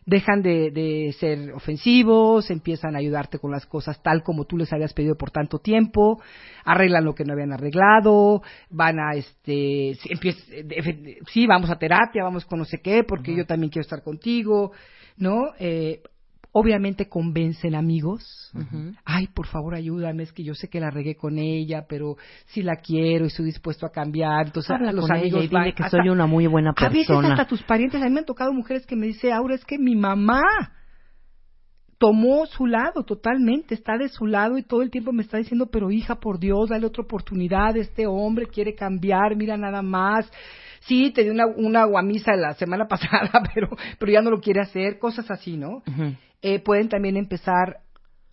dejan 0.06 0.41
de, 0.41 0.72
de 0.72 1.14
ser 1.19 1.52
ofensivos, 1.53 2.49
empiezan 2.52 2.95
a 2.95 2.99
ayudarte 2.99 3.40
con 3.40 3.52
las 3.52 3.65
cosas 3.65 4.02
tal 4.03 4.24
como 4.24 4.45
tú 4.45 4.57
les 4.57 4.72
habías 4.74 4.94
pedido 4.94 5.15
por 5.15 5.32
tanto 5.32 5.60
tiempo, 5.60 6.22
arreglan 6.64 7.06
lo 7.06 7.14
que 7.15 7.24
no 7.26 7.34
habían 7.34 7.53
arreglado, 7.53 8.41
van 8.69 8.99
a, 8.99 9.15
este, 9.15 9.91
empiez- 10.10 10.48
de- 10.65 11.18
sí, 11.32 11.48
vamos 11.48 11.69
a 11.69 11.78
terapia, 11.78 12.24
vamos 12.24 12.45
con 12.45 12.60
no 12.60 12.65
sé 12.65 12.80
qué, 12.82 13.03
porque 13.03 13.36
yo 13.36 13.45
también 13.45 13.69
quiero 13.72 13.84
estar 13.84 14.03
contigo, 14.03 14.72
¿no? 15.18 15.45
Eh, 15.60 16.02
obviamente 16.59 17.07
convencen 17.07 17.75
amigos. 17.75 18.51
Ay, 19.05 19.27
por 19.27 19.45
favor, 19.47 19.75
ayúdame, 19.75 20.23
es 20.23 20.31
que 20.34 20.43
yo 20.43 20.53
sé 20.55 20.69
que 20.69 20.79
la 20.79 20.89
regué 20.89 21.15
con 21.15 21.38
ella, 21.38 21.85
pero 21.88 22.15
sí 22.47 22.63
la 22.63 22.77
quiero 22.77 23.25
y 23.25 23.27
estoy 23.27 23.45
dispuesto 23.45 23.85
a 23.85 23.91
cambiar. 23.91 24.47
Entonces, 24.47 24.71
Habla 24.71 24.91
los 24.91 25.05
con 25.05 25.15
ella 25.15 25.21
amigos 25.23 25.43
y 25.43 25.47
dile 25.47 25.59
van 25.59 25.71
que 25.73 25.84
hasta- 25.84 25.97
soy 25.97 26.09
una 26.09 26.25
muy 26.25 26.47
buena 26.47 26.73
a 26.75 26.89
veces 26.89 27.07
persona. 27.07 27.29
hasta 27.29 27.45
tus 27.47 27.61
parientes, 27.63 28.01
a 28.01 28.05
mí 28.05 28.11
me 28.11 28.19
han 28.21 28.25
tocado 28.25 28.51
mujeres 28.53 28.85
que 28.85 28.95
me 28.95 29.05
dicen, 29.07 29.34
Aura, 29.34 29.55
es 29.55 29.65
que 29.65 29.77
mi 29.77 29.95
mamá 29.95 30.41
tomó 31.99 32.45
su 32.45 32.65
lado 32.67 33.03
totalmente, 33.03 33.73
está 33.73 33.97
de 33.97 34.09
su 34.09 34.25
lado 34.27 34.57
y 34.57 34.63
todo 34.63 34.81
el 34.84 34.91
tiempo 34.91 35.11
me 35.11 35.23
está 35.23 35.38
diciendo, 35.38 35.67
pero 35.71 35.89
hija, 35.91 36.15
por 36.19 36.39
Dios, 36.39 36.69
dale 36.69 36.85
otra 36.85 37.03
oportunidad, 37.03 37.75
este 37.75 38.05
hombre 38.05 38.45
quiere 38.47 38.75
cambiar, 38.75 39.35
mira 39.35 39.57
nada 39.57 39.81
más. 39.81 40.29
Sí, 40.88 41.11
te 41.11 41.23
dio 41.23 41.31
una, 41.31 41.45
una 41.45 41.85
guamisa 41.85 42.35
la 42.35 42.53
semana 42.55 42.88
pasada, 42.89 43.31
pero, 43.53 43.69
pero 43.99 44.11
ya 44.11 44.22
no 44.22 44.31
lo 44.31 44.39
quiere 44.39 44.61
hacer, 44.61 44.99
cosas 44.99 45.30
así, 45.30 45.57
¿no? 45.57 45.84
Eh, 46.41 46.59
pueden 46.59 46.89
también 46.89 47.18
empezar 47.18 47.81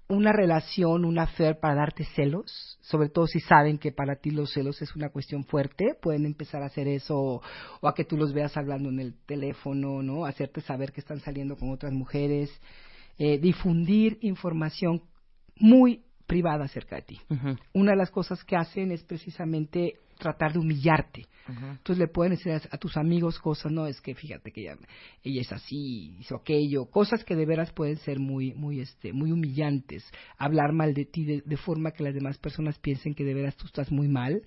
una 0.06 0.32
relación, 0.32 1.04
una 1.04 1.22
affair 1.22 1.58
para 1.58 1.74
darte 1.74 2.04
celos, 2.14 2.78
sobre 2.82 3.08
todo 3.08 3.26
si 3.26 3.40
saben 3.40 3.78
que 3.78 3.90
para 3.90 4.16
ti 4.16 4.30
los 4.30 4.52
celos 4.52 4.82
es 4.82 4.94
una 4.94 5.08
cuestión 5.08 5.44
fuerte, 5.44 5.96
pueden 6.00 6.26
empezar 6.26 6.62
a 6.62 6.66
hacer 6.66 6.86
eso 6.88 7.16
o, 7.16 7.42
o 7.80 7.88
a 7.88 7.94
que 7.94 8.04
tú 8.04 8.16
los 8.16 8.34
veas 8.34 8.56
hablando 8.56 8.90
en 8.90 9.00
el 9.00 9.14
teléfono, 9.24 10.02
¿no? 10.02 10.26
Hacerte 10.26 10.60
saber 10.60 10.92
que 10.92 11.00
están 11.00 11.20
saliendo 11.20 11.56
con 11.56 11.70
otras 11.70 11.92
mujeres, 11.92 12.50
eh, 13.18 13.38
difundir 13.38 14.18
información 14.20 15.02
muy 15.56 16.04
privada 16.26 16.64
acerca 16.64 16.96
de 16.96 17.02
ti. 17.02 17.20
Una 17.72 17.92
de 17.92 17.98
las 17.98 18.10
cosas 18.10 18.42
que 18.44 18.56
hacen 18.56 18.90
es 18.90 19.02
precisamente 19.04 20.00
tratar 20.18 20.52
de 20.52 20.58
humillarte. 20.58 21.26
Entonces 21.46 21.98
le 21.98 22.08
pueden 22.08 22.32
decir 22.32 22.52
a, 22.52 22.60
a 22.70 22.78
tus 22.78 22.96
amigos 22.96 23.38
cosas, 23.38 23.70
no, 23.70 23.86
es 23.86 24.00
que 24.00 24.14
fíjate 24.14 24.50
que 24.50 24.62
ella, 24.62 24.76
ella 25.22 25.40
es 25.42 25.52
así, 25.52 26.16
hizo 26.18 26.36
aquello, 26.36 26.86
cosas 26.86 27.22
que 27.22 27.36
de 27.36 27.44
veras 27.44 27.70
pueden 27.72 27.98
ser 27.98 28.18
muy, 28.18 28.54
muy, 28.54 28.80
este, 28.80 29.12
muy 29.12 29.30
humillantes. 29.30 30.10
Hablar 30.38 30.72
mal 30.72 30.94
de 30.94 31.04
ti 31.04 31.24
de, 31.24 31.42
de 31.44 31.56
forma 31.58 31.90
que 31.90 32.02
las 32.02 32.14
demás 32.14 32.38
personas 32.38 32.78
piensen 32.78 33.14
que 33.14 33.24
de 33.24 33.34
veras 33.34 33.56
tú 33.56 33.66
estás 33.66 33.92
muy 33.92 34.08
mal 34.08 34.42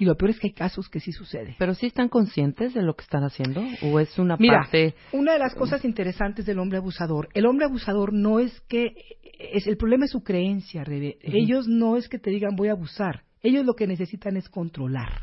Y 0.00 0.04
lo 0.04 0.16
peor 0.16 0.30
es 0.30 0.38
que 0.38 0.46
hay 0.46 0.52
casos 0.52 0.88
que 0.88 1.00
sí 1.00 1.10
sucede. 1.10 1.56
Pero 1.58 1.74
sí 1.74 1.86
están 1.86 2.08
conscientes 2.08 2.72
de 2.72 2.82
lo 2.82 2.94
que 2.94 3.02
están 3.02 3.24
haciendo 3.24 3.60
o 3.82 3.98
es 3.98 4.16
una 4.18 4.36
Mira, 4.36 4.60
parte 4.60 4.94
una 5.12 5.32
de 5.32 5.40
las 5.40 5.56
cosas 5.56 5.84
interesantes 5.84 6.46
del 6.46 6.60
hombre 6.60 6.78
abusador, 6.78 7.28
el 7.34 7.46
hombre 7.46 7.66
abusador 7.66 8.12
no 8.12 8.38
es 8.38 8.60
que 8.68 8.94
es 9.38 9.66
el 9.66 9.76
problema 9.76 10.04
es 10.04 10.12
su 10.12 10.22
creencia, 10.22 10.84
Rebe. 10.84 11.18
Ellos 11.20 11.66
no 11.66 11.96
es 11.96 12.08
que 12.08 12.20
te 12.20 12.30
digan 12.30 12.54
voy 12.54 12.68
a 12.68 12.72
abusar, 12.72 13.24
ellos 13.42 13.64
lo 13.64 13.74
que 13.74 13.86
necesitan 13.86 14.36
es 14.36 14.48
controlar. 14.48 15.22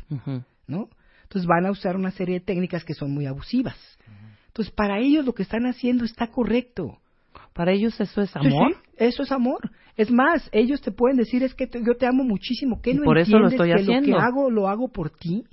¿no? 0.66 0.88
Entonces 1.22 1.46
van 1.46 1.66
a 1.66 1.70
usar 1.70 1.96
una 1.96 2.10
serie 2.10 2.40
de 2.40 2.44
técnicas 2.44 2.84
que 2.84 2.94
son 2.94 3.12
muy 3.12 3.26
abusivas. 3.26 3.76
Entonces 4.48 4.72
para 4.74 4.98
ellos 4.98 5.24
lo 5.24 5.34
que 5.34 5.42
están 5.42 5.66
haciendo 5.66 6.04
está 6.04 6.28
correcto. 6.28 6.98
Para 7.52 7.72
ellos 7.72 7.98
eso 8.00 8.22
es 8.22 8.34
amor. 8.36 8.72
sí, 8.74 8.78
eso 8.96 9.22
es 9.22 9.32
amor. 9.32 9.70
Es 9.96 10.10
más, 10.10 10.48
ellos 10.52 10.80
te 10.82 10.90
pueden 10.92 11.16
decir 11.16 11.42
es 11.42 11.54
que 11.54 11.66
te- 11.66 11.82
yo 11.82 11.94
te 11.96 12.06
amo 12.06 12.22
muchísimo, 12.24 12.80
que 12.82 12.92
no 12.94 13.02
por 13.04 13.18
eso 13.18 13.38
lo 13.38 13.48
entiendes 13.48 13.52
estoy 13.54 13.68
que 13.68 13.74
lo 13.86 13.98
haciendo. 13.98 14.18
que 14.18 14.22
hago 14.24 14.50
lo 14.50 14.68
hago 14.68 14.88
por 14.88 15.10
ti. 15.10 15.44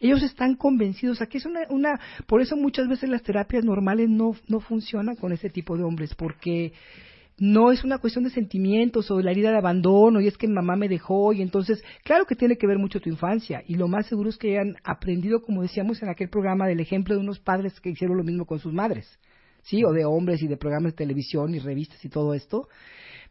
Ellos 0.00 0.22
están 0.22 0.54
convencidos, 0.56 1.20
aquí 1.20 1.36
es 1.38 1.44
una, 1.46 1.60
una, 1.68 2.00
por 2.26 2.40
eso 2.40 2.56
muchas 2.56 2.88
veces 2.88 3.10
las 3.10 3.22
terapias 3.22 3.64
normales 3.64 4.08
no, 4.08 4.32
no 4.48 4.60
funcionan 4.60 5.14
con 5.14 5.32
ese 5.32 5.50
tipo 5.50 5.76
de 5.76 5.84
hombres, 5.84 6.14
porque 6.14 6.72
no 7.40 7.72
es 7.72 7.84
una 7.84 7.98
cuestión 7.98 8.22
de 8.22 8.30
sentimientos 8.30 9.10
o 9.10 9.16
de 9.16 9.24
la 9.24 9.30
herida 9.30 9.50
de 9.50 9.56
abandono 9.56 10.20
y 10.20 10.26
es 10.26 10.36
que 10.36 10.46
mi 10.46 10.52
mamá 10.52 10.76
me 10.76 10.88
dejó 10.88 11.32
y 11.32 11.40
entonces, 11.40 11.82
claro 12.04 12.26
que 12.26 12.36
tiene 12.36 12.56
que 12.56 12.66
ver 12.66 12.78
mucho 12.78 13.00
tu 13.00 13.08
infancia 13.08 13.62
y 13.66 13.76
lo 13.76 13.88
más 13.88 14.06
seguro 14.06 14.28
es 14.28 14.36
que 14.36 14.58
hayan 14.58 14.76
aprendido, 14.84 15.40
como 15.40 15.62
decíamos 15.62 16.02
en 16.02 16.10
aquel 16.10 16.28
programa, 16.28 16.66
del 16.66 16.80
ejemplo 16.80 17.14
de 17.14 17.20
unos 17.22 17.40
padres 17.40 17.80
que 17.80 17.90
hicieron 17.90 18.18
lo 18.18 18.24
mismo 18.24 18.44
con 18.44 18.58
sus 18.58 18.74
madres, 18.74 19.18
¿sí? 19.62 19.82
O 19.84 19.92
de 19.92 20.04
hombres 20.04 20.42
y 20.42 20.48
de 20.48 20.58
programas 20.58 20.92
de 20.92 20.98
televisión 20.98 21.54
y 21.54 21.60
revistas 21.60 22.04
y 22.04 22.10
todo 22.10 22.34
esto. 22.34 22.68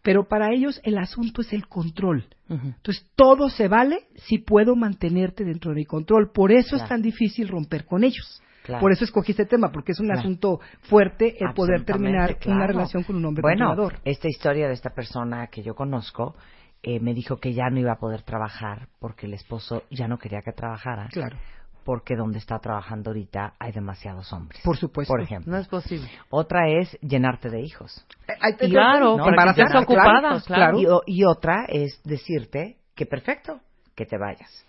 Pero 0.01 0.27
para 0.27 0.53
ellos 0.55 0.81
el 0.83 0.97
asunto 0.97 1.41
es 1.41 1.53
el 1.53 1.67
control. 1.67 2.25
Entonces 2.49 3.05
todo 3.15 3.49
se 3.49 3.67
vale 3.67 4.07
si 4.15 4.39
puedo 4.39 4.75
mantenerte 4.75 5.43
dentro 5.43 5.69
de 5.69 5.75
mi 5.75 5.85
control. 5.85 6.31
Por 6.31 6.51
eso 6.51 6.77
es 6.77 6.87
tan 6.87 7.03
difícil 7.03 7.47
romper 7.47 7.85
con 7.85 8.03
ellos. 8.03 8.41
Claro. 8.69 8.81
Por 8.81 8.91
eso 8.91 9.03
escogí 9.03 9.31
este 9.31 9.45
tema, 9.45 9.71
porque 9.71 9.91
es 9.93 9.99
un 9.99 10.05
Claro. 10.05 10.19
asunto 10.21 10.59
fuerte 10.83 11.35
el 11.43 11.53
poder 11.53 11.83
terminar 11.85 12.37
una 12.45 12.67
relación 12.67 13.03
con 13.03 13.15
un 13.15 13.25
hombre 13.25 13.41
Bueno, 13.41 13.67
controlador. 13.67 13.99
esta 14.05 14.27
historia 14.27 14.67
de 14.67 14.73
esta 14.73 14.91
persona 14.91 15.47
que 15.47 15.63
yo 15.63 15.73
conozco 15.75 16.35
eh, 16.83 16.99
me 17.01 17.13
dijo 17.13 17.37
que 17.37 17.53
ya 17.53 17.69
no 17.69 17.79
iba 17.79 17.91
a 17.91 17.97
poder 17.99 18.21
trabajar 18.21 18.87
porque 18.99 19.25
el 19.25 19.33
esposo 19.33 19.83
ya 19.91 20.07
no 20.07 20.17
quería 20.17 20.39
que 20.45 20.53
trabajara. 20.53 21.09
Claro. 21.11 21.35
Porque 21.83 22.15
donde 22.15 22.37
está 22.37 22.59
trabajando 22.59 23.09
ahorita 23.09 23.55
hay 23.59 23.71
demasiados 23.71 24.31
hombres. 24.31 24.61
Por 24.63 24.77
supuesto. 24.77 25.11
Por 25.11 25.21
ejemplo. 25.21 25.51
No 25.51 25.57
es 25.57 25.67
posible. 25.67 26.07
Otra 26.29 26.69
es 26.69 26.97
llenarte 27.01 27.49
de 27.49 27.61
hijos. 27.61 28.05
Eh, 28.27 28.69
Claro, 28.69 29.17
¿no? 29.17 29.25
para 29.25 29.53
que 29.53 29.61
estés 29.61 29.73
Embarazada, 29.75 29.81
ocupada, 29.81 30.41
claro. 30.45 31.01
Y, 31.07 31.17
y 31.19 31.23
otra 31.25 31.65
es 31.67 31.99
decirte 32.03 32.77
que 32.95 33.05
perfecto, 33.05 33.59
que 33.95 34.05
te 34.05 34.17
vayas. 34.17 34.65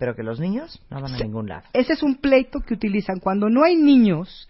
Pero 0.00 0.16
que 0.16 0.22
los 0.22 0.40
niños 0.40 0.82
no 0.88 1.02
van 1.02 1.14
a 1.14 1.18
ningún 1.18 1.46
lado. 1.46 1.64
Ese 1.74 1.92
es 1.92 2.02
un 2.02 2.16
pleito 2.16 2.60
que 2.60 2.72
utilizan. 2.72 3.20
Cuando 3.20 3.50
no 3.50 3.62
hay 3.64 3.76
niños, 3.76 4.48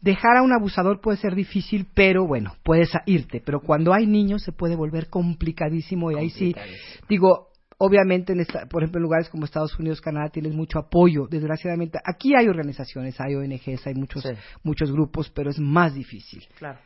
dejar 0.00 0.38
a 0.38 0.42
un 0.42 0.50
abusador 0.54 1.02
puede 1.02 1.18
ser 1.18 1.34
difícil, 1.34 1.86
pero 1.92 2.26
bueno, 2.26 2.54
puedes 2.64 2.90
irte. 3.04 3.42
Pero 3.44 3.60
cuando 3.60 3.92
hay 3.92 4.06
niños 4.06 4.42
se 4.42 4.50
puede 4.50 4.76
volver 4.76 5.10
complicadísimo 5.10 6.10
y 6.10 6.14
ahí 6.16 6.30
sí, 6.30 6.54
digo, 7.06 7.48
obviamente, 7.76 8.32
en 8.32 8.40
esta, 8.40 8.64
por 8.64 8.82
ejemplo, 8.82 8.98
en 8.98 9.02
lugares 9.02 9.28
como 9.28 9.44
Estados 9.44 9.78
Unidos, 9.78 10.00
Canadá, 10.00 10.30
tienes 10.30 10.54
mucho 10.54 10.78
apoyo. 10.78 11.26
Desgraciadamente, 11.28 11.98
aquí 12.02 12.34
hay 12.34 12.48
organizaciones, 12.48 13.20
hay 13.20 13.34
ONGs, 13.34 13.86
hay 13.86 13.94
muchos, 13.94 14.22
Sí. 14.22 14.30
muchos 14.62 14.90
grupos, 14.90 15.28
pero 15.28 15.50
es 15.50 15.58
más 15.58 15.92
difícil. 15.94 16.46
Claro. 16.58 16.78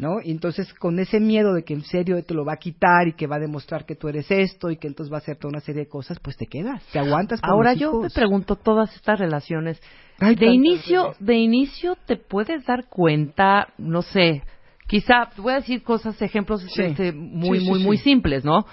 ¿No? 0.00 0.20
Y 0.24 0.30
entonces, 0.30 0.72
con 0.74 0.98
ese 0.98 1.20
miedo 1.20 1.52
de 1.52 1.62
que 1.62 1.74
en 1.74 1.82
serio 1.82 2.22
te 2.24 2.32
lo 2.32 2.44
va 2.44 2.54
a 2.54 2.56
quitar 2.56 3.06
y 3.06 3.12
que 3.12 3.26
va 3.26 3.36
a 3.36 3.40
demostrar 3.40 3.84
que 3.84 3.94
tú 3.96 4.08
eres 4.08 4.30
esto 4.30 4.70
y 4.70 4.78
que 4.78 4.88
entonces 4.88 5.12
va 5.12 5.16
a 5.16 5.20
hacer 5.20 5.36
toda 5.36 5.50
una 5.50 5.60
serie 5.60 5.82
de 5.84 5.88
cosas, 5.90 6.18
pues 6.20 6.38
te 6.38 6.46
quedas, 6.46 6.82
te 6.90 6.98
aguantas. 6.98 7.38
Ahora 7.42 7.72
los 7.72 7.80
yo 7.80 7.92
me 7.92 7.98
hijos. 7.98 8.14
pregunto 8.14 8.56
todas 8.56 8.94
estas 8.96 9.18
relaciones. 9.18 9.78
De 10.18 10.46
inicio, 10.46 11.12
de 11.20 11.34
inicio 11.36 11.96
te 12.06 12.16
puedes 12.16 12.64
dar 12.64 12.86
cuenta, 12.88 13.68
no 13.76 14.00
sé, 14.00 14.42
quizá 14.86 15.28
te 15.36 15.42
voy 15.42 15.52
a 15.52 15.56
decir 15.56 15.82
cosas, 15.82 16.20
ejemplos 16.22 16.62
Sí. 16.62 16.82
este, 16.82 17.12
muy, 17.12 17.58
Sí, 17.58 17.64
sí, 17.66 17.70
muy, 17.70 17.82
muy 17.84 17.96
simples, 17.98 18.42
¿no? 18.44 18.64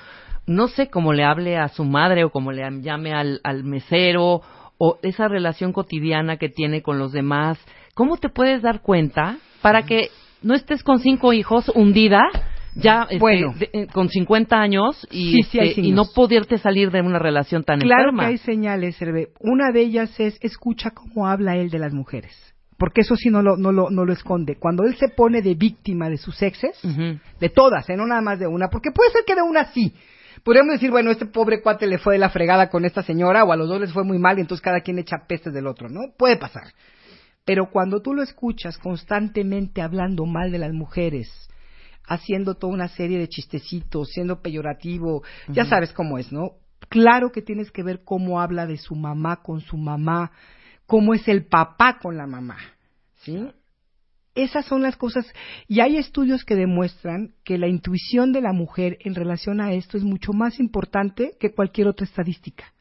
No 0.45 0.69
sé 0.69 0.87
cómo 0.89 1.11
le 1.11 1.25
hable 1.25 1.57
a 1.57 1.67
su 1.67 1.83
madre 1.83 2.23
o 2.23 2.29
cómo 2.29 2.53
le 2.53 2.63
llame 2.81 3.13
al, 3.13 3.41
al 3.43 3.65
mesero 3.65 4.41
o 4.77 4.97
esa 5.03 5.27
relación 5.27 5.73
cotidiana 5.73 6.37
que 6.37 6.47
tiene 6.47 6.81
con 6.81 6.99
los 6.99 7.11
demás. 7.11 7.59
¿Cómo 7.95 8.15
te 8.15 8.29
puedes 8.29 8.61
dar 8.61 8.81
cuenta 8.81 9.37
para 9.61 9.83
que 9.83 10.09
no 10.41 10.53
estés 10.55 10.83
con 10.83 10.99
cinco 10.99 11.33
hijos 11.33 11.69
hundida? 11.75 12.21
Ya 12.75 13.03
este, 13.09 13.17
Bueno. 13.17 13.53
de- 13.57 13.69
eh, 13.73 13.87
con 13.91 14.07
50 14.07 14.55
años 14.55 15.07
y, 15.09 15.31
Sí, 15.33 15.43
sí 15.49 15.59
hay 15.59 15.69
este, 15.69 15.81
y 15.81 15.91
no 15.93 16.05
poderte 16.13 16.59
salir 16.59 16.91
de 16.91 17.01
una 17.01 17.17
relación 17.17 17.63
tan 17.63 17.79
Claro 17.79 18.09
enferma. 18.09 18.23
que 18.23 18.29
hay 18.29 18.37
señales, 18.37 19.01
Hervé. 19.01 19.29
Una 19.39 19.71
de 19.71 19.81
ellas 19.81 20.19
es 20.19 20.37
escucha 20.41 20.91
cómo 20.91 21.27
habla 21.27 21.55
él 21.57 21.71
de 21.71 21.79
las 21.79 21.93
mujeres. 21.93 22.35
Porque 22.77 23.01
eso 23.01 23.15
sí 23.15 23.29
no 23.29 23.41
lo, 23.41 23.57
no 23.57 23.71
lo, 23.71 23.89
no 23.89 24.05
lo 24.05 24.13
esconde. 24.13 24.57
Cuando 24.59 24.83
él 24.83 24.95
se 24.97 25.07
pone 25.09 25.41
de 25.41 25.55
víctima 25.55 26.07
de 26.09 26.17
sus 26.17 26.39
exes, 26.43 26.79
de 27.39 27.49
todas, 27.49 27.89
¿eh? 27.89 27.97
no 27.97 28.05
nada 28.05 28.21
más 28.21 28.37
de 28.37 28.45
una, 28.45 28.67
porque 28.69 28.91
puede 28.91 29.09
ser 29.09 29.23
que 29.25 29.33
de 29.33 29.41
una 29.41 29.65
sí. 29.71 29.95
Podríamos 30.43 30.73
decir, 30.73 30.91
bueno, 30.91 31.09
este 31.09 31.25
pobre 31.25 31.63
cuate 31.63 31.87
le 31.87 31.97
fue 31.97 32.13
de 32.13 32.19
la 32.19 32.29
fregada 32.29 32.69
con 32.69 32.85
esta 32.85 33.01
señora, 33.01 33.43
o 33.43 33.51
a 33.51 33.55
los 33.55 33.67
dos 33.67 33.81
les 33.81 33.91
fue 33.91 34.03
muy 34.03 34.19
mal, 34.19 34.37
y 34.37 34.41
entonces 34.41 34.63
cada 34.63 34.81
quien 34.81 34.99
echa 34.99 35.25
pestes 35.27 35.51
del 35.51 35.65
otro, 35.65 35.89
¿no? 35.89 36.01
Puede 36.15 36.37
pasar. 36.37 36.65
Pero 37.47 37.69
cuando 37.71 38.01
tú 38.01 38.13
lo 38.13 38.23
escuchas 38.23 38.77
constantemente 38.77 39.81
hablando 39.81 40.25
mal 40.25 40.51
de 40.51 40.57
las 40.57 40.73
mujeres, 40.73 41.29
haciendo 42.05 42.55
toda 42.55 42.73
una 42.73 42.89
serie 42.89 43.17
de 43.19 43.29
chistecitos, 43.29 44.09
siendo 44.09 44.41
peyorativo, 44.41 45.23
ya 45.47 45.63
sabes 45.63 45.93
cómo 45.93 46.17
es, 46.17 46.29
¿no? 46.33 46.55
Claro 46.89 47.31
que 47.31 47.41
tienes 47.41 47.71
que 47.71 47.83
ver 47.83 48.03
cómo 48.03 48.41
habla 48.41 48.67
de 48.67 48.75
su 48.75 48.95
mamá 48.95 49.37
con 49.43 49.61
su 49.61 49.77
mamá, 49.77 50.33
cómo 50.85 51.13
es 51.13 51.25
el 51.29 51.45
papá 51.45 51.99
con 51.99 52.17
la 52.17 52.27
mamá, 52.27 52.57
¿sí? 53.23 53.47
Esas 54.35 54.65
son 54.65 54.81
las 54.81 54.97
cosas, 54.97 55.25
y 55.69 55.79
hay 55.79 55.95
estudios 55.95 56.43
que 56.43 56.55
demuestran 56.55 57.33
que 57.45 57.57
la 57.57 57.69
intuición 57.69 58.33
de 58.33 58.41
la 58.41 58.51
mujer 58.51 58.97
en 59.05 59.15
relación 59.15 59.61
a 59.61 59.71
esto 59.71 59.95
es 59.95 60.03
mucho 60.03 60.33
más 60.33 60.59
importante 60.59 61.37
que 61.39 61.53
cualquier 61.53 61.87
otra 61.87 62.03
estadística. 62.03 62.73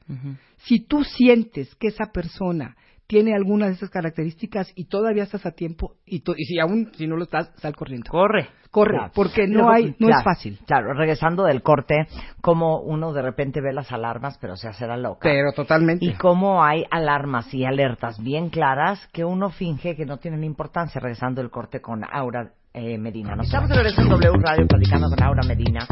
Si 0.57 0.81
tú 0.81 1.05
sientes 1.05 1.73
que 1.77 1.87
esa 1.87 2.07
persona 2.07 2.77
tiene 3.07 3.35
alguna 3.35 3.67
de 3.67 3.73
esas 3.73 3.91
características 3.91 4.73
y 4.75 4.87
todavía 4.87 5.23
estás 5.23 5.47
a 5.47 5.53
tiempo, 5.53 5.95
y, 6.05 6.21
to- 6.21 6.35
y 6.37 6.45
si 6.45 6.59
aún 6.59 6.91
si 6.97 7.07
no 7.07 7.17
lo 7.17 7.25
estás, 7.25 7.51
sal 7.57 7.75
corriendo. 7.77 8.11
Corre. 8.11 8.49
Corre, 8.71 8.97
Claro. 8.99 9.13
porque 9.15 9.47
no 9.47 9.71
hay, 9.71 9.95
no 9.99 10.09
claro, 10.09 10.19
es 10.19 10.25
fácil. 10.25 10.59
Claro, 10.67 10.93
regresando 10.93 11.45
del 11.45 11.63
corte, 11.63 11.95
como 12.43 12.81
uno 12.81 13.13
de 13.15 13.23
repente 13.23 13.63
ve 13.63 13.73
las 13.73 13.91
alarmas, 13.91 14.37
pero 14.39 14.55
se 14.57 14.69
hace 14.69 14.87
la 14.87 14.99
loca. 14.99 15.21
Pero 15.23 15.53
totalmente. 15.53 16.05
Y 16.05 16.13
cómo 16.15 16.63
hay 16.63 16.85
alarmas 16.91 17.53
y 17.55 17.65
alertas 17.65 18.23
bien 18.23 18.51
claras 18.51 19.07
que 19.15 19.25
uno 19.25 19.49
finge 19.49 19.97
que 19.97 20.05
no 20.05 20.19
tienen 20.19 20.45
importancia. 20.45 21.01
Regresando 21.01 21.41
del 21.41 21.51
corte 21.51 21.81
con 21.81 22.03
Aura 22.05 22.51
eh, 22.75 22.99
Medina. 22.99 23.35
Nos 23.35 23.47
estamos 23.47 23.71
de 23.71 23.77
regreso 23.77 24.03
en 24.03 24.09
W 24.11 24.33
Radio 24.43 24.67
platicando 24.67 25.09
con 25.09 25.23
Aura 25.23 25.43
Medina 25.49 25.87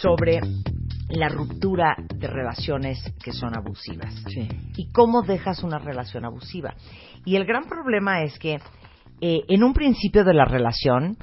sobre 0.00 0.40
la 1.12 1.28
ruptura 1.28 1.94
de 1.98 2.26
relaciones 2.26 2.98
que 3.22 3.32
son 3.32 3.56
abusivas. 3.56 4.14
Sí. 4.28 4.48
Y 4.76 4.90
cómo 4.92 5.22
dejas 5.22 5.62
una 5.62 5.78
relación 5.78 6.24
abusiva. 6.24 6.74
Y 7.24 7.36
el 7.36 7.44
gran 7.44 7.64
problema 7.64 8.22
es 8.22 8.38
que 8.38 8.54
eh, 9.20 9.40
en 9.48 9.62
un 9.62 9.74
principio 9.74 10.24
de 10.24 10.34
la 10.34 10.46
relación, 10.46 11.16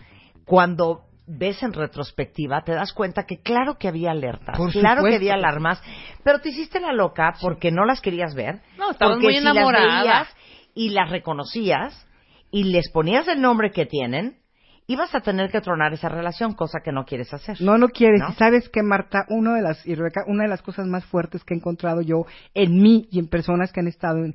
cuando 0.45 1.05
ves 1.25 1.61
en 1.63 1.73
retrospectiva, 1.73 2.61
te 2.63 2.73
das 2.73 2.93
cuenta 2.93 3.25
que 3.25 3.41
claro 3.41 3.77
que 3.77 3.87
había 3.87 4.11
alertas, 4.11 4.57
Por 4.57 4.71
claro 4.71 5.03
que 5.03 5.15
había 5.15 5.33
alarmas, 5.33 5.81
pero 6.23 6.39
te 6.39 6.49
hiciste 6.49 6.79
la 6.79 6.93
loca 6.93 7.33
porque 7.41 7.71
no 7.71 7.85
las 7.85 8.01
querías 8.01 8.33
ver. 8.35 8.61
No, 8.77 8.91
estabas 8.91 9.15
porque 9.15 9.27
muy 9.27 9.33
si 9.35 9.41
enamorada. 9.41 9.85
las 9.85 10.03
veías 10.03 10.27
y 10.75 10.89
las 10.89 11.09
reconocías 11.09 12.07
y 12.51 12.63
les 12.65 12.89
ponías 12.91 13.27
el 13.27 13.41
nombre 13.41 13.71
que 13.71 13.85
tienen, 13.85 14.37
ibas 14.89 15.13
a 15.13 15.21
tener 15.21 15.51
que 15.51 15.61
tronar 15.61 15.93
esa 15.93 16.09
relación, 16.09 16.55
cosa 16.55 16.79
que 16.83 16.91
no 16.91 17.05
quieres 17.05 17.31
hacer. 17.31 17.61
No, 17.61 17.77
no 17.77 17.89
quieres. 17.89 18.21
¿No? 18.21 18.31
Y 18.31 18.33
sabes 18.33 18.69
que, 18.69 18.81
Marta, 18.81 19.23
una 19.29 19.53
de 19.53 19.61
las, 19.61 19.85
y 19.85 19.93
Rebeca, 19.93 20.23
una 20.25 20.43
de 20.43 20.49
las 20.49 20.63
cosas 20.63 20.87
más 20.87 21.05
fuertes 21.05 21.43
que 21.43 21.53
he 21.53 21.57
encontrado 21.57 22.01
yo 22.01 22.25
en 22.55 22.81
mí 22.81 23.07
y 23.11 23.19
en 23.19 23.27
personas 23.27 23.71
que 23.71 23.81
han 23.81 23.87
estado 23.87 24.25
en 24.25 24.33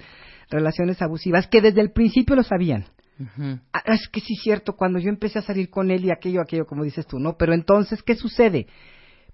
relaciones 0.48 1.02
abusivas, 1.02 1.48
que 1.48 1.60
desde 1.60 1.80
el 1.80 1.90
principio 1.90 2.36
lo 2.36 2.44
sabían. 2.44 2.86
Ah, 3.72 3.82
es 3.86 4.08
que 4.08 4.20
sí 4.20 4.34
es 4.34 4.42
cierto, 4.42 4.74
cuando 4.74 5.00
yo 5.00 5.08
empecé 5.08 5.40
a 5.40 5.42
salir 5.42 5.70
con 5.70 5.90
él 5.90 6.04
y 6.04 6.12
aquello, 6.12 6.40
aquello, 6.40 6.66
como 6.66 6.84
dices 6.84 7.06
tú, 7.06 7.18
¿no? 7.18 7.36
Pero 7.36 7.52
entonces, 7.52 8.02
¿qué 8.04 8.14
sucede? 8.14 8.68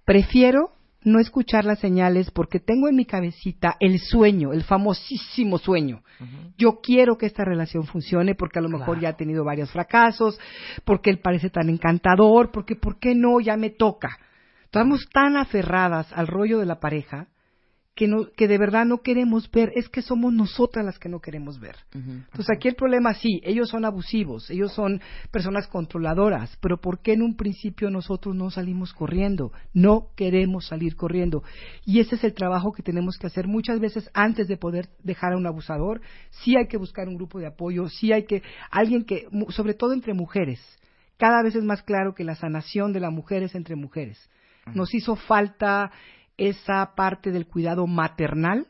Prefiero 0.06 0.72
no 1.02 1.18
escuchar 1.18 1.64
las 1.64 1.78
señales 1.78 2.30
porque 2.30 2.60
tengo 2.60 2.88
en 2.88 2.96
mi 2.96 3.06
cabecita 3.06 3.76
el 3.80 3.98
sueño, 3.98 4.52
el 4.52 4.62
famosísimo 4.64 5.58
sueño. 5.58 6.02
Yo 6.58 6.80
quiero 6.82 7.16
que 7.16 7.26
esta 7.26 7.44
relación 7.44 7.84
funcione 7.86 8.34
porque 8.34 8.58
a 8.58 8.62
lo 8.62 8.68
mejor 8.68 8.98
Claro. 8.98 9.00
ya 9.00 9.08
ha 9.10 9.16
tenido 9.16 9.44
varios 9.44 9.70
fracasos, 9.70 10.38
porque 10.84 11.08
él 11.10 11.18
parece 11.18 11.48
tan 11.48 11.70
encantador, 11.70 12.50
porque 12.52 12.76
¿por 12.76 12.98
qué 12.98 13.14
no? 13.14 13.40
Ya 13.40 13.56
me 13.56 13.70
toca. 13.70 14.18
Estamos 14.64 15.08
tan 15.12 15.36
aferradas 15.36 16.12
al 16.12 16.26
rollo 16.26 16.58
de 16.58 16.66
la 16.66 16.78
pareja 16.80 17.28
que, 17.94 18.06
no, 18.08 18.30
que 18.36 18.48
de 18.48 18.56
verdad 18.56 18.86
no 18.86 19.02
queremos 19.02 19.50
ver, 19.50 19.72
es 19.74 19.88
que 19.88 20.00
somos 20.00 20.32
nosotras 20.32 20.84
las 20.84 20.98
que 20.98 21.08
no 21.08 21.20
queremos 21.20 21.60
ver. 21.60 21.76
Entonces 21.92 22.46
aquí 22.54 22.68
el 22.68 22.74
problema 22.74 23.14
sí, 23.14 23.40
ellos 23.44 23.68
son 23.68 23.84
abusivos, 23.84 24.50
ellos 24.50 24.72
son 24.72 25.00
personas 25.30 25.66
controladoras, 25.66 26.56
pero 26.62 26.80
¿por 26.80 27.00
qué 27.02 27.12
en 27.12 27.22
un 27.22 27.36
principio 27.36 27.90
nosotros 27.90 28.34
no 28.34 28.50
salimos 28.50 28.92
corriendo? 28.94 29.52
No 29.74 30.08
queremos 30.16 30.66
salir 30.66 30.96
corriendo. 30.96 31.42
Y 31.84 32.00
ese 32.00 32.14
es 32.14 32.24
el 32.24 32.32
trabajo 32.32 32.72
que 32.72 32.82
tenemos 32.82 33.16
que 33.18 33.26
hacer 33.26 33.46
muchas 33.46 33.80
veces 33.80 34.08
antes 34.14 34.48
de 34.48 34.56
poder 34.56 34.88
dejar 35.02 35.32
a 35.34 35.36
un 35.36 35.46
abusador. 35.46 36.00
Sí 36.30 36.56
hay 36.56 36.68
que 36.68 36.78
buscar 36.78 37.08
un 37.08 37.16
grupo 37.16 37.38
de 37.38 37.48
apoyo, 37.48 37.88
sí 37.88 38.12
hay 38.12 38.24
que, 38.24 38.42
alguien 38.70 39.04
que, 39.04 39.26
sobre 39.48 39.74
todo 39.74 39.92
entre 39.92 40.14
mujeres, 40.14 40.60
cada 41.18 41.42
vez 41.42 41.54
es 41.54 41.64
más 41.64 41.82
claro 41.82 42.14
que 42.14 42.24
la 42.24 42.34
sanación 42.34 42.94
de 42.94 43.00
la 43.00 43.10
mujer 43.10 43.42
es 43.42 43.54
entre 43.54 43.76
mujeres. 43.76 44.30
Nos 44.74 44.94
hizo 44.94 45.16
falta 45.16 45.90
esa 46.48 46.94
parte 46.96 47.30
del 47.30 47.46
cuidado 47.46 47.86
maternal 47.86 48.66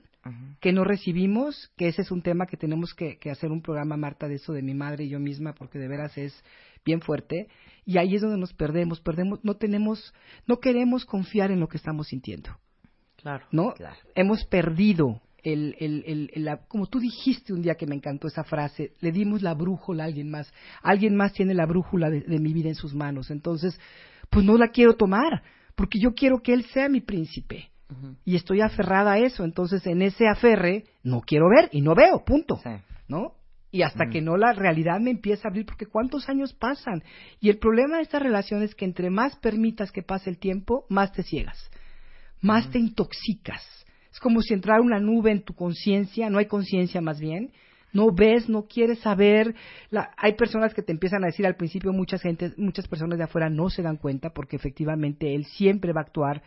que 0.60 0.72
no 0.72 0.84
recibimos, 0.84 1.72
que 1.78 1.88
ese 1.88 2.02
es 2.02 2.10
un 2.10 2.20
tema 2.20 2.44
que 2.46 2.58
tenemos 2.58 2.92
que, 2.94 3.16
que 3.18 3.30
hacer 3.30 3.50
un 3.50 3.62
programa, 3.62 3.96
Marta, 3.96 4.28
de 4.28 4.34
eso 4.34 4.52
de 4.52 4.60
mi 4.62 4.74
madre 4.74 5.04
y 5.04 5.08
yo 5.08 5.18
misma, 5.18 5.54
porque 5.54 5.78
de 5.78 5.88
veras 5.88 6.16
es 6.18 6.44
bien 6.84 7.00
fuerte. 7.00 7.48
Y 7.86 7.96
ahí 7.96 8.14
es 8.14 8.20
donde 8.20 8.36
nos 8.38 8.52
perdemos, 8.52 9.00
perdemos, 9.00 9.40
no 9.42 9.54
tenemos, 9.54 10.12
no 10.46 10.58
queremos 10.60 11.06
confiar 11.06 11.50
en 11.50 11.58
lo 11.60 11.68
que 11.68 11.78
estamos 11.78 12.08
sintiendo. 12.08 12.50
Claro. 13.16 13.46
¿no? 13.50 13.72
Hemos 14.14 14.44
perdido 14.44 15.22
el, 15.42 15.74
el, 15.78 16.04
el, 16.06 16.30
el- 16.34 16.44
la- 16.44 16.58
como 16.68 16.86
tú 16.86 17.00
dijiste 17.00 17.54
un 17.54 17.62
día 17.62 17.76
que 17.76 17.86
me 17.86 17.94
encantó 17.94 18.28
esa 18.28 18.44
frase, 18.44 18.92
le 19.00 19.12
dimos 19.12 19.40
la 19.40 19.54
brújula 19.54 20.04
a 20.04 20.06
alguien 20.06 20.30
más. 20.30 20.52
Alguien 20.82 21.16
más 21.16 21.32
tiene 21.32 21.54
la 21.54 21.64
brújula 21.64 22.10
de, 22.10 22.20
de 22.20 22.38
mi 22.38 22.52
vida 22.52 22.68
en 22.68 22.74
sus 22.74 22.94
manos. 22.94 23.30
Entonces, 23.30 23.80
pues 24.28 24.44
no 24.44 24.58
la 24.58 24.68
quiero 24.68 24.94
tomar, 24.96 25.42
porque 25.80 25.98
yo 25.98 26.14
quiero 26.14 26.42
que 26.42 26.52
él 26.52 26.64
sea 26.66 26.88
mi 26.88 27.00
príncipe. 27.00 27.70
Y 28.24 28.36
estoy 28.36 28.60
aferrada 28.60 29.14
a 29.14 29.18
eso. 29.18 29.42
Entonces, 29.44 29.84
en 29.86 30.02
ese 30.02 30.28
aferre, 30.28 30.84
no 31.02 31.22
quiero 31.22 31.48
ver 31.48 31.68
y 31.72 31.80
no 31.80 31.94
veo, 31.94 32.24
punto. 32.24 32.60
¿No? 33.08 33.32
Y 33.72 33.82
hasta 33.82 34.06
que 34.06 34.20
no 34.20 34.36
la 34.36 34.52
realidad 34.52 35.00
me 35.00 35.10
empieza 35.10 35.48
a 35.48 35.50
abrir, 35.50 35.66
porque 35.66 35.86
cuántos 35.86 36.28
años 36.28 36.52
pasan. 36.52 37.02
Y 37.40 37.48
el 37.50 37.58
problema 37.58 37.96
de 37.96 38.02
esta 38.02 38.18
relación 38.18 38.62
es 38.62 38.74
que 38.74 38.84
entre 38.84 39.10
más 39.10 39.36
permitas 39.36 39.90
que 39.90 40.02
pase 40.02 40.30
el 40.30 40.38
tiempo, 40.38 40.84
más 40.88 41.12
te 41.12 41.22
ciegas 41.22 41.70
más 42.40 42.70
te 42.70 42.78
intoxicas. 42.78 43.62
Es 44.12 44.18
como 44.18 44.42
si 44.42 44.54
entrara 44.54 44.82
una 44.82 44.98
nube 44.98 45.30
en 45.30 45.42
tu 45.42 45.54
conciencia, 45.54 46.30
no 46.30 46.38
hay 46.38 46.46
conciencia 46.46 47.00
más 47.00 47.20
bien, 47.20 47.52
no 47.92 48.10
ves, 48.12 48.48
no 48.48 48.66
quieres 48.66 49.00
saber. 49.00 49.54
La- 49.90 50.10
hay 50.16 50.34
personas 50.34 50.74
que 50.74 50.82
te 50.82 50.92
empiezan 50.92 51.24
a 51.24 51.28
decir 51.28 51.46
al 51.46 51.56
principio, 51.56 51.92
muchas 51.92 52.22
gente, 52.22 52.52
muchas 52.56 52.88
personas 52.88 53.18
de 53.18 53.24
afuera 53.24 53.50
no 53.50 53.70
se 53.70 53.82
dan 53.82 53.96
cuenta 53.96 54.30
porque 54.30 54.56
efectivamente 54.56 55.34
él 55.34 55.44
siempre 55.46 55.92
va 55.92 56.00
a 56.00 56.04
actuar. 56.04 56.42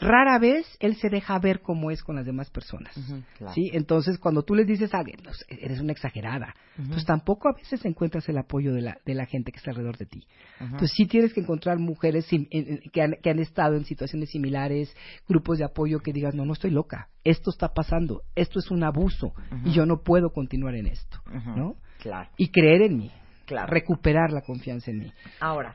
Rara 0.00 0.38
vez 0.38 0.64
él 0.78 0.94
se 0.96 1.08
deja 1.08 1.36
ver 1.40 1.60
cómo 1.60 1.90
es 1.90 2.04
con 2.04 2.14
las 2.14 2.24
demás 2.24 2.50
personas. 2.50 2.94
claro. 3.36 3.52
¿sí? 3.54 3.68
Entonces, 3.72 4.18
cuando 4.18 4.44
tú 4.44 4.54
les 4.54 4.66
dices 4.66 4.94
a 4.94 4.98
alguien, 4.98 5.18
"No, 5.24 5.32
eres 5.48 5.80
una 5.80 5.90
exagerada, 5.92 6.54
pues 6.90 7.04
tampoco 7.04 7.48
a 7.48 7.52
veces 7.52 7.84
encuentras 7.84 8.28
el 8.28 8.38
apoyo 8.38 8.72
de 8.72 8.82
la, 8.82 8.98
de 9.04 9.14
la 9.14 9.26
gente 9.26 9.50
que 9.50 9.58
está 9.58 9.70
alrededor 9.72 9.96
de 9.98 10.06
ti. 10.06 10.26
Entonces, 10.60 10.92
sí 10.96 11.06
tienes 11.06 11.34
que 11.34 11.40
encontrar 11.40 11.78
mujeres 11.78 12.26
sim- 12.26 12.46
en- 12.50 12.74
en- 12.74 12.80
que, 12.92 13.02
han, 13.02 13.16
que 13.20 13.30
han 13.30 13.40
estado 13.40 13.74
en 13.76 13.84
situaciones 13.84 14.30
similares, 14.30 14.94
grupos 15.28 15.58
de 15.58 15.64
apoyo 15.64 15.98
que 15.98 16.12
digas, 16.12 16.32
no, 16.34 16.44
no 16.44 16.52
estoy 16.52 16.70
loca, 16.70 17.08
esto 17.24 17.50
está 17.50 17.74
pasando, 17.74 18.22
esto 18.36 18.60
es 18.60 18.70
un 18.70 18.84
abuso 18.84 19.32
y 19.64 19.72
yo 19.72 19.84
no 19.84 20.02
puedo 20.02 20.30
continuar 20.30 20.76
en 20.76 20.86
esto, 20.86 21.18
¿no? 21.56 21.74
Claro. 22.00 22.30
Y 22.36 22.50
creer 22.50 22.82
en 22.82 22.96
mí, 22.98 23.10
Claro. 23.46 23.66
recuperar 23.72 24.30
la 24.30 24.42
confianza 24.42 24.92
en 24.92 24.98
mí. 25.00 25.12
Ahora, 25.40 25.74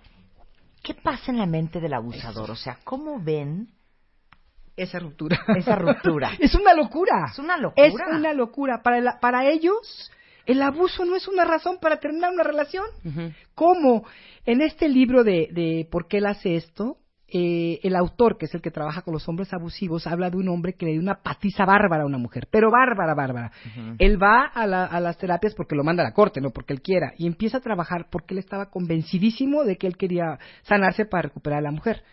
¿qué 0.81 0.93
pasa 0.93 1.31
en 1.31 1.37
la 1.39 1.45
mente 1.45 1.81
del 1.81 1.93
abusador? 1.93 2.49
O 2.51 2.55
sea, 2.55 2.77
¿cómo 2.85 3.19
ven 3.21 3.67
esa 4.75 4.99
ruptura? 4.99 5.39
Esa 5.57 5.75
ruptura. 5.75 6.31
es 6.39 6.55
una 6.55 6.73
locura. 6.73 7.25
Es 7.31 7.39
una 7.39 7.57
locura. 7.57 7.87
Es 7.87 7.93
una 8.19 8.33
locura. 8.33 8.81
Para, 8.83 9.01
la- 9.01 9.19
para 9.19 9.45
ellos, 9.49 10.11
el 10.45 10.61
abuso 10.61 11.05
no 11.05 11.15
es 11.15 11.27
una 11.27 11.45
razón 11.45 11.77
para 11.81 11.97
terminar 11.97 12.31
una 12.33 12.43
relación. 12.43 12.85
¿Cómo? 13.55 14.05
En 14.45 14.61
este 14.61 14.89
libro 14.89 15.23
de, 15.23 15.49
de 15.51 15.87
¿Por 15.91 16.07
qué 16.07 16.17
él 16.17 16.25
hace 16.25 16.55
esto? 16.55 16.97
eh, 17.35 17.79
el 17.81 17.95
autor, 17.95 18.37
que 18.37 18.45
es 18.45 18.53
el 18.53 18.61
que 18.61 18.69
trabaja 18.69 19.01
con 19.01 19.11
los 19.11 19.27
hombres 19.27 19.51
abusivos, 19.55 20.05
habla 20.05 20.29
de 20.29 20.37
un 20.37 20.49
hombre 20.49 20.73
que 20.73 20.85
le 20.85 20.91
dio 20.91 21.01
una 21.01 21.15
patiza 21.23 21.65
bárbara 21.65 22.03
a 22.03 22.05
una 22.05 22.19
mujer, 22.19 22.47
pero 22.51 22.69
bárbara, 22.69 23.15
bárbara. 23.15 23.51
Él 23.97 24.21
va 24.21 24.43
a, 24.53 24.67
la- 24.67 24.85
a 24.85 24.99
las 24.99 25.17
terapias 25.17 25.55
porque 25.55 25.73
lo 25.75 25.83
manda 25.83 26.03
a 26.03 26.05
la 26.05 26.13
corte, 26.13 26.41
no 26.41 26.51
porque 26.51 26.73
él 26.73 26.83
quiera, 26.83 27.13
y 27.17 27.25
empieza 27.25 27.57
a 27.57 27.61
trabajar 27.61 28.05
porque 28.11 28.35
él 28.35 28.37
estaba 28.37 28.69
convencidísimo 28.69 29.63
de 29.63 29.77
que 29.77 29.87
él 29.87 29.97
quería 29.97 30.37
sanarse 30.61 31.05
para 31.05 31.23
recuperar 31.23 31.57
a 31.59 31.63
la 31.63 31.71
mujer. 31.71 32.03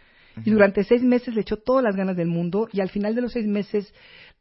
Y 0.44 0.50
durante 0.50 0.84
seis 0.84 1.02
meses 1.02 1.34
le 1.34 1.40
echó 1.42 1.56
todas 1.56 1.82
las 1.84 1.96
ganas 1.96 2.16
del 2.16 2.28
mundo 2.28 2.68
y 2.72 2.80
al 2.80 2.88
final 2.90 3.14
de 3.14 3.22
los 3.22 3.32
seis 3.32 3.46
meses 3.46 3.92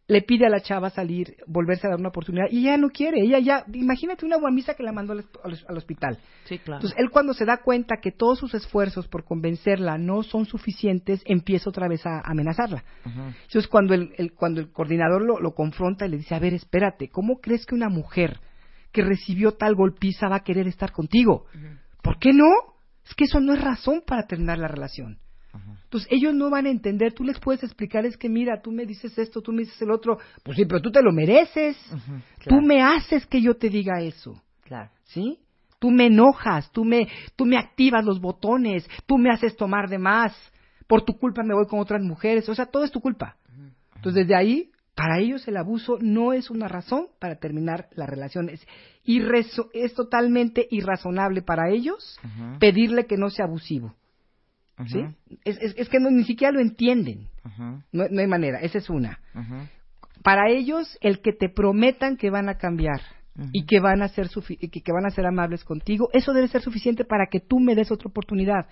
le 0.07 0.23
pide 0.23 0.47
a 0.47 0.49
la 0.49 0.59
chava 0.61 0.89
salir, 0.89 1.35
volverse 1.45 1.85
a 1.85 1.91
dar 1.91 1.99
una 1.99 2.09
oportunidad 2.09 2.45
y 2.49 2.61
ella 2.61 2.77
no 2.77 2.89
quiere. 2.89 3.21
Ella 3.21 3.37
ya, 3.37 3.63
imagínate 3.71 4.25
una 4.25 4.37
guamisa 4.37 4.73
que 4.73 4.81
la 4.81 4.91
mandó 4.91 5.13
al, 5.13 5.23
al- 5.43 5.65
al 5.67 5.77
hospital. 5.77 6.17
Sí, 6.45 6.57
claro. 6.57 6.77
Entonces 6.79 6.97
él 6.99 7.11
cuando 7.11 7.33
se 7.35 7.45
da 7.45 7.57
cuenta 7.63 7.97
que 8.01 8.11
todos 8.11 8.39
sus 8.39 8.55
esfuerzos 8.55 9.07
por 9.07 9.23
convencerla 9.23 9.99
no 9.99 10.23
son 10.23 10.45
suficientes, 10.47 11.21
empieza 11.25 11.69
otra 11.69 11.87
vez 11.87 12.03
a 12.07 12.21
amenazarla. 12.25 12.83
Entonces 13.05 13.67
cuando 13.67 13.93
el, 13.93 14.09
el- 14.17 14.33
cuando 14.33 14.61
el 14.61 14.71
coordinador 14.71 15.21
lo, 15.21 15.39
lo 15.39 15.53
confronta 15.53 16.07
y 16.07 16.09
le 16.09 16.17
dice, 16.17 16.33
a 16.33 16.39
ver, 16.39 16.55
espérate, 16.55 17.09
¿cómo 17.09 17.39
crees 17.39 17.67
que 17.67 17.75
una 17.75 17.89
mujer 17.89 18.39
que 18.91 19.03
recibió 19.03 19.51
tal 19.51 19.75
golpiza 19.75 20.27
va 20.27 20.37
a 20.37 20.43
querer 20.43 20.67
estar 20.67 20.91
contigo? 20.91 21.45
¿Por 22.01 22.17
qué 22.17 22.33
no? 22.33 22.47
Es 23.05 23.13
que 23.13 23.25
eso 23.25 23.39
no 23.39 23.53
es 23.53 23.61
razón 23.61 24.01
para 24.07 24.25
terminar 24.25 24.57
la 24.57 24.67
relación. 24.67 25.19
Entonces 25.83 26.07
ellos 26.11 26.35
no 26.35 26.49
van 26.51 26.67
a 26.67 26.69
entender, 26.69 27.13
tú 27.13 27.23
les 27.23 27.39
puedes 27.39 27.63
explicar, 27.63 28.05
es 28.05 28.15
que 28.15 28.29
mira, 28.29 28.61
tú 28.61 28.71
me 28.71 28.85
dices 28.85 29.17
esto, 29.17 29.41
tú 29.41 29.51
me 29.51 29.63
dices 29.63 29.81
el 29.81 29.89
otro, 29.89 30.19
pues 30.43 30.55
sí, 30.55 30.65
pero 30.65 30.81
tú 30.81 30.91
te 30.91 31.01
lo 31.01 31.11
mereces, 31.11 31.77
tú 32.45 32.61
me 32.61 32.81
haces 32.83 33.25
que 33.25 33.41
yo 33.41 33.55
te 33.55 33.69
diga 33.69 34.01
eso, 34.01 34.41
Claro. 34.63 34.91
¿sí? 35.05 35.39
Tú 35.79 35.89
me 35.89 36.07
enojas, 36.07 36.71
tú 36.71 36.85
me, 36.85 37.07
tú 37.35 37.45
me 37.45 37.57
activas 37.57 38.05
los 38.05 38.21
botones, 38.21 38.87
tú 39.07 39.17
me 39.17 39.31
haces 39.31 39.55
tomar 39.55 39.89
de 39.89 39.97
más, 39.97 40.35
por 40.85 41.03
tu 41.03 41.17
culpa 41.17 41.41
me 41.43 41.55
voy 41.55 41.65
con 41.67 41.79
otras 41.79 42.03
mujeres, 42.03 42.47
o 42.49 42.55
sea, 42.55 42.67
todo 42.67 42.83
es 42.83 42.91
tu 42.91 42.99
culpa. 43.01 43.37
Entonces 43.95 44.27
desde 44.27 44.35
ahí, 44.35 44.71
para 44.93 45.19
ellos 45.19 45.47
el 45.47 45.57
abuso 45.57 45.97
no 46.01 46.33
es 46.33 46.49
una 46.49 46.67
razón 46.67 47.07
para 47.19 47.37
terminar 47.39 47.87
la 47.95 48.05
relación, 48.05 48.49
es, 48.49 48.65
es 49.73 49.93
totalmente 49.93 50.67
irrazonable 50.69 51.41
para 51.41 51.71
ellos 51.71 52.19
pedirle 52.59 53.05
que 53.05 53.17
no 53.17 53.29
sea 53.29 53.45
abusivo. 53.45 53.95
¿Sí? 54.87 54.99
Es, 55.43 55.57
es- 55.61 55.75
es 55.77 55.89
que 55.89 55.99
no, 55.99 56.09
ni 56.09 56.23
siquiera 56.23 56.51
lo 56.53 56.59
entienden. 56.61 57.27
No, 57.91 58.05
no 58.09 58.21
hay 58.21 58.27
manera, 58.27 58.59
esa 58.61 58.77
es 58.77 58.89
una. 58.89 59.19
Para 60.23 60.49
ellos, 60.49 60.97
el 61.01 61.21
que 61.21 61.31
te 61.33 61.49
prometan 61.49 62.17
que 62.17 62.29
van 62.29 62.49
a 62.49 62.57
cambiar 62.57 63.01
y 63.53 63.65
que 63.65 63.79
van 63.79 64.01
a 64.01 64.09
ser 64.09 64.29
que, 64.29 64.69
que 64.81 64.91
van 64.91 65.05
a 65.05 65.11
ser 65.11 65.25
amables 65.25 65.63
contigo, 65.63 66.09
eso 66.13 66.33
debe 66.33 66.47
ser 66.49 66.61
suficiente 66.61 67.05
para 67.05 67.27
que 67.31 67.39
tú 67.39 67.59
me 67.59 67.75
des 67.75 67.91
otra 67.91 68.09
oportunidad. 68.09 68.67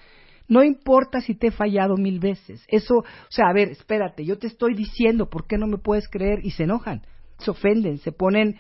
No 0.50 0.64
importa 0.64 1.20
si 1.22 1.36
te 1.36 1.48
he 1.48 1.52
fallado 1.52 1.96
mil 1.98 2.20
veces. 2.20 2.64
Eso, 2.70 3.00
o 3.00 3.06
sea, 3.30 3.48
a 3.50 3.54
ver, 3.54 3.70
espérate, 3.70 4.24
yo 4.26 4.38
te 4.38 4.48
estoy 4.48 4.76
diciendo 4.76 5.30
por 5.30 5.46
qué 5.48 5.58
no 5.58 5.68
me 5.68 5.78
puedes 5.78 6.08
creer 6.10 6.40
y 6.44 6.52
se 6.52 6.64
enojan, 6.64 7.02
se 7.40 7.52
ofenden, 7.52 7.98
se 8.00 8.12
ponen 8.14 8.56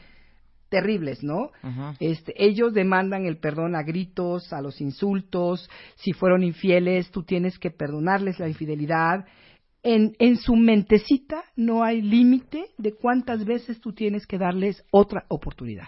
terribles, 0.69 1.23
¿no? 1.23 1.51
Este, 1.99 2.33
ellos 2.37 2.73
demandan 2.73 3.25
el 3.25 3.37
perdón 3.37 3.75
a 3.75 3.83
gritos, 3.83 4.51
a 4.53 4.61
los 4.61 4.81
insultos, 4.81 5.69
si 5.95 6.13
fueron 6.13 6.43
infieles, 6.43 7.09
tú 7.11 7.23
tienes 7.23 7.57
que 7.59 7.71
perdonarles 7.71 8.39
la 8.39 8.47
infidelidad. 8.47 9.25
En, 9.89 10.15
en 10.19 10.35
su 10.35 10.55
mentecita 10.57 11.43
no 11.55 11.81
hay 11.81 12.01
límite 12.01 12.65
de 12.77 12.93
cuántas 12.93 13.45
veces 13.45 13.79
tú 13.79 13.93
tienes 13.93 14.27
que 14.27 14.37
darles 14.37 14.83
otra 14.91 15.23
oportunidad. 15.29 15.87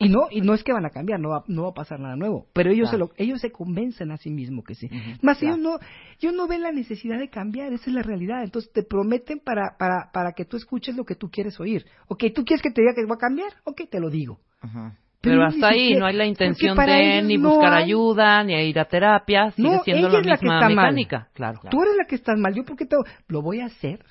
Y 0.00 0.08
no, 0.08 0.26
y 0.30 0.40
no 0.40 0.54
es 0.54 0.64
que 0.64 0.72
van 0.72 0.84
a 0.86 0.90
cambiar, 0.90 1.20
no 1.20 1.28
va, 1.28 1.44
no 1.46 1.62
va 1.62 1.68
a 1.70 1.74
pasar 1.74 2.00
nada 2.00 2.16
nuevo, 2.16 2.46
pero 2.52 2.70
ellos 2.70 2.90
Claro. 2.90 3.06
se 3.06 3.12
lo, 3.14 3.24
ellos 3.24 3.40
se 3.40 3.52
convencen 3.52 4.10
a 4.10 4.16
sí 4.16 4.30
mismos 4.30 4.64
que 4.64 4.74
sí. 4.74 4.88
Más 5.22 5.40
ellos 5.42 5.58
no, 5.58 5.78
ellos 6.20 6.34
no 6.34 6.48
ven 6.48 6.62
la 6.62 6.72
necesidad 6.72 7.18
de 7.18 7.28
cambiar, 7.30 7.72
esa 7.72 7.90
es 7.90 7.94
la 7.94 8.02
realidad. 8.02 8.42
Entonces 8.42 8.72
te 8.72 8.82
prometen 8.82 9.38
para, 9.38 9.76
para, 9.78 10.10
para 10.12 10.32
que 10.32 10.44
tú 10.44 10.56
escuches 10.56 10.96
lo 10.96 11.04
que 11.04 11.14
tú 11.14 11.30
quieres 11.30 11.60
oír. 11.60 11.86
Ok, 12.08 12.24
tú 12.34 12.44
quieres 12.44 12.60
que 12.60 12.70
te 12.72 12.82
diga 12.82 12.92
que 12.94 13.06
va 13.06 13.14
a 13.14 13.18
cambiar, 13.18 13.52
ok, 13.64 13.82
te 13.88 14.00
lo 14.00 14.10
digo. 14.10 14.40
Pero, 14.60 14.96
Pero 15.22 15.44
hasta 15.44 15.68
ahí 15.68 15.94
no 15.94 16.04
hay 16.06 16.16
la 16.16 16.26
intención 16.26 16.76
de 16.76 17.22
ni 17.22 17.38
no 17.38 17.50
buscar 17.50 17.74
hay- 17.74 17.84
ayuda, 17.84 18.42
ni 18.44 18.54
a 18.54 18.62
ir 18.62 18.78
a 18.78 18.84
terapia, 18.86 19.52
sigue 19.52 19.68
No, 19.70 19.82
siendo 19.84 20.08
ella 20.08 20.14
la 20.14 20.20
es 20.20 20.26
la 20.26 20.36
que 20.36 20.46
está 20.46 20.58
mal. 20.60 20.74
mecánica. 20.74 21.28
Claro. 21.32 21.60
Tú 21.70 21.80
eres 21.82 21.94
la 21.96 22.04
que 22.06 22.16
estás 22.16 22.36
mal. 22.38 22.54
Yo, 22.54 22.64
porque 22.64 22.86
te 22.86 22.96
lo 23.28 23.40
voy 23.42 23.60
a 23.60 23.66
hacer? 23.66 24.04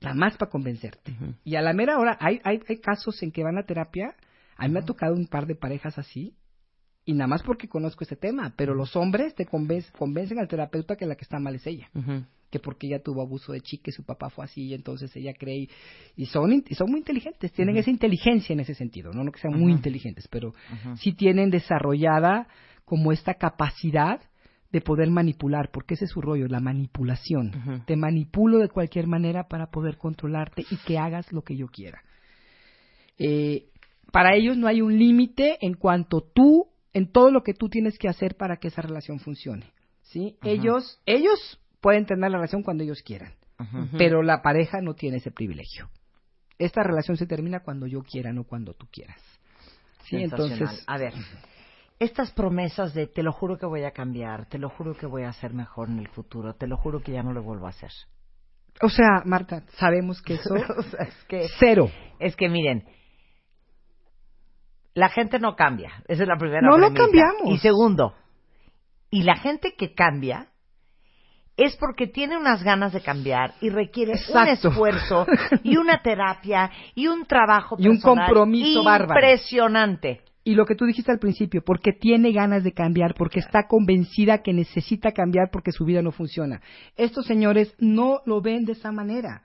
Nada 0.00 0.14
más 0.14 0.36
para 0.36 0.50
convencerte. 0.50 1.12
Y 1.44 1.56
a 1.56 1.62
la 1.62 1.72
mera 1.72 1.98
hora, 1.98 2.16
hay, 2.20 2.40
hay, 2.44 2.60
hay 2.68 2.76
casos 2.78 3.22
en 3.22 3.32
que 3.32 3.42
van 3.42 3.58
a 3.58 3.64
terapia. 3.64 4.14
A 4.56 4.66
mí 4.68 4.72
me 4.74 4.80
ha 4.80 4.84
tocado 4.84 5.14
un 5.14 5.26
par 5.26 5.46
de 5.46 5.54
parejas 5.56 5.98
así. 5.98 6.34
Y 7.04 7.12
nada 7.12 7.26
más 7.26 7.42
porque 7.42 7.68
conozco 7.68 8.04
ese 8.04 8.16
tema. 8.16 8.52
Pero 8.56 8.74
los 8.74 8.96
hombres 8.96 9.34
te 9.34 9.46
conven- 9.46 9.90
convencen 9.92 10.38
al 10.38 10.48
terapeuta 10.48 10.96
que 10.96 11.06
la 11.06 11.16
que 11.16 11.24
está 11.24 11.38
mal 11.38 11.54
es 11.54 11.66
ella. 11.66 11.88
Que 12.50 12.58
porque 12.60 12.86
ella 12.86 13.02
tuvo 13.02 13.20
abuso 13.22 13.52
de 13.52 13.60
chica 13.60 13.90
y 13.90 13.92
su 13.92 14.04
papá 14.04 14.30
fue 14.30 14.44
así. 14.44 14.62
Y 14.68 14.74
entonces 14.74 15.14
ella 15.16 15.34
cree. 15.34 15.56
Y, 15.56 15.70
y 16.16 16.26
son, 16.26 16.64
y 16.66 16.74
son 16.74 16.90
muy 16.90 17.00
inteligentes. 17.00 17.52
Tienen 17.52 17.76
esa 17.76 17.90
inteligencia 17.90 18.52
en 18.52 18.60
ese 18.60 18.74
sentido. 18.74 19.12
No, 19.12 19.22
no 19.24 19.32
que 19.32 19.40
sean 19.40 19.58
muy 19.58 19.72
inteligentes. 19.72 20.28
Pero 20.28 20.54
sí 20.96 21.12
tienen 21.12 21.50
desarrollada 21.50 22.46
como 22.84 23.12
esta 23.12 23.34
capacidad 23.34 24.20
de 24.70 24.80
poder 24.80 25.08
manipular, 25.08 25.70
porque 25.72 25.94
ese 25.94 26.06
es 26.06 26.10
su 26.10 26.20
rollo, 26.20 26.48
la 26.48 26.58
manipulación. 26.60 27.84
Te 27.86 27.96
manipulo 27.96 28.58
de 28.58 28.68
cualquier 28.68 29.06
manera 29.06 29.44
para 29.46 29.66
poder 29.70 29.96
controlarte 29.98 30.64
y 30.68 30.76
que 30.78 30.98
hagas 30.98 31.32
lo 31.32 31.42
que 31.42 31.56
yo 31.56 31.68
quiera. 31.68 32.02
Eh, 33.18 33.66
para 34.12 34.34
ellos 34.36 34.56
no 34.56 34.66
hay 34.66 34.80
un 34.80 34.98
límite 34.98 35.58
en 35.60 35.74
cuanto 35.74 36.20
tú, 36.34 36.66
en 36.94 37.10
todo 37.12 37.30
lo 37.30 37.42
que 37.42 37.52
tú 37.54 37.68
tienes 37.68 37.98
que 37.98 38.08
hacer 38.08 38.36
para 38.36 38.56
que 38.56 38.68
esa 38.68 38.80
relación 38.82 39.18
funcione. 39.20 39.70
¿sí? 40.02 40.36
Ellos, 40.42 41.00
ellos 41.06 41.60
pueden 41.80 42.06
tener 42.06 42.30
la 42.30 42.38
relación 42.38 42.62
cuando 42.62 42.82
ellos 42.84 43.02
quieran, 43.02 43.34
pero 43.98 44.22
la 44.22 44.40
pareja 44.42 44.80
no 44.80 44.94
tiene 44.94 45.18
ese 45.18 45.30
privilegio. 45.30 45.90
Esta 46.58 46.82
relación 46.82 47.16
se 47.16 47.26
termina 47.26 47.60
cuando 47.60 47.86
yo 47.86 48.02
quiera, 48.02 48.32
no 48.32 48.44
cuando 48.44 48.74
tú 48.74 48.86
quieras. 48.90 49.20
Sí, 50.04 50.18
Sensacional. 50.18 50.52
entonces, 50.58 50.84
a 50.86 50.98
ver, 50.98 51.12
estas 51.98 52.30
promesas 52.32 52.94
de 52.94 53.06
te 53.06 53.22
lo 53.22 53.32
juro 53.32 53.58
que 53.58 53.66
voy 53.66 53.82
a 53.84 53.90
cambiar, 53.90 54.46
te 54.46 54.58
lo 54.58 54.68
juro 54.68 54.96
que 54.96 55.06
voy 55.06 55.22
a 55.24 55.30
hacer 55.30 55.52
mejor 55.52 55.88
en 55.88 55.98
el 55.98 56.08
futuro, 56.08 56.54
te 56.54 56.66
lo 56.66 56.76
juro 56.76 57.00
que 57.00 57.12
ya 57.12 57.22
no 57.22 57.32
lo 57.32 57.42
vuelvo 57.42 57.66
a 57.66 57.70
hacer. 57.70 57.90
o 58.82 58.88
sea, 58.88 59.22
Marta, 59.24 59.64
sabemos 59.78 60.20
que 60.22 60.34
eso 60.40 60.54
O 60.54 60.82
sea, 60.82 61.04
es 61.06 61.24
que 61.28 61.46
cero. 61.58 61.90
es 62.20 62.36
que 62.36 62.48
miren, 62.48 62.84
la 64.94 65.08
gente 65.08 65.38
no 65.38 65.56
cambia. 65.56 65.90
Esa 66.08 66.22
es 66.22 66.28
la 66.28 66.36
primera 66.36 66.60
No 66.62 66.78
lo 66.78 66.86
premisa. 66.92 67.04
cambiamos. 67.04 67.54
Y 67.54 67.58
segundo, 67.58 68.14
y 69.10 69.22
la 69.22 69.36
gente 69.36 69.74
que 69.76 69.94
cambia 69.94 70.48
es 71.56 71.76
porque 71.76 72.08
tiene 72.08 72.36
unas 72.36 72.62
ganas 72.64 72.92
de 72.92 73.00
cambiar 73.00 73.54
y 73.60 73.70
requiere 73.70 74.12
Exacto. 74.14 74.68
un 74.68 74.72
esfuerzo 74.72 75.26
y 75.62 75.76
una 75.76 76.02
terapia 76.02 76.70
y 76.96 77.06
un 77.06 77.26
trabajo 77.26 77.76
Y 77.78 77.86
un 77.88 78.00
compromiso 78.00 78.82
bárbaro. 78.82 79.20
impresionante. 79.20 80.20
Y 80.46 80.56
lo 80.56 80.66
que 80.66 80.74
tú 80.74 80.84
dijiste 80.84 81.10
al 81.10 81.18
principio, 81.20 81.62
porque 81.64 81.92
tiene 81.92 82.32
ganas 82.32 82.64
de 82.64 82.72
cambiar, 82.72 83.14
porque 83.14 83.38
está 83.38 83.66
convencida 83.66 84.42
que 84.42 84.52
necesita 84.52 85.12
cambiar 85.12 85.48
porque 85.50 85.72
su 85.72 85.84
vida 85.86 86.02
no 86.02 86.10
funciona. 86.12 86.60
Estos 86.96 87.24
señores 87.24 87.74
no 87.78 88.20
lo 88.26 88.42
ven 88.42 88.64
de 88.64 88.72
esa 88.72 88.92
manera. 88.92 89.42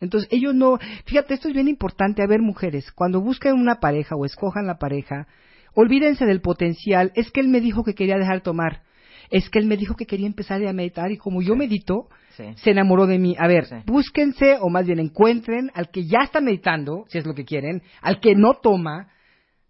Entonces, 0.00 0.28
ellos 0.32 0.54
no, 0.54 0.78
fíjate, 1.06 1.34
esto 1.34 1.48
es 1.48 1.54
bien 1.54 1.68
importante. 1.68 2.22
A 2.22 2.26
ver, 2.26 2.40
mujeres, 2.40 2.92
cuando 2.92 3.20
busquen 3.20 3.54
una 3.54 3.76
pareja 3.80 4.14
o 4.16 4.24
escojan 4.24 4.66
la 4.66 4.78
pareja, 4.78 5.26
olvídense 5.74 6.24
del 6.24 6.40
potencial. 6.40 7.12
Es 7.14 7.30
que 7.30 7.40
él 7.40 7.48
me 7.48 7.60
dijo 7.60 7.84
que 7.84 7.94
quería 7.94 8.16
dejar 8.18 8.36
de 8.36 8.42
tomar. 8.42 8.82
Es 9.30 9.50
que 9.50 9.58
él 9.58 9.66
me 9.66 9.76
dijo 9.76 9.94
que 9.94 10.06
quería 10.06 10.26
empezar 10.26 10.64
a 10.64 10.72
meditar 10.72 11.10
y 11.10 11.16
como 11.18 11.42
yo 11.42 11.54
medito, 11.56 12.08
Sí. 12.36 12.44
se 12.56 12.70
enamoró 12.70 13.06
de 13.06 13.18
mí. 13.18 13.34
A 13.38 13.48
ver, 13.48 13.66
Sí. 13.66 13.74
búsquense 13.84 14.56
o 14.60 14.70
más 14.70 14.86
bien 14.86 15.00
encuentren 15.00 15.72
al 15.74 15.90
que 15.90 16.06
ya 16.06 16.20
está 16.22 16.40
meditando, 16.40 17.04
si 17.08 17.18
es 17.18 17.26
lo 17.26 17.34
que 17.34 17.44
quieren, 17.44 17.82
al 18.00 18.20
que 18.20 18.36
no 18.36 18.54
toma, 18.54 19.08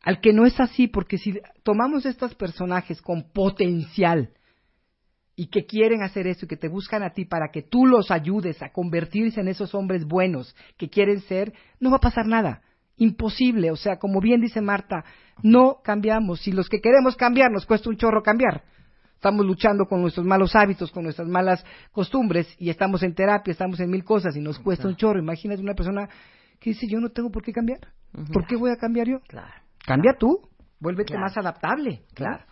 al 0.03 0.21
que 0.21 0.35
no 0.35 0.45
es 0.45 0.61
así, 0.61 0.87
porque 0.87 1.17
si 1.17 1.41
tomamos 1.63 2.05
estos 2.05 2.35
personajes 2.35 3.01
con 3.01 3.33
potencial 3.33 4.31
y 5.41 5.47
que 5.47 5.67
quieren 5.67 6.03
hacer 6.03 6.27
eso 6.27 6.47
y 6.47 6.49
que 6.49 6.57
te 6.57 6.67
buscan 6.67 7.05
a 7.05 7.11
ti 7.11 7.25
para 7.25 7.51
que 7.53 7.63
tú 7.63 7.87
los 7.87 8.11
ayudes 8.11 8.61
a 8.61 8.71
convertirse 8.73 9.41
en 9.41 9.47
esos 9.47 9.73
hombres 9.73 10.05
buenos 10.05 10.57
que 10.77 10.91
quieren 10.91 11.21
ser, 11.21 11.53
no 11.79 11.91
va 11.91 11.99
a 11.99 12.01
pasar 12.01 12.27
nada. 12.27 12.61
Imposible, 12.97 13.71
o 13.71 13.77
sea, 13.77 14.01
como 14.01 14.21
bien 14.21 14.41
dice 14.41 14.61
Marta, 14.61 15.05
no 15.45 15.77
cambiamos. 15.85 16.41
Si 16.41 16.51
los 16.51 16.69
que 16.69 16.81
queremos 16.81 17.15
cambiar 17.15 17.53
nos 17.53 17.67
cuesta 17.67 17.89
un 17.89 17.97
chorro 17.97 18.21
cambiar, 18.21 18.65
estamos 19.15 19.47
luchando 19.47 19.85
con 19.85 20.01
nuestros 20.01 20.27
malos 20.27 20.57
hábitos, 20.57 20.91
con 20.91 21.05
nuestras 21.05 21.29
malas 21.29 21.65
costumbres 21.93 22.53
y 22.59 22.69
estamos 22.71 23.05
en 23.05 23.15
terapia, 23.15 23.53
estamos 23.53 23.79
en 23.79 23.91
mil 23.91 24.03
cosas 24.03 24.35
y 24.35 24.41
nos 24.41 24.59
cuesta 24.59 24.89
un 24.89 24.97
chorro. 24.97 25.21
Imagínate 25.21 25.63
una 25.63 25.75
persona 25.75 26.09
que 26.59 26.71
dice, 26.71 26.89
yo 26.91 26.99
no 26.99 27.11
tengo 27.11 27.31
por 27.31 27.45
qué 27.45 27.53
cambiar. 27.53 27.79
¿Por 28.33 28.45
qué 28.45 28.57
voy 28.57 28.73
a 28.73 28.77
cambiar 28.77 29.07
yo? 29.07 29.21
Claro. 29.29 29.55
Cambia 29.87 30.15
tú, 30.19 30.41
vuélvete 30.81 31.13
Claro. 31.13 31.23
más 31.23 31.37
adaptable. 31.39 32.03
Claro. 32.13 32.43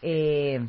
Eh, 0.00 0.66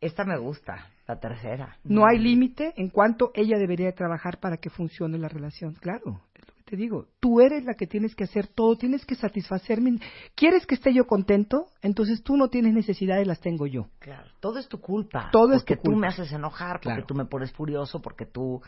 esta 0.00 0.24
me 0.24 0.38
gusta, 0.38 0.86
la 1.06 1.18
tercera. 1.20 1.76
No 1.84 2.06
hay 2.06 2.18
límite 2.18 2.72
en 2.76 2.88
cuanto 2.88 3.30
ella 3.34 3.58
debería 3.58 3.86
de 3.86 3.92
trabajar 3.92 4.38
para 4.40 4.56
que 4.56 4.70
funcione 4.70 5.18
la 5.18 5.28
relación. 5.28 5.74
Claro, 5.74 6.22
es 6.34 6.46
lo 6.46 6.54
que 6.54 6.62
te 6.64 6.76
digo. 6.76 7.06
Tú 7.20 7.40
eres 7.40 7.64
la 7.64 7.74
que 7.74 7.86
tienes 7.86 8.14
que 8.14 8.24
hacer 8.24 8.46
todo, 8.46 8.76
tienes 8.76 9.04
que 9.04 9.14
satisfacerme. 9.14 9.98
¿Quieres 10.34 10.66
que 10.66 10.74
esté 10.76 10.94
yo 10.94 11.06
contento? 11.06 11.66
Entonces 11.82 12.22
tú 12.22 12.36
no 12.36 12.48
tienes 12.48 12.72
necesidades, 12.74 13.26
las 13.26 13.40
tengo 13.40 13.66
yo. 13.66 13.88
Claro, 13.98 14.28
todo 14.40 14.58
es 14.58 14.68
tu 14.68 14.80
culpa. 14.80 15.28
Todo 15.32 15.52
es 15.52 15.62
porque 15.62 15.76
tu 15.76 15.82
tú 15.82 15.90
culpa. 15.90 16.00
me 16.00 16.06
haces 16.08 16.32
enojar, 16.32 16.76
porque 16.76 16.88
Claro. 16.88 17.06
tú 17.06 17.14
me 17.14 17.24
pones 17.26 17.52
furioso, 17.52 18.00
porque 18.00 18.24
tú 18.24 18.62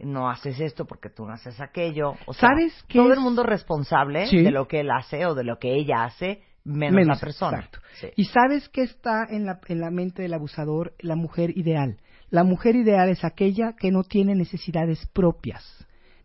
no 0.00 0.30
haces 0.30 0.58
esto, 0.60 0.86
porque 0.86 1.10
tú 1.10 1.26
no 1.26 1.32
haces 1.32 1.60
aquello. 1.60 2.12
O 2.26 2.32
sea, 2.32 2.50
¿Sabes 2.50 2.72
qué 2.88 2.98
todo 2.98 3.10
es? 3.10 3.18
el 3.18 3.24
mundo 3.24 3.42
es 3.42 3.48
responsable 3.48 4.26
Sí. 4.28 4.42
de 4.42 4.52
lo 4.52 4.68
que 4.68 4.80
él 4.80 4.90
hace 4.90 5.26
o 5.26 5.34
de 5.34 5.42
lo 5.44 5.58
que 5.58 5.74
ella 5.74 6.04
hace, 6.04 6.40
menos, 6.68 7.06
la 7.06 7.16
persona. 7.16 7.58
exacto. 7.58 7.80
Sí. 8.00 8.08
Y 8.16 8.24
sabes 8.26 8.68
qué 8.68 8.82
está 8.82 9.24
en 9.28 9.46
la, 9.46 9.60
en 9.68 9.80
la 9.80 9.90
mente 9.90 10.22
del 10.22 10.34
abusador, 10.34 10.94
la 11.00 11.16
mujer 11.16 11.56
ideal. 11.56 11.98
La 12.30 12.44
mujer 12.44 12.76
ideal 12.76 13.08
es 13.08 13.24
aquella 13.24 13.74
que 13.74 13.90
no 13.90 14.04
tiene 14.04 14.34
necesidades 14.34 15.06
propias, 15.12 15.64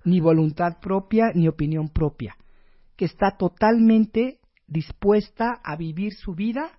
ni 0.03 0.19
voluntad 0.19 0.79
propia, 0.81 1.31
ni 1.33 1.47
opinión 1.47 1.89
propia, 1.89 2.35
que 2.97 3.05
está 3.05 3.37
totalmente 3.37 4.39
dispuesta 4.67 5.59
a 5.63 5.75
vivir 5.75 6.13
su 6.13 6.33
vida 6.35 6.71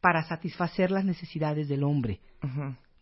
para 0.00 0.22
satisfacer 0.22 0.90
las 0.90 1.04
necesidades 1.04 1.68
del 1.68 1.84
hombre. 1.84 2.20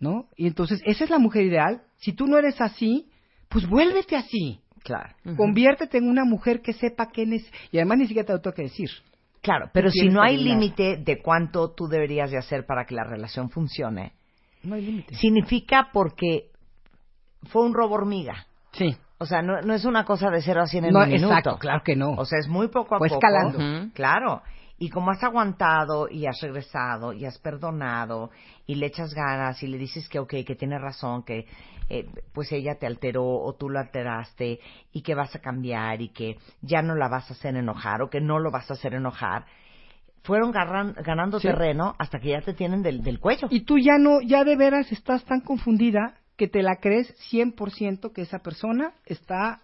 ¿no? 0.00 0.28
Y 0.36 0.46
entonces, 0.46 0.80
esa 0.84 1.04
es 1.04 1.10
la 1.10 1.18
mujer 1.18 1.44
ideal. 1.44 1.82
Si 1.96 2.12
tú 2.12 2.26
no 2.26 2.38
eres 2.38 2.60
así, 2.60 3.10
pues 3.48 3.66
vuélvete 3.68 4.16
así. 4.16 4.60
Claro. 4.82 5.14
Conviértete 5.36 5.98
en 5.98 6.08
una 6.08 6.24
mujer 6.24 6.60
que 6.60 6.74
sepa 6.74 7.10
qué 7.10 7.22
es. 7.22 7.50
Y 7.72 7.78
además 7.78 7.98
ni 7.98 8.06
siquiera 8.06 8.26
te 8.26 8.32
lo 8.34 8.40
tengo 8.40 8.54
que 8.54 8.64
decir. 8.64 8.90
Claro, 9.44 9.70
pero 9.72 9.90
si 9.90 10.08
no 10.08 10.22
hay 10.22 10.38
límite 10.38 10.96
de 10.96 11.20
cuánto 11.22 11.70
tú 11.72 11.86
deberías 11.86 12.30
de 12.32 12.38
hacer 12.38 12.64
para 12.66 12.86
que 12.86 12.94
la 12.96 13.04
relación 13.04 13.50
funcione, 13.50 14.14
No 14.62 14.74
hay 14.74 14.82
límite. 14.86 15.14
significa 15.14 15.90
porque 15.92 16.50
fue 17.44 17.62
un 17.64 17.74
robo 17.74 17.94
hormiga. 17.94 18.46
Sí. 18.72 18.96
O 19.18 19.26
sea, 19.26 19.42
no, 19.42 19.60
no 19.60 19.74
es 19.74 19.84
una 19.84 20.04
cosa 20.04 20.30
de 20.30 20.40
cero 20.42 20.62
a 20.62 20.66
cien 20.66 20.86
en 20.86 20.92
No, 20.94 21.00
un 21.00 21.08
minuto. 21.10 21.26
exacto, 21.28 21.58
claro 21.58 21.82
que 21.84 21.94
no. 21.94 22.12
O 22.14 22.24
sea, 22.24 22.38
es 22.38 22.48
muy 22.48 22.68
poco 22.68 22.94
a 22.96 22.98
poco. 22.98 23.04
escalando. 23.14 23.92
Claro. 23.92 24.42
Y 24.78 24.90
como 24.90 25.10
has 25.12 25.22
aguantado 25.22 26.08
y 26.10 26.26
has 26.26 26.40
regresado 26.40 27.12
y 27.12 27.24
has 27.24 27.38
perdonado 27.38 28.30
y 28.66 28.74
le 28.74 28.86
echas 28.86 29.14
ganas 29.14 29.62
y 29.62 29.68
le 29.68 29.78
dices 29.78 30.08
que 30.08 30.18
ok, 30.18 30.34
que 30.44 30.56
tiene 30.56 30.78
razón, 30.78 31.22
que 31.22 31.46
eh, 31.88 32.08
pues 32.32 32.50
ella 32.50 32.74
te 32.78 32.86
alteró 32.86 33.24
o 33.24 33.54
tú 33.54 33.68
lo 33.68 33.78
alteraste 33.78 34.58
y 34.92 35.02
que 35.02 35.14
vas 35.14 35.34
a 35.36 35.38
cambiar 35.38 36.00
y 36.02 36.08
que 36.08 36.38
ya 36.62 36.82
no 36.82 36.94
la 36.96 37.08
vas 37.08 37.30
a 37.30 37.34
hacer 37.34 37.54
enojar 37.56 38.02
o 38.02 38.10
que 38.10 38.20
no 38.20 38.38
lo 38.40 38.50
vas 38.50 38.68
a 38.70 38.74
hacer 38.74 38.94
enojar, 38.94 39.44
fueron 40.24 40.52
garran- 40.52 40.94
ganando 41.04 41.38
Sí. 41.38 41.48
terreno 41.48 41.94
hasta 41.98 42.18
que 42.18 42.30
ya 42.30 42.40
te 42.40 42.54
tienen 42.54 42.82
del, 42.82 43.02
del 43.02 43.20
cuello. 43.20 43.46
Y 43.50 43.60
tú 43.60 43.78
ya 43.78 43.98
no, 43.98 44.20
ya 44.22 44.42
de 44.42 44.56
veras 44.56 44.90
estás 44.90 45.24
tan 45.24 45.40
confundida 45.40 46.14
que 46.36 46.48
te 46.48 46.62
la 46.62 46.76
crees 46.80 47.14
100% 47.30 48.12
que 48.12 48.22
esa 48.22 48.38
persona 48.40 48.94
está, 49.06 49.60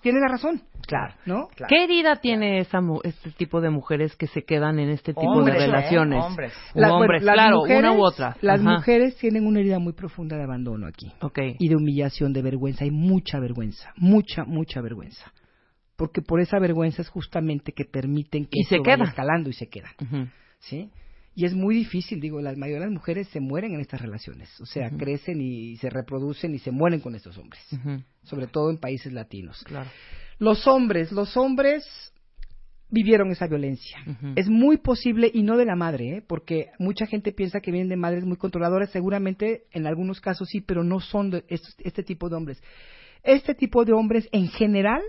tiene 0.00 0.20
la 0.20 0.28
razón. 0.28 0.62
Claro. 0.86 1.14
¿No? 1.26 1.48
Claro. 1.54 1.68
¿Qué 1.68 1.84
herida 1.84 2.16
tiene 2.16 2.60
esa 2.60 2.80
mu- 2.80 3.00
este 3.04 3.30
tipo 3.32 3.60
de 3.60 3.68
mujeres 3.70 4.16
que 4.16 4.26
se 4.26 4.42
quedan 4.42 4.78
en 4.78 4.88
este 4.90 5.12
tipo 5.12 5.30
Hombres, 5.30 5.58
de 5.58 5.64
¿eh? 5.64 5.66
relaciones? 5.66 6.24
Hombres. 6.24 6.52
La- 6.74 6.94
hombres, 6.94 7.22
las 7.22 7.34
claro, 7.34 7.56
mujeres- 7.58 7.78
una 7.80 7.92
u 7.92 8.02
otra. 8.02 8.36
Las 8.40 8.60
Ajá. 8.60 8.70
mujeres 8.76 9.16
tienen 9.18 9.46
una 9.46 9.60
herida 9.60 9.78
muy 9.78 9.92
profunda 9.92 10.36
de 10.36 10.44
abandono 10.44 10.86
aquí. 10.86 11.12
Ok. 11.20 11.38
Y 11.58 11.68
de 11.68 11.76
humillación, 11.76 12.32
de 12.32 12.40
vergüenza. 12.42 12.84
Hay 12.84 12.90
mucha 12.90 13.38
vergüenza. 13.38 13.92
Mucha, 13.96 14.44
mucha 14.44 14.80
vergüenza. 14.80 15.32
Porque 15.96 16.22
por 16.22 16.40
esa 16.40 16.58
vergüenza 16.58 17.02
es 17.02 17.08
justamente 17.08 17.72
que 17.72 17.84
permiten 17.84 18.44
que 18.44 18.60
Y 18.60 18.64
se 18.64 18.78
vaya 18.78 19.04
escalando 19.04 19.50
y 19.50 19.52
se 19.52 19.68
quedan. 19.68 19.92
¿sí? 20.60 20.90
Y 21.38 21.44
es 21.44 21.54
muy 21.54 21.72
difícil, 21.76 22.18
digo, 22.20 22.40
la 22.40 22.50
mayoría 22.56 22.80
de 22.80 22.86
las 22.86 22.92
mujeres 22.92 23.28
se 23.28 23.38
mueren 23.38 23.72
en 23.72 23.78
estas 23.80 24.00
relaciones, 24.02 24.60
o 24.60 24.66
sea, 24.66 24.90
crecen 24.90 25.40
y 25.40 25.76
se 25.76 25.88
reproducen 25.88 26.52
y 26.52 26.58
se 26.58 26.72
mueren 26.72 26.98
con 26.98 27.14
estos 27.14 27.38
hombres, 27.38 27.62
sobre 28.24 28.48
todo 28.48 28.70
en 28.70 28.78
países 28.78 29.12
latinos. 29.12 29.62
Claro. 29.62 29.88
Los 30.40 30.66
hombres, 30.66 31.12
los 31.12 31.36
hombres 31.36 31.84
vivieron 32.90 33.30
esa 33.30 33.46
violencia. 33.46 33.98
Es 34.34 34.48
muy 34.48 34.78
posible, 34.78 35.30
y 35.32 35.44
no 35.44 35.56
de 35.56 35.64
la 35.64 35.76
madre, 35.76 36.16
¿eh? 36.16 36.24
porque 36.26 36.70
mucha 36.80 37.06
gente 37.06 37.30
piensa 37.30 37.60
que 37.60 37.70
vienen 37.70 37.88
de 37.88 37.96
madres 37.96 38.24
muy 38.24 38.36
controladoras, 38.36 38.90
seguramente 38.90 39.62
en 39.70 39.86
algunos 39.86 40.20
casos 40.20 40.48
sí, 40.48 40.60
pero 40.60 40.82
no 40.82 40.98
son 40.98 41.30
de 41.30 41.44
estos- 41.46 41.76
este 41.84 42.02
tipo 42.02 42.28
de 42.28 42.34
hombres. 42.34 42.60
Este 43.22 43.54
tipo 43.54 43.84
de 43.84 43.92
hombres 43.92 44.28
en 44.32 44.48
general, 44.48 45.02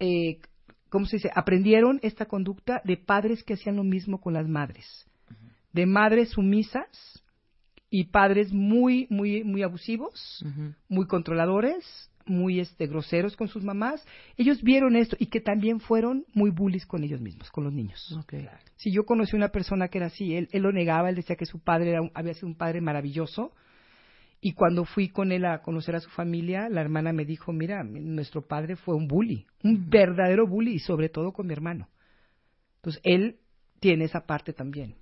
eh, 0.00 0.40
¿cómo 0.88 1.06
se 1.06 1.16
dice? 1.16 1.30
Aprendieron 1.34 1.98
esta 2.02 2.26
conducta 2.26 2.80
de 2.84 2.96
padres 2.96 3.42
que 3.42 3.54
hacían 3.54 3.76
lo 3.76 3.84
mismo 3.84 4.20
con 4.20 4.34
las 4.34 4.48
madres, 4.48 5.06
de 5.72 5.86
madres 5.86 6.30
sumisas 6.30 7.22
y 7.90 8.04
padres 8.04 8.52
muy, 8.52 9.06
muy, 9.10 9.44
muy 9.44 9.62
abusivos, 9.62 10.44
muy 10.88 11.06
controladores, 11.06 12.10
muy 12.26 12.60
este 12.60 12.86
groseros 12.86 13.36
con 13.36 13.48
sus 13.48 13.64
mamás. 13.64 14.04
Ellos 14.36 14.62
vieron 14.62 14.96
esto 14.96 15.16
y 15.18 15.26
que 15.26 15.40
también 15.40 15.80
fueron 15.80 16.26
muy 16.34 16.50
bullies 16.50 16.84
con 16.84 17.02
ellos 17.02 17.20
mismos, 17.22 17.50
con 17.50 17.64
los 17.64 17.72
niños. 17.72 18.14
Si 18.76 18.92
yo 18.92 19.04
conocí 19.06 19.34
una 19.34 19.48
persona 19.48 19.88
que 19.88 19.96
era 19.98 20.08
así, 20.08 20.34
él, 20.34 20.48
él 20.52 20.62
lo 20.62 20.70
negaba, 20.72 21.08
él 21.08 21.16
decía 21.16 21.36
que 21.36 21.46
su 21.46 21.58
padre 21.60 21.90
era 21.90 22.02
un- 22.02 22.10
había 22.14 22.34
sido 22.34 22.48
un 22.48 22.56
padre 22.56 22.80
maravilloso. 22.82 23.52
Y 24.40 24.52
cuando 24.52 24.84
fui 24.84 25.08
con 25.08 25.32
él 25.32 25.44
a 25.44 25.62
conocer 25.62 25.96
a 25.96 26.00
su 26.00 26.10
familia, 26.10 26.68
la 26.68 26.80
hermana 26.80 27.12
me 27.12 27.24
dijo, 27.24 27.52
mira, 27.52 27.82
nuestro 27.82 28.46
padre 28.46 28.76
fue 28.76 28.94
un 28.94 29.08
bully, 29.08 29.46
un 29.64 29.90
verdadero 29.90 30.46
bully, 30.46 30.74
y 30.74 30.78
sobre 30.78 31.08
todo 31.08 31.32
con 31.32 31.46
mi 31.46 31.52
hermano. 31.52 31.88
Entonces, 32.76 33.00
él 33.04 33.40
tiene 33.80 34.04
esa 34.04 34.26
parte 34.26 34.52
también. 34.52 34.94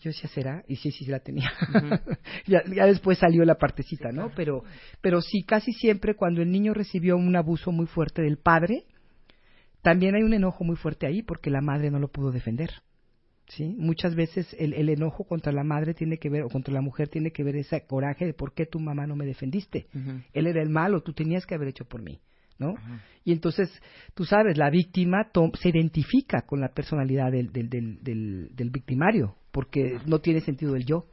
Yo 0.00 0.10
decía, 0.10 0.30
¿será? 0.30 0.64
Y 0.66 0.76
sí, 0.76 0.90
sí, 0.90 1.04
la 1.06 1.20
tenía. 1.20 1.52
ya, 2.46 2.62
ya 2.64 2.86
después 2.86 3.18
salió 3.18 3.44
la 3.44 3.56
partecita, 3.56 4.10
¿no? 4.10 4.30
Pero, 4.34 4.64
pero 5.00 5.20
sí, 5.20 5.44
casi 5.44 5.72
siempre 5.72 6.16
cuando 6.16 6.40
el 6.40 6.50
niño 6.50 6.72
recibió 6.72 7.16
un 7.16 7.36
abuso 7.36 7.70
muy 7.70 7.86
fuerte 7.86 8.22
del 8.22 8.38
padre, 8.38 8.86
también 9.82 10.14
hay 10.14 10.22
un 10.22 10.32
enojo 10.32 10.64
muy 10.64 10.76
fuerte 10.76 11.06
ahí 11.06 11.22
porque 11.22 11.50
la 11.50 11.60
madre 11.60 11.90
no 11.90 11.98
lo 11.98 12.08
pudo 12.08 12.32
defender. 12.32 12.70
¿Sí? 13.50 13.74
Muchas 13.78 14.14
veces 14.14 14.46
el, 14.58 14.74
el 14.74 14.88
enojo 14.90 15.24
contra 15.24 15.50
la 15.52 15.64
madre 15.64 15.92
tiene 15.92 16.18
que 16.18 16.28
ver, 16.30 16.42
o 16.44 16.48
contra 16.48 16.72
la 16.72 16.80
mujer 16.80 17.08
tiene 17.08 17.32
que 17.32 17.42
ver 17.42 17.56
ese 17.56 17.84
coraje 17.84 18.24
de 18.24 18.32
por 18.32 18.54
qué 18.54 18.64
tu 18.66 18.78
mamá 18.78 19.06
no 19.06 19.16
me 19.16 19.26
defendiste. 19.26 19.86
Él 20.32 20.46
era 20.46 20.62
el 20.62 20.70
malo, 20.70 21.02
tú 21.02 21.12
tenías 21.12 21.44
que 21.46 21.56
haber 21.56 21.68
hecho 21.68 21.84
por 21.84 22.00
mí. 22.02 22.20
¿no? 22.60 22.74
Y 23.24 23.32
entonces, 23.32 23.70
tú 24.14 24.24
sabes, 24.24 24.58
la 24.58 24.68
víctima 24.70 25.30
se 25.60 25.68
identifica 25.70 26.42
con 26.42 26.60
la 26.60 26.68
personalidad 26.68 27.32
del, 27.32 27.50
del, 27.50 27.70
del, 27.70 28.02
del, 28.04 28.50
del 28.54 28.70
victimario, 28.70 29.34
porque 29.50 29.98
no 30.06 30.18
tiene 30.20 30.42
sentido 30.42 30.76
el 30.76 30.84
yo. 30.84 31.06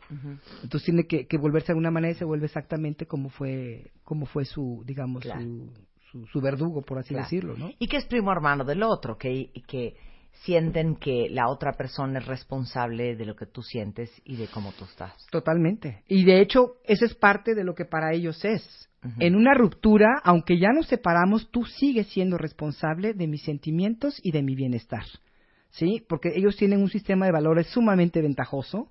Entonces 0.61 0.83
tiene 0.83 1.05
que, 1.07 1.25
que 1.25 1.37
volverse 1.37 1.67
de 1.67 1.71
alguna 1.73 1.89
manera 1.89 2.11
y 2.11 2.17
se 2.17 2.25
vuelve 2.25 2.45
exactamente 2.47 3.05
como 3.05 3.29
fue, 3.29 3.91
como 4.03 4.25
fue 4.25 4.43
su, 4.45 4.83
digamos, 4.85 5.23
Claro. 5.23 5.41
su, 5.41 5.69
su, 6.11 6.25
su 6.27 6.41
verdugo, 6.41 6.81
por 6.81 6.99
así 6.99 7.09
Claro. 7.15 7.23
decirlo, 7.23 7.55
¿no? 7.57 7.71
Y 7.79 7.87
que 7.87 7.97
es 7.97 8.05
primo 8.05 8.31
hermano 8.31 8.63
del 8.65 8.83
otro, 8.83 9.17
que, 9.17 9.49
que 9.67 9.95
sienten 10.43 10.95
que 10.95 11.27
la 11.29 11.49
otra 11.49 11.73
persona 11.73 12.19
es 12.19 12.25
responsable 12.25 13.15
de 13.15 13.25
lo 13.25 13.35
que 13.35 13.45
tú 13.45 13.61
sientes 13.61 14.11
y 14.23 14.35
de 14.37 14.47
cómo 14.47 14.71
tú 14.73 14.85
estás. 14.85 15.13
Totalmente. 15.31 16.03
Y 16.07 16.25
de 16.25 16.41
hecho, 16.41 16.75
eso 16.85 17.05
es 17.05 17.15
parte 17.15 17.55
de 17.55 17.63
lo 17.63 17.75
que 17.75 17.85
para 17.85 18.13
ellos 18.13 18.43
es. 18.45 18.89
En 19.19 19.35
una 19.35 19.53
ruptura, 19.53 20.07
aunque 20.23 20.59
ya 20.59 20.69
nos 20.73 20.87
separamos, 20.87 21.49
tú 21.49 21.63
sigues 21.63 22.07
siendo 22.07 22.37
responsable 22.37 23.13
de 23.13 23.27
mis 23.27 23.43
sentimientos 23.43 24.19
y 24.21 24.31
de 24.31 24.43
mi 24.43 24.55
bienestar. 24.55 25.03
¿Sí? 25.69 26.03
Porque 26.09 26.33
ellos 26.35 26.57
tienen 26.57 26.81
un 26.81 26.89
sistema 26.89 27.25
de 27.25 27.31
valores 27.31 27.67
sumamente 27.67 28.21
ventajoso 28.21 28.89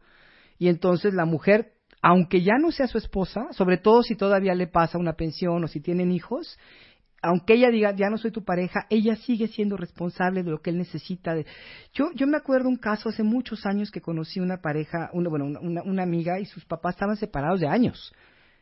y 0.59 0.69
entonces 0.69 1.15
la 1.15 1.25
mujer, 1.25 1.73
aunque 2.03 2.43
ya 2.43 2.55
no 2.61 2.71
sea 2.71 2.87
su 2.87 2.99
esposa, 2.99 3.49
sobre 3.53 3.79
todo 3.79 4.03
si 4.03 4.15
todavía 4.15 4.55
le 4.55 4.67
pasa 4.67 4.99
una 4.99 5.15
pensión 5.15 5.65
o 5.65 5.69
si 5.69 5.81
tienen 5.81 6.13
hijos, 6.13 6.59
aunque 7.23 7.55
ella 7.55 7.71
diga 7.71 7.95
ya 7.95 8.09
no 8.11 8.19
soy 8.19 8.31
tu 8.31 8.45
pareja, 8.45 8.87
ella 8.91 9.17
sigue 9.17 9.49
siendo 9.49 9.77
responsable 9.77 10.43
de 10.43 10.51
lo 10.51 10.61
que 10.61 10.71
él 10.71 10.79
necesita. 10.79 11.35
De... 11.35 11.47
Yo, 11.93 12.11
yo 12.15 12.27
me 12.27 12.37
acuerdo 12.37 12.69
un 12.69 12.77
caso 12.77 13.09
hace 13.09 13.23
muchos 13.23 13.67
años 13.67 13.91
que 13.91 14.01
conocí 14.01 14.41
una 14.41 14.59
pareja, 14.59 15.11
una, 15.13 15.29
bueno, 15.29 15.47
una, 15.61 16.03
amiga 16.03 16.39
y 16.39 16.45
sus 16.45 16.65
papás 16.65 16.95
estaban 16.95 17.17
separados 17.17 17.61
de 17.61 17.69
años. 17.69 18.15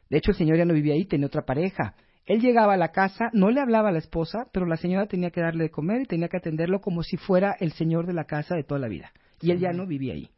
De 0.09 0.19
hecho, 0.19 0.31
el 0.31 0.37
señor 0.37 0.57
ya 0.57 0.65
no 0.65 0.75
vivía 0.75 0.95
ahí, 0.95 1.05
tenía 1.05 1.27
otra 1.27 1.43
pareja. 1.43 1.95
Él 2.27 2.41
llegaba 2.41 2.75
a 2.75 2.79
la 2.79 2.89
casa, 2.89 3.29
no 3.33 3.51
le 3.51 3.61
hablaba 3.61 3.91
a 3.91 3.93
la 3.93 3.99
esposa, 3.99 4.47
pero 4.53 4.65
la 4.65 4.77
señora 4.77 5.07
tenía 5.07 5.31
que 5.31 5.43
darle 5.43 5.65
de 5.65 5.71
comer 5.71 6.03
y 6.03 6.07
tenía 6.07 6.29
que 6.29 6.39
atenderlo 6.39 6.81
como 6.81 7.03
si 7.03 7.17
fuera 7.17 7.55
el 7.61 7.73
señor 7.73 8.07
de 8.07 8.15
la 8.15 8.25
casa 8.25 8.55
de 8.55 8.65
toda 8.65 8.81
la 8.81 8.89
vida. 8.89 9.13
Y 9.43 9.51
él 9.51 9.59
ya 9.59 9.73
no 9.73 9.87
vivía 9.87 10.15
ahí, 10.15 10.31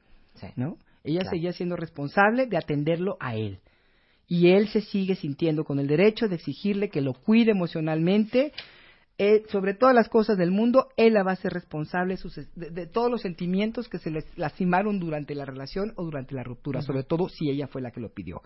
¿no? 0.56 0.78
Ella 1.04 1.20
Claro. 1.20 1.36
seguía 1.36 1.52
siendo 1.52 1.76
responsable 1.76 2.46
de 2.46 2.56
atenderlo 2.56 3.16
a 3.20 3.36
él. 3.36 3.60
Y 4.28 4.48
él 4.50 4.68
se 4.68 4.80
sigue 4.80 5.14
sintiendo 5.14 5.64
con 5.64 5.78
el 5.78 5.86
derecho 5.86 6.28
de 6.28 6.34
exigirle 6.36 6.88
que 6.88 7.00
lo 7.00 7.12
cuide 7.14 7.52
emocionalmente. 7.52 8.52
Eh, 9.18 9.44
sobre 9.48 9.72
todas 9.72 9.94
las 9.94 10.10
cosas 10.10 10.36
del 10.36 10.50
mundo, 10.50 10.88
él 10.98 11.14
la 11.14 11.22
va 11.22 11.32
a 11.32 11.36
ser 11.36 11.52
responsable 11.54 12.14
de, 12.14 12.18
sus- 12.18 12.54
de- 12.54 12.68
de 12.70 12.86
todos 12.86 13.10
los 13.10 13.22
sentimientos 13.22 13.88
que 13.88 13.96
se 13.98 14.10
les 14.10 14.26
lastimaron 14.36 14.98
durante 15.00 15.34
la 15.34 15.46
relación 15.46 15.94
o 15.96 16.04
durante 16.04 16.34
la 16.34 16.42
ruptura, 16.42 16.82
sobre 16.82 17.02
todo 17.02 17.28
si 17.30 17.48
ella 17.48 17.66
fue 17.66 17.80
la 17.80 17.92
que 17.92 18.00
lo 18.00 18.12
pidió. 18.12 18.42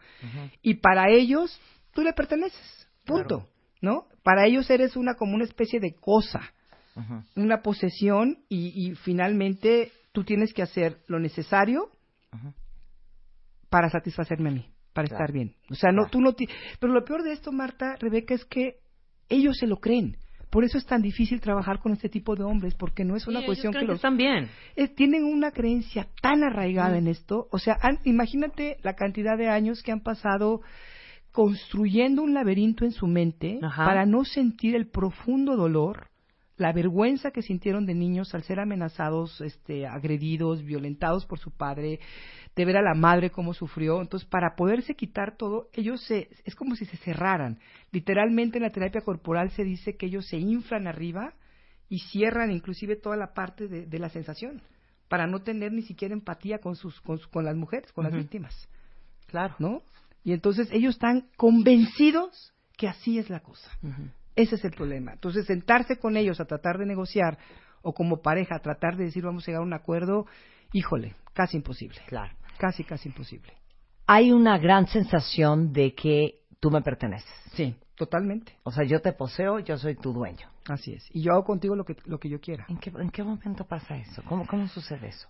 Y 0.63 0.75
para 0.75 1.11
ellos, 1.11 1.59
tú 1.93 2.03
le 2.03 2.13
perteneces, 2.13 2.89
punto, 3.05 3.49
¿no? 3.81 4.07
Para 4.23 4.47
ellos 4.47 4.71
eres 4.71 4.95
una 4.97 5.15
como 5.15 5.35
una 5.35 5.45
especie 5.45 5.81
de 5.81 5.95
cosa, 5.95 6.41
una 7.35 7.63
posesión 7.63 8.39
y, 8.49 8.73
y 8.91 8.95
finalmente 8.95 9.91
tú 10.13 10.23
tienes 10.23 10.53
que 10.53 10.63
hacer 10.63 10.99
lo 11.09 11.19
necesario 11.19 11.89
para 13.71 13.91
satisfacerme 13.91 14.51
a 14.51 14.53
mí, 14.53 14.70
para 14.93 15.09
Claro. 15.09 15.25
estar 15.25 15.33
bien. 15.33 15.55
O 15.71 15.75
sea, 15.75 15.93
no, 15.93 16.07
tú 16.11 16.21
no 16.21 16.35
Pero 16.81 16.93
lo 16.93 17.05
peor 17.05 17.23
de 17.23 17.33
esto, 17.33 17.53
Marta, 17.53 17.97
Rebeca, 18.01 18.35
es 18.35 18.45
que 18.45 18.77
ellos 19.29 19.57
se 19.59 19.67
lo 19.67 19.77
creen. 19.77 20.17
Por 20.51 20.65
eso 20.65 20.79
es 20.79 20.85
tan 20.87 21.01
difícil 21.01 21.41
trabajar 21.41 21.79
con 21.79 21.93
este 21.93 22.09
tipo 22.09 22.35
de 22.35 22.43
hombres, 22.43 22.75
porque 22.75 23.05
no 23.05 23.15
es 23.15 23.29
una 23.29 23.45
cuestión 23.47 23.73
que 23.73 23.83
los... 23.83 23.97
están 23.97 24.17
bien. 24.17 24.49
Eh, 24.75 24.89
tienen 24.89 25.25
una 25.25 25.53
creencia 25.53 26.09
tan 26.21 26.43
arraigada 26.43 26.97
Mm. 26.97 26.99
en 26.99 27.07
esto. 27.07 27.47
O 27.53 27.59
sea, 27.61 27.79
han- 27.81 28.01
imagínate 28.05 28.79
la 28.83 28.95
cantidad 28.95 29.39
de 29.39 29.49
años 29.49 29.81
que 29.85 29.93
han 29.93 30.01
pasado 30.01 30.61
construyendo 31.31 32.23
un 32.23 32.35
laberinto 32.35 32.85
en 32.85 32.91
su 32.91 33.07
mente 33.07 33.61
Ajá. 33.63 33.85
para 33.85 34.05
no 34.07 34.25
sentir 34.25 34.75
el 34.75 34.89
profundo 34.89 35.57
dolor, 35.57 36.09
la 36.61 36.73
vergüenza 36.73 37.31
que 37.31 37.43
sintieron 37.43 37.87
de 37.87 37.95
niños 37.95 38.35
al 38.35 38.43
ser 38.45 38.61
amenazados, 38.61 39.41
este, 39.41 39.87
agredidos, 39.87 40.63
violentados 40.63 41.25
por 41.27 41.39
su 41.39 41.51
padre, 41.51 42.01
de 42.55 42.65
ver 42.65 42.77
a 42.77 42.83
la 42.83 42.95
madre 42.95 43.31
cómo 43.31 43.55
sufrió. 43.55 44.01
Entonces, 44.01 44.29
para 44.29 44.55
poderse 44.57 44.95
quitar 44.95 45.37
todo, 45.37 45.69
ellos 45.73 46.03
se, 46.05 46.29
es 46.45 46.55
como 46.55 46.77
si 46.77 46.85
se 46.85 46.97
cerraran. 46.99 47.59
Literalmente 47.93 48.59
en 48.59 48.65
la 48.65 48.71
terapia 48.71 49.01
corporal 49.01 49.51
se 49.53 49.65
dice 49.65 49.97
que 49.97 50.07
ellos 50.07 50.27
se 50.27 50.37
inflan 50.39 50.87
arriba 50.87 51.33
y 51.89 52.01
cierran 52.01 52.51
inclusive 52.51 52.97
toda 52.97 53.17
la 53.17 53.33
parte 53.33 53.67
de, 53.67 53.87
de 53.87 53.99
la 53.99 54.11
sensación 54.11 54.63
para 55.09 55.27
no 55.27 55.41
tener 55.41 55.73
ni 55.73 55.83
siquiera 55.83 56.15
empatía 56.15 56.59
con 56.59 56.77
sus 56.77 57.01
con, 57.01 57.19
su- 57.19 57.29
con 57.31 57.45
las 57.45 57.57
mujeres, 57.57 57.91
con 57.93 58.05
las 58.05 58.13
víctimas. 58.21 58.69
Claro. 59.27 59.55
¿No? 59.59 59.83
Y 60.23 60.33
entonces 60.35 60.69
ellos 60.73 60.95
están 60.97 61.29
convencidos 61.37 62.53
que 62.77 62.87
así 62.87 63.19
es 63.19 63.31
la 63.31 63.41
cosa. 63.41 63.71
Ese 64.37 64.55
es 64.57 64.65
el 64.65 64.73
problema. 64.73 65.13
Entonces, 65.13 65.47
sentarse 65.47 65.99
con 65.99 66.17
ellos 66.17 66.41
a 66.41 66.45
tratar 66.45 66.79
de 66.79 66.87
negociar 66.87 67.39
o 67.83 67.93
como 67.93 68.21
pareja 68.21 68.57
a 68.57 68.61
tratar 68.61 68.97
de 68.97 69.05
decir 69.05 69.25
vamos 69.25 69.45
a 69.45 69.47
llegar 69.47 69.63
a 69.63 69.67
un 69.67 69.73
acuerdo, 69.73 70.27
híjole, 70.73 71.15
casi 71.33 71.57
imposible. 71.57 72.01
Claro. 72.07 72.33
Casi, 72.59 72.85
casi 72.85 73.09
imposible. 73.09 73.53
Hay 74.07 74.33
una 74.33 74.59
gran 74.59 74.87
sensación 74.87 75.73
de 75.73 75.95
que 75.95 76.41
tú 76.59 76.71
me 76.71 76.83
perteneces. 76.83 77.31
Sí, 77.55 77.75
totalmente. 77.95 78.57
O 78.65 78.71
sea, 78.71 78.85
yo 78.85 79.01
te 79.01 79.13
poseo, 79.13 79.61
yo 79.61 79.79
soy 79.79 79.97
tu 79.97 80.13
dueño. 80.13 80.49
Así 80.69 80.93
es. 80.93 81.09
Y 81.15 81.23
yo 81.23 81.33
hago 81.33 81.45
contigo 81.45 81.75
lo 81.75 81.85
que, 81.85 81.97
lo 82.05 82.19
que 82.19 82.29
yo 82.29 82.41
quiera. 82.41 82.67
¿En 82.69 82.79
qué, 82.79 82.91
en 82.91 83.11
qué 83.11 83.23
momento 83.23 83.65
pasa 83.65 83.97
eso? 83.97 84.23
¿Cómo, 84.29 84.47
cómo 84.47 84.69
sucede 84.69 85.09
eso? 85.09 85.29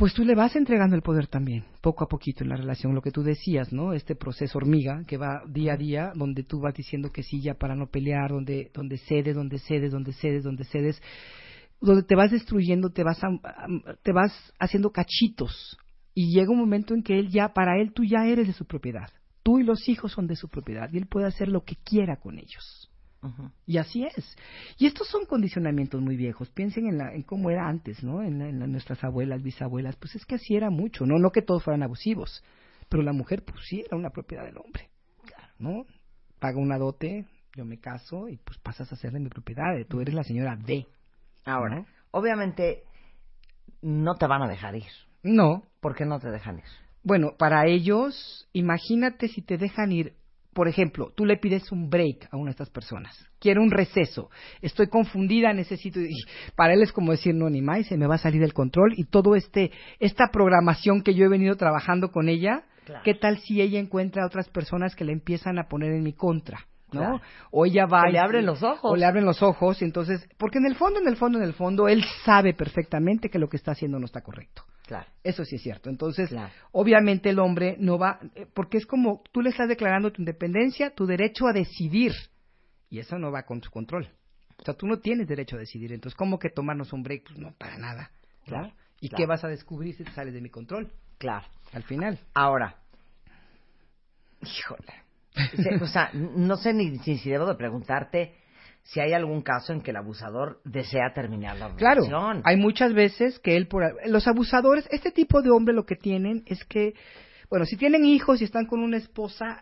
Pues 0.00 0.14
tú 0.14 0.24
le 0.24 0.34
vas 0.34 0.56
entregando 0.56 0.96
el 0.96 1.02
poder 1.02 1.26
también, 1.26 1.62
poco 1.82 2.04
a 2.04 2.08
poquito 2.08 2.42
en 2.42 2.48
la 2.48 2.56
relación, 2.56 2.94
lo 2.94 3.02
que 3.02 3.10
tú 3.10 3.22
decías, 3.22 3.70
¿no? 3.70 3.92
Este 3.92 4.14
proceso 4.14 4.56
hormiga 4.56 5.02
que 5.06 5.18
va 5.18 5.42
día 5.46 5.74
a 5.74 5.76
día, 5.76 6.12
donde 6.14 6.42
tú 6.42 6.58
vas 6.58 6.72
diciendo 6.72 7.12
que 7.12 7.22
sí 7.22 7.42
ya 7.42 7.52
para 7.52 7.74
no 7.74 7.90
pelear, 7.90 8.30
donde, 8.30 8.70
donde 8.72 8.96
cedes, 8.96 9.36
donde 9.36 9.58
cedes, 9.58 9.92
donde 9.92 10.14
cedes, 10.14 10.42
donde 10.42 10.64
cedes, 10.64 11.02
donde 11.82 12.02
te 12.04 12.16
vas 12.16 12.30
destruyendo, 12.30 12.88
te 12.88 13.04
vas, 13.04 13.22
am- 13.22 13.42
te 14.02 14.12
vas 14.12 14.32
haciendo 14.58 14.90
cachitos. 14.90 15.76
Y 16.14 16.34
llega 16.34 16.50
un 16.50 16.60
momento 16.60 16.94
en 16.94 17.02
que 17.02 17.18
él 17.18 17.28
ya, 17.28 17.52
para 17.52 17.78
él 17.78 17.92
tú 17.92 18.02
ya 18.02 18.24
eres 18.26 18.46
de 18.46 18.54
su 18.54 18.64
propiedad. 18.64 19.10
Tú 19.42 19.58
y 19.58 19.64
los 19.64 19.86
hijos 19.86 20.12
son 20.12 20.26
de 20.26 20.34
su 20.34 20.48
propiedad 20.48 20.88
y 20.90 20.96
él 20.96 21.08
puede 21.08 21.26
hacer 21.26 21.48
lo 21.48 21.62
que 21.66 21.76
quiera 21.76 22.16
con 22.16 22.38
ellos. 22.38 22.89
Y 23.66 23.76
así 23.78 24.04
es. 24.04 24.36
Y 24.78 24.86
estos 24.86 25.08
son 25.08 25.26
condicionamientos 25.26 26.00
muy 26.00 26.16
viejos. 26.16 26.48
Piensen 26.50 26.86
en, 26.86 26.98
la, 26.98 27.12
en 27.14 27.22
cómo 27.22 27.50
era 27.50 27.68
antes, 27.68 28.02
¿no? 28.02 28.22
En, 28.22 28.38
la- 28.38 28.48
en 28.48 28.58
la- 28.60 28.66
nuestras 28.66 29.02
abuelas, 29.04 29.42
bisabuelas. 29.42 29.96
Pues 29.96 30.14
es 30.16 30.24
que 30.24 30.36
así 30.36 30.56
era 30.56 30.70
mucho, 30.70 31.04
¿no? 31.04 31.18
No 31.18 31.30
que 31.30 31.42
todos 31.42 31.62
fueran 31.62 31.82
abusivos. 31.82 32.42
Pero 32.88 33.02
la 33.02 33.12
mujer, 33.12 33.44
pues 33.44 33.58
sí, 33.68 33.82
era 33.86 33.96
una 33.96 34.10
propiedad 34.10 34.44
del 34.44 34.56
hombre. 34.58 34.88
¿No? 35.58 35.84
Paga 36.38 36.58
una 36.58 36.78
dote, 36.78 37.26
yo 37.54 37.66
me 37.66 37.78
caso 37.78 38.28
y 38.28 38.38
pues 38.38 38.58
pasas 38.58 38.90
a 38.92 38.96
ser 38.96 39.12
de 39.12 39.20
mi 39.20 39.28
propiedad. 39.28 39.74
Tú 39.86 40.00
eres 40.00 40.14
la 40.14 40.24
señora 40.24 40.56
D. 40.56 40.86
Ahora, 41.44 41.76
¿no? 41.76 41.86
obviamente 42.12 42.84
no 43.82 44.14
te 44.14 44.26
van 44.26 44.42
a 44.42 44.48
dejar 44.48 44.74
ir. 44.76 44.86
No. 45.22 45.64
¿Por 45.80 45.94
qué 45.94 46.04
no 46.06 46.18
te 46.18 46.30
dejan 46.30 46.58
ir? 46.58 46.64
Bueno, 47.02 47.34
para 47.38 47.66
ellos, 47.66 48.48
imagínate 48.52 49.28
si 49.28 49.42
te 49.42 49.58
dejan 49.58 49.92
ir. 49.92 50.14
Por 50.52 50.66
ejemplo, 50.68 51.12
tú 51.14 51.24
le 51.24 51.36
pides 51.36 51.70
un 51.70 51.88
break 51.88 52.28
a 52.32 52.36
una 52.36 52.46
de 52.46 52.50
estas 52.52 52.70
personas. 52.70 53.16
Quiero 53.38 53.62
un 53.62 53.70
receso. 53.70 54.30
Estoy 54.60 54.88
confundida, 54.88 55.52
necesito. 55.52 56.00
y 56.00 56.10
para 56.56 56.74
él 56.74 56.82
es 56.82 56.92
como 56.92 57.12
decir, 57.12 57.34
no, 57.34 57.48
ni 57.48 57.62
más, 57.62 57.86
se 57.86 57.96
me 57.96 58.06
va 58.06 58.16
a 58.16 58.18
salir 58.18 58.40
del 58.40 58.52
control. 58.52 58.94
Y 58.96 59.04
todo 59.04 59.36
este, 59.36 59.70
esta 60.00 60.28
programación 60.32 61.02
que 61.02 61.14
yo 61.14 61.24
he 61.24 61.28
venido 61.28 61.54
trabajando 61.56 62.10
con 62.10 62.28
ella, 62.28 62.64
Claro. 62.84 63.02
¿qué 63.04 63.14
tal 63.14 63.38
si 63.38 63.60
ella 63.60 63.78
encuentra 63.78 64.24
a 64.24 64.26
otras 64.26 64.48
personas 64.48 64.96
que 64.96 65.04
le 65.04 65.12
empiezan 65.12 65.58
a 65.58 65.68
poner 65.68 65.92
en 65.92 66.02
mi 66.02 66.12
contra? 66.12 66.66
¿no? 66.92 67.00
Claro. 67.00 67.20
O 67.52 67.64
ella 67.66 67.86
va 67.86 68.08
y- 68.08 68.12
le 68.12 68.18
abren 68.18 68.44
los 68.46 68.64
ojos. 68.64 68.90
O 68.90 68.96
le 68.96 69.04
abren 69.04 69.24
los 69.24 69.42
ojos, 69.44 69.80
y 69.80 69.84
entonces, 69.84 70.26
porque 70.38 70.58
en 70.58 70.66
el 70.66 70.74
fondo, 70.74 70.98
en 70.98 71.06
el 71.06 71.14
fondo, 71.14 71.38
en 71.38 71.44
el 71.44 71.52
fondo, 71.52 71.86
él 71.86 72.02
sabe 72.24 72.52
perfectamente 72.54 73.28
que 73.28 73.38
lo 73.38 73.48
que 73.48 73.56
está 73.58 73.70
haciendo 73.70 74.00
no 74.00 74.06
está 74.06 74.22
correcto. 74.22 74.64
Claro. 74.90 75.06
Eso 75.22 75.44
sí 75.44 75.54
es 75.54 75.62
cierto. 75.62 75.88
Entonces, 75.88 76.28
Claro. 76.30 76.52
obviamente 76.72 77.30
el 77.30 77.38
hombre 77.38 77.76
no 77.78 77.96
va, 77.96 78.18
eh, 78.34 78.46
porque 78.52 78.76
es 78.76 78.86
como 78.86 79.22
tú 79.30 79.40
le 79.40 79.50
estás 79.50 79.68
declarando 79.68 80.10
tu 80.10 80.20
independencia, 80.20 80.92
tu 80.94 81.06
derecho 81.06 81.46
a 81.46 81.52
decidir, 81.52 82.12
y 82.88 82.98
eso 82.98 83.16
no 83.16 83.30
va 83.30 83.44
con 83.44 83.62
su 83.62 83.70
control. 83.70 84.08
O 84.58 84.64
sea, 84.64 84.74
tú 84.74 84.88
no 84.88 84.98
tienes 84.98 85.28
derecho 85.28 85.54
a 85.54 85.60
decidir. 85.60 85.92
Entonces, 85.92 86.16
¿cómo 86.16 86.40
que 86.40 86.50
tomarnos 86.50 86.92
un 86.92 87.04
break? 87.04 87.22
Pues 87.28 87.38
no, 87.38 87.52
para 87.56 87.78
nada. 87.78 88.10
Claro, 88.44 88.72
¿Y 89.00 89.08
claro. 89.08 89.22
qué 89.22 89.26
vas 89.26 89.44
a 89.44 89.48
descubrir 89.48 89.94
si 89.94 90.02
te 90.02 90.10
sales 90.10 90.34
de 90.34 90.40
mi 90.40 90.50
control? 90.50 90.90
Claro. 91.18 91.46
Al 91.72 91.84
final. 91.84 92.18
Ahora, 92.34 92.76
híjole. 94.42 94.92
O 95.82 95.86
sea, 95.86 96.10
no 96.12 96.56
sé 96.56 96.72
ni, 96.74 96.90
ni 96.90 96.98
si 97.18 97.30
debo 97.30 97.46
de 97.46 97.54
preguntarte 97.54 98.34
si 98.82 99.00
hay 99.00 99.12
algún 99.12 99.42
caso 99.42 99.72
en 99.72 99.80
que 99.82 99.90
el 99.90 99.96
abusador 99.98 100.60
desea 100.64 101.12
terminar 101.14 101.56
la 101.58 101.74
Claro, 101.76 102.02
relación. 102.02 102.42
hay 102.44 102.56
muchas 102.56 102.92
veces 102.92 103.38
que 103.38 103.56
él 103.56 103.68
por 103.68 103.84
los 104.08 104.26
abusadores, 104.26 104.86
este 104.90 105.10
tipo 105.12 105.42
de 105.42 105.50
hombre 105.50 105.74
lo 105.74 105.84
que 105.86 105.96
tienen 105.96 106.42
es 106.46 106.64
que, 106.64 106.94
bueno, 107.48 107.66
si 107.66 107.76
tienen 107.76 108.04
hijos 108.04 108.40
y 108.40 108.44
están 108.44 108.66
con 108.66 108.80
una 108.80 108.96
esposa, 108.96 109.60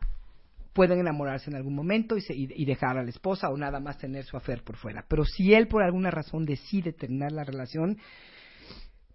pueden 0.73 1.01
enamorarse 1.01 1.51
en 1.51 1.57
algún 1.57 1.75
momento 1.75 2.17
y, 2.17 2.21
se- 2.21 2.35
y- 2.35 2.49
y 2.55 2.65
dejar 2.65 2.97
a 2.97 3.03
la 3.03 3.11
esposa 3.11 3.49
o 3.51 3.57
nada 3.57 3.81
más 3.81 3.99
tener 3.99 4.25
su 4.25 4.37
afer 4.37 4.63
por 4.63 4.77
fuera. 4.77 5.05
Pero 5.09 5.25
si 5.25 5.53
él 5.53 5.67
por 5.67 5.83
alguna 5.83 6.11
razón 6.11 6.45
decide 6.47 6.93
terminar 6.93 7.33
la 7.33 7.43
relación, 7.45 7.99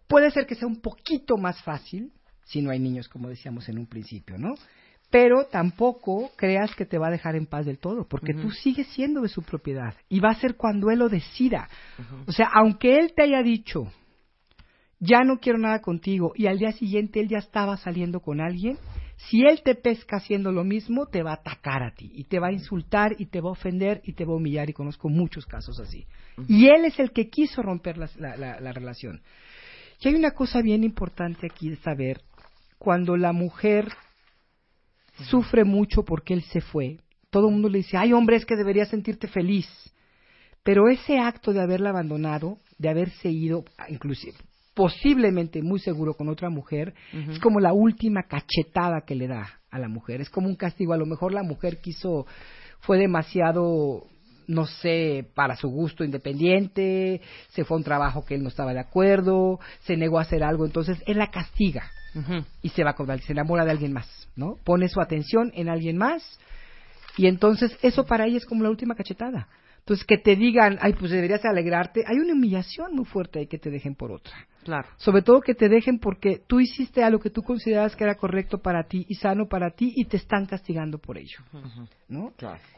puede 0.08 0.30
ser 0.32 0.46
que 0.46 0.56
sea 0.56 0.68
un 0.68 0.82
poquito 0.82 1.38
más 1.38 1.62
fácil 1.64 2.12
si 2.46 2.62
no 2.62 2.72
hay 2.72 2.80
niños, 2.80 3.08
como 3.08 3.30
decíamos 3.30 3.70
en 3.70 3.78
un 3.80 3.88
principio, 3.88 4.38
¿no? 4.38 4.54
Pero 5.14 5.46
tampoco 5.46 6.32
creas 6.36 6.74
que 6.76 6.88
te 6.88 6.98
va 6.98 7.10
a 7.10 7.12
dejar 7.12 7.36
en 7.36 7.46
paz 7.46 7.68
del 7.68 7.78
todo, 7.78 8.08
porque 8.08 8.34
tú 8.34 8.50
sigues 8.50 8.88
siendo 8.88 9.22
de 9.22 9.28
su 9.30 9.44
propiedad 9.44 9.94
y 10.10 10.20
va 10.20 10.32
a 10.32 10.36
ser 10.42 10.56
cuando 10.56 10.90
él 10.90 10.98
lo 10.98 11.08
decida. 11.08 11.70
O 12.26 12.32
sea, 12.32 12.50
aunque 12.52 12.98
él 12.98 13.14
te 13.16 13.22
haya 13.22 13.44
dicho, 13.44 13.92
ya 15.00 15.20
no 15.24 15.38
quiero 15.40 15.60
nada 15.60 15.82
contigo, 15.82 16.34
y 16.36 16.48
al 16.48 16.58
día 16.58 16.72
siguiente 16.72 17.20
él 17.20 17.28
ya 17.30 17.38
estaba 17.38 17.78
saliendo 17.78 18.22
con 18.22 18.42
alguien, 18.42 18.80
si 19.18 19.44
él 19.46 19.62
te 19.64 19.76
pesca 19.76 20.18
haciendo 20.18 20.52
lo 20.52 20.64
mismo, 20.64 21.06
te 21.06 21.22
va 21.22 21.32
a 21.32 21.36
atacar 21.36 21.84
a 21.84 21.94
ti, 21.94 22.12
y 22.16 22.24
te 22.24 22.40
va 22.40 22.48
a 22.48 22.52
insultar, 22.52 23.14
y 23.20 23.28
te 23.28 23.40
va 23.40 23.50
a 23.50 23.52
ofender, 23.52 24.02
y 24.06 24.14
te 24.14 24.26
va 24.26 24.34
a 24.34 24.38
humillar, 24.38 24.68
y 24.70 24.74
conozco 24.74 25.10
muchos 25.10 25.46
casos 25.46 25.80
así. 25.80 26.08
Y 26.48 26.70
él 26.70 26.86
es 26.86 27.00
el 27.00 27.12
que 27.12 27.30
quiso 27.30 27.62
romper 27.62 27.98
la- 28.00 28.10
la 28.38 28.72
relación. 28.74 29.22
Y 30.02 30.08
hay 30.08 30.16
una 30.16 30.32
cosa 30.32 30.62
bien 30.64 30.84
importante 30.84 31.46
aquí 31.52 31.70
de 31.70 31.76
saber, 31.78 32.22
cuando 32.80 33.16
la 33.16 33.32
mujer 33.32 33.90
sufre 35.30 35.64
mucho 35.64 36.04
porque 36.04 36.34
él 36.34 36.44
se 36.44 36.62
fue, 36.62 37.00
todo 37.30 37.48
el 37.48 37.54
mundo 37.54 37.70
le 37.70 37.80
dice, 37.80 37.98
ay 37.98 38.14
hombre, 38.14 38.36
es 38.36 38.46
que 38.46 38.56
deberías 38.56 38.90
sentirte 38.90 39.28
feliz. 39.28 39.68
Pero 40.64 40.88
ese 40.88 41.20
acto 41.20 41.52
de 41.52 41.62
haberla 41.62 41.90
abandonado, 41.90 42.60
de 42.78 42.90
haberse 42.90 43.30
ido, 43.30 43.66
inclusive, 43.90 44.38
posiblemente 44.74 45.62
muy 45.62 45.80
seguro 45.80 46.14
con 46.14 46.30
otra 46.30 46.50
mujer, 46.50 46.94
es 47.30 47.40
como 47.40 47.60
la 47.60 47.74
última 47.74 48.24
cachetada 48.24 49.02
que 49.06 49.16
le 49.16 49.28
da 49.28 49.60
a 49.70 49.80
la 49.80 49.88
mujer. 49.88 50.22
Es 50.22 50.30
como 50.30 50.48
un 50.48 50.56
castigo. 50.56 50.94
A 50.94 50.98
lo 50.98 51.06
mejor 51.06 51.34
la 51.34 51.44
mujer 51.44 51.82
quiso, 51.82 52.26
fue 52.80 52.98
demasiado, 52.98 54.08
no 54.48 54.66
sé, 54.66 55.26
para 55.34 55.56
su 55.56 55.70
gusto 55.70 56.04
independiente, 56.04 57.22
se 57.50 57.64
fue 57.64 57.76
a 57.76 57.80
un 57.80 57.84
trabajo 57.84 58.26
que 58.26 58.36
él 58.36 58.44
no 58.44 58.50
estaba 58.50 58.74
de 58.74 58.80
acuerdo, 58.80 59.60
se 59.82 59.98
negó 59.98 60.20
a 60.20 60.24
hacer 60.24 60.44
algo, 60.44 60.66
entonces 60.66 61.02
él 61.06 61.18
la 61.18 61.32
castiga 61.32 61.92
y 62.62 62.70
se 62.70 62.84
va 62.84 62.94
con 62.94 63.08
se 63.20 63.32
enamora 63.32 63.66
de 63.66 63.72
alguien 63.72 63.92
más, 63.92 64.28
¿no? 64.36 64.58
Pone 64.64 64.88
su 64.88 65.02
atención 65.02 65.52
en 65.56 65.68
alguien 65.68 65.98
más 65.98 66.40
y 67.18 67.28
entonces 67.28 67.78
eso 67.82 68.06
para 68.06 68.26
ella 68.28 68.38
es 68.38 68.46
como 68.46 68.64
la 68.64 68.70
última 68.70 68.96
cachetada. 68.96 69.48
Entonces 69.84 70.06
que 70.06 70.18
te 70.18 70.38
digan, 70.38 70.78
ay, 70.80 70.94
pues 70.94 71.12
deberías 71.12 71.44
alegrarte, 71.44 72.06
hay 72.08 72.18
una 72.18 72.32
humillación 72.32 72.96
muy 72.96 73.04
fuerte 73.04 73.40
ahí 73.40 73.48
que 73.48 73.60
te 73.60 73.70
dejen 73.70 73.96
por 73.96 74.14
otra. 74.14 74.34
Claro. 74.64 74.88
Sobre 74.96 75.24
todo 75.24 75.42
que 75.42 75.56
te 75.56 75.68
dejen 75.68 76.00
porque 76.00 76.42
tú 76.48 76.62
hiciste 76.62 77.04
algo 77.04 77.20
que 77.20 77.30
tú 77.30 77.44
considerabas 77.44 77.94
que 77.98 78.06
era 78.06 78.16
correcto 78.16 78.60
para 78.60 78.86
ti 78.86 79.06
y 79.10 79.16
sano 79.16 79.50
para 79.50 79.72
ti 79.72 79.92
y 79.94 80.06
te 80.06 80.16
están 80.16 80.46
castigando 80.46 81.00
por 81.00 81.18
ello, 81.18 81.40
¿no? 82.08 82.32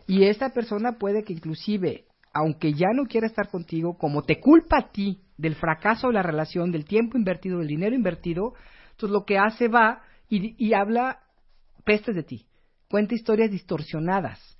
Y 0.07 0.23
esta 0.23 0.49
persona 0.49 0.94
puede 0.94 1.23
que 1.23 1.34
inclusive, 1.34 2.06
aunque 2.34 2.73
ya 2.73 2.88
no 2.91 3.03
quiera 3.03 3.27
estar 3.27 3.49
contigo, 3.49 3.99
como 3.99 4.23
te 4.23 4.40
culpa 4.40 4.80
a 4.80 4.91
ti 4.91 5.22
del 5.38 5.53
fracaso 5.53 6.07
de 6.07 6.14
la 6.14 6.23
relación, 6.23 6.72
del 6.72 6.86
tiempo 6.86 7.19
invertido, 7.19 7.60
del 7.60 7.68
dinero 7.68 7.95
invertido, 7.95 8.56
entonces 8.94 9.11
lo 9.11 9.26
que 9.26 9.38
hace 9.38 9.68
va 9.68 10.02
y, 10.27 10.56
y 10.57 10.73
habla 10.73 11.19
pestes 11.84 12.15
de 12.15 12.23
ti, 12.23 12.48
cuenta 12.90 13.14
historias 13.14 13.52
distorsionadas. 13.52 14.55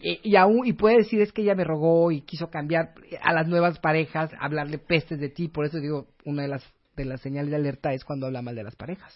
Y, 0.00 0.20
y 0.22 0.36
aún 0.36 0.66
y 0.66 0.72
puede 0.72 0.98
decir 0.98 1.20
es 1.20 1.32
que 1.32 1.42
ella 1.42 1.54
me 1.54 1.64
rogó 1.64 2.10
y 2.10 2.22
quiso 2.22 2.50
cambiar 2.50 2.94
a 3.22 3.32
las 3.32 3.48
nuevas 3.48 3.78
parejas, 3.78 4.30
hablarle 4.40 4.78
pestes 4.78 5.20
de 5.20 5.28
ti, 5.28 5.48
por 5.48 5.66
eso 5.66 5.78
digo, 5.78 6.08
una 6.24 6.42
de 6.42 6.48
las 6.48 6.64
de 6.96 7.04
las 7.04 7.20
señales 7.20 7.50
de 7.50 7.56
alerta 7.56 7.92
es 7.92 8.04
cuando 8.04 8.26
habla 8.26 8.42
mal 8.42 8.54
de 8.54 8.64
las 8.64 8.76
parejas, 8.76 9.14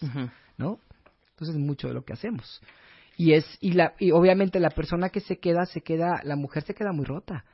¿no? 0.57 0.79
Entonces 1.31 1.55
es 1.55 1.61
mucho 1.61 1.87
de 1.87 1.93
lo 1.93 2.03
que 2.03 2.13
hacemos. 2.13 2.61
Y 3.17 3.33
es 3.33 3.45
y 3.61 3.73
la 3.73 3.93
y 3.99 4.11
obviamente 4.11 4.59
la 4.59 4.69
persona 4.69 5.09
que 5.09 5.19
se 5.19 5.39
queda 5.39 5.65
se 5.65 5.81
queda 5.81 6.21
la 6.23 6.35
mujer 6.35 6.63
se 6.63 6.73
queda 6.73 6.91
muy 6.91 7.05
rota 7.05 7.45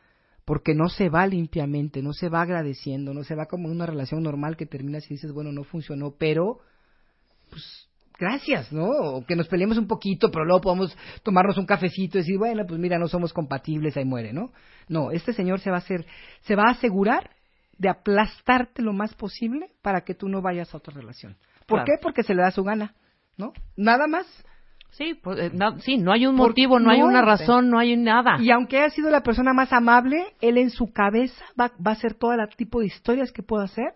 porque 0.46 0.74
no 0.74 0.90
se 0.90 1.10
va 1.10 1.28
limpiamente, 1.28 2.02
no 2.02 2.14
se 2.14 2.30
va 2.30 2.42
agradeciendo, 2.42 3.14
no 3.14 3.24
se 3.24 3.36
va 3.36 3.46
como 3.46 3.68
en 3.68 3.76
una 3.76 3.86
relación 3.86 4.24
normal 4.24 4.58
que 4.58 4.66
terminas 4.66 5.06
y 5.06 5.14
dices, 5.14 5.32
bueno, 5.32 5.52
no 5.52 5.64
funcionó, 5.64 6.16
pero 6.18 6.60
pues 7.50 7.90
gracias, 8.20 8.72
¿no? 8.72 8.86
O 8.88 9.26
que 9.26 9.36
nos 9.36 9.48
peleemos 9.48 9.78
un 9.78 9.88
poquito, 9.88 10.30
pero 10.32 10.46
luego 10.46 10.62
podemos 10.62 10.98
tomarnos 11.24 11.58
un 11.58 11.66
cafecito 11.66 12.18
y 12.18 12.22
decir, 12.22 12.38
bueno, 12.38 12.64
pues 12.68 12.80
mira, 12.80 12.98
no 13.00 13.08
somos 13.08 13.34
compatibles, 13.34 13.98
ahí 13.98 14.06
muere, 14.06 14.34
¿no? 14.34 14.52
No, 14.88 15.12
este 15.12 15.34
señor 15.34 15.60
se 15.60 15.70
va 15.70 15.78
a 15.78 15.80
hacer, 15.80 16.06
se 16.42 16.56
va 16.56 16.64
a 16.68 16.72
asegurar 16.72 17.32
de 17.78 17.90
aplastarte 17.90 18.82
lo 18.82 18.94
más 18.94 19.14
posible 19.16 19.72
para 19.82 20.02
que 20.02 20.14
tú 20.14 20.28
no 20.30 20.42
vayas 20.42 20.74
a 20.74 20.78
otra 20.78 20.94
relación. 20.94 21.36
¿Por 21.66 21.80
Claro. 21.80 21.86
qué? 21.86 21.94
Porque 22.02 22.24
se 22.24 22.34
le 22.36 22.42
da 22.42 22.52
su 22.52 22.64
gana, 22.64 22.94
¿no? 23.38 23.54
Nada 23.76 24.08
más. 24.08 24.26
Sí, 24.92 25.14
pues, 25.24 25.40
eh, 25.40 25.52
na- 25.54 25.80
sí, 25.80 25.98
no 25.98 26.12
hay 26.12 26.26
un 26.28 26.36
motivo, 26.36 26.78
no, 26.78 26.92
hay 26.92 27.00
no, 27.00 27.06
una 27.08 27.22
razón, 27.22 27.70
no 27.70 27.80
hay 27.80 27.96
nada. 27.96 28.36
Y 28.42 28.52
aunque 28.52 28.78
haya 28.78 28.90
sido 28.90 29.10
la 29.10 29.22
persona 29.24 29.54
más 29.54 29.72
amable, 29.72 30.26
él 30.42 30.58
en 30.58 30.70
su 30.70 30.92
cabeza 30.92 31.46
va, 31.60 31.72
va 31.78 31.92
a 31.92 31.94
hacer 31.94 32.14
todo 32.16 32.34
el 32.34 32.46
tipo 32.58 32.82
de 32.82 32.88
historias 32.88 33.32
que 33.32 33.42
pueda 33.42 33.64
hacer 33.64 33.94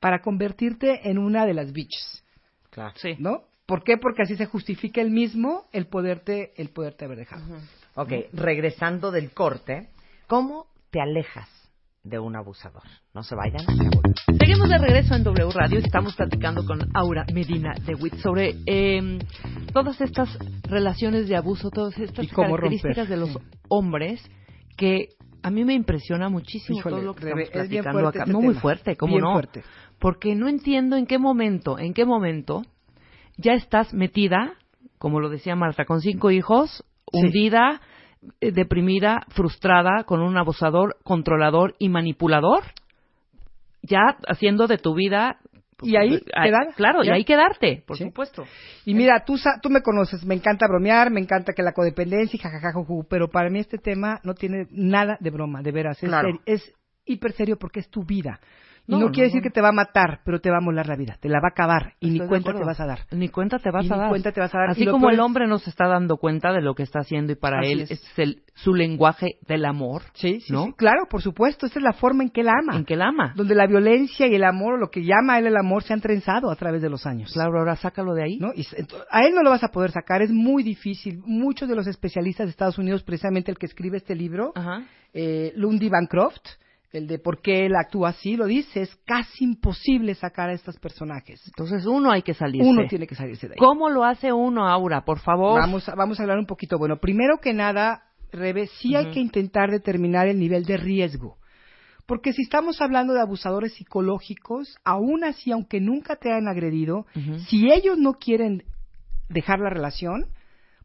para 0.00 0.20
convertirte 0.20 1.08
en 1.08 1.16
una 1.16 1.46
de 1.46 1.54
las 1.54 1.72
bitches. 1.72 2.22
Claro. 2.70 2.92
Sí. 2.96 3.14
¿No? 3.18 3.44
¿Por 3.66 3.82
qué? 3.82 3.96
Porque 3.96 4.22
así 4.22 4.36
se 4.36 4.46
justifica 4.46 5.00
el 5.00 5.10
mismo 5.10 5.64
el 5.72 5.86
poderte, 5.86 6.52
el 6.56 6.68
poderte 6.68 7.06
haber 7.06 7.18
dejado. 7.18 7.42
Ok, 7.94 8.12
regresando 8.32 9.10
del 9.10 9.30
corte, 9.32 9.88
¿cómo 10.26 10.66
te 10.90 11.00
alejas 11.00 11.48
de 12.02 12.18
un 12.18 12.36
abusador? 12.36 12.82
No 13.14 13.22
se 13.22 13.34
vayan. 13.34 13.64
Seguimos 14.38 14.68
de 14.68 14.76
regreso 14.78 15.14
en 15.14 15.24
W 15.24 15.50
Radio. 15.54 15.78
Estamos 15.78 16.14
platicando 16.14 16.66
con 16.66 16.90
Aura 16.94 17.24
Medina 17.32 17.74
de 17.86 17.94
WIT 17.94 18.16
sobre 18.16 18.54
eh, 18.66 19.18
todas 19.72 19.98
estas 20.02 20.36
relaciones 20.64 21.26
de 21.28 21.36
abuso, 21.36 21.70
todas 21.70 21.96
estas 21.98 22.26
Y 22.26 22.28
características 22.28 22.96
romper. 22.96 23.08
de 23.08 23.16
los 23.16 23.38
hombres 23.68 24.22
que 24.76 25.10
a 25.42 25.50
mí 25.50 25.64
me 25.64 25.72
impresiona 25.74 26.28
muchísimo 26.28 26.78
Híjole, 26.80 26.96
todo 26.96 27.04
lo 27.04 27.14
que 27.14 27.26
estamos 27.28 27.48
platicando 27.50 28.08
acá. 28.08 28.18
este 28.20 28.32
no 28.32 28.40
muy 28.42 28.54
fuerte, 28.54 28.96
¿cómo 28.96 29.12
Bien 29.14 29.24
no? 29.24 29.32
fuerte. 29.32 29.62
Porque 29.98 30.34
no 30.34 30.48
entiendo 30.48 30.96
en 30.96 31.06
qué 31.06 31.18
momento, 31.18 31.78
en 31.78 31.94
qué 31.94 32.04
momento 32.04 32.62
ya 33.36 33.52
estás 33.54 33.92
metida, 33.94 34.54
como 34.98 35.20
lo 35.20 35.28
decía 35.28 35.56
Marta, 35.56 35.84
con 35.84 36.00
cinco 36.00 36.30
hijos, 36.30 36.84
hundida, 37.12 37.80
eh, 38.40 38.52
deprimida, 38.52 39.26
frustrada, 39.28 40.04
con 40.04 40.20
un 40.20 40.36
abusador, 40.38 40.96
controlador 41.02 41.74
y 41.78 41.88
manipulador, 41.88 42.62
ya 43.82 44.16
haciendo 44.28 44.66
de 44.66 44.78
tu 44.78 44.94
vida. 44.94 45.38
Y 45.82 45.96
ahí 45.96 46.20
Ah, 46.34 46.44
quedar. 46.44 46.74
Claro, 46.76 47.04
y 47.04 47.10
ahí 47.10 47.24
quedarte, 47.24 47.82
por 47.86 47.98
Sí. 47.98 48.04
supuesto. 48.04 48.44
Y 48.86 48.94
mira, 48.94 49.24
tú, 49.26 49.36
tú 49.60 49.68
me 49.68 49.82
conoces, 49.82 50.24
me 50.24 50.34
encanta 50.34 50.66
bromear, 50.68 51.10
me 51.10 51.20
encanta 51.20 51.52
que 51.52 51.62
la 51.62 51.72
codependencia 51.72 52.36
y 52.36 52.40
jajajajuju, 52.40 53.06
pero 53.10 53.28
para 53.28 53.50
mí 53.50 53.58
este 53.58 53.76
tema 53.78 54.20
no 54.22 54.34
tiene 54.34 54.66
nada 54.70 55.18
de 55.20 55.30
broma, 55.30 55.60
de 55.62 55.72
veras. 55.72 56.02
Es, 56.02 56.08
Claro. 56.08 56.28
seri- 56.28 56.40
es 56.46 56.72
hiper 57.04 57.32
serio 57.32 57.58
porque 57.58 57.80
es 57.80 57.90
tu 57.90 58.04
vida. 58.04 58.40
Y 58.86 58.92
No, 58.92 58.98
no, 58.98 59.06
no, 59.06 59.12
quiere 59.12 59.28
decir 59.28 59.40
que 59.40 59.48
te 59.50 59.62
va 59.62 59.68
a 59.68 59.72
matar, 59.72 60.20
pero 60.26 60.40
te 60.40 60.50
va 60.50 60.58
a 60.58 60.60
molar 60.60 60.86
la 60.86 60.96
vida, 60.96 61.16
te 61.18 61.30
la 61.30 61.40
va 61.40 61.48
a 61.48 61.52
acabar 61.52 61.94
y 62.00 62.08
Estoy 62.08 62.20
ni 62.20 62.28
cuenta 62.28 62.52
te 62.52 62.64
vas 62.64 62.80
a 62.80 62.86
dar. 62.86 62.98
Ni 63.12 63.28
cuenta 63.30 63.58
te 63.58 63.70
vas 63.70 63.84
Y 63.86 63.88
a 63.90 63.94
ni 63.94 63.98
dar. 64.00 64.08
cuenta 64.10 64.32
te 64.32 64.40
vas 64.40 64.54
a 64.54 64.58
dar. 64.58 64.70
Así 64.70 64.84
como 64.86 65.08
el 65.08 65.20
hombre 65.20 65.46
no 65.46 65.58
se 65.58 65.70
está 65.70 65.86
dando 65.88 66.18
cuenta 66.18 66.52
de 66.52 66.60
lo 66.60 66.74
que 66.74 66.82
está 66.82 66.98
haciendo 67.00 67.32
y 67.32 67.36
para 67.36 67.60
Así 67.60 67.72
él 67.72 67.80
es. 67.80 67.90
es 67.92 68.18
el, 68.18 68.42
su 68.54 68.74
lenguaje 68.74 69.38
del 69.48 69.64
amor. 69.64 70.02
Sí, 70.12 70.40
sí, 70.40 70.52
¿no? 70.52 70.64
sí, 70.66 70.72
claro, 70.76 71.06
por 71.08 71.22
supuesto, 71.22 71.64
esa 71.64 71.78
es 71.78 71.82
la 71.82 71.94
forma 71.94 72.24
en 72.24 72.28
que 72.28 72.42
él 72.42 72.48
ama. 72.50 72.76
En 72.76 72.84
que 72.84 72.92
él 72.92 73.00
ama. 73.02 73.32
Donde 73.36 73.54
la 73.54 73.66
violencia 73.66 74.26
y 74.26 74.34
el 74.34 74.44
amor, 74.44 74.74
o 74.74 74.76
lo 74.76 74.90
que 74.90 75.02
llama 75.02 75.38
él 75.38 75.46
el 75.46 75.56
amor, 75.56 75.82
se 75.82 75.94
han 75.94 76.00
trenzado 76.02 76.50
a 76.50 76.56
través 76.56 76.82
de 76.82 76.90
los 76.90 77.06
años. 77.06 77.32
Claro, 77.32 77.58
ahora 77.58 77.76
sácalo 77.76 78.12
de 78.12 78.22
ahí. 78.24 78.36
¿no? 78.38 78.52
Y 78.54 78.66
a 79.10 79.22
él 79.24 79.34
no 79.34 79.42
lo 79.42 79.48
vas 79.50 79.64
a 79.64 79.68
poder 79.68 79.92
sacar, 79.92 80.20
es 80.20 80.30
muy 80.30 80.62
difícil. 80.62 81.22
Muchos 81.24 81.70
de 81.70 81.74
los 81.74 81.86
especialistas 81.86 82.46
de 82.46 82.50
Estados 82.50 82.76
Unidos, 82.76 83.02
precisamente 83.02 83.50
el 83.50 83.56
que 83.56 83.64
escribe 83.66 83.96
este 83.96 84.14
libro, 84.14 84.52
Ajá. 84.54 84.82
eh, 85.14 85.52
Lundy 85.56 85.88
Bancroft, 85.88 86.42
el 86.94 87.06
de 87.08 87.18
por 87.18 87.42
qué 87.42 87.66
él 87.66 87.74
actúa 87.74 88.10
así, 88.10 88.36
lo 88.36 88.46
dice, 88.46 88.82
es 88.82 88.96
casi 89.04 89.44
imposible 89.44 90.14
sacar 90.14 90.48
a 90.50 90.52
estos 90.52 90.78
personajes. 90.78 91.42
Entonces 91.46 91.86
uno 91.86 92.10
hay 92.10 92.22
que 92.22 92.34
salirse. 92.34 92.68
Uno 92.68 92.86
tiene 92.88 93.06
que 93.06 93.14
salirse 93.14 93.48
de 93.48 93.54
ahí. 93.54 93.58
¿Cómo 93.58 93.90
lo 93.90 94.04
hace 94.04 94.32
uno, 94.32 94.68
Aura? 94.68 95.04
Por 95.04 95.18
favor. 95.18 95.60
Vamos 95.60 95.88
a, 95.88 95.94
vamos 95.94 96.18
a 96.18 96.22
hablar 96.22 96.38
un 96.38 96.46
poquito. 96.46 96.78
Bueno, 96.78 96.98
primero 96.98 97.38
que 97.40 97.52
nada, 97.52 98.04
Rebe, 98.32 98.68
sí 98.78 98.94
hay 98.94 99.10
que 99.10 99.20
intentar 99.20 99.70
determinar 99.70 100.28
el 100.28 100.38
nivel 100.38 100.64
de 100.64 100.76
riesgo. 100.76 101.36
Porque 102.06 102.32
si 102.32 102.42
estamos 102.42 102.80
hablando 102.80 103.14
de 103.14 103.20
abusadores 103.20 103.74
psicológicos, 103.74 104.76
aún 104.84 105.24
así, 105.24 105.50
aunque 105.50 105.80
nunca 105.80 106.16
te 106.16 106.30
hayan 106.30 106.48
agredido, 106.48 107.06
si 107.48 107.72
ellos 107.72 107.98
no 107.98 108.14
quieren 108.14 108.62
dejar 109.28 109.58
la 109.58 109.70
relación, 109.70 110.26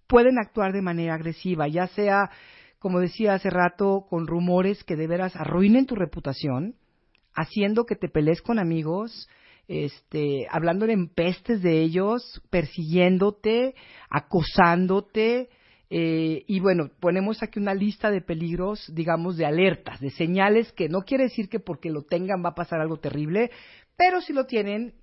pueden 0.08 0.40
actuar 0.40 0.72
de 0.72 0.82
manera 0.82 1.16
agresiva, 1.16 1.68
ya 1.68 1.88
sea, 1.88 2.32
como 2.80 3.00
decía 3.00 3.34
hace 3.34 3.50
rato, 3.50 4.06
con 4.10 4.26
rumores 4.28 4.84
que 4.84 4.96
de 4.96 5.08
veras 5.08 5.36
arruinen 5.36 5.86
tu 5.86 5.96
reputación, 5.96 6.76
haciendo 7.34 7.86
que 7.86 7.96
te 7.96 8.10
pelees 8.10 8.42
con 8.42 8.58
amigos, 8.58 9.30
este, 9.68 10.48
hablándole 10.50 10.94
en 10.94 11.10
pestes 11.10 11.62
de 11.62 11.82
ellos, 11.82 12.42
persiguiéndote, 12.50 13.76
acosándote, 14.10 15.50
Eh, 15.92 16.44
y 16.46 16.60
bueno, 16.60 16.92
ponemos 17.00 17.42
aquí 17.42 17.58
una 17.60 17.74
lista 17.74 18.12
de 18.12 18.22
peligros, 18.22 18.92
digamos, 18.94 19.38
de 19.38 19.48
alertas, 19.48 20.00
de 20.00 20.12
señales 20.12 20.72
que 20.74 20.88
no 20.88 21.02
quiere 21.02 21.24
decir 21.24 21.50
que 21.50 21.60
porque 21.60 21.90
lo 21.90 22.04
tengan 22.04 22.44
va 22.46 22.50
a 22.50 22.54
pasar 22.54 22.80
algo 22.80 22.98
terrible, 22.98 23.50
pero 23.98 24.22
si 24.22 24.32
lo 24.32 24.46
tienen, 24.46 24.94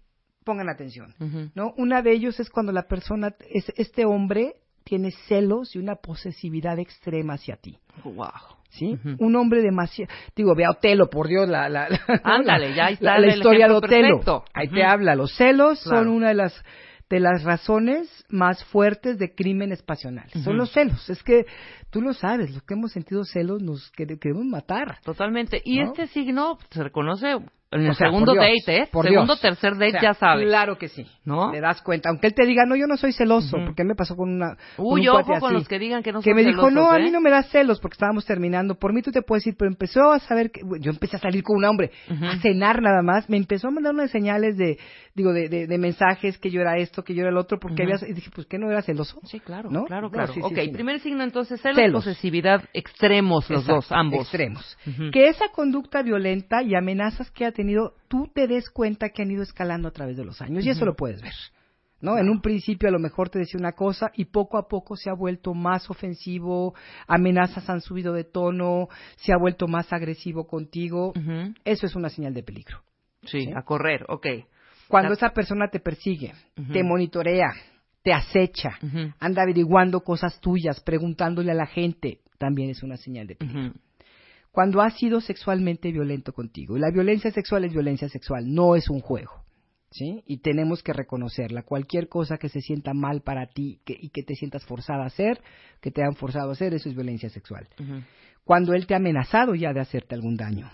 pongan 0.44 0.68
atención. 0.68 1.12
¿no? 1.56 1.74
Una 1.76 2.02
de 2.02 2.12
ellos 2.12 2.38
es 2.38 2.50
cuando 2.50 2.70
la 2.70 2.86
persona, 2.86 3.34
es, 3.50 3.64
este 3.76 4.04
hombre 4.04 4.54
tiene 4.86 5.10
celos 5.28 5.74
y 5.74 5.80
una 5.80 5.96
posesividad 5.96 6.78
extrema 6.78 7.34
hacia 7.34 7.56
ti. 7.56 7.76
Wow. 8.04 8.28
¿Sí? 8.70 8.96
Un 9.18 9.34
hombre 9.36 9.62
demasiado. 9.62 10.12
Digo, 10.36 10.54
ve 10.54 10.64
a 10.64 10.70
Otelo, 10.70 11.08
por 11.10 11.26
Dios, 11.28 11.48
la, 11.48 11.68
la, 11.68 11.88
la- 11.88 12.00
Ándale, 12.24 12.70
la- 12.70 12.76
ya 12.76 12.88
está 12.90 13.18
la, 13.18 13.26
el 13.26 13.36
historia 13.38 13.66
de 13.68 13.74
Otelo. 13.74 14.08
perfecto. 14.20 14.44
Ahí 14.54 14.68
te 14.68 14.84
habla. 14.84 15.14
Los 15.16 15.34
celos 15.36 15.82
Claro. 15.82 16.04
son 16.04 16.08
una 16.08 16.28
de 16.28 16.34
las 16.34 16.64
de 17.08 17.20
las 17.20 17.44
razones 17.44 18.24
más 18.28 18.64
fuertes 18.64 19.16
de 19.18 19.32
crímenes 19.32 19.80
pasionales. 19.82 20.32
Son 20.42 20.56
los 20.56 20.72
celos. 20.72 21.08
Es 21.08 21.22
que 21.22 21.46
tú 21.90 22.00
lo 22.02 22.12
sabes, 22.12 22.52
los 22.52 22.62
que 22.64 22.74
hemos 22.74 22.90
sentido 22.92 23.24
celos 23.24 23.62
nos 23.62 23.92
quere- 23.92 24.18
queremos 24.18 24.44
matar. 24.44 24.98
Totalmente. 25.04 25.62
Y 25.64 25.78
¿No? 25.78 25.84
este 25.84 26.08
signo 26.08 26.58
se 26.70 26.82
reconoce 26.82 27.36
en 27.76 27.84
el 27.86 27.90
O 27.90 27.94
sea, 27.94 28.08
segundo 28.08 28.34
date, 28.34 28.82
¿eh? 28.82 28.88
por 28.90 29.04
segundo, 29.06 29.34
Dios. 29.34 29.40
tercer 29.40 29.72
date, 29.74 29.88
O 29.88 29.90
sea, 29.92 30.02
ya 30.02 30.14
sabes. 30.14 30.46
Claro 30.46 30.76
que 30.78 30.88
sí. 30.88 31.06
¿No? 31.24 31.50
Te 31.50 31.60
das 31.60 31.82
cuenta. 31.82 32.08
Aunque 32.10 32.28
él 32.28 32.34
te 32.34 32.46
diga, 32.46 32.64
no, 32.66 32.76
yo 32.76 32.86
no 32.86 32.96
soy 32.96 33.12
celoso, 33.12 33.56
Ujú. 33.56 33.66
porque 33.66 33.84
me 33.84 33.94
pasó 33.94 34.14
con 34.16 34.30
una. 34.32 34.56
con 34.76 34.86
Uy, 34.86 35.02
un 35.08 35.16
ojo 35.16 35.24
con 35.38 35.44
así, 35.50 35.54
los 35.54 35.68
que 35.68 35.78
digan 35.78 36.02
que 36.02 36.12
no 36.12 36.20
que 36.20 36.30
son 36.30 36.36
me 36.36 36.44
dijo, 36.44 36.70
no, 36.70 36.90
a 36.90 36.98
¿eh? 36.98 37.02
mí 37.02 37.10
no 37.10 37.20
me 37.20 37.30
da 37.30 37.42
celos 37.44 37.80
porque 37.80 37.94
estábamos 37.94 38.24
terminando. 38.24 38.74
Por 38.76 38.92
mí 38.92 39.02
tú 39.02 39.10
te 39.10 39.22
puedes 39.22 39.46
ir, 39.46 39.54
pero 39.58 39.70
empezó 39.70 40.12
a 40.12 40.18
saber 40.20 40.50
que. 40.50 40.60
Yo 40.80 40.90
empecé 40.90 41.16
a 41.16 41.20
salir 41.20 41.42
con 41.42 41.56
un 41.56 41.64
hombre, 41.64 41.90
a 42.22 42.36
cenar 42.40 42.80
nada 42.82 43.02
más. 43.02 43.28
Me 43.28 43.36
empezó 43.36 43.68
a 43.68 43.70
mandar 43.70 43.92
unas 43.94 44.10
señales 44.10 44.56
de, 44.56 44.78
digo, 45.14 45.32
de, 45.32 45.48
de, 45.48 45.66
de 45.66 45.78
mensajes 45.78 46.38
que 46.38 46.50
yo 46.50 46.60
era 46.60 46.76
esto, 46.78 47.02
que 47.02 47.14
yo 47.14 47.22
era 47.22 47.30
el 47.30 47.36
otro, 47.36 47.58
porque 47.58 47.82
había. 47.82 47.96
Y 48.06 48.12
dije, 48.12 48.30
pues, 48.34 48.46
¿qué 48.46 48.58
no 48.58 48.70
era 48.70 48.82
celoso? 48.82 49.18
Sí, 49.24 49.40
claro, 49.40 49.68
¿No? 49.70 49.84
claro, 49.84 50.10
claro. 50.10 50.32
sí, 50.32 50.40
ok, 50.42 50.54
sí, 50.64 50.68
primer 50.68 51.00
signo 51.00 51.24
entonces, 51.24 51.60
celos, 51.60 51.76
Celos. 51.76 52.04
posesividad, 52.04 52.62
extremos 52.72 53.48
los 53.50 53.60
Exacto, 53.62 53.74
dos, 53.74 53.92
ambos. 53.92 54.20
Extremos. 54.22 54.78
Que 55.12 55.28
esa 55.28 55.48
conducta 55.48 56.02
violenta 56.02 56.62
y 56.62 56.74
amenazas 56.74 57.30
que 57.30 57.44
ha 57.44 57.52
tenido, 57.52 57.65
tú 58.08 58.28
te 58.34 58.46
des 58.46 58.70
cuenta 58.70 59.10
que 59.10 59.22
han 59.22 59.30
ido 59.30 59.42
escalando 59.42 59.88
a 59.88 59.92
través 59.92 60.16
de 60.16 60.24
los 60.24 60.40
años. 60.42 60.64
Y 60.64 60.70
eso 60.70 60.84
lo 60.84 60.94
puedes 60.94 61.22
ver. 61.22 61.32
¿No? 62.00 62.18
En 62.18 62.28
un 62.28 62.42
principio 62.42 62.88
a 62.90 62.92
lo 62.92 62.98
mejor 62.98 63.30
te 63.30 63.38
decía 63.38 63.58
una 63.58 63.72
cosa 63.72 64.10
y 64.14 64.26
poco 64.26 64.58
a 64.58 64.68
poco 64.68 64.96
se 64.96 65.08
ha 65.08 65.14
vuelto 65.14 65.54
más 65.54 65.88
ofensivo, 65.88 66.74
amenazas 67.06 67.68
han 67.70 67.80
subido 67.80 68.12
de 68.12 68.24
tono, 68.24 68.88
se 69.16 69.32
ha 69.32 69.38
vuelto 69.38 69.66
más 69.66 69.90
agresivo 69.92 70.46
contigo. 70.46 71.14
Eso 71.64 71.86
es 71.86 71.96
una 71.96 72.10
señal 72.10 72.34
de 72.34 72.42
peligro. 72.42 72.82
Sí, 73.24 73.50
a 73.54 73.62
correr, 73.62 74.04
ok. 74.08 74.26
Cuando 74.88 75.08
La- 75.10 75.14
esa 75.16 75.30
persona 75.30 75.68
te 75.68 75.80
persigue, 75.80 76.32
te 76.70 76.82
monitorea, 76.84 77.52
te 78.02 78.12
acecha, 78.12 78.78
anda 79.18 79.42
averiguando 79.42 80.00
cosas 80.02 80.38
tuyas, 80.40 80.80
preguntándole 80.80 81.50
a 81.50 81.54
la 81.54 81.66
gente, 81.66 82.20
también 82.38 82.70
es 82.70 82.82
una 82.82 82.96
señal 82.98 83.26
de 83.26 83.36
peligro. 83.36 83.72
Cuando 84.56 84.80
has 84.80 84.94
sido 84.96 85.20
sexualmente 85.20 85.92
violento 85.92 86.32
contigo. 86.32 86.78
Y 86.78 86.80
la 86.80 86.90
violencia 86.90 87.30
sexual 87.30 87.66
es 87.66 87.74
violencia 87.74 88.08
sexual, 88.08 88.54
no 88.54 88.74
es 88.74 88.88
un 88.88 89.00
juego. 89.00 89.44
¿Sí? 89.90 90.22
Y 90.26 90.38
tenemos 90.38 90.82
que 90.82 90.94
reconocerla. 90.94 91.62
Cualquier 91.62 92.08
cosa 92.08 92.38
que 92.38 92.48
se 92.48 92.62
sienta 92.62 92.94
mal 92.94 93.20
para 93.20 93.48
ti 93.48 93.80
que- 93.84 93.98
y 94.00 94.08
que 94.08 94.22
te 94.22 94.34
sientas 94.34 94.64
forzada 94.64 95.02
a 95.04 95.08
hacer, 95.08 95.42
que 95.82 95.90
te 95.90 96.02
han 96.02 96.14
forzado 96.14 96.48
a 96.48 96.52
hacer, 96.54 96.72
eso 96.72 96.88
es 96.88 96.94
violencia 96.94 97.28
sexual. 97.28 97.68
Cuando 98.44 98.72
él 98.72 98.86
te 98.86 98.94
ha 98.94 98.96
amenazado 98.96 99.54
ya 99.54 99.74
de 99.74 99.80
hacerte 99.80 100.14
algún 100.14 100.38
daño. 100.38 100.70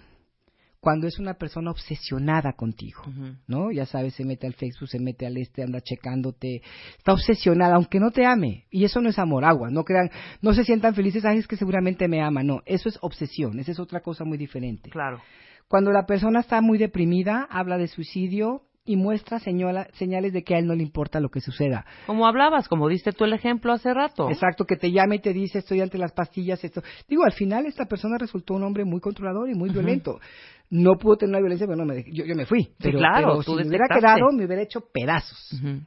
Cuando 0.82 1.06
es 1.06 1.20
una 1.20 1.34
persona 1.34 1.70
obsesionada 1.70 2.54
contigo. 2.54 3.04
¿no? 3.46 3.70
Ya 3.70 3.86
sabes, 3.86 4.14
se 4.14 4.24
mete 4.24 4.48
al 4.48 4.54
Facebook, 4.54 4.88
se 4.88 4.98
mete 4.98 5.24
al 5.24 5.36
este, 5.36 5.62
anda 5.62 5.80
checándote, 5.80 6.60
está 6.98 7.12
obsesionada, 7.12 7.76
aunque 7.76 8.00
no 8.00 8.10
te 8.10 8.26
ame. 8.26 8.64
Y 8.68 8.82
eso 8.84 9.00
no 9.00 9.08
es 9.08 9.16
amor, 9.20 9.44
agua, 9.44 9.70
no 9.70 9.84
crean, 9.84 10.10
no 10.40 10.52
se 10.52 10.64
sientan 10.64 10.96
felices, 10.96 11.24
ay, 11.24 11.38
es 11.38 11.46
que 11.46 11.56
seguramente 11.56 12.08
me 12.08 12.20
ama, 12.20 12.42
no, 12.42 12.62
eso 12.66 12.88
es 12.88 12.98
obsesión, 13.00 13.60
esa 13.60 13.70
es 13.70 13.78
otra 13.78 14.00
cosa 14.00 14.24
muy 14.24 14.36
diferente. 14.36 14.90
Claro. 14.90 15.22
Cuando 15.68 15.92
la 15.92 16.04
persona 16.04 16.40
está 16.40 16.60
muy 16.60 16.78
deprimida, 16.78 17.46
habla 17.48 17.78
de 17.78 17.86
suicidio 17.86 18.64
y 18.84 18.96
muestra 18.96 19.38
señala- 19.38 19.86
señales 19.92 20.32
de 20.32 20.42
que 20.42 20.54
a 20.54 20.58
él 20.58 20.66
no 20.66 20.74
le 20.74 20.82
importa 20.82 21.20
lo 21.20 21.28
que 21.28 21.40
suceda. 21.40 21.84
Como 22.06 22.26
hablabas, 22.26 22.66
como 22.68 22.88
diste 22.88 23.12
tú 23.12 23.24
el 23.24 23.32
ejemplo 23.32 23.72
hace 23.72 23.94
rato. 23.94 24.28
Exacto, 24.28 24.64
que 24.64 24.76
te 24.76 24.90
llame 24.90 25.16
y 25.16 25.20
te 25.20 25.32
dice, 25.32 25.58
estoy 25.58 25.80
ante 25.80 25.98
las 25.98 26.12
pastillas, 26.12 26.62
esto. 26.64 26.82
Digo, 27.08 27.24
al 27.24 27.32
final 27.32 27.66
esta 27.66 27.84
persona 27.86 28.16
resultó 28.18 28.54
un 28.54 28.64
hombre 28.64 28.84
muy 28.84 29.00
controlador 29.00 29.48
y 29.50 29.54
muy 29.54 29.70
violento. 29.70 30.18
No 30.74 30.94
pudo 30.96 31.16
tener 31.16 31.34
una 31.34 31.40
violencia, 31.40 31.66
pero 31.66 31.76
no 31.76 31.84
me 31.84 32.02
yo, 32.10 32.24
yo 32.24 32.34
me 32.34 32.46
fui. 32.46 32.70
Pero, 32.78 32.98
claro, 32.98 33.26
pero 33.28 33.36
tú 33.44 33.52
si 33.52 33.64
me 33.64 33.68
hubiera 33.68 33.84
quedado, 34.00 34.32
me 34.32 34.46
hubiera 34.46 34.62
hecho 34.62 34.80
pedazos. 34.92 35.38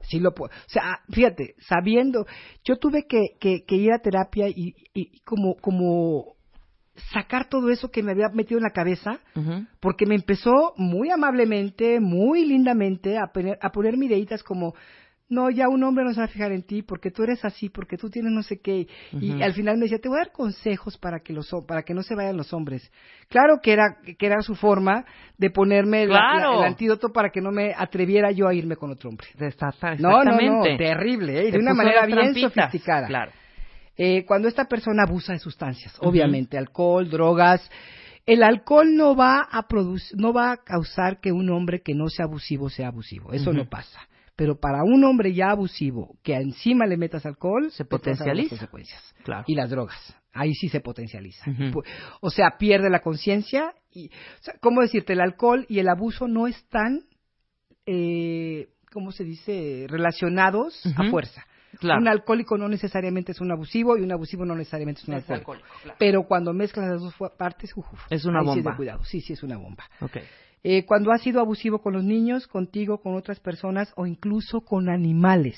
Sí 0.04 0.20
lo 0.20 0.32
puedo. 0.34 0.54
O 0.56 0.70
sea, 0.70 1.00
fíjate, 1.10 1.56
sabiendo, 1.58 2.26
yo 2.64 2.78
tuve 2.78 3.06
que, 3.10 3.22
que, 3.40 3.64
que 3.66 3.76
ir 3.76 3.92
a 3.92 4.00
terapia 4.00 4.48
y, 4.48 4.76
y- 4.94 5.16
y 5.16 5.20
como, 5.22 5.56
como 5.56 6.35
sacar 7.14 7.50
todo 7.50 7.70
eso 7.70 7.90
que 7.92 8.02
me 8.04 8.12
había 8.12 8.30
metido 8.30 8.58
en 8.58 8.64
la 8.64 8.72
cabeza, 8.72 9.20
porque 9.80 10.06
me 10.06 10.16
empezó 10.16 10.74
muy 10.78 11.10
amablemente, 11.12 12.00
muy 12.00 12.46
lindamente 12.46 13.18
a 13.18 13.28
poner, 13.34 13.58
a 13.62 13.70
poner 13.70 13.96
ideitas 13.96 14.44
como, 14.44 14.74
no, 15.28 15.50
ya 15.50 15.68
un 15.68 15.84
hombre 15.84 16.06
no 16.06 16.14
se 16.14 16.20
va 16.20 16.26
a 16.26 16.30
fijar 16.30 16.52
en 16.52 16.62
ti 16.62 16.84
porque 16.84 17.10
tú 17.10 17.24
eres 17.24 17.44
así, 17.44 17.68
porque 17.70 17.98
tú 17.98 18.10
tienes 18.12 18.32
no 18.32 18.44
sé 18.44 18.60
qué. 18.62 18.88
Y 19.20 19.42
al 19.42 19.54
final 19.54 19.76
me 19.78 19.84
decía, 19.86 19.98
te 20.00 20.08
voy 20.08 20.20
a 20.20 20.26
dar 20.26 20.32
consejos 20.32 20.98
para 21.00 21.20
que 21.22 21.34
los 21.34 21.50
para 21.68 21.82
que 21.82 21.96
no 21.96 22.04
se 22.04 22.14
vayan 22.16 22.38
los 22.38 22.54
hombres. 22.54 22.92
Claro 23.28 23.60
que 23.62 23.74
era 23.74 23.98
que 24.18 24.26
era 24.26 24.42
su 24.42 24.54
forma 24.56 25.04
de 25.40 25.50
ponerme 25.50 26.06
la- 26.06 26.14
la- 26.14 26.20
Claro. 26.38 26.60
el 26.60 26.66
antídoto 26.66 27.10
para 27.12 27.30
que 27.32 27.42
no 27.42 27.52
me 27.52 27.74
atreviera 27.76 28.30
yo 28.32 28.48
a 28.48 28.54
irme 28.54 28.76
con 28.76 28.92
otro 28.92 29.10
hombre. 29.10 29.26
Exacta- 29.40 29.96
No, 29.96 30.10
no, 30.24 30.24
no, 30.26 30.30
exactamente. 30.32 30.78
terrible, 30.78 31.48
¿eh? 31.48 31.52
De 31.52 31.58
una 31.58 31.74
manera 31.74 32.06
bien 32.06 32.34
sofisticada. 32.36 33.08
Claro. 33.08 33.32
Eh, 33.98 34.26
cuando 34.26 34.48
esta 34.48 34.66
persona 34.66 35.04
abusa 35.04 35.34
de 35.34 35.40
sustancias, 35.40 35.96
obviamente, 36.02 36.58
alcohol, 36.58 37.10
drogas, 37.10 37.62
el 38.26 38.44
alcohol 38.44 38.96
no 38.96 39.16
va 39.16 39.42
a 39.50 39.68
producir, 39.68 40.18
no 40.20 40.34
va 40.34 40.52
a 40.52 40.58
causar 40.58 41.20
que 41.22 41.32
un 41.32 41.50
hombre 41.50 41.82
que 41.82 41.94
no 41.94 42.10
sea 42.10 42.26
abusivo 42.26 42.70
sea 42.70 42.88
abusivo, 42.88 43.32
eso 43.34 43.54
no 43.54 43.70
pasa. 43.70 44.00
Pero 44.36 44.60
para 44.60 44.84
un 44.84 45.02
hombre 45.06 45.34
ya 45.34 45.52
abusivo, 45.52 46.18
que 46.22 46.34
encima 46.36 46.86
le 46.86 46.98
metas 46.98 47.26
alcohol, 47.26 47.72
Se 47.72 47.86
pueden 47.86 48.04
dar 48.04 48.10
las 48.10 48.18
potencializa. 48.18 48.50
consecuencias. 48.50 49.16
Claro. 49.24 49.44
Y 49.48 49.56
las 49.56 49.70
drogas, 49.70 50.16
ahí 50.34 50.54
sí 50.56 50.68
se 50.68 50.82
potencializa. 50.82 51.46
O 52.20 52.30
sea, 52.30 52.58
pierde 52.58 52.90
la 52.90 53.00
conciencia 53.00 53.74
y, 53.92 54.08
o 54.08 54.44
sea, 54.44 54.56
¿cómo 54.60 54.82
decirte? 54.82 55.14
El 55.14 55.22
alcohol 55.22 55.66
y 55.70 55.80
el 55.80 55.88
abuso 55.88 56.28
no 56.28 56.48
están, 56.48 57.06
eh, 57.86 58.68
¿cómo 58.92 59.12
se 59.14 59.24
dice? 59.24 59.86
Relacionados 59.88 60.82
a 60.98 61.10
fuerza. 61.10 61.46
Claro. 61.80 62.02
Un 62.02 62.08
alcohólico 62.08 62.58
no 62.58 62.68
necesariamente 62.68 63.32
es 63.32 63.42
un 63.42 63.52
abusivo 63.52 63.98
y 63.98 64.02
un 64.02 64.12
abusivo 64.12 64.46
no 64.46 64.56
necesariamente 64.56 65.02
es 65.02 65.08
un 65.08 65.16
Es 65.16 65.30
alcohólico. 65.30 65.52
alcohólico, 65.54 65.68
claro. 65.84 65.98
Pero 66.00 66.24
cuando 66.24 66.54
mezclas 66.54 66.90
las 66.90 67.02
dos 67.02 67.16
partes, 67.38 67.72
uf, 67.76 67.86
Es 68.10 68.26
una 68.26 68.40
ahí 68.40 68.46
sí 68.48 68.52
bomba. 68.56 68.72
de 68.72 68.78
cuidado, 68.78 69.04
sí, 69.04 69.22
sí 69.22 69.34
es 69.34 69.44
una 69.44 69.58
bomba. 69.58 69.84
Eh, 70.64 70.84
cuando 70.86 71.12
has 71.12 71.22
sido 71.22 71.40
abusivo 71.42 71.80
con 71.80 71.94
los 71.94 72.04
niños, 72.04 72.48
contigo, 72.48 73.00
con 73.00 73.16
otras 73.16 73.40
personas 73.40 73.94
o 73.96 74.08
incluso 74.08 74.62
con 74.62 74.90
animales. 74.90 75.58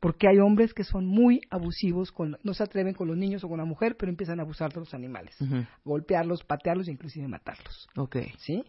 Porque 0.00 0.26
hay 0.26 0.38
hombres 0.40 0.74
que 0.74 0.82
son 0.82 1.06
muy 1.06 1.40
abusivos, 1.48 2.10
con, 2.10 2.36
no 2.42 2.54
se 2.54 2.64
atreven 2.64 2.92
con 2.92 3.06
los 3.06 3.16
niños 3.16 3.44
o 3.44 3.48
con 3.48 3.58
la 3.58 3.64
mujer, 3.64 3.96
pero 3.96 4.10
empiezan 4.10 4.40
a 4.40 4.42
abusar 4.42 4.72
de 4.72 4.80
los 4.80 4.92
animales. 4.94 5.36
Golpearlos, 5.84 6.42
patearlos 6.42 6.88
e 6.88 6.90
inclusive 6.90 7.28
matarlos. 7.28 7.88
Ok. 7.96 8.16
¿Sí? 8.38 8.64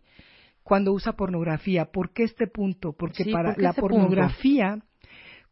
Cuando 0.62 0.94
usa 0.94 1.14
pornografía, 1.14 1.86
¿por 1.86 2.12
qué 2.14 2.24
este 2.24 2.46
punto? 2.46 2.94
Porque 2.94 3.24
Sí, 3.24 3.32
para 3.32 3.50
¿por 3.50 3.56
qué 3.56 3.62
la 3.64 3.74
punto? 3.74 3.96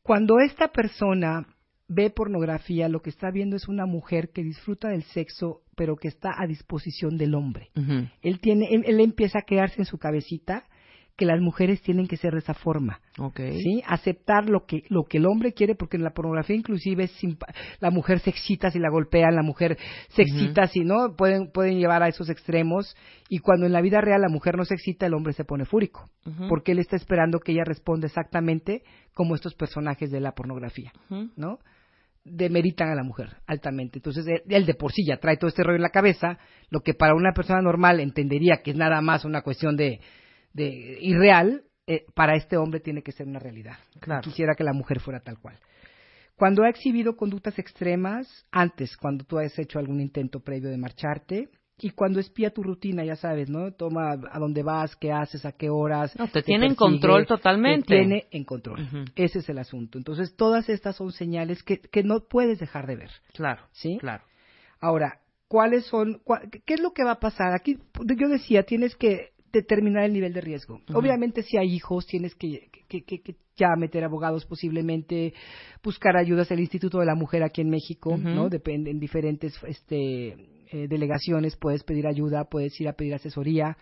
Cuando 0.03 0.39
esta 0.39 0.69
persona 0.69 1.47
ve 1.87 2.09
pornografía, 2.09 2.87
lo 2.87 3.01
que 3.01 3.09
está 3.09 3.31
viendo 3.31 3.55
es 3.55 3.67
una 3.67 3.85
mujer 3.85 4.31
que 4.31 4.43
disfruta 4.43 4.89
del 4.89 5.03
sexo, 5.03 5.61
pero 5.75 5.97
que 5.97 6.07
está 6.07 6.31
a 6.37 6.47
disposición 6.47 7.17
del 7.17 7.35
hombre. 7.35 7.69
Él 8.21 8.39
tiene, 8.39 8.73
él, 8.73 8.83
él 8.85 8.99
empieza 9.01 9.39
a 9.39 9.43
crearse 9.43 9.81
en 9.81 9.85
su 9.85 9.97
cabecita 9.97 10.65
que 11.21 11.25
las 11.27 11.39
mujeres 11.39 11.83
tienen 11.83 12.07
que 12.07 12.17
ser 12.17 12.33
de 12.33 12.39
esa 12.39 12.55
forma. 12.55 12.99
Ok. 13.19 13.41
¿sí? 13.61 13.83
Aceptar 13.85 14.49
lo 14.49 14.65
que, 14.65 14.85
lo 14.89 15.03
que 15.03 15.19
el 15.19 15.27
hombre 15.27 15.53
quiere, 15.53 15.75
porque 15.75 15.97
en 15.97 16.03
la 16.03 16.15
pornografía 16.15 16.55
inclusive 16.55 17.03
es 17.03 17.11
la 17.79 17.91
mujer 17.91 18.21
se 18.21 18.31
excita 18.31 18.71
si 18.71 18.79
la 18.79 18.89
golpean, 18.89 19.35
la 19.35 19.43
mujer 19.43 19.77
se 20.09 20.23
excita 20.23 20.65
si 20.65 20.79
no, 20.79 21.15
pueden, 21.15 21.51
pueden 21.51 21.77
llevar 21.77 22.01
a 22.01 22.07
esos 22.07 22.27
extremos, 22.31 22.97
y 23.29 23.37
cuando 23.37 23.67
en 23.67 23.71
la 23.71 23.81
vida 23.81 24.01
real 24.01 24.19
la 24.21 24.29
mujer 24.29 24.57
no 24.57 24.65
se 24.65 24.73
excita, 24.73 25.05
el 25.05 25.13
hombre 25.13 25.33
se 25.33 25.45
pone 25.45 25.65
fúrico, 25.65 26.09
porque 26.49 26.71
él 26.71 26.79
está 26.79 26.95
esperando 26.95 27.37
que 27.37 27.51
ella 27.51 27.65
responda 27.65 28.07
exactamente 28.07 28.81
como 29.13 29.35
estos 29.35 29.53
personajes 29.53 30.09
de 30.09 30.21
la 30.21 30.31
pornografía. 30.31 30.91
¿no? 31.35 31.59
demeritan 32.23 32.89
a 32.89 32.95
la 32.95 33.03
mujer 33.03 33.37
altamente. 33.47 33.97
Entonces, 33.97 34.27
él, 34.27 34.43
él 34.47 34.65
de 34.67 34.75
por 34.75 34.91
sí 34.91 35.03
ya 35.07 35.17
trae 35.17 35.37
todo 35.37 35.47
este 35.47 35.63
rollo 35.63 35.77
en 35.77 35.81
la 35.81 35.89
cabeza, 35.89 36.37
lo 36.69 36.81
que 36.81 36.93
para 36.93 37.15
una 37.15 37.33
persona 37.33 37.61
normal 37.61 37.99
entendería 37.99 38.61
que 38.63 38.71
es 38.71 38.77
nada 38.77 39.01
más 39.01 39.25
una 39.25 39.41
cuestión 39.41 39.75
de, 39.75 39.99
de 40.53 40.97
irreal, 41.01 41.63
eh, 41.87 42.05
para 42.13 42.35
este 42.35 42.57
hombre 42.57 42.79
tiene 42.79 43.01
que 43.01 43.11
ser 43.11 43.27
una 43.27 43.39
realidad. 43.39 43.77
Claro. 43.99 44.21
Quisiera 44.21 44.53
que 44.55 44.63
la 44.63 44.73
mujer 44.73 44.99
fuera 44.99 45.19
tal 45.19 45.39
cual. 45.39 45.57
Cuando 46.35 46.63
ha 46.63 46.69
exhibido 46.69 47.15
conductas 47.15 47.59
extremas, 47.59 48.45
antes, 48.51 48.97
cuando 48.97 49.25
tú 49.25 49.37
has 49.37 49.57
hecho 49.59 49.77
algún 49.79 49.99
intento 49.99 50.39
previo 50.39 50.69
de 50.69 50.77
marcharte, 50.77 51.49
y 51.83 51.89
cuando 51.91 52.19
espía 52.19 52.51
tu 52.51 52.61
rutina, 52.61 53.03
ya 53.03 53.15
sabes, 53.15 53.49
¿no? 53.49 53.71
Toma 53.73 54.11
a 54.31 54.39
dónde 54.39 54.61
vas, 54.61 54.95
qué 54.95 55.11
haces, 55.11 55.45
a 55.45 55.51
qué 55.51 55.69
horas. 55.71 56.17
No, 56.17 56.27
te 56.27 56.43
tiene 56.43 56.67
en 56.67 56.75
control 56.75 57.25
totalmente. 57.25 57.87
Te 57.87 57.95
tiene 57.95 58.27
en 58.29 58.43
control. 58.43 58.87
Ese 59.15 59.39
es 59.39 59.49
el 59.49 59.57
asunto. 59.57 59.97
Entonces, 59.97 60.35
todas 60.35 60.69
estas 60.69 60.95
son 60.95 61.11
señales 61.11 61.63
que, 61.63 61.79
que 61.79 62.03
no 62.03 62.19
puedes 62.19 62.59
dejar 62.59 62.85
de 62.85 62.97
ver. 62.97 63.09
Claro, 63.33 63.63
¿Sí? 63.71 63.97
claro. 63.99 64.23
Ahora, 64.79 65.21
¿cuáles 65.47 65.85
son, 65.87 66.21
cua- 66.23 66.47
qué 66.65 66.75
es 66.75 66.79
lo 66.81 66.91
que 66.93 67.03
va 67.03 67.13
a 67.13 67.19
pasar? 67.19 67.53
Aquí, 67.55 67.79
yo 68.15 68.29
decía, 68.29 68.61
tienes 68.63 68.95
que 68.95 69.31
determinar 69.51 70.03
el 70.05 70.13
nivel 70.13 70.33
de 70.33 70.41
riesgo. 70.41 70.81
Obviamente, 70.93 71.43
si 71.43 71.57
hay 71.57 71.73
hijos, 71.73 72.05
tienes 72.05 72.35
que, 72.35 72.69
que, 72.87 73.03
que- 73.03 73.21
que 73.21 73.35
ya 73.55 73.75
meter 73.77 74.03
abogados 74.03 74.45
posiblemente, 74.45 75.33
buscar 75.83 76.17
ayudas 76.17 76.49
del 76.49 76.59
Instituto 76.61 76.99
de 76.99 77.05
la 77.05 77.15
Mujer 77.15 77.43
aquí 77.43 77.61
en 77.61 77.69
México. 77.69 78.17
¿no? 78.17 78.49
Depende, 78.49 78.89
en 78.91 78.99
diferentes 78.99 79.53
este, 79.67 80.29
eh, 80.71 80.87
delegaciones 80.87 81.55
puedes 81.57 81.83
pedir 81.83 82.07
ayuda, 82.07 82.45
puedes 82.45 82.79
ir 82.81 82.87
a 82.87 82.93
pedir 82.93 83.13
asesoría 83.13 83.77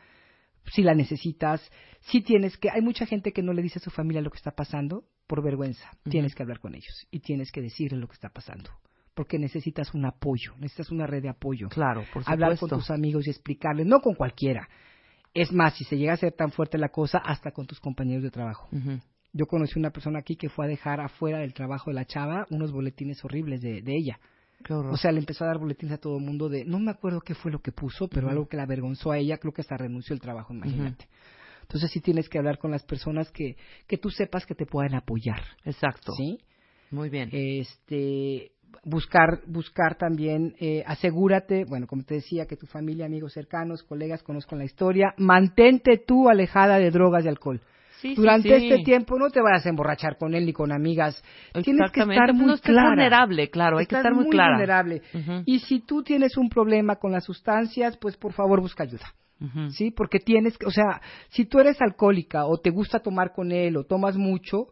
si 0.74 0.84
la 0.84 0.94
necesitas, 0.94 1.62
si 2.02 2.22
tienes 2.22 2.58
que, 2.58 2.70
hay 2.70 2.82
mucha 2.82 3.06
gente 3.06 3.32
que 3.32 3.42
no 3.42 3.54
le 3.54 3.62
dice 3.64 3.80
a 3.80 3.82
su 3.82 3.90
familia 3.90 4.22
lo 4.22 4.30
que 4.30 4.38
está 4.38 4.52
pasando 4.52 5.06
por 5.26 5.42
vergüenza, 5.44 5.90
tienes 6.10 6.36
que 6.36 6.44
hablar 6.44 6.60
con 6.60 6.76
ellos 6.76 7.08
y 7.10 7.22
tienes 7.22 7.52
que 7.52 7.62
decirles 7.62 8.00
lo 8.00 8.08
que 8.08 8.14
está 8.14 8.30
pasando, 8.30 8.70
porque 9.16 9.40
necesitas 9.40 9.94
un 9.96 10.06
apoyo, 10.06 10.54
necesitas 10.58 10.92
una 10.92 11.08
red 11.08 11.24
de 11.24 11.30
apoyo. 11.30 11.70
Claro, 11.70 12.04
por 12.14 12.24
Hablar 12.26 12.52
supuesto. 12.58 12.68
con 12.76 12.80
tus 12.80 12.92
amigos 12.92 13.26
y 13.26 13.32
explicarles, 13.32 13.88
no 13.88 14.00
con 14.02 14.14
cualquiera. 14.14 14.68
Es 15.34 15.52
más, 15.52 15.76
si 15.76 15.84
se 15.84 15.98
llega 15.98 16.14
a 16.14 16.18
ser 16.18 16.34
tan 16.34 16.52
fuerte 16.52 16.78
la 16.78 16.90
cosa, 16.90 17.20
hasta 17.20 17.52
con 17.52 17.66
tus 17.68 17.80
compañeros 17.80 18.24
de 18.24 18.32
trabajo. 18.32 18.68
Yo 19.32 19.46
conocí 19.46 19.78
una 19.78 19.92
persona 19.92 20.20
aquí 20.20 20.36
que 20.36 20.50
fue 20.50 20.66
a 20.66 20.68
dejar 20.68 21.00
afuera 21.02 21.40
del 21.40 21.54
trabajo 21.54 21.92
de 21.92 21.96
la 21.96 22.06
chava 22.06 22.48
unos 22.50 22.72
boletines 22.72 23.24
horribles 23.24 23.62
de, 23.62 23.82
de 23.82 23.96
ella. 23.96 24.20
Qué. 24.64 24.74
O 24.74 24.98
sea, 24.98 25.12
le 25.12 25.20
empezó 25.20 25.44
a 25.44 25.48
dar 25.48 25.60
boletines 25.60 25.94
a 25.94 25.98
todo 26.00 26.18
el 26.18 26.24
mundo 26.24 26.50
de, 26.50 26.66
no 26.66 26.80
me 26.80 26.92
acuerdo 26.92 27.22
qué 27.22 27.36
fue 27.36 27.52
lo 27.52 27.60
que 27.60 27.72
puso, 27.72 28.08
pero 28.08 28.30
algo 28.30 28.48
que 28.48 28.58
la 28.58 28.64
avergonzó 28.64 29.12
a 29.12 29.18
ella, 29.18 29.38
creo 29.38 29.54
que 29.54 29.62
hasta 29.62 29.78
renunció 29.78 30.14
el 30.14 30.20
trabajo, 30.20 30.54
imagínate. 30.54 31.08
Entonces 31.62 31.92
sí 31.92 32.02
tienes 32.02 32.28
que 32.28 32.40
hablar 32.40 32.58
con 32.58 32.72
las 32.72 32.84
personas 32.84 33.30
que, 33.32 33.56
que 33.88 33.98
tú 33.98 34.10
sepas 34.10 34.46
que 34.46 34.56
te 34.56 34.66
puedan 34.66 34.96
apoyar. 34.96 35.44
Exacto. 35.64 36.14
¿Sí? 36.14 36.40
Muy 36.90 37.10
bien. 37.10 37.30
Este, 37.32 38.52
buscar, 38.84 39.42
buscar 39.48 39.96
también, 39.98 40.56
eh, 40.60 40.84
asegúrate, 40.86 41.66
bueno, 41.66 41.88
como 41.88 42.04
te 42.04 42.16
decía, 42.16 42.46
que 42.46 42.56
tu 42.58 42.66
familia, 42.66 43.06
amigos 43.06 43.34
cercanos, 43.34 43.84
colegas 43.84 44.24
conozcan 44.24 44.60
la 44.60 44.66
historia. 44.66 45.14
Mantente 45.18 45.98
tú 46.06 46.30
alejada 46.30 46.78
de 46.80 46.92
drogas 46.92 47.26
y 47.26 47.28
alcohol. 47.28 47.62
Sí, 48.02 48.16
sí, 48.16 48.16
Durante 48.16 48.58
sí. 48.60 48.70
este 48.70 48.84
tiempo 48.84 49.20
no 49.20 49.30
te 49.30 49.42
vayas 49.42 49.66
a 49.66 49.70
emborrachar 49.70 50.18
con 50.18 50.34
él 50.34 50.46
ni 50.46 50.54
con 50.54 50.72
amigas. 50.72 51.22
Tienes 51.64 51.92
que 51.92 52.00
estar 52.00 52.34
muy 52.34 52.48
no 52.48 52.58
clara. 52.58 52.90
vulnerable, 52.92 53.50
claro, 53.50 53.78
hay 53.78 53.86
que 53.88 53.96
estar 53.98 54.14
muy, 54.14 54.30
clara. 54.30 54.54
vulnerable. 54.54 55.02
Ujú. 55.14 55.44
Y 55.46 55.60
si 55.60 55.82
tú 55.82 56.02
tienes 56.02 56.38
un 56.38 56.48
problema 56.48 56.96
con 56.96 57.12
las 57.12 57.26
sustancias, 57.26 57.98
pues 57.98 58.16
por 58.16 58.32
favor 58.32 58.62
busca 58.62 58.84
ayuda. 58.84 59.14
¿Sí? 59.72 59.92
Porque 59.92 60.20
tienes, 60.20 60.58
que- 60.58 60.66
o 60.66 60.72
sea, 60.72 61.02
si 61.30 61.46
tú 61.46 61.60
eres 61.60 61.82
alcohólica 61.82 62.46
o 62.46 62.58
te 62.58 62.70
gusta 62.72 63.00
tomar 63.00 63.32
con 63.34 63.52
él 63.54 63.78
o 63.78 63.86
tomas 63.86 64.18
mucho 64.18 64.68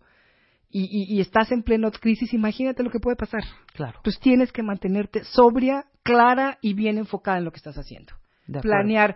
y, 0.69 0.83
y- 0.83 1.15
y 1.17 1.21
estás 1.21 1.51
en 1.51 1.63
pleno 1.63 1.91
crisis, 1.91 2.33
imagínate 2.33 2.83
lo 2.83 2.89
que 2.91 2.99
puede 2.99 3.15
pasar. 3.15 3.43
Claro. 3.73 3.97
Entonces 3.97 4.21
tienes 4.21 4.51
que 4.51 4.63
mantenerte 4.63 5.23
sobria, 5.23 5.85
clara 6.03 6.57
y 6.61 6.73
bien 6.73 6.97
enfocada 6.97 7.37
en 7.37 7.45
lo 7.45 7.51
que 7.51 7.57
estás 7.57 7.77
haciendo. 7.77 8.13
Planear. 8.61 9.15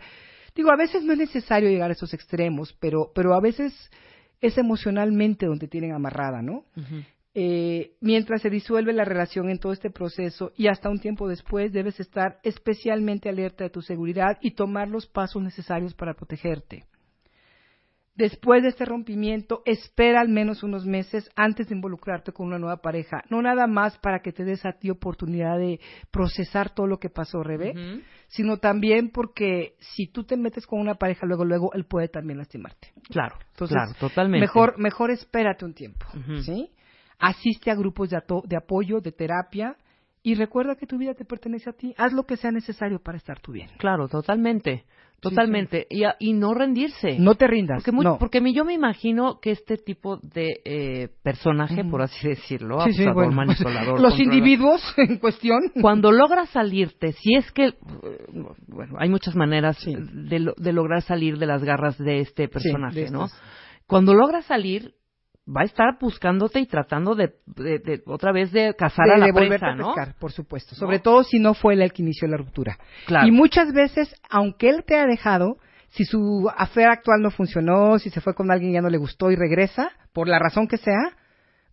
Digo, 0.56 0.72
a 0.72 0.76
veces 0.78 1.03
no 1.03 1.14
es 1.14 1.19
necesario 1.19 1.69
llegar 1.69 1.90
a 1.90 1.94
esos 1.94 2.14
extremos, 2.14 2.73
pero, 2.80 3.11
pero 3.15 3.34
a 3.34 3.40
veces 3.41 3.73
es 4.41 4.57
emocionalmente 4.57 5.45
donde 5.45 5.68
tienen 5.68 5.94
amarrada, 5.94 6.41
¿no? 6.41 6.65
Eh, 7.34 7.94
mientras 8.02 8.41
se 8.41 8.49
disuelve 8.49 8.91
la 8.91 9.06
relación 9.06 9.49
en 9.49 9.57
todo 9.60 9.72
este 9.72 9.90
proceso 9.90 10.52
y 10.57 10.68
hasta 10.68 10.90
un 10.90 10.99
tiempo 10.99 11.30
después 11.30 11.72
debes 11.72 11.98
estar 12.02 12.40
especialmente 12.44 13.30
alerta 13.30 13.64
de 13.64 13.69
tu 13.69 13.82
seguridad 13.82 14.38
y 14.41 14.52
tomar 14.52 14.90
los 14.90 15.07
pasos 15.07 15.41
necesarios 15.41 15.94
para 15.94 16.14
protegerte. 16.14 16.84
Después 18.22 18.61
de 18.61 18.69
este 18.69 18.85
rompimiento, 18.85 19.64
espera 19.65 20.22
al 20.22 20.30
menos 20.30 20.61
unos 20.61 20.85
meses 20.85 21.27
antes 21.35 21.69
de 21.69 21.76
involucrarte 21.76 22.31
con 22.31 22.45
una 22.45 22.60
nueva 22.60 22.77
pareja. 22.77 23.23
No 23.31 23.41
nada 23.41 23.65
más 23.65 23.98
para 23.98 24.19
que 24.19 24.31
te 24.31 24.43
des 24.43 24.64
a 24.64 24.73
ti 24.73 24.91
oportunidad 24.91 25.57
de 25.57 25.80
procesar 26.11 26.69
todo 26.69 26.85
lo 26.85 26.99
que 26.99 27.10
pasó, 27.10 27.41
Rebe, 27.41 27.72
Ujú. 27.72 28.02
sino 28.27 28.57
también 28.57 29.10
porque 29.10 29.73
si 29.80 30.06
tú 30.06 30.23
te 30.23 30.38
metes 30.38 30.68
con 30.68 30.80
una 30.80 30.93
pareja 30.95 31.26
luego, 31.26 31.45
luego, 31.45 31.73
él 31.73 31.85
puede 31.85 32.10
también 32.10 32.38
lastimarte. 32.38 32.89
Claro, 33.10 33.38
Entonces, 33.53 33.76
claro, 33.76 33.93
totalmente. 33.99 34.41
Mejor, 34.41 34.77
mejor 34.77 35.10
espérate 35.10 35.65
un 35.65 35.73
tiempo. 35.73 36.06
¿sí? 36.45 36.69
Asiste 37.18 37.72
a 37.72 37.76
grupos 37.76 38.11
de, 38.11 38.18
ato- 38.18 38.43
de 38.45 38.56
apoyo, 38.56 38.99
de 39.02 39.14
terapia, 39.14 39.77
y 40.22 40.35
recuerda 40.35 40.76
que 40.76 40.85
tu 40.85 40.99
vida 40.99 41.15
te 41.15 41.26
pertenece 41.26 41.72
a 41.72 41.73
ti. 41.73 41.95
Haz 41.98 42.14
lo 42.14 42.23
que 42.27 42.38
sea 42.38 42.52
necesario 42.52 42.99
para 42.99 43.18
estar 43.18 43.39
tú 43.39 43.52
bien. 43.52 43.69
Claro, 43.80 44.07
totalmente. 44.07 44.85
Totalmente. 45.22 45.85
Y, 45.89 46.03
a- 46.03 46.15
y 46.19 46.34
no 46.34 46.53
rendirse. 46.53 47.18
No 47.19 47.35
te 47.35 47.45
rindas. 47.48 47.77
Porque, 47.77 47.91
muy- 47.91 48.03
no. 48.06 48.18
porque 48.18 48.41
yo 48.53 48.65
me 48.65 48.73
imagino 48.73 49.39
que 49.39 49.52
este 49.52 49.77
tipo 49.77 50.18
de 50.18 50.60
eh, 50.65 51.10
personaje, 51.23 51.84
por 51.85 52.02
así 52.02 52.27
decirlo, 52.27 52.77
Sí, 52.80 52.89
abusador, 52.89 53.14
bueno, 53.14 53.31
manipulador, 53.34 53.99
Los 54.02 54.19
individuos 54.19 54.81
en 54.98 55.18
cuestión. 55.19 55.60
cuando 55.80 56.11
logras 56.11 56.49
salirte, 56.49 57.11
si 57.14 57.35
es 57.35 57.52
que, 57.52 57.68
eh, 57.68 57.76
bueno, 58.68 58.95
hay 58.98 59.10
muchas 59.10 59.35
maneras 59.35 59.77
de, 59.85 60.52
de 60.57 60.73
lograr 60.73 61.02
salir 61.03 61.38
de 61.38 61.45
las 61.45 61.64
garras 61.64 61.98
de 61.99 62.22
este 62.22 62.48
personaje, 62.48 63.06
de 63.06 63.11
¿no? 63.11 63.27
Cuando 63.85 64.14
logras 64.15 64.45
salir, 64.45 64.93
va 65.56 65.61
a 65.61 65.65
estar 65.65 65.98
buscándote 65.99 66.60
y 66.60 66.65
tratando 66.65 67.15
de, 67.15 67.34
de- 67.45 67.80
de- 67.80 68.02
otra 68.06 68.32
vez 68.32 68.52
de 68.52 68.73
cazar 68.76 69.10
a 69.10 69.18
la 69.18 69.26
de 69.28 69.34
presa, 69.34 69.68
a 69.68 69.76
¿no? 69.76 69.94
pescar, 69.94 70.15
por 70.19 70.32
supuesto. 70.32 70.76
Sobre 70.76 70.99
todo 70.99 71.23
si 71.23 71.40
no 71.40 71.53
fue 71.53 71.73
él 71.73 71.82
el 71.82 71.91
que 71.91 72.02
inició 72.03 72.28
la 72.28 72.38
ruptura. 72.38 72.78
Claro. 73.06 73.28
Y 73.28 73.32
muchas 73.32 73.73
veces, 73.73 74.14
aunque 74.30 74.69
él 74.69 74.84
te 74.86 74.98
ha 74.98 75.06
dejado, 75.06 75.57
si 75.90 76.06
su 76.06 76.49
affair 76.56 76.88
actual 76.88 77.22
no 77.22 77.32
funcionó, 77.32 77.99
si 77.99 78.10
se 78.10 78.22
fue 78.22 78.34
con 78.34 78.49
alguien 78.52 78.72
y 78.72 78.73
ya 78.76 78.82
no 78.82 78.90
le 78.90 78.98
gustó 78.98 79.30
y 79.32 79.36
regresa, 79.36 79.91
por 80.14 80.28
la 80.28 80.40
razón 80.40 80.68
que 80.68 80.78
sea, 80.78 81.18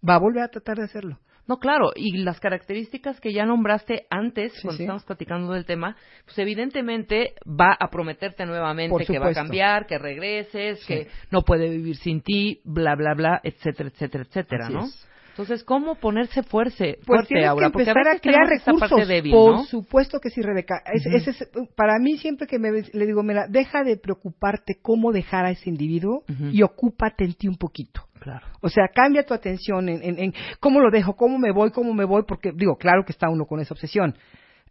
va 0.06 0.14
a 0.16 0.18
volver 0.18 0.42
a 0.42 0.48
tratar 0.48 0.76
de 0.78 0.84
hacerlo. 0.84 1.18
No, 1.48 1.58
claro, 1.58 1.92
y 1.96 2.18
las 2.18 2.38
características 2.40 3.20
que 3.20 3.32
ya 3.32 3.46
nombraste 3.46 4.06
antes, 4.10 4.52
cuando 4.62 4.76
sí. 4.76 4.82
estamos 4.82 5.04
platicando 5.04 5.54
del 5.54 5.64
tema, 5.64 5.96
pues 6.26 6.38
evidentemente 6.38 7.32
va 7.46 7.74
a 7.80 7.88
prometerte 7.88 8.44
nuevamente 8.44 9.06
que 9.06 9.18
va 9.18 9.28
a 9.28 9.34
cambiar, 9.34 9.86
que 9.86 9.96
regreses, 9.98 10.78
Sí. 10.80 10.86
que 10.86 11.08
no 11.30 11.40
puede 11.42 11.70
vivir 11.70 11.96
sin 11.96 12.20
ti, 12.20 12.60
bla, 12.64 12.94
bla, 12.96 13.14
bla, 13.14 13.40
etcétera, 13.42 13.88
etcétera, 13.88 14.24
etcétera, 14.24 14.64
Así 14.66 14.74
¿no? 14.74 14.84
es. 14.84 15.08
Entonces, 15.38 15.62
¿cómo 15.62 15.94
ponerse 15.94 16.42
fuerza, 16.42 16.84
Pues 16.84 17.06
fuerte, 17.06 17.46
Aura? 17.46 17.68
que 17.68 17.72
Porque 17.72 17.88
a 17.88 17.92
empezar 17.92 18.08
a, 18.08 18.10
veces 18.14 18.22
crear 18.22 18.46
recursos. 18.48 18.90
parte 18.90 19.06
débil, 19.06 19.30
Por 19.32 19.52
¿no? 19.52 19.64
supuesto 19.66 20.18
que 20.18 20.30
sí, 20.30 20.42
Rebeca. 20.42 20.82
Es- 20.92 21.06
ese 21.06 21.30
es- 21.30 21.48
para 21.76 22.00
mí 22.00 22.18
siempre 22.18 22.48
que 22.48 22.58
me 22.58 22.72
le 22.72 23.06
digo, 23.06 23.22
mira, 23.22 23.46
deja 23.48 23.84
de 23.84 23.96
preocuparte 23.96 24.78
cómo 24.82 25.12
dejar 25.12 25.44
a 25.46 25.52
ese 25.52 25.70
individuo 25.70 26.24
y 26.50 26.62
ocúpate 26.62 27.24
en 27.24 27.34
ti 27.34 27.46
un 27.46 27.54
poquito. 27.56 28.02
Claro. 28.18 28.44
O 28.62 28.68
sea, 28.68 28.88
cambia 28.92 29.24
tu 29.24 29.32
atención 29.32 29.88
en, 29.88 30.02
en, 30.02 30.18
en 30.18 30.34
cómo 30.58 30.80
lo 30.80 30.90
dejo, 30.90 31.14
cómo 31.14 31.38
me 31.38 31.52
voy, 31.52 31.70
cómo 31.70 31.94
me 31.94 32.04
voy, 32.04 32.24
porque 32.26 32.50
digo, 32.52 32.74
claro 32.76 33.04
que 33.04 33.12
está 33.12 33.28
uno 33.30 33.44
con 33.46 33.60
esa 33.60 33.74
obsesión. 33.74 34.16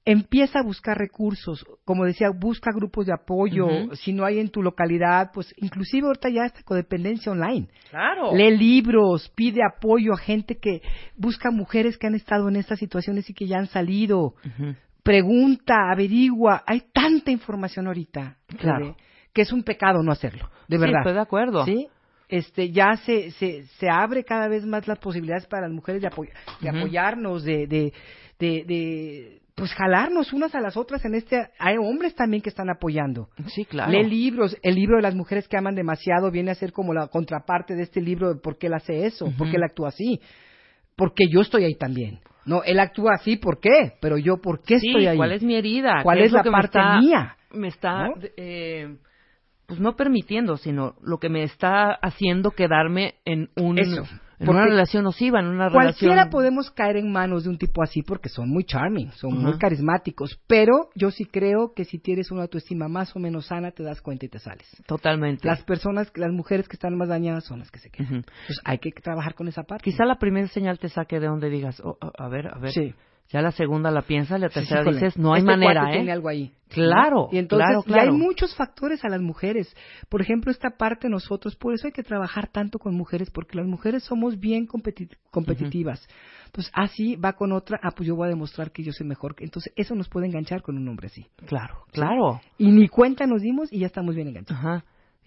Empieza 0.09 0.59
a 0.59 0.63
buscar 0.63 0.97
recursos, 0.97 1.65
como 1.83 2.05
decía, 2.05 2.29
busca 2.33 2.71
grupos 2.73 3.05
de 3.07 3.13
apoyo, 3.13 3.67
si 3.95 4.13
no 4.13 4.23
hay 4.23 4.39
en 4.39 4.49
tu 4.49 4.63
localidad, 4.63 5.31
pues 5.33 5.53
inclusive 5.57 6.07
ahorita 6.07 6.29
ya 6.29 6.45
está 6.45 6.63
codependencia 6.63 7.29
online. 7.31 7.67
Claro. 7.89 8.33
Lee 8.33 8.55
libros, 8.55 9.29
pide 9.35 9.59
apoyo 9.69 10.13
a 10.13 10.17
gente 10.17 10.59
que 10.59 10.81
busca 11.17 11.51
mujeres 11.51 11.97
que 11.97 12.07
han 12.07 12.15
estado 12.15 12.47
en 12.47 12.55
estas 12.55 12.79
situaciones 12.79 13.29
y 13.29 13.33
que 13.33 13.47
ya 13.47 13.57
han 13.57 13.67
salido. 13.67 14.35
Pregunta, 15.03 15.91
averigua. 15.91 16.63
Hay 16.65 16.83
tanta 16.93 17.31
información 17.31 17.87
ahorita. 17.87 18.37
Claro. 18.59 18.95
Que 19.33 19.41
es 19.41 19.51
un 19.51 19.63
pecado 19.63 20.01
no 20.03 20.11
hacerlo. 20.11 20.49
De 20.67 20.77
Sí, 20.77 20.81
verdad. 20.81 20.99
estoy 21.01 21.13
de 21.13 21.19
acuerdo. 21.19 21.65
Sí. 21.65 21.87
Este, 22.29 22.71
ya 22.71 22.97
se, 23.05 23.31
se, 23.31 23.63
se 23.79 23.89
abre 23.89 24.23
cada 24.23 24.47
vez 24.47 24.65
más 24.65 24.87
las 24.87 24.99
posibilidades 24.99 25.47
para 25.47 25.63
las 25.67 25.71
mujeres 25.71 26.01
de, 26.01 26.09
apoy- 26.09 26.29
de 26.59 26.69
apoyarnos, 26.69 27.43
de, 27.43 27.67
de, 27.67 27.93
de, 28.39 28.63
de, 28.65 29.41
pues 29.57 29.73
jalarnos 29.73 30.33
unas 30.33 30.53
a 30.53 30.61
las 30.61 30.77
otras 30.77 31.03
en 31.03 31.15
este. 31.15 31.49
Hay 31.57 31.77
hombres 31.77 32.13
también 32.13 32.43
que 32.43 32.49
están 32.49 32.69
apoyando. 32.69 33.29
Sí, 33.47 33.65
claro. 33.65 33.91
Lee 33.91 34.03
libros. 34.07 34.55
El 34.61 34.75
libro 34.75 34.97
de 34.97 35.01
las 35.01 35.15
mujeres 35.15 35.47
que 35.47 35.57
aman 35.57 35.73
demasiado 35.73 36.29
viene 36.29 36.51
a 36.51 36.55
ser 36.55 36.71
como 36.71 36.93
la 36.93 37.07
contraparte 37.07 37.73
de 37.73 37.81
este 37.81 37.99
libro 37.99 38.31
de 38.35 38.39
por 38.39 38.59
qué 38.59 38.67
él 38.67 38.75
hace 38.75 39.07
eso, 39.07 39.33
por 39.35 39.49
qué 39.49 39.57
él 39.57 39.63
actúa 39.63 39.87
así. 39.89 40.21
Porque 40.95 41.23
yo 41.27 41.41
estoy 41.41 41.63
ahí 41.63 41.73
también. 41.75 42.19
No, 42.45 42.61
él 42.63 42.79
actúa 42.79 43.15
así, 43.15 43.35
¿por 43.37 43.59
qué? 43.59 43.93
Pero 43.99 44.19
yo, 44.19 44.37
¿por 44.37 44.61
qué 44.61 44.77
Sí, 44.79 44.89
estoy 44.89 45.07
ahí? 45.07 45.17
¿cuál 45.17 45.31
es 45.31 45.41
mi 45.41 45.55
herida? 45.55 46.01
¿Cuál 46.03 46.19
¿Qué 46.19 46.25
es 46.25 46.31
lo 46.31 46.37
la 46.37 46.43
que 46.43 46.49
me 46.49 46.53
parte 46.53 46.77
está- 46.77 46.99
mía? 46.99 47.35
Me 47.51 47.67
está, 47.69 48.07
¿No? 48.09 48.13
eh, 48.37 48.95
pues 49.65 49.79
no 49.79 49.95
permitiendo, 49.95 50.55
sino 50.57 50.93
lo 51.01 51.17
que 51.17 51.29
me 51.29 51.41
está 51.41 51.91
haciendo 51.93 52.51
quedarme 52.51 53.15
en 53.25 53.49
un 53.57 53.79
Eso, 53.79 54.03
en 54.39 54.49
una 54.49 54.65
relación 54.65 55.03
nociva, 55.03 55.39
en 55.39 55.47
una 55.47 55.69
Cualquiera 55.69 56.13
relación 56.13 56.29
podemos 56.29 56.71
caer 56.71 56.97
en 56.97 57.11
manos 57.11 57.43
de 57.43 57.49
un 57.49 57.57
tipo 57.57 57.81
así 57.81 58.03
porque 58.03 58.29
son 58.29 58.49
muy 58.49 58.63
charming, 58.65 59.11
son 59.13 59.37
muy 59.41 59.57
carismáticos, 59.57 60.39
pero 60.47 60.89
yo 60.95 61.11
sí 61.11 61.25
creo 61.25 61.73
que 61.75 61.85
si 61.85 61.97
tienes 61.99 62.31
una 62.31 62.43
autoestima 62.43 62.87
más 62.87 63.15
o 63.15 63.19
menos 63.19 63.47
sana 63.47 63.71
te 63.71 63.83
das 63.83 64.01
cuenta 64.01 64.25
y 64.25 64.29
te 64.29 64.39
sales. 64.39 64.67
totalmente. 64.85 65.47
Las 65.47 65.63
personas, 65.63 66.11
las 66.15 66.31
mujeres 66.31 66.67
que 66.67 66.75
están 66.75 66.95
más 66.97 67.09
dañadas 67.09 67.45
son 67.45 67.59
las 67.59 67.71
que 67.71 67.79
se 67.79 67.89
quedan. 67.89 68.07
Ujú. 68.07 68.15
Entonces 68.15 68.61
hay 68.63 68.77
que 68.79 68.91
trabajar 68.91 69.33
con 69.33 69.47
esa 69.47 69.63
parte. 69.63 69.83
Quizá 69.83 70.05
la 70.05 70.19
primera 70.19 70.47
señal 70.47 70.79
te 70.79 70.89
saque 70.89 71.19
de 71.19 71.27
donde 71.27 71.49
digas, 71.49 71.81
oh, 71.83 71.97
a 72.01 72.25
a 72.25 72.29
ver, 72.29 72.47
a 72.47 72.59
ver, 72.59 72.71
Sí. 72.71 72.93
Ya 73.29 73.41
la 73.41 73.51
segunda 73.51 73.91
la 73.91 74.03
piensas, 74.03 74.39
la 74.39 74.47
tercera 74.49 74.81
Híjole, 74.81 74.99
dices, 74.99 75.17
no 75.17 75.33
hay 75.33 75.39
este 75.39 75.51
manera, 75.51 75.89
¿eh? 75.89 75.93
tiene 75.95 76.11
algo 76.13 76.29
ahí. 76.29 76.53
Claro, 76.69 77.29
Y 77.31 77.37
entonces, 77.37 77.65
claro, 77.65 77.81
y 77.85 77.91
claro. 77.91 78.11
hay 78.11 78.17
muchos 78.17 78.55
factores 78.55 79.03
a 79.03 79.09
las 79.09 79.21
mujeres. 79.21 79.73
Por 80.09 80.21
ejemplo, 80.21 80.51
esta 80.51 80.71
parte 80.71 81.09
nosotros, 81.09 81.55
por 81.55 81.73
eso 81.73 81.87
hay 81.87 81.93
que 81.93 82.03
trabajar 82.03 82.49
tanto 82.49 82.79
con 82.79 82.95
mujeres, 82.95 83.29
porque 83.29 83.57
las 83.57 83.67
mujeres 83.67 84.03
somos 84.03 84.39
bien 84.39 84.67
competi- 84.67 85.15
competitivas. 85.31 86.07
Entonces, 86.45 86.71
así 86.75 87.15
va 87.15 87.33
con 87.33 87.51
otra, 87.51 87.79
ah, 87.83 87.91
pues 87.95 88.07
yo 88.07 88.15
voy 88.15 88.27
a 88.27 88.29
demostrar 88.29 88.71
que 88.71 88.83
yo 88.83 88.91
soy 88.93 89.07
mejor. 89.07 89.35
Entonces, 89.39 89.73
eso 89.75 89.95
nos 89.95 90.07
puede 90.09 90.27
enganchar 90.27 90.61
con 90.61 90.77
un 90.77 90.87
hombre 90.87 91.07
así. 91.07 91.25
Claro, 91.45 91.83
claro. 91.91 92.41
Y 92.57 92.71
ni 92.71 92.87
cuenta 92.87 93.25
nos 93.27 93.41
dimos 93.41 93.71
y 93.71 93.79
ya 93.79 93.87
estamos 93.87 94.15
bien 94.15 94.29
enganchados. 94.29 94.59
Ajá. 94.63 94.85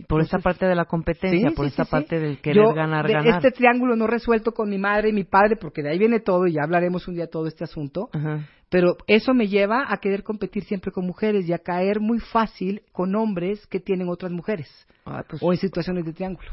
Por 0.09 0.21
esta 0.21 0.39
parte 0.39 0.67
de 0.67 0.75
la 0.75 0.85
competencia, 0.85 1.51
Sí, 1.51 1.55
por 1.55 1.67
sí, 1.67 1.71
esta 1.71 1.85
sí, 1.85 1.91
parte 1.91 2.19
del 2.19 2.41
querer 2.41 2.65
Yo, 2.65 2.75
ganar, 2.75 3.07
de 3.07 3.13
ganar. 3.13 3.37
Este 3.37 3.51
triángulo 3.51 3.97
no 3.97 4.07
resuelto 4.07 4.53
con 4.53 4.69
mi 4.69 4.79
madre 4.79 5.11
y 5.11 5.13
mi 5.13 5.25
padre, 5.25 5.57
porque 5.57 5.83
de 5.83 5.91
ahí 5.91 5.99
viene 5.99 6.21
todo 6.21 6.47
y 6.47 6.53
ya 6.53 6.63
hablaremos 6.65 7.07
un 7.09 7.15
día 7.15 7.27
todo 7.29 7.47
este 7.47 7.65
asunto. 7.65 8.09
Ajá. 8.13 8.47
Pero 8.71 8.97
eso 9.09 9.35
me 9.35 9.49
lleva 9.49 9.85
a 9.89 9.97
querer 9.97 10.23
competir 10.23 10.63
siempre 10.65 10.93
con 10.93 11.05
mujeres 11.05 11.49
y 11.49 11.53
a 11.53 11.59
caer 11.59 11.99
muy 12.01 12.21
fácil 12.21 12.83
con 12.93 13.17
hombres 13.17 13.67
que 13.67 13.81
tienen 13.81 14.09
otras 14.09 14.31
mujeres 14.31 14.69
Ah, 15.05 15.25
pues, 15.29 15.43
o 15.43 15.53
en 15.53 15.59
situaciones 15.59 16.05
de 16.05 16.13
triángulo. 16.13 16.49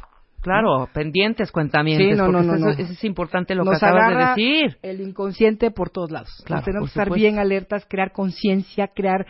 Claro, 0.48 0.90
pendientes, 0.94 1.52
cuentamientos. 1.52 2.08
Sí, 2.08 2.16
no, 2.16 2.28
no, 2.28 2.40
porque 2.40 2.48
no, 2.48 2.56
eso, 2.56 2.66
no. 2.66 2.72
eso 2.72 2.94
es 2.94 3.04
importante 3.04 3.56
lo 3.56 3.64
Nos 3.64 3.80
que 3.80 3.86
acabas 3.86 4.36
de 4.36 4.44
decir. 4.44 4.78
el 4.82 5.02
inconsciente 5.02 5.72
por 5.72 5.90
todos 5.90 6.12
lados. 6.12 6.30
Claro, 6.46 6.64
tenemos 6.64 6.92
que 6.92 7.00
estar 7.00 7.14
bien 7.14 7.40
alertas, 7.40 7.86
crear 7.88 8.12
conciencia, 8.12 8.88
crear, 8.88 9.26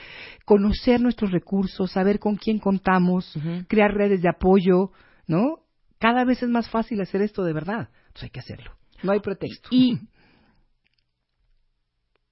conocer 0.46 1.02
nuestros 1.02 1.32
recursos, 1.32 1.92
saber 1.92 2.20
con 2.20 2.36
quién 2.36 2.60
contamos, 2.60 3.38
crear 3.68 3.94
redes 3.94 4.22
de 4.22 4.30
apoyo, 4.30 4.92
¿no? 5.28 5.60
Cada 6.00 6.26
vez 6.26 6.44
es 6.44 6.50
más 6.50 6.70
fácil 6.70 7.02
hacer 7.02 7.22
esto 7.22 7.44
de 7.44 7.54
verdad. 7.54 7.90
Pues 8.14 8.24
hay 8.24 8.30
que 8.30 8.40
hacerlo. 8.40 8.72
No 9.04 9.12
hay 9.12 9.20
pretexto. 9.20 9.70
Y 9.72 10.00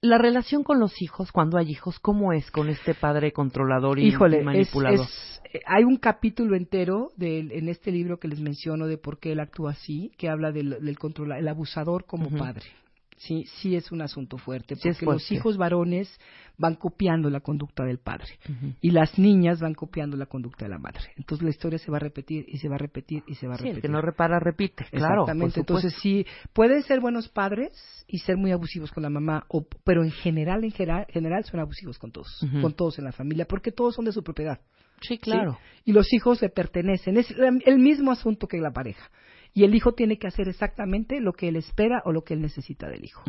la 0.05 0.17
relación 0.17 0.63
con 0.63 0.79
los 0.79 1.01
hijos, 1.01 1.31
cuando 1.31 1.57
hay 1.57 1.69
hijos, 1.69 1.99
¿cómo 1.99 2.33
es 2.33 2.49
con 2.51 2.69
este 2.69 2.93
padre 2.93 3.31
controlador 3.31 3.99
y, 3.99 4.07
Híjole, 4.07 4.37
y 4.37 4.39
es- 4.39 4.45
manipulador? 4.45 4.99
es- 5.01 5.41
eh, 5.53 5.61
hay 5.65 5.83
un 5.83 5.97
capítulo 5.97 6.55
entero 6.55 7.11
en 7.19 7.69
este 7.69 7.91
libro 7.91 8.17
que 8.19 8.27
les 8.27 8.39
menciono 8.39 8.87
de 8.87 8.97
por 8.97 9.19
qué 9.19 9.31
él 9.33 9.39
actúa 9.39 9.71
así, 9.71 10.11
que 10.17 10.29
habla 10.29 10.51
del, 10.51 10.77
del 10.81 10.97
controla- 10.99 11.39
el 11.39 11.47
abusador 11.47 12.05
como 12.05 12.29
padre. 12.29 12.65
Sí, 13.17 13.45
sí 13.61 13.75
es 13.77 13.91
un 13.93 14.01
asunto 14.01 14.37
fuerte, 14.37 14.75
Sí 14.75 14.89
es 14.89 14.97
porque 14.97 15.05
los 15.05 15.21
fuerte. 15.23 15.35
hijos 15.35 15.57
varones 15.57 16.19
van 16.57 16.75
copiando 16.75 17.29
la 17.29 17.39
conducta 17.39 17.83
del 17.85 17.97
padre 17.97 18.27
y 18.81 18.91
las 18.91 19.17
niñas 19.17 19.61
van 19.61 19.73
copiando 19.73 20.17
la 20.17 20.25
conducta 20.25 20.65
de 20.65 20.69
la 20.69 20.77
madre. 20.79 20.99
Entonces 21.15 21.43
la 21.43 21.49
historia 21.49 21.79
se 21.79 21.89
va 21.91 21.97
a 21.97 22.01
repetir 22.01 22.45
y 22.47 22.57
se 22.57 22.67
va 22.67 22.75
a 22.75 22.77
repetir 22.77 23.23
y 23.27 23.35
se 23.35 23.47
va 23.47 23.53
a 23.55 23.57
Sí, 23.57 23.63
repetir. 23.63 23.77
el 23.77 23.81
que 23.83 23.87
no 23.89 24.01
repara, 24.01 24.39
repite. 24.39 24.85
Claro, 24.91 25.21
Exactamente. 25.23 25.59
Entonces 25.61 25.93
sí, 26.01 26.25
pueden 26.53 26.83
ser 26.83 26.99
buenos 26.99 27.29
padres 27.29 27.71
y 28.07 28.19
ser 28.19 28.35
muy 28.37 28.51
abusivos 28.51 28.91
con 28.91 29.03
la 29.03 29.09
mamá, 29.09 29.45
o, 29.47 29.65
pero 29.85 30.03
en 30.03 30.11
general, 30.11 30.63
en 30.65 30.71
general, 30.71 31.05
general 31.09 31.43
son 31.45 31.61
abusivos 31.61 31.97
con 31.97 32.11
todos, 32.11 32.45
con 32.61 32.73
todos 32.73 32.99
en 32.99 33.05
la 33.05 33.11
familia, 33.13 33.45
porque 33.45 33.71
todos 33.71 33.95
son 33.95 34.05
de 34.05 34.11
su 34.11 34.23
propiedad. 34.23 34.59
Sí, 35.01 35.17
claro. 35.17 35.53
¿sí? 35.53 35.81
Y 35.85 35.93
los 35.93 36.11
hijos 36.13 36.41
le 36.41 36.49
pertenecen. 36.49 37.17
Es 37.17 37.27
el 37.65 37.79
mismo 37.79 38.11
asunto 38.11 38.47
que 38.47 38.57
la 38.57 38.71
pareja. 38.71 39.09
Y 39.55 39.63
el 39.63 39.73
hijo 39.73 39.93
tiene 39.93 40.17
que 40.19 40.27
hacer 40.27 40.47
exactamente 40.49 41.19
lo 41.21 41.33
que 41.33 41.47
él 41.47 41.55
espera 41.55 42.01
o 42.05 42.11
lo 42.11 42.23
que 42.23 42.35
él 42.35 42.41
necesita 42.41 42.87
del 42.87 43.03
hijo. 43.05 43.23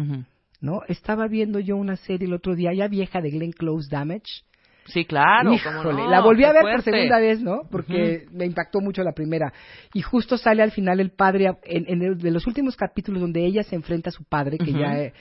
¿No? 0.60 0.80
Estaba 0.88 1.28
viendo 1.28 1.60
yo 1.60 1.76
una 1.76 1.96
serie 1.96 2.26
el 2.26 2.34
otro 2.34 2.54
día, 2.54 2.72
ya 2.74 2.88
vieja 2.88 3.20
de 3.20 3.30
Glenn 3.30 3.52
Close 3.52 3.88
Damage. 3.90 4.42
Sí, 4.86 5.04
claro. 5.04 5.52
Híjole, 5.52 5.76
cómo 5.76 5.92
no, 5.92 6.10
la 6.10 6.20
volví 6.20 6.44
a 6.44 6.52
ver 6.52 6.62
por 6.62 6.82
segunda 6.82 7.18
vez, 7.18 7.40
¿no? 7.42 7.62
Porque 7.70 8.26
me 8.32 8.44
impactó 8.46 8.80
mucho 8.80 9.02
la 9.02 9.12
primera. 9.12 9.52
Y 9.94 10.02
justo 10.02 10.36
sale 10.36 10.62
al 10.62 10.70
final 10.72 11.00
el 11.00 11.10
padre, 11.10 11.46
en, 11.64 11.84
en 11.88 12.02
el- 12.02 12.18
de 12.18 12.30
los 12.30 12.46
últimos 12.46 12.76
capítulos 12.76 13.20
donde 13.20 13.44
ella 13.44 13.62
se 13.64 13.74
enfrenta 13.76 14.10
a 14.10 14.12
su 14.12 14.24
padre, 14.24 14.58
que 14.58 14.72
ya 14.72 14.98
eh, 15.00 15.12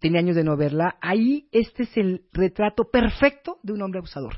tenía 0.00 0.20
años 0.20 0.36
de 0.36 0.44
no 0.44 0.56
verla, 0.56 0.96
ahí 1.00 1.48
este 1.52 1.82
es 1.82 1.96
el 1.96 2.22
retrato 2.32 2.84
perfecto 2.90 3.58
de 3.64 3.72
un 3.72 3.82
hombre 3.82 3.98
abusador. 3.98 4.36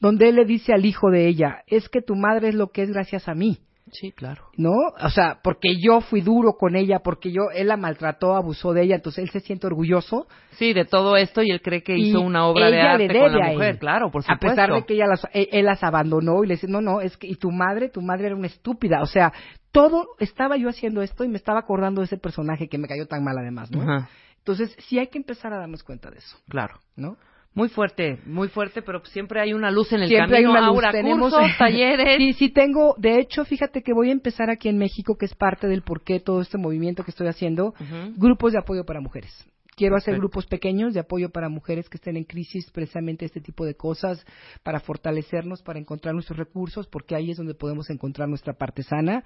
Donde 0.00 0.28
él 0.28 0.36
le 0.36 0.44
dice 0.44 0.72
al 0.74 0.84
hijo 0.84 1.10
de 1.10 1.26
ella, 1.26 1.62
es 1.66 1.88
que 1.88 2.02
tu 2.02 2.14
madre 2.14 2.48
es 2.48 2.54
lo 2.54 2.68
que 2.70 2.82
es 2.82 2.90
gracias 2.90 3.26
a 3.28 3.34
mí. 3.34 3.58
Sí, 3.92 4.12
claro. 4.12 4.44
¿no? 4.56 4.70
O 5.02 5.10
sea, 5.10 5.40
porque 5.42 5.76
yo 5.80 6.00
fui 6.00 6.20
duro 6.20 6.52
con 6.58 6.76
ella, 6.76 7.00
porque 7.00 7.32
yo 7.32 7.50
él 7.52 7.68
la 7.68 7.76
maltrató, 7.76 8.36
abusó 8.36 8.72
de 8.72 8.82
ella, 8.84 8.94
entonces 8.96 9.24
él 9.24 9.30
se 9.30 9.40
siente 9.40 9.66
orgulloso. 9.66 10.28
Sí, 10.52 10.72
de 10.72 10.84
todo 10.84 11.16
esto 11.16 11.42
y 11.42 11.50
él 11.50 11.60
cree 11.60 11.82
que 11.82 11.96
y 11.96 12.10
hizo 12.10 12.20
una 12.20 12.46
obra 12.46 12.70
de 12.70 12.80
arte 12.80 13.08
le 13.08 13.18
con 13.20 13.32
la 13.36 13.46
a 13.48 13.52
mujer, 13.52 13.78
claro, 13.78 14.10
por 14.10 14.20
A 14.20 14.34
supuesto. 14.34 14.46
pesar 14.48 14.72
de 14.72 14.84
que 14.84 14.94
ella 14.94 15.06
las, 15.08 15.26
él, 15.32 15.48
él 15.50 15.64
las 15.64 15.82
abandonó 15.82 16.44
y 16.44 16.46
le 16.46 16.54
dice, 16.54 16.68
no, 16.68 16.80
no, 16.80 17.00
es 17.00 17.16
que, 17.16 17.26
y 17.26 17.34
tu 17.34 17.50
madre, 17.50 17.88
tu 17.88 18.00
madre 18.00 18.26
era 18.26 18.36
una 18.36 18.46
estúpida. 18.46 19.02
O 19.02 19.06
sea, 19.06 19.32
todo, 19.72 20.08
estaba 20.18 20.56
yo 20.56 20.68
haciendo 20.68 21.02
esto 21.02 21.24
y 21.24 21.28
me 21.28 21.36
estaba 21.36 21.58
acordando 21.60 22.00
de 22.00 22.04
ese 22.06 22.16
personaje 22.18 22.68
que 22.68 22.78
me 22.78 22.86
cayó 22.86 23.06
tan 23.06 23.24
mal 23.24 23.36
además, 23.38 23.70
¿no? 23.72 23.82
Ajá, 23.82 24.08
Entonces, 24.38 24.74
sí 24.88 24.98
hay 24.98 25.08
que 25.08 25.18
empezar 25.18 25.52
a 25.52 25.58
darnos 25.58 25.82
cuenta 25.82 26.10
de 26.10 26.18
eso, 26.18 26.36
claro. 26.48 26.78
¿no? 26.96 27.16
Muy 27.52 27.68
fuerte, 27.68 28.20
muy 28.26 28.48
fuerte, 28.48 28.80
pero 28.80 29.04
siempre 29.06 29.40
hay 29.40 29.52
una 29.52 29.70
luz 29.72 29.92
en 29.92 30.02
el 30.02 30.08
Siempre 30.08 30.38
hay 30.38 30.44
camino. 30.44 30.72
una 30.72 30.72
luz. 30.72 30.92
Tenemos 30.92 31.32
cursos, 31.32 31.50
talleres. 31.58 32.16
Sí, 32.18 32.32
sí 32.34 32.48
tengo. 32.50 32.94
De 32.96 33.18
hecho, 33.18 33.44
fíjate 33.44 33.82
que 33.82 33.92
voy 33.92 34.10
a 34.10 34.12
empezar 34.12 34.50
aquí 34.50 34.68
en 34.68 34.78
México, 34.78 35.16
que 35.18 35.26
es 35.26 35.34
parte 35.34 35.66
del 35.66 35.82
por 35.82 36.02
qué 36.04 36.20
todo 36.20 36.40
este 36.40 36.58
movimiento 36.58 37.02
que 37.02 37.10
estoy 37.10 37.26
haciendo, 37.26 37.74
grupos 38.16 38.52
de 38.52 38.58
apoyo 38.60 38.84
para 38.84 39.00
mujeres. 39.00 39.46
Quiero 39.76 39.96
hacer 39.96 40.18
grupos 40.18 40.46
pequeños 40.46 40.92
de 40.92 41.00
apoyo 41.00 41.30
para 41.30 41.48
mujeres 41.48 41.88
que 41.88 41.96
estén 41.96 42.18
en 42.18 42.24
crisis, 42.24 42.70
precisamente 42.70 43.24
este 43.24 43.40
tipo 43.40 43.64
de 43.64 43.74
cosas, 43.74 44.24
para 44.62 44.78
fortalecernos, 44.78 45.62
para 45.62 45.78
encontrar 45.78 46.12
nuestros 46.12 46.38
recursos, 46.38 46.86
porque 46.86 47.14
ahí 47.14 47.30
es 47.30 47.38
donde 47.38 47.54
podemos 47.54 47.88
encontrar 47.88 48.28
nuestra 48.28 48.52
parte 48.52 48.82
sana. 48.82 49.24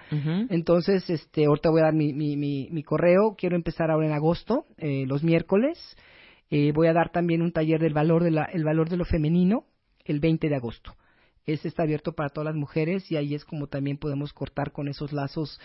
Entonces, 0.51 1.11
este, 1.11 1.47
ahorita 1.47 1.71
voy 1.71 1.81
a 1.81 1.85
dar 1.85 1.95
mi, 1.95 2.13
mi, 2.13 2.37
mi, 2.37 2.69
mi 2.71 2.83
correo. 2.85 3.35
Quiero 3.37 3.57
empezar 3.57 3.91
ahora 3.91 4.07
en 4.07 4.13
agosto, 4.13 4.65
eh, 4.79 5.05
los 5.09 5.25
miércoles. 5.25 5.79
Eh, 6.51 6.73
voy 6.73 6.89
a 6.89 6.93
dar 6.93 7.11
también 7.11 7.43
un 7.43 7.53
taller 7.53 7.81
del 7.81 7.95
valor 7.95 8.23
de 8.23 8.31
la, 8.31 8.45
el 8.45 8.65
valor 8.65 8.89
de 8.89 8.97
lo 8.97 9.05
femenino 9.05 9.65
el 10.05 10.21
20 10.21 10.49
de 10.49 10.57
agosto. 10.57 10.97
Ese 11.47 11.69
está 11.69 11.83
abierto 11.83 12.13
para 12.13 12.31
todas 12.31 12.47
las 12.47 12.55
mujeres 12.55 13.11
y 13.13 13.17
ahí 13.17 13.35
es 13.35 13.45
como 13.45 13.67
también 13.67 13.99
podemos 13.99 14.33
cortar 14.33 14.73
con 14.73 14.89
esos 14.89 15.13
lazos, 15.13 15.61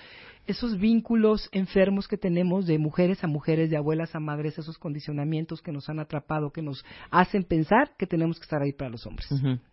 esos 0.45 0.77
vínculos 0.77 1.47
enfermos 1.53 2.07
que 2.07 2.17
tenemos 2.17 2.65
de 2.65 2.77
mujeres 2.77 3.23
a 3.23 3.27
mujeres, 3.27 3.69
de 3.69 3.77
abuelas 3.77 4.13
a 4.13 4.19
madres, 4.19 4.57
esos 4.57 4.77
condicionamientos 4.77 5.61
que 5.61 5.71
nos 5.71 5.87
han 5.89 5.99
atrapado, 5.99 6.51
que 6.51 6.61
nos 6.61 6.83
hacen 7.11 7.45
pensar 7.45 7.91
que 7.97 8.05
tenemos 8.07 8.39
que 8.39 8.43
estar 8.43 8.61
ahí 8.61 8.73
para 8.73 8.89
los 8.89 9.05
hombres. 9.05 9.29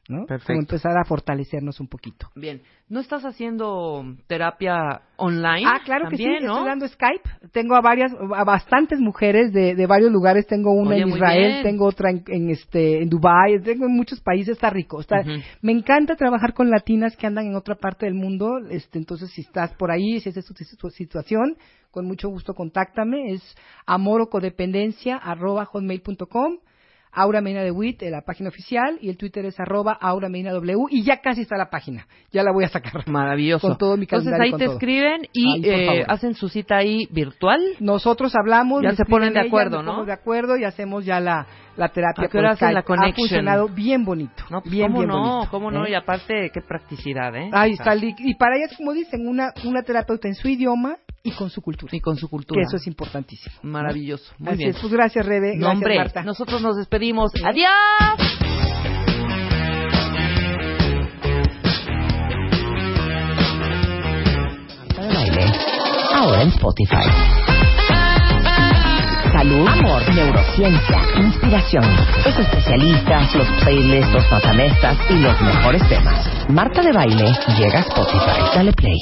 ¿no? 0.09 0.27
Perfecto. 0.27 0.53
Como 0.53 0.61
empezar 0.61 0.97
a 0.97 1.05
fortalecernos 1.05 1.81
un 1.81 1.89
poquito. 1.89 2.29
Bien. 2.37 2.63
¿No 2.89 3.01
estás 3.01 3.25
haciendo 3.25 4.05
terapia 4.29 5.03
online? 5.17 5.65
Ah, 5.67 5.81
claro 5.85 6.05
También, 6.05 6.35
que 6.35 6.39
sí, 6.39 6.45
¿no? 6.45 6.53
estoy 6.53 6.69
dando 6.69 6.87
Skype. 6.87 7.49
Tengo 7.51 7.75
a 7.75 7.81
varias, 7.81 8.13
a 8.13 8.45
bastantes 8.45 9.01
mujeres 9.01 9.53
de, 9.53 9.75
de 9.75 9.87
varios 9.87 10.13
lugares. 10.13 10.47
Tengo 10.47 10.71
una 10.73 10.91
Oye, 10.95 11.03
en 11.03 11.09
Israel, 11.09 11.63
tengo 11.65 11.87
otra 11.87 12.11
en, 12.11 12.23
en 12.29 12.51
este, 12.51 13.03
en 13.03 13.09
Dubai, 13.09 13.61
tengo 13.61 13.87
en 13.87 13.97
muchos 13.97 14.21
países. 14.21 14.51
Está 14.55 14.71
rico. 14.71 15.01
Está, 15.01 15.23
Ujú. 15.23 15.41
Me 15.63 15.73
encanta 15.73 15.96
trabajar 16.05 16.53
con 16.53 16.69
latinas 16.69 17.17
que 17.17 17.27
andan 17.27 17.47
en 17.47 17.57
otra 17.57 17.77
parte 17.77 18.05
del 18.05 18.15
mundo. 18.15 18.59
Este, 18.69 18.99
entonces, 18.99 19.31
si 19.31 19.41
estás 19.41 19.73
por 19.75 19.91
ahí, 19.91 20.21
si 20.21 20.29
esa 20.29 20.41
es 20.41 20.47
tu, 20.47 20.55
tu 20.55 20.91
situación, 20.91 21.57
con 21.91 22.05
mucho 22.05 22.29
gusto 22.29 22.53
contáctame. 22.53 23.33
Es 23.33 23.43
amorocodependencia 23.87 25.17
arroba 25.17 25.65
hotmail.com. 25.65 26.59
Aura 27.17 27.41
Medina 27.41 27.63
de 27.63 27.71
Witt, 27.71 28.03
eh, 28.03 28.11
la 28.11 28.21
página 28.21 28.51
oficial, 28.51 28.99
y 29.01 29.09
el 29.09 29.17
Twitter 29.17 29.45
es 29.47 29.59
arroba 29.59 29.97
Aura 30.01 30.29
Medina 30.29 30.53
W, 30.53 30.85
y 30.91 31.03
ya 31.03 31.21
casi 31.23 31.41
está 31.41 31.57
la 31.57 31.71
página, 31.71 32.07
ya 32.31 32.43
la 32.43 32.53
voy 32.53 32.65
a 32.65 32.69
sacar. 32.69 33.09
Maravilloso. 33.09 33.67
Con 33.69 33.79
todo 33.79 33.97
mi 33.97 34.03
Entonces 34.05 34.31
calendario 34.31 34.45
ahí 34.45 34.51
con 34.51 34.59
te 34.61 34.65
todo. 34.67 34.75
escriben 34.75 35.23
y 35.33 35.67
Ahí, 35.67 35.99
eh, 35.99 36.05
hacen 36.07 36.35
su 36.35 36.49
cita 36.49 36.77
ahí 36.77 37.09
virtual. 37.11 37.61
Nosotros 37.81 38.35
hablamos, 38.37 38.83
Ya 38.83 38.95
se 38.95 39.05
ponen 39.07 39.33
de 39.33 39.41
acuerdo, 39.41 39.77
ellas, 39.77 39.87
nos 39.87 39.97
¿no? 39.99 40.05
de 40.05 40.13
acuerdo 40.13 40.57
y 40.59 40.65
hacemos 40.65 41.05
ya 41.07 41.19
la, 41.19 41.47
la 41.77 41.89
terapia. 41.89 42.25
¿A 42.25 42.29
qué 42.29 42.33
por 42.33 42.41
hora 42.41 42.51
hacen 42.51 42.69
Skype. 42.69 42.75
la 42.75 42.81
Ha 42.81 42.83
connection? 42.85 43.15
funcionado 43.29 43.69
bien 43.69 44.05
bonito. 44.05 44.45
No, 44.51 44.61
pues, 44.61 44.71
bien, 44.71 44.89
¿cómo 44.89 44.99
bien 44.99 45.09
no? 45.09 45.21
bonito. 45.23 45.51
¿Cómo 45.51 45.71
no? 45.71 45.87
¿eh? 45.87 45.91
Y 45.93 45.95
aparte, 45.95 46.51
qué 46.53 46.61
practicidad, 46.61 47.35
¿eh? 47.35 47.49
Ahí 47.53 47.73
está, 47.73 47.93
el- 47.95 48.15
y 48.19 48.35
para 48.35 48.57
ellas, 48.57 48.75
como 48.77 48.93
dicen, 48.93 49.27
una, 49.27 49.53
una 49.65 49.83
terapeuta 49.83 50.29
en 50.29 50.35
su 50.35 50.49
idioma 50.49 50.97
y 51.27 51.33
con 51.33 51.51
su 51.51 51.61
cultura. 51.61 51.91
Y 51.95 52.01
con 52.01 52.17
su 52.17 52.29
cultura. 52.29 52.61
Que 52.61 52.65
eso 52.67 52.77
es 52.77 52.87
importantísimo. 52.87 53.55
Maravilloso. 53.63 54.33
Muy 54.39 54.49
Así 54.51 54.59
bien. 54.59 54.71
es, 54.71 54.79
pues 54.79 54.93
gracias, 54.93 55.27
Rebe. 55.27 55.55
No, 55.57 55.67
Gracias, 55.67 55.75
hombre, 55.75 55.97
Marta. 55.99 56.23
nosotros 56.23 56.63
nos 56.63 56.77
despedimos. 56.77 57.33
¡Adiós! 57.45 57.67
Marta 64.89 65.03
de 65.03 65.15
Baile, 65.15 65.53
ahora 66.15 66.43
en 66.43 66.49
Spotify. 66.49 67.07
Salud, 69.33 69.69
amor, 69.69 70.15
neurociencia, 70.15 70.99
inspiración, 71.19 71.85
los 72.25 72.39
especialistas, 72.39 73.35
los 73.35 73.47
playlists, 73.63 74.13
los 74.13 74.31
matamestas 74.31 74.97
y 75.11 75.15
los 75.19 75.41
mejores 75.43 75.87
temas. 75.89 76.49
Marta 76.49 76.81
de 76.81 76.93
Baile 76.93 77.33
llega 77.59 77.81
a 77.81 77.83
Spotify. 77.83 78.41
Dale 78.55 78.73
play. 78.73 78.97